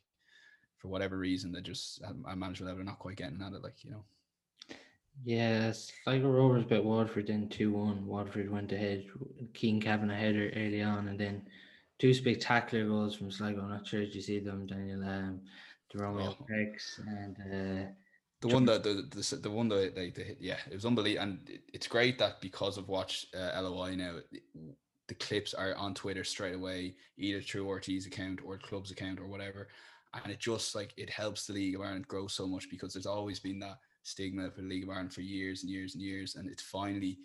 for 0.78 0.88
whatever 0.88 1.18
reason 1.18 1.52
they 1.52 1.62
just 1.62 2.02
at 2.04 2.38
management 2.38 2.70
level 2.70 2.82
are 2.82 2.86
not 2.86 3.00
quite 3.00 3.18
getting 3.18 3.42
at 3.42 3.54
it. 3.54 3.64
Like 3.64 3.84
you 3.84 3.92
know. 3.92 4.04
Yes, 5.26 5.92
Sligo 6.06 6.30
Rovers 6.30 6.64
beat 6.64 6.84
Waterford 6.84 7.28
then 7.28 7.50
2 7.50 7.74
1. 7.74 8.06
Waterford 8.06 8.50
went 8.50 8.72
ahead. 8.72 9.06
Cian 9.54 9.82
Kavanagh 9.82 10.16
header 10.16 10.50
early 10.56 10.82
on, 10.82 11.10
and 11.10 11.20
then 11.20 11.42
two 11.98 12.14
spectacular 12.14 12.88
goals 12.88 13.16
from 13.16 13.30
Sligo. 13.30 13.62
I'm 13.62 13.70
not 13.70 13.86
sure 13.86 14.02
if 14.02 14.16
you 14.16 14.22
see 14.22 14.40
them, 14.40 14.66
Daniel. 14.66 15.04
Um, 15.04 15.42
the 15.92 16.02
Romeo 16.02 16.38
oh. 16.40 16.46
Parkes 16.48 17.02
and 17.06 17.36
uh, 17.52 17.92
the 18.42 18.48
one 18.48 18.66
that 18.66 18.84
the, 18.84 19.08
the 19.10 19.36
the 19.36 19.52
one 19.52 19.68
that 19.70 19.96
they, 19.96 20.12
they 20.12 20.24
hit, 20.24 20.38
yeah, 20.40 20.58
it 20.70 20.74
was 20.74 20.86
unbelievable, 20.86 21.24
and 21.24 21.50
it, 21.50 21.62
it's 21.74 21.88
great 21.88 22.18
that 22.20 22.40
because 22.40 22.78
of 22.78 22.88
watch 22.88 23.28
uh, 23.38 23.62
LOI 23.62 23.96
now, 23.96 24.16
the 25.08 25.16
clips 25.16 25.54
are 25.54 25.76
on 25.76 25.94
Twitter 25.94 26.24
straight 26.24 26.56
away, 26.56 26.96
either 27.18 27.42
through 27.42 27.68
Ortiz 27.68 28.06
account 28.06 28.40
or 28.46 28.58
club's 28.58 28.92
account 28.92 29.20
or 29.20 29.28
whatever, 29.28 29.68
and 30.14 30.32
it 30.32 30.40
just 30.40 30.74
like 30.74 30.94
it 30.96 31.10
helps 31.10 31.46
the 31.46 31.54
League 31.54 31.76
of 31.76 31.82
Ireland 31.82 32.08
grow 32.08 32.28
so 32.28 32.48
much 32.48 32.70
because 32.70 32.94
there's 32.94 33.06
always 33.06 33.40
been 33.40 33.60
that 33.60 33.80
stigma 34.04 34.50
for 34.52 34.62
the 34.62 34.68
League 34.68 34.84
of 34.84 34.90
Ireland 34.90 35.14
for 35.14 35.22
years 35.22 35.64
and 35.64 35.72
years 35.72 35.96
and 35.96 36.04
years, 36.04 36.36
and 36.36 36.50
it's 36.50 36.64
finally 36.64 37.18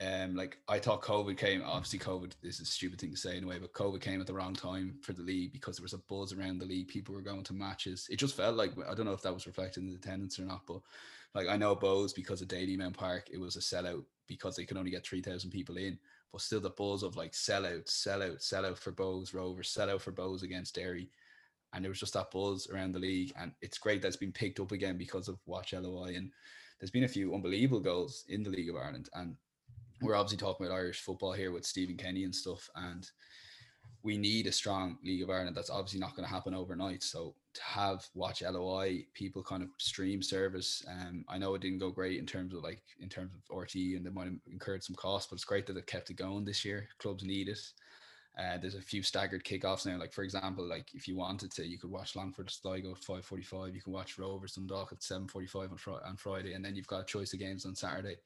um, 0.00 0.34
like 0.34 0.58
I 0.68 0.78
thought 0.78 1.02
COVID 1.02 1.36
came. 1.36 1.62
Obviously, 1.64 1.98
COVID 1.98 2.32
is 2.42 2.60
a 2.60 2.64
stupid 2.64 3.00
thing 3.00 3.10
to 3.10 3.16
say 3.16 3.36
in 3.36 3.44
a 3.44 3.46
way, 3.46 3.58
but 3.58 3.72
COVID 3.72 4.00
came 4.00 4.20
at 4.20 4.26
the 4.26 4.34
wrong 4.34 4.54
time 4.54 4.98
for 5.02 5.12
the 5.12 5.22
league 5.22 5.52
because 5.52 5.76
there 5.76 5.84
was 5.84 5.92
a 5.92 5.98
buzz 5.98 6.32
around 6.32 6.58
the 6.58 6.66
league. 6.66 6.88
People 6.88 7.14
were 7.14 7.20
going 7.20 7.44
to 7.44 7.54
matches. 7.54 8.08
It 8.10 8.16
just 8.16 8.36
felt 8.36 8.56
like 8.56 8.72
I 8.88 8.94
don't 8.94 9.06
know 9.06 9.12
if 9.12 9.22
that 9.22 9.34
was 9.34 9.46
reflected 9.46 9.82
in 9.82 9.88
the 9.88 9.94
attendance 9.94 10.38
or 10.38 10.44
not, 10.44 10.62
but 10.66 10.80
like 11.34 11.48
I 11.48 11.56
know 11.56 11.76
Bohs 11.76 12.14
because 12.14 12.42
of 12.42 12.48
Dalymount 12.48 12.94
Park, 12.94 13.28
it 13.32 13.38
was 13.38 13.56
a 13.56 13.60
sellout 13.60 14.04
because 14.26 14.56
they 14.56 14.64
could 14.64 14.76
only 14.76 14.90
get 14.90 15.06
three 15.06 15.22
thousand 15.22 15.50
people 15.50 15.76
in. 15.76 15.98
But 16.32 16.40
still, 16.40 16.60
the 16.60 16.70
buzz 16.70 17.02
of 17.02 17.16
like 17.16 17.32
sellout, 17.32 17.86
sellout, 17.86 18.40
sellout 18.40 18.78
for 18.78 18.92
Bohs 18.92 19.34
Rovers, 19.34 19.72
sellout 19.72 20.00
for 20.00 20.12
Bohs 20.12 20.42
against 20.42 20.74
Derry, 20.74 21.10
and 21.72 21.84
there 21.84 21.90
was 21.90 22.00
just 22.00 22.14
that 22.14 22.30
buzz 22.30 22.68
around 22.68 22.92
the 22.92 22.98
league, 22.98 23.32
and 23.38 23.52
it's 23.60 23.78
great 23.78 24.02
that's 24.02 24.16
been 24.16 24.32
picked 24.32 24.58
up 24.58 24.72
again 24.72 24.98
because 24.98 25.28
of 25.28 25.38
Watch 25.46 25.74
LOI 25.74 26.14
and 26.16 26.32
there's 26.82 26.90
been 26.90 27.04
a 27.04 27.08
few 27.08 27.32
unbelievable 27.32 27.78
goals 27.78 28.24
in 28.28 28.42
the 28.42 28.50
League 28.50 28.68
of 28.68 28.74
Ireland 28.74 29.08
and 29.14 29.36
we're 30.02 30.16
obviously 30.16 30.38
talking 30.38 30.66
about 30.66 30.76
Irish 30.76 31.00
football 31.00 31.32
here 31.32 31.52
with 31.52 31.64
Stephen 31.64 31.96
Kenny 31.96 32.24
and 32.24 32.34
stuff, 32.34 32.68
and 32.74 33.08
we 34.02 34.18
need 34.18 34.46
a 34.46 34.52
strong 34.52 34.98
League 35.04 35.22
of 35.22 35.30
Ireland. 35.30 35.56
That's 35.56 35.70
obviously 35.70 36.00
not 36.00 36.16
going 36.16 36.26
to 36.26 36.34
happen 36.34 36.54
overnight. 36.54 37.02
So 37.02 37.34
to 37.54 37.62
have 37.62 38.04
watch 38.14 38.42
LOI 38.42 39.06
people 39.14 39.42
kind 39.42 39.62
of 39.62 39.68
stream 39.78 40.22
service, 40.22 40.84
um, 40.88 41.24
I 41.28 41.38
know 41.38 41.54
it 41.54 41.62
didn't 41.62 41.78
go 41.78 41.90
great 41.90 42.18
in 42.18 42.26
terms 42.26 42.54
of 42.54 42.62
like 42.62 42.82
in 43.00 43.08
terms 43.08 43.32
of 43.34 43.56
RT 43.56 43.74
and 43.74 44.04
they 44.04 44.10
might 44.10 44.26
have 44.26 44.34
incurred 44.50 44.82
some 44.82 44.96
costs, 44.96 45.28
but 45.30 45.36
it's 45.36 45.44
great 45.44 45.66
that 45.66 45.76
it 45.76 45.86
kept 45.86 46.10
it 46.10 46.14
going 46.14 46.44
this 46.44 46.64
year. 46.64 46.88
Clubs 46.98 47.24
need 47.24 47.48
it. 47.48 47.60
Uh, 48.38 48.56
there's 48.56 48.74
a 48.74 48.80
few 48.80 49.02
staggered 49.02 49.44
kickoffs 49.44 49.86
now. 49.86 49.98
Like 49.98 50.12
for 50.12 50.24
example, 50.24 50.66
like 50.66 50.88
if 50.94 51.06
you 51.06 51.16
wanted 51.16 51.52
to, 51.52 51.66
you 51.66 51.78
could 51.78 51.90
watch 51.90 52.16
Longford 52.16 52.50
Sligo 52.50 52.92
at 52.92 53.04
five 53.04 53.24
forty-five. 53.24 53.74
You 53.74 53.82
can 53.82 53.92
watch 53.92 54.18
Rovers 54.18 54.54
Dundalk 54.54 54.90
at 54.92 55.02
seven 55.02 55.28
forty-five 55.28 55.70
on, 55.70 55.76
fr- 55.76 56.04
on 56.04 56.16
Friday, 56.16 56.54
and 56.54 56.64
then 56.64 56.74
you've 56.74 56.86
got 56.86 57.02
a 57.02 57.04
choice 57.04 57.34
of 57.34 57.40
games 57.40 57.66
on 57.66 57.76
Saturday. 57.76 58.16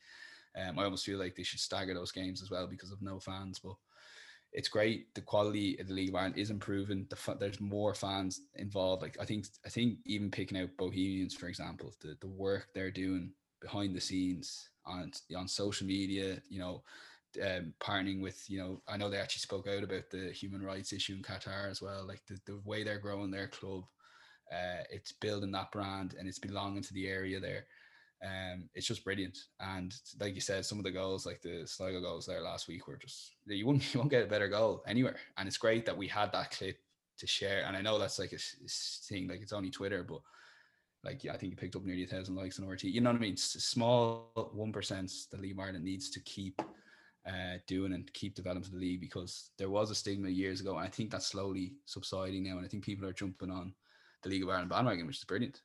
Um, 0.56 0.78
I 0.78 0.84
almost 0.84 1.04
feel 1.04 1.18
like 1.18 1.34
they 1.36 1.42
should 1.42 1.60
stagger 1.60 1.94
those 1.94 2.12
games 2.12 2.42
as 2.42 2.50
well 2.50 2.66
because 2.66 2.90
of 2.90 3.02
no 3.02 3.18
fans. 3.20 3.58
But 3.58 3.74
it's 4.52 4.68
great. 4.68 5.14
The 5.14 5.20
quality 5.20 5.78
of 5.78 5.88
the 5.88 5.94
league 5.94 6.14
Ireland 6.14 6.38
is 6.38 6.50
improving. 6.50 7.06
The 7.10 7.36
there's 7.38 7.60
more 7.60 7.94
fans 7.94 8.40
involved. 8.54 9.02
Like 9.02 9.16
I 9.20 9.24
think 9.24 9.46
I 9.64 9.68
think 9.68 9.98
even 10.06 10.30
picking 10.30 10.58
out 10.58 10.76
Bohemians 10.78 11.34
for 11.34 11.48
example, 11.48 11.92
the 12.00 12.16
the 12.20 12.28
work 12.28 12.68
they're 12.74 12.90
doing 12.90 13.32
behind 13.60 13.94
the 13.94 14.00
scenes 14.00 14.70
on 14.86 15.12
on 15.36 15.48
social 15.48 15.86
media, 15.86 16.40
you 16.48 16.58
know, 16.58 16.82
um, 17.44 17.74
partnering 17.80 18.22
with 18.22 18.48
you 18.48 18.58
know 18.58 18.80
I 18.88 18.96
know 18.96 19.10
they 19.10 19.18
actually 19.18 19.40
spoke 19.40 19.68
out 19.68 19.82
about 19.82 20.10
the 20.10 20.32
human 20.32 20.62
rights 20.62 20.92
issue 20.92 21.14
in 21.14 21.22
Qatar 21.22 21.70
as 21.70 21.82
well. 21.82 22.06
Like 22.06 22.22
the 22.26 22.38
the 22.46 22.60
way 22.64 22.82
they're 22.82 22.98
growing 22.98 23.30
their 23.30 23.48
club, 23.48 23.84
uh, 24.52 24.84
it's 24.90 25.12
building 25.12 25.52
that 25.52 25.72
brand 25.72 26.14
and 26.18 26.26
it's 26.26 26.38
belonging 26.38 26.82
to 26.82 26.94
the 26.94 27.08
area 27.08 27.40
there. 27.40 27.66
Um, 28.24 28.68
it's 28.74 28.86
just 28.86 29.04
brilliant. 29.04 29.38
And 29.60 29.94
like 30.20 30.34
you 30.34 30.40
said, 30.40 30.64
some 30.64 30.78
of 30.78 30.84
the 30.84 30.90
goals, 30.90 31.26
like 31.26 31.42
the 31.42 31.66
Sligo 31.66 32.00
goals 32.00 32.26
there 32.26 32.40
last 32.40 32.68
week, 32.68 32.86
were 32.86 32.96
just 32.96 33.34
you 33.46 33.66
won't 33.66 33.82
you 33.94 34.00
won't 34.00 34.10
get 34.10 34.24
a 34.24 34.28
better 34.28 34.48
goal 34.48 34.82
anywhere. 34.86 35.16
And 35.36 35.46
it's 35.46 35.58
great 35.58 35.86
that 35.86 35.96
we 35.96 36.08
had 36.08 36.32
that 36.32 36.50
clip 36.50 36.78
to 37.18 37.26
share. 37.26 37.64
And 37.66 37.76
I 37.76 37.82
know 37.82 37.98
that's 37.98 38.18
like 38.18 38.32
a, 38.32 38.36
a 38.36 38.68
thing, 39.08 39.28
like 39.28 39.42
it's 39.42 39.52
only 39.52 39.70
Twitter, 39.70 40.02
but 40.02 40.20
like 41.04 41.24
yeah, 41.24 41.32
I 41.32 41.36
think 41.36 41.50
you 41.50 41.56
picked 41.56 41.76
up 41.76 41.84
nearly 41.84 42.04
a 42.04 42.06
thousand 42.06 42.36
likes 42.36 42.58
on 42.58 42.66
RT. 42.66 42.84
You 42.84 43.00
know 43.00 43.10
what 43.10 43.16
I 43.16 43.20
mean? 43.20 43.34
It's 43.34 43.64
small 43.64 44.30
one 44.52 44.72
percent 44.72 45.12
the 45.30 45.38
League 45.38 45.56
Ireland 45.58 45.84
needs 45.84 46.10
to 46.10 46.20
keep 46.20 46.60
uh, 47.26 47.58
doing 47.66 47.92
and 47.92 48.12
keep 48.12 48.34
developing 48.34 48.70
the 48.72 48.78
league 48.78 49.00
because 49.00 49.50
there 49.58 49.70
was 49.70 49.90
a 49.90 49.94
stigma 49.94 50.28
years 50.28 50.60
ago. 50.60 50.76
And 50.76 50.86
I 50.86 50.90
think 50.90 51.10
that's 51.10 51.26
slowly 51.26 51.74
subsiding 51.84 52.44
now. 52.44 52.56
And 52.56 52.64
I 52.64 52.68
think 52.68 52.84
people 52.84 53.06
are 53.06 53.12
jumping 53.12 53.50
on 53.50 53.74
the 54.22 54.28
League 54.28 54.42
of 54.42 54.48
Ireland 54.48 54.70
bandwagon, 54.70 55.06
which 55.06 55.18
is 55.18 55.24
brilliant. 55.24 55.60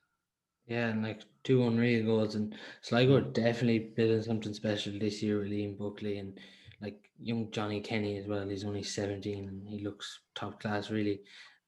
Yeah, 0.68 0.88
and 0.88 1.03
like 1.03 1.22
two 1.43 1.64
unreal 1.64 2.05
goals, 2.05 2.36
and 2.36 2.55
Sligo 2.82 3.18
are 3.18 3.22
definitely 3.22 3.80
building 3.80 4.22
something 4.22 4.53
special 4.53 4.97
this 4.97 5.22
year 5.22 5.39
with 5.39 5.49
Liam 5.49 5.78
Buckley 5.78 6.18
and 6.20 6.39
like 6.82 7.09
young 7.20 7.51
Johnny 7.51 7.82
Kenny 7.82 8.18
as 8.18 8.28
well. 8.28 8.47
He's 8.47 8.64
only 8.64 8.84
seventeen 8.84 9.47
and 9.47 9.68
he 9.68 9.84
looks 9.84 10.20
top 10.36 10.62
class, 10.62 10.89
really. 10.89 11.22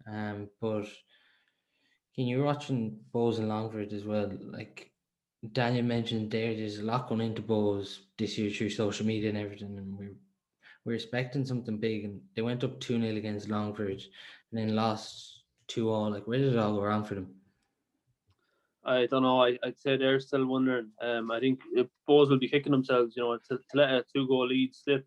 Um, 0.07 0.49
but 0.61 0.85
can 2.15 2.27
you 2.27 2.43
watching 2.43 2.99
Bohs 3.13 3.39
and 3.39 3.49
Longford 3.49 3.91
as 3.93 4.05
well? 4.05 4.31
Like 4.41 4.91
Daniel 5.51 5.83
mentioned 5.85 6.31
there, 6.31 6.55
there's 6.55 6.79
a 6.79 6.83
lot 6.83 7.09
going 7.09 7.21
into 7.21 7.41
Bohs 7.41 7.99
this 8.17 8.37
year 8.37 8.51
through 8.51 8.69
social 8.69 9.05
media 9.05 9.29
and 9.29 9.37
everything, 9.37 9.77
and 9.77 9.97
we're 9.97 10.15
we're 10.85 10.93
expecting 10.95 11.45
something 11.45 11.77
big. 11.77 12.05
And 12.05 12.21
they 12.35 12.41
went 12.41 12.63
up 12.63 12.79
two 12.79 12.99
0 13.01 13.15
against 13.15 13.49
Longford, 13.49 14.01
and 14.51 14.59
then 14.59 14.75
lost 14.75 15.41
two 15.67 15.89
all. 15.89 16.11
Like, 16.11 16.27
where 16.27 16.39
did 16.39 16.53
it 16.53 16.59
all 16.59 16.75
go 16.75 16.83
wrong 16.83 17.03
for 17.03 17.15
them? 17.15 17.35
I 18.85 19.05
don't 19.05 19.23
know. 19.23 19.43
I, 19.43 19.57
would 19.63 19.79
say 19.79 19.95
they're 19.95 20.19
still 20.19 20.45
wondering. 20.45 20.89
Um, 21.01 21.31
I 21.31 21.39
think 21.39 21.61
Bohs 22.07 22.29
will 22.29 22.39
be 22.39 22.49
kicking 22.49 22.71
themselves, 22.71 23.15
you 23.15 23.23
know, 23.23 23.37
to, 23.49 23.57
to 23.57 23.77
let 23.77 23.89
a 23.89 24.03
two 24.13 24.27
goal 24.27 24.47
lead 24.47 24.75
slip 24.75 25.05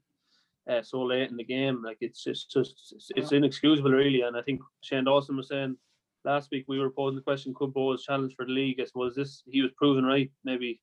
uh, 0.71 0.83
so 0.83 1.03
late 1.03 1.31
in 1.31 1.37
the 1.37 1.45
game. 1.45 1.83
Like 1.83 1.99
it's 2.01 2.25
just, 2.25 2.51
just 2.51 2.95
it's, 2.95 3.11
it's 3.15 3.33
inexcusable, 3.33 3.91
really. 3.91 4.23
And 4.23 4.37
I 4.37 4.43
think 4.43 4.61
Shane 4.81 5.05
Dawson 5.05 5.37
was 5.37 5.49
saying 5.49 5.77
last 6.25 6.51
week 6.51 6.65
we 6.69 6.79
were 6.79 6.91
posing 6.91 7.17
the 7.17 7.23
question: 7.23 7.55
Could 7.55 7.75
Bohs 7.75 8.03
challenge 8.03 8.35
for 8.35 8.47
the 8.47 8.53
league? 8.53 8.81
I 8.81 8.85
suppose 8.85 9.15
this 9.15 9.43
he 9.47 9.61
was 9.61 9.73
proven 9.77 10.05
right. 10.05 10.31
Maybe 10.45 10.81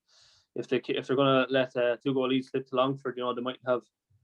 if 0.56 0.68
they 0.68 0.82
if 0.88 1.08
they're 1.08 1.16
going 1.16 1.48
to 1.48 1.52
let 1.52 1.76
a 1.76 1.98
two 2.04 2.14
goal 2.14 2.30
lead 2.30 2.46
slip 2.46 2.68
to 2.70 2.76
Longford, 2.76 3.16
you 3.18 3.24
know, 3.24 3.34
they 3.34 3.42
might 3.42 3.60
have 3.66 3.82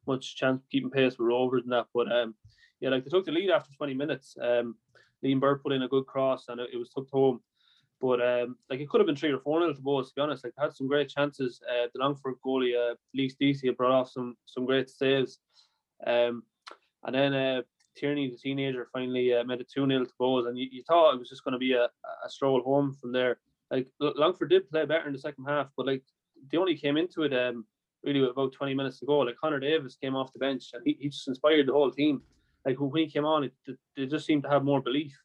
much 0.08 0.36
chance 0.36 0.62
of 0.62 0.70
keeping 0.70 0.92
pace 0.92 1.18
with 1.18 1.28
Rovers 1.28 1.64
and 1.64 1.74
that. 1.74 1.88
But 1.94 2.12
um, 2.12 2.36
yeah, 2.80 2.90
like 2.90 3.04
they 3.04 3.10
took 3.10 3.26
the 3.26 3.32
lead 3.32 3.50
after 3.50 3.72
20 3.78 3.94
minutes. 3.94 4.36
Um, 4.42 4.76
Liam 5.24 5.40
Burke 5.40 5.64
put 5.64 5.74
in 5.74 5.84
a 5.84 5.88
good 5.88 6.06
cross 6.06 6.46
and 6.48 6.62
it, 6.62 6.70
it 6.74 6.78
was 6.78 6.90
tucked 6.90 7.12
home. 7.12 7.42
But 8.02 8.22
um, 8.22 8.58
like 8.70 8.80
it 8.80 8.90
could 8.90 9.02
have 9.02 9.08
been 9.08 9.16
three 9.16 9.32
or 9.32 9.40
four 9.40 9.60
nil 9.60 9.74
to 9.74 9.82
Bohs, 9.82 10.08
to 10.10 10.16
be 10.16 10.22
honest. 10.22 10.44
Like 10.44 10.54
had 10.58 10.74
some 10.74 10.88
great 10.88 11.10
chances. 11.10 11.62
Uh, 11.70 11.88
the 11.94 12.00
Longford 12.00 12.36
goalie, 12.46 12.76
uh, 12.76 12.96
Lee 13.14 13.30
Steacy, 13.30 13.76
brought 13.76 13.92
off 13.92 14.12
some 14.12 14.38
some 14.46 14.66
great 14.66 14.90
saves. 14.90 15.40
Um, 16.08 16.44
and 17.04 17.16
then 17.16 17.34
uh, 17.34 17.62
Tierney, 17.96 18.30
the 18.30 18.38
teenager, 18.38 18.88
finally 18.94 19.34
uh, 19.34 19.44
made 19.44 19.62
it 19.62 19.70
2 19.74 19.86
0 19.88 20.06
to 20.06 20.12
Bohs. 20.20 20.48
And 20.48 20.58
you, 20.58 20.68
you, 20.72 20.84
thought 20.84 21.14
it 21.14 21.20
was 21.20 21.30
just 21.30 21.44
going 21.44 21.54
to 21.54 21.60
be 21.60 21.74
a, 21.74 21.86
a 21.86 22.30
stroll 22.30 22.62
home 22.62 22.94
from 22.94 23.12
there. 23.12 23.40
Like 23.70 23.88
Longford 24.00 24.50
did 24.50 24.70
play 24.70 24.86
better 24.86 25.08
in 25.08 25.14
the 25.14 25.20
second 25.20 25.46
half, 25.46 25.68
but 25.78 25.86
like 25.86 26.04
they 26.52 26.58
only 26.58 26.76
came 26.76 26.98
into 26.98 27.24
it 27.24 27.34
um, 27.34 27.66
really 28.04 28.28
about 28.28 28.54
20 28.54 28.74
minutes 28.74 29.00
to 29.00 29.06
go. 29.06 29.20
Like 29.20 29.38
Connor 29.38 29.60
Davis 29.60 29.98
came 30.02 30.16
off 30.16 30.34
the 30.34 30.40
bench 30.40 30.72
and 30.74 30.82
he, 30.86 30.98
he 31.00 31.10
just 31.10 31.28
inspired 31.28 31.68
the 31.68 31.74
whole 31.74 31.92
team. 31.92 32.22
Like 32.66 32.78
when 32.80 33.04
he 33.04 33.10
came 33.10 33.26
on, 33.26 33.46
it, 33.46 33.54
they 33.96 34.06
just 34.06 34.26
seemed 34.26 34.44
to 34.44 34.50
have 34.50 34.64
more 34.64 34.82
belief. 34.82 35.18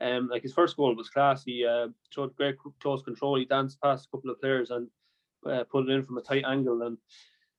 Um, 0.00 0.28
like 0.28 0.42
his 0.42 0.52
first 0.52 0.76
goal 0.76 0.94
was 0.94 1.08
class. 1.08 1.44
He 1.44 1.64
uh, 1.64 1.88
showed 2.10 2.36
great 2.36 2.56
close 2.80 3.02
control. 3.02 3.38
He 3.38 3.44
danced 3.44 3.80
past 3.80 4.06
a 4.06 4.16
couple 4.16 4.30
of 4.30 4.40
players 4.40 4.70
and 4.70 4.88
uh, 5.46 5.64
put 5.64 5.88
it 5.88 5.92
in 5.92 6.04
from 6.04 6.18
a 6.18 6.22
tight 6.22 6.44
angle. 6.46 6.82
And 6.82 6.98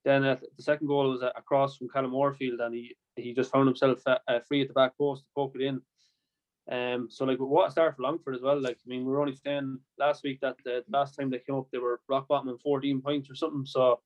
then 0.05 0.23
uh, 0.23 0.38
the 0.55 0.63
second 0.63 0.88
goal 0.88 1.09
was 1.09 1.21
a 1.21 1.41
cross 1.45 1.77
from 1.77 1.89
Callum 1.89 2.11
Moorfield, 2.11 2.59
and 2.59 2.73
he 2.73 2.95
he 3.15 3.33
just 3.33 3.51
found 3.51 3.67
himself 3.67 3.99
uh, 4.05 4.19
uh, 4.27 4.39
free 4.47 4.61
at 4.61 4.67
the 4.67 4.73
back 4.73 4.97
post 4.97 5.23
to 5.23 5.29
poke 5.35 5.55
it 5.55 5.61
in. 5.61 5.81
Um, 6.69 7.07
so 7.09 7.25
like 7.25 7.39
what 7.39 7.69
a 7.69 7.71
start 7.71 7.95
for 7.95 8.03
Longford 8.03 8.35
as 8.35 8.41
well. 8.41 8.61
Like 8.61 8.77
I 8.85 8.89
mean, 8.89 9.05
we 9.05 9.11
were 9.11 9.21
only 9.21 9.35
saying 9.35 9.79
last 9.97 10.23
week 10.23 10.39
that 10.41 10.57
the 10.63 10.83
last 10.89 11.15
time 11.15 11.29
they 11.29 11.39
came 11.39 11.55
up, 11.55 11.67
they 11.71 11.77
were 11.77 12.01
rock 12.07 12.27
bottom 12.27 12.49
and 12.49 12.61
14 12.61 13.01
points 13.01 13.29
or 13.29 13.35
something. 13.35 13.65
So 13.65 14.01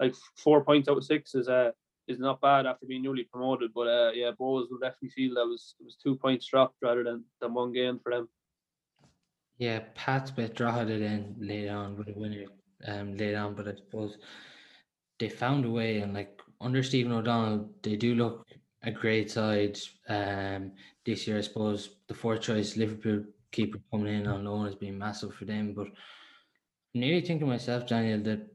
like 0.00 0.14
four 0.36 0.64
points 0.64 0.88
out 0.88 0.96
of 0.96 1.04
six 1.04 1.34
is 1.34 1.48
uh 1.48 1.70
is 2.10 2.18
not 2.18 2.40
bad 2.40 2.66
after 2.66 2.86
being 2.86 3.02
newly 3.02 3.24
promoted. 3.24 3.72
But 3.74 3.86
uh, 3.88 4.10
yeah, 4.12 4.32
Bohs 4.32 4.70
will 4.70 4.78
definitely 4.80 5.10
feel 5.10 5.34
that 5.34 5.46
was 5.46 5.74
it 5.80 5.84
was 5.84 5.96
two 5.96 6.16
points 6.16 6.46
dropped 6.46 6.76
rather 6.82 7.04
than 7.04 7.24
than 7.40 7.54
one 7.54 7.72
game 7.72 7.98
for 8.02 8.12
them. 8.12 8.28
Yeah, 9.58 9.80
Pat's 9.94 10.30
bit 10.30 10.54
dropped 10.54 10.90
it 10.90 11.02
in 11.02 11.36
later 11.38 11.74
on 11.74 11.96
with 11.96 12.08
a 12.08 12.12
winner 12.18 12.44
um 12.86 13.16
later 13.16 13.38
on, 13.38 13.54
but 13.54 13.68
I 13.68 13.74
suppose 13.74 14.18
they 15.18 15.28
found 15.28 15.64
a 15.64 15.70
way 15.70 16.00
and 16.00 16.14
like 16.14 16.40
under 16.60 16.82
Stephen 16.82 17.12
O'Donnell, 17.12 17.70
they 17.82 17.96
do 17.96 18.14
look 18.14 18.46
a 18.82 18.90
great 18.90 19.30
side 19.30 19.78
um 20.08 20.72
this 21.04 21.26
year. 21.26 21.38
I 21.38 21.42
suppose 21.42 21.96
the 22.08 22.14
fourth 22.14 22.42
choice 22.42 22.76
Liverpool 22.76 23.24
keeper 23.52 23.78
coming 23.90 24.14
in 24.14 24.26
on 24.26 24.44
loan 24.44 24.66
has 24.66 24.74
been 24.74 24.98
massive 24.98 25.34
for 25.34 25.44
them. 25.44 25.74
But 25.74 25.88
I'm 25.88 27.00
nearly 27.00 27.20
thinking 27.20 27.48
myself, 27.48 27.86
Daniel, 27.86 28.20
that 28.22 28.46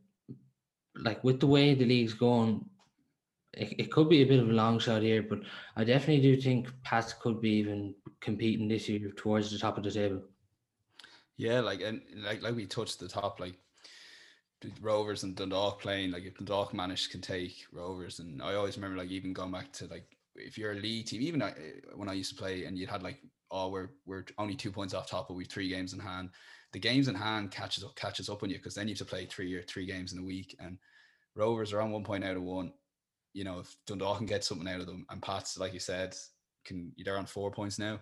like 0.96 1.24
with 1.24 1.40
the 1.40 1.48
way 1.48 1.74
the 1.74 1.86
league's 1.86 2.14
going, 2.14 2.66
it, 3.56 3.76
it 3.80 3.92
could 3.92 4.10
be 4.10 4.22
a 4.22 4.26
bit 4.26 4.40
of 4.40 4.50
a 4.50 4.54
long 4.54 4.80
shot 4.80 5.02
here, 5.02 5.24
but 5.24 5.40
I 5.76 5.84
definitely 5.84 6.22
do 6.22 6.40
think 6.40 6.68
Pats 6.84 7.14
could 7.14 7.42
be 7.42 7.52
even 7.52 7.96
competing 8.20 8.68
this 8.68 8.90
year 8.90 9.12
towards 9.16 9.52
the 9.52 9.58
top 9.58 9.78
of 9.78 9.84
the 9.84 9.92
table. 9.92 10.22
Yeah, 11.38 11.60
like 11.60 11.82
and 11.82 12.02
like 12.24 12.42
like 12.42 12.56
we 12.56 12.66
touched 12.66 13.00
the 13.00 13.08
top, 13.08 13.40
like 13.40 13.56
Rovers 14.82 15.24
and 15.24 15.36
Dundalk 15.36 15.82
playing. 15.82 16.12
Like 16.12 16.24
if 16.24 16.38
Dundalk 16.38 16.74
managed 16.74 17.12
can 17.12 17.22
take 17.22 17.66
Rovers, 17.72 18.20
and 18.20 18.42
I 18.42 18.56
always 18.56 18.78
remember 18.78 18.98
like 18.98 19.12
even 19.12 19.34
going 19.34 19.52
back 19.52 19.72
to 19.74 19.88
like 19.88 20.08
if 20.36 20.58
you're 20.58 20.72
a 20.72 20.76
league 20.76 21.08
team, 21.08 21.22
even 21.22 21.42
when 21.96 22.10
I 22.10 22.14
used 22.14 22.32
to 22.36 22.42
play, 22.42 22.66
and 22.66 22.78
you 22.78 22.88
had 22.88 23.04
like 23.04 23.20
oh 23.52 23.70
we're 23.70 23.90
we're 24.06 24.26
only 24.38 24.56
two 24.56 24.72
points 24.72 24.94
off 24.94 25.10
top, 25.10 25.28
but 25.28 25.34
we've 25.36 25.48
three 25.48 25.70
games 25.70 25.94
in 25.94 26.00
hand. 26.00 26.30
The 26.72 26.80
games 26.80 27.08
in 27.08 27.16
hand 27.16 27.52
catches 27.52 27.84
up 27.84 27.96
catches 27.96 28.30
up 28.30 28.44
on 28.44 28.50
you 28.50 28.58
because 28.58 28.76
then 28.76 28.88
you 28.88 28.94
have 28.94 29.00
to 29.00 29.06
play 29.06 29.26
three 29.26 29.54
or 29.54 29.64
three 29.64 29.86
games 29.86 30.14
in 30.14 30.20
a 30.20 30.24
week, 30.24 30.56
and 30.60 30.78
Rovers 31.36 31.74
are 31.74 31.82
on 31.82 31.92
one 31.92 32.04
point 32.04 32.24
out 32.24 32.38
of 32.38 32.44
one 32.44 32.72
you 33.36 33.44
know, 33.44 33.60
if 33.60 33.76
Dundalk 33.86 34.18
can 34.18 34.26
get 34.26 34.44
something 34.44 34.68
out 34.68 34.80
of 34.80 34.88
them, 34.88 35.06
and 35.12 35.22
Pats, 35.22 35.60
like 35.60 35.74
you 35.74 35.80
said, 35.80 36.16
can 36.64 36.92
they're 37.04 37.18
on 37.18 37.28
four 37.28 37.52
points 37.52 37.78
now. 37.78 38.00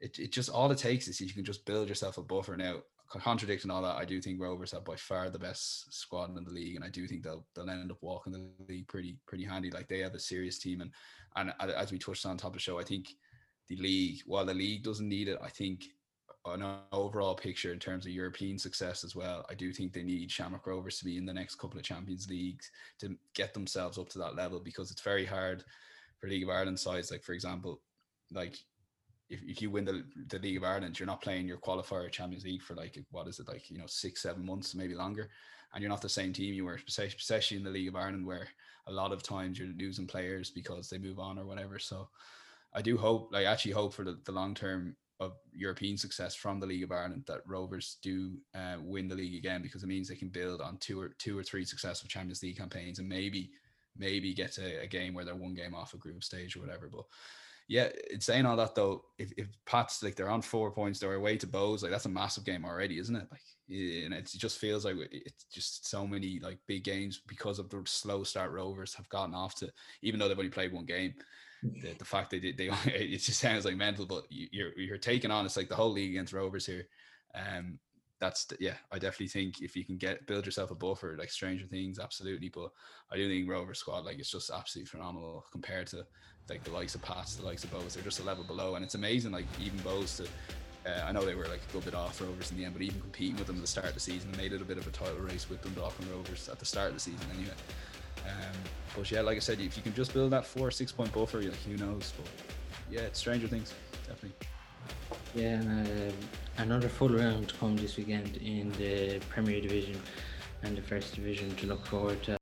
It, 0.00 0.18
it 0.18 0.32
just 0.32 0.50
all 0.50 0.70
it 0.70 0.78
takes 0.78 1.08
is 1.08 1.20
you 1.20 1.32
can 1.32 1.44
just 1.44 1.64
build 1.64 1.88
yourself 1.88 2.18
a 2.18 2.22
buffer 2.22 2.56
now. 2.56 2.80
Contradicting 3.08 3.70
all 3.70 3.80
that, 3.80 3.96
I 3.96 4.04
do 4.04 4.20
think 4.20 4.38
Rovers 4.38 4.72
have 4.72 4.84
by 4.84 4.96
far 4.96 5.30
the 5.30 5.38
best 5.38 5.90
squad 5.94 6.36
in 6.36 6.44
the 6.44 6.50
league, 6.50 6.76
and 6.76 6.84
I 6.84 6.90
do 6.90 7.06
think 7.06 7.22
they'll 7.22 7.46
they'll 7.54 7.70
end 7.70 7.90
up 7.90 7.96
walking 8.02 8.34
the 8.34 8.50
league 8.68 8.86
pretty 8.86 9.16
pretty 9.26 9.44
handy. 9.44 9.70
Like 9.70 9.88
they 9.88 10.00
have 10.00 10.14
a 10.14 10.20
serious 10.20 10.58
team, 10.58 10.82
and 10.82 10.90
and 11.36 11.54
as 11.72 11.90
we 11.90 11.98
touched 11.98 12.26
on 12.26 12.36
top 12.36 12.48
of 12.48 12.54
the 12.54 12.60
show, 12.60 12.78
I 12.78 12.84
think 12.84 13.08
the 13.68 13.76
league, 13.76 14.20
while 14.26 14.44
the 14.44 14.52
league 14.52 14.82
doesn't 14.82 15.08
need 15.08 15.28
it, 15.28 15.38
I 15.42 15.48
think 15.48 15.84
an 16.54 16.64
overall 16.92 17.34
picture 17.34 17.72
in 17.72 17.78
terms 17.78 18.06
of 18.06 18.12
European 18.12 18.58
success 18.58 19.04
as 19.04 19.14
well. 19.14 19.44
I 19.50 19.54
do 19.54 19.72
think 19.72 19.92
they 19.92 20.02
need 20.02 20.30
Shamrock 20.30 20.66
Rovers 20.66 20.98
to 20.98 21.04
be 21.04 21.16
in 21.16 21.26
the 21.26 21.34
next 21.34 21.56
couple 21.56 21.78
of 21.78 21.84
Champions 21.84 22.28
Leagues 22.28 22.70
to 23.00 23.16
get 23.34 23.54
themselves 23.54 23.98
up 23.98 24.08
to 24.10 24.18
that 24.18 24.36
level 24.36 24.60
because 24.60 24.90
it's 24.90 25.02
very 25.02 25.24
hard 25.24 25.64
for 26.18 26.28
League 26.28 26.42
of 26.42 26.50
Ireland 26.50 26.78
sides. 26.78 27.10
Like 27.10 27.22
for 27.22 27.32
example, 27.32 27.80
like 28.32 28.56
if, 29.30 29.40
if 29.42 29.62
you 29.62 29.70
win 29.70 29.84
the, 29.84 30.04
the 30.28 30.38
League 30.38 30.56
of 30.56 30.64
Ireland, 30.64 30.98
you're 30.98 31.06
not 31.06 31.22
playing 31.22 31.46
your 31.46 31.58
qualifier 31.58 32.10
Champions 32.10 32.44
League 32.44 32.62
for 32.62 32.74
like 32.74 32.98
what 33.10 33.28
is 33.28 33.38
it 33.38 33.48
like 33.48 33.70
you 33.70 33.78
know 33.78 33.86
six 33.86 34.22
seven 34.22 34.44
months 34.44 34.74
maybe 34.74 34.94
longer, 34.94 35.28
and 35.72 35.82
you're 35.82 35.90
not 35.90 36.02
the 36.02 36.08
same 36.08 36.32
team 36.32 36.54
you 36.54 36.64
were, 36.64 36.80
especially 36.88 37.56
in 37.56 37.64
the 37.64 37.70
League 37.70 37.88
of 37.88 37.96
Ireland 37.96 38.26
where 38.26 38.48
a 38.88 38.92
lot 38.92 39.12
of 39.12 39.22
times 39.22 39.58
you're 39.58 39.68
losing 39.78 40.06
players 40.06 40.50
because 40.50 40.88
they 40.88 40.98
move 40.98 41.18
on 41.18 41.38
or 41.38 41.44
whatever. 41.44 41.78
So 41.78 42.08
I 42.74 42.82
do 42.82 42.96
hope, 42.96 43.30
like, 43.32 43.46
actually 43.46 43.72
hope 43.72 43.92
for 43.92 44.04
the, 44.04 44.18
the 44.24 44.32
long 44.32 44.54
term 44.54 44.96
of 45.20 45.32
European 45.52 45.96
success 45.96 46.34
from 46.34 46.60
the 46.60 46.66
League 46.66 46.84
of 46.84 46.92
Ireland 46.92 47.24
that 47.26 47.46
Rovers 47.46 47.96
do 48.02 48.36
uh, 48.54 48.76
win 48.80 49.08
the 49.08 49.14
league 49.14 49.34
again 49.34 49.62
because 49.62 49.82
it 49.82 49.88
means 49.88 50.08
they 50.08 50.14
can 50.14 50.28
build 50.28 50.60
on 50.60 50.76
two 50.78 51.00
or 51.00 51.08
two 51.18 51.36
or 51.36 51.42
three 51.42 51.64
successful 51.64 52.08
Champions 52.08 52.42
League 52.42 52.58
campaigns 52.58 52.98
and 52.98 53.08
maybe 53.08 53.50
maybe 53.96 54.32
get 54.32 54.52
to 54.52 54.80
a 54.80 54.86
game 54.86 55.14
where 55.14 55.24
they're 55.24 55.34
one 55.34 55.54
game 55.54 55.74
off 55.74 55.94
a 55.94 55.96
group 55.96 56.22
stage 56.22 56.56
or 56.56 56.60
whatever. 56.60 56.88
But 56.88 57.04
yeah, 57.66 57.88
it's 57.92 58.26
saying 58.26 58.46
all 58.46 58.56
that 58.56 58.76
though, 58.76 59.02
if, 59.18 59.32
if 59.36 59.48
Pats 59.66 60.02
like 60.02 60.14
they're 60.14 60.30
on 60.30 60.40
four 60.40 60.70
points, 60.70 61.00
they're 61.00 61.14
away 61.14 61.36
to 61.36 61.46
Bohs, 61.46 61.82
like 61.82 61.90
that's 61.90 62.06
a 62.06 62.10
massive 62.10 62.44
game 62.44 62.64
already, 62.64 62.98
isn't 62.98 63.16
it? 63.16 63.26
Like 63.30 63.40
and 63.70 64.14
it 64.14 64.30
just 64.34 64.58
feels 64.58 64.84
like 64.84 64.96
it's 65.10 65.44
just 65.52 65.86
so 65.86 66.06
many 66.06 66.38
like 66.38 66.58
big 66.66 66.84
games 66.84 67.20
because 67.26 67.58
of 67.58 67.68
the 67.68 67.82
slow 67.86 68.22
start 68.22 68.52
Rovers 68.52 68.94
have 68.94 69.08
gotten 69.08 69.34
off 69.34 69.56
to, 69.56 69.70
even 70.02 70.18
though 70.18 70.28
they've 70.28 70.38
only 70.38 70.48
played 70.50 70.72
one 70.72 70.86
game 70.86 71.14
the, 71.62 71.94
the 71.98 72.04
fact 72.04 72.30
they 72.30 72.38
did 72.38 72.56
they 72.56 72.68
it 72.86 73.18
just 73.18 73.40
sounds 73.40 73.64
like 73.64 73.76
mental, 73.76 74.06
but 74.06 74.24
you're 74.30 74.76
you're 74.76 74.98
taking 74.98 75.30
on 75.30 75.46
it's 75.46 75.56
like 75.56 75.68
the 75.68 75.76
whole 75.76 75.92
league 75.92 76.10
against 76.10 76.32
Rovers 76.32 76.66
here. 76.66 76.86
Um, 77.34 77.78
that's 78.20 78.46
the, 78.46 78.56
yeah, 78.58 78.74
I 78.90 78.98
definitely 78.98 79.28
think 79.28 79.60
if 79.60 79.76
you 79.76 79.84
can 79.84 79.96
get 79.96 80.26
build 80.26 80.44
yourself 80.44 80.70
a 80.70 80.74
buffer 80.74 81.16
like 81.18 81.30
Stranger 81.30 81.66
Things, 81.66 81.98
absolutely. 81.98 82.48
But 82.48 82.70
I 83.12 83.16
do 83.16 83.28
think 83.28 83.48
Rover 83.48 83.74
squad 83.74 84.04
like 84.04 84.18
it's 84.18 84.30
just 84.30 84.50
absolutely 84.50 84.88
phenomenal 84.88 85.44
compared 85.52 85.86
to 85.88 86.04
like 86.48 86.64
the 86.64 86.70
likes 86.70 86.94
of 86.94 87.02
Pats, 87.02 87.36
the 87.36 87.44
likes 87.44 87.64
of 87.64 87.72
Bohs. 87.72 87.94
They're 87.94 88.02
just 88.02 88.20
a 88.20 88.24
level 88.24 88.44
below, 88.44 88.74
and 88.74 88.84
it's 88.84 88.94
amazing. 88.94 89.32
Like 89.32 89.46
even 89.60 89.78
Bohs 89.80 90.16
to. 90.18 90.28
Uh, 90.86 91.04
I 91.04 91.12
know 91.12 91.24
they 91.24 91.34
were 91.34 91.48
like 91.48 91.60
a 91.68 91.72
good 91.72 91.84
bit 91.84 91.94
off 91.94 92.20
Rovers 92.20 92.50
in 92.50 92.56
the 92.56 92.64
end, 92.64 92.72
but 92.72 92.82
even 92.82 93.00
competing 93.00 93.36
with 93.36 93.48
them 93.48 93.56
at 93.56 93.62
the 93.62 93.68
start 93.68 93.88
of 93.88 93.94
the 93.94 94.00
season 94.00 94.30
made 94.36 94.52
it 94.52 94.62
a 94.62 94.64
bit 94.64 94.78
of 94.78 94.86
a 94.86 94.90
title 94.90 95.18
race 95.18 95.50
with 95.50 95.60
Dundalk 95.62 95.92
and 95.98 96.08
Rovers 96.08 96.48
at 96.48 96.58
the 96.58 96.64
start 96.64 96.88
of 96.88 96.94
the 96.94 97.00
season 97.00 97.26
anyway. 97.34 97.52
Um, 98.26 98.56
but 98.96 99.10
yeah, 99.10 99.20
like 99.20 99.36
I 99.36 99.40
said, 99.40 99.60
if 99.60 99.76
you 99.76 99.82
can 99.82 99.94
just 99.94 100.12
build 100.12 100.32
that 100.32 100.46
four 100.46 100.70
six 100.70 100.92
point 100.92 101.12
buffer, 101.12 101.40
like 101.40 101.54
who 101.66 101.76
knows? 101.76 102.12
But 102.16 102.26
yeah, 102.90 103.02
it's 103.02 103.18
Stranger 103.18 103.48
Things, 103.48 103.72
definitely. 104.06 104.48
Yeah, 105.34 105.62
uh, 105.62 106.62
another 106.62 106.88
full 106.88 107.10
round 107.10 107.48
to 107.50 107.54
come 107.56 107.76
this 107.76 107.96
weekend 107.96 108.36
in 108.38 108.72
the 108.72 109.20
Premier 109.28 109.60
Division 109.60 110.00
and 110.62 110.76
the 110.76 110.82
First 110.82 111.14
Division 111.14 111.54
to 111.56 111.66
look 111.66 111.86
forward 111.86 112.22
to. 112.24 112.36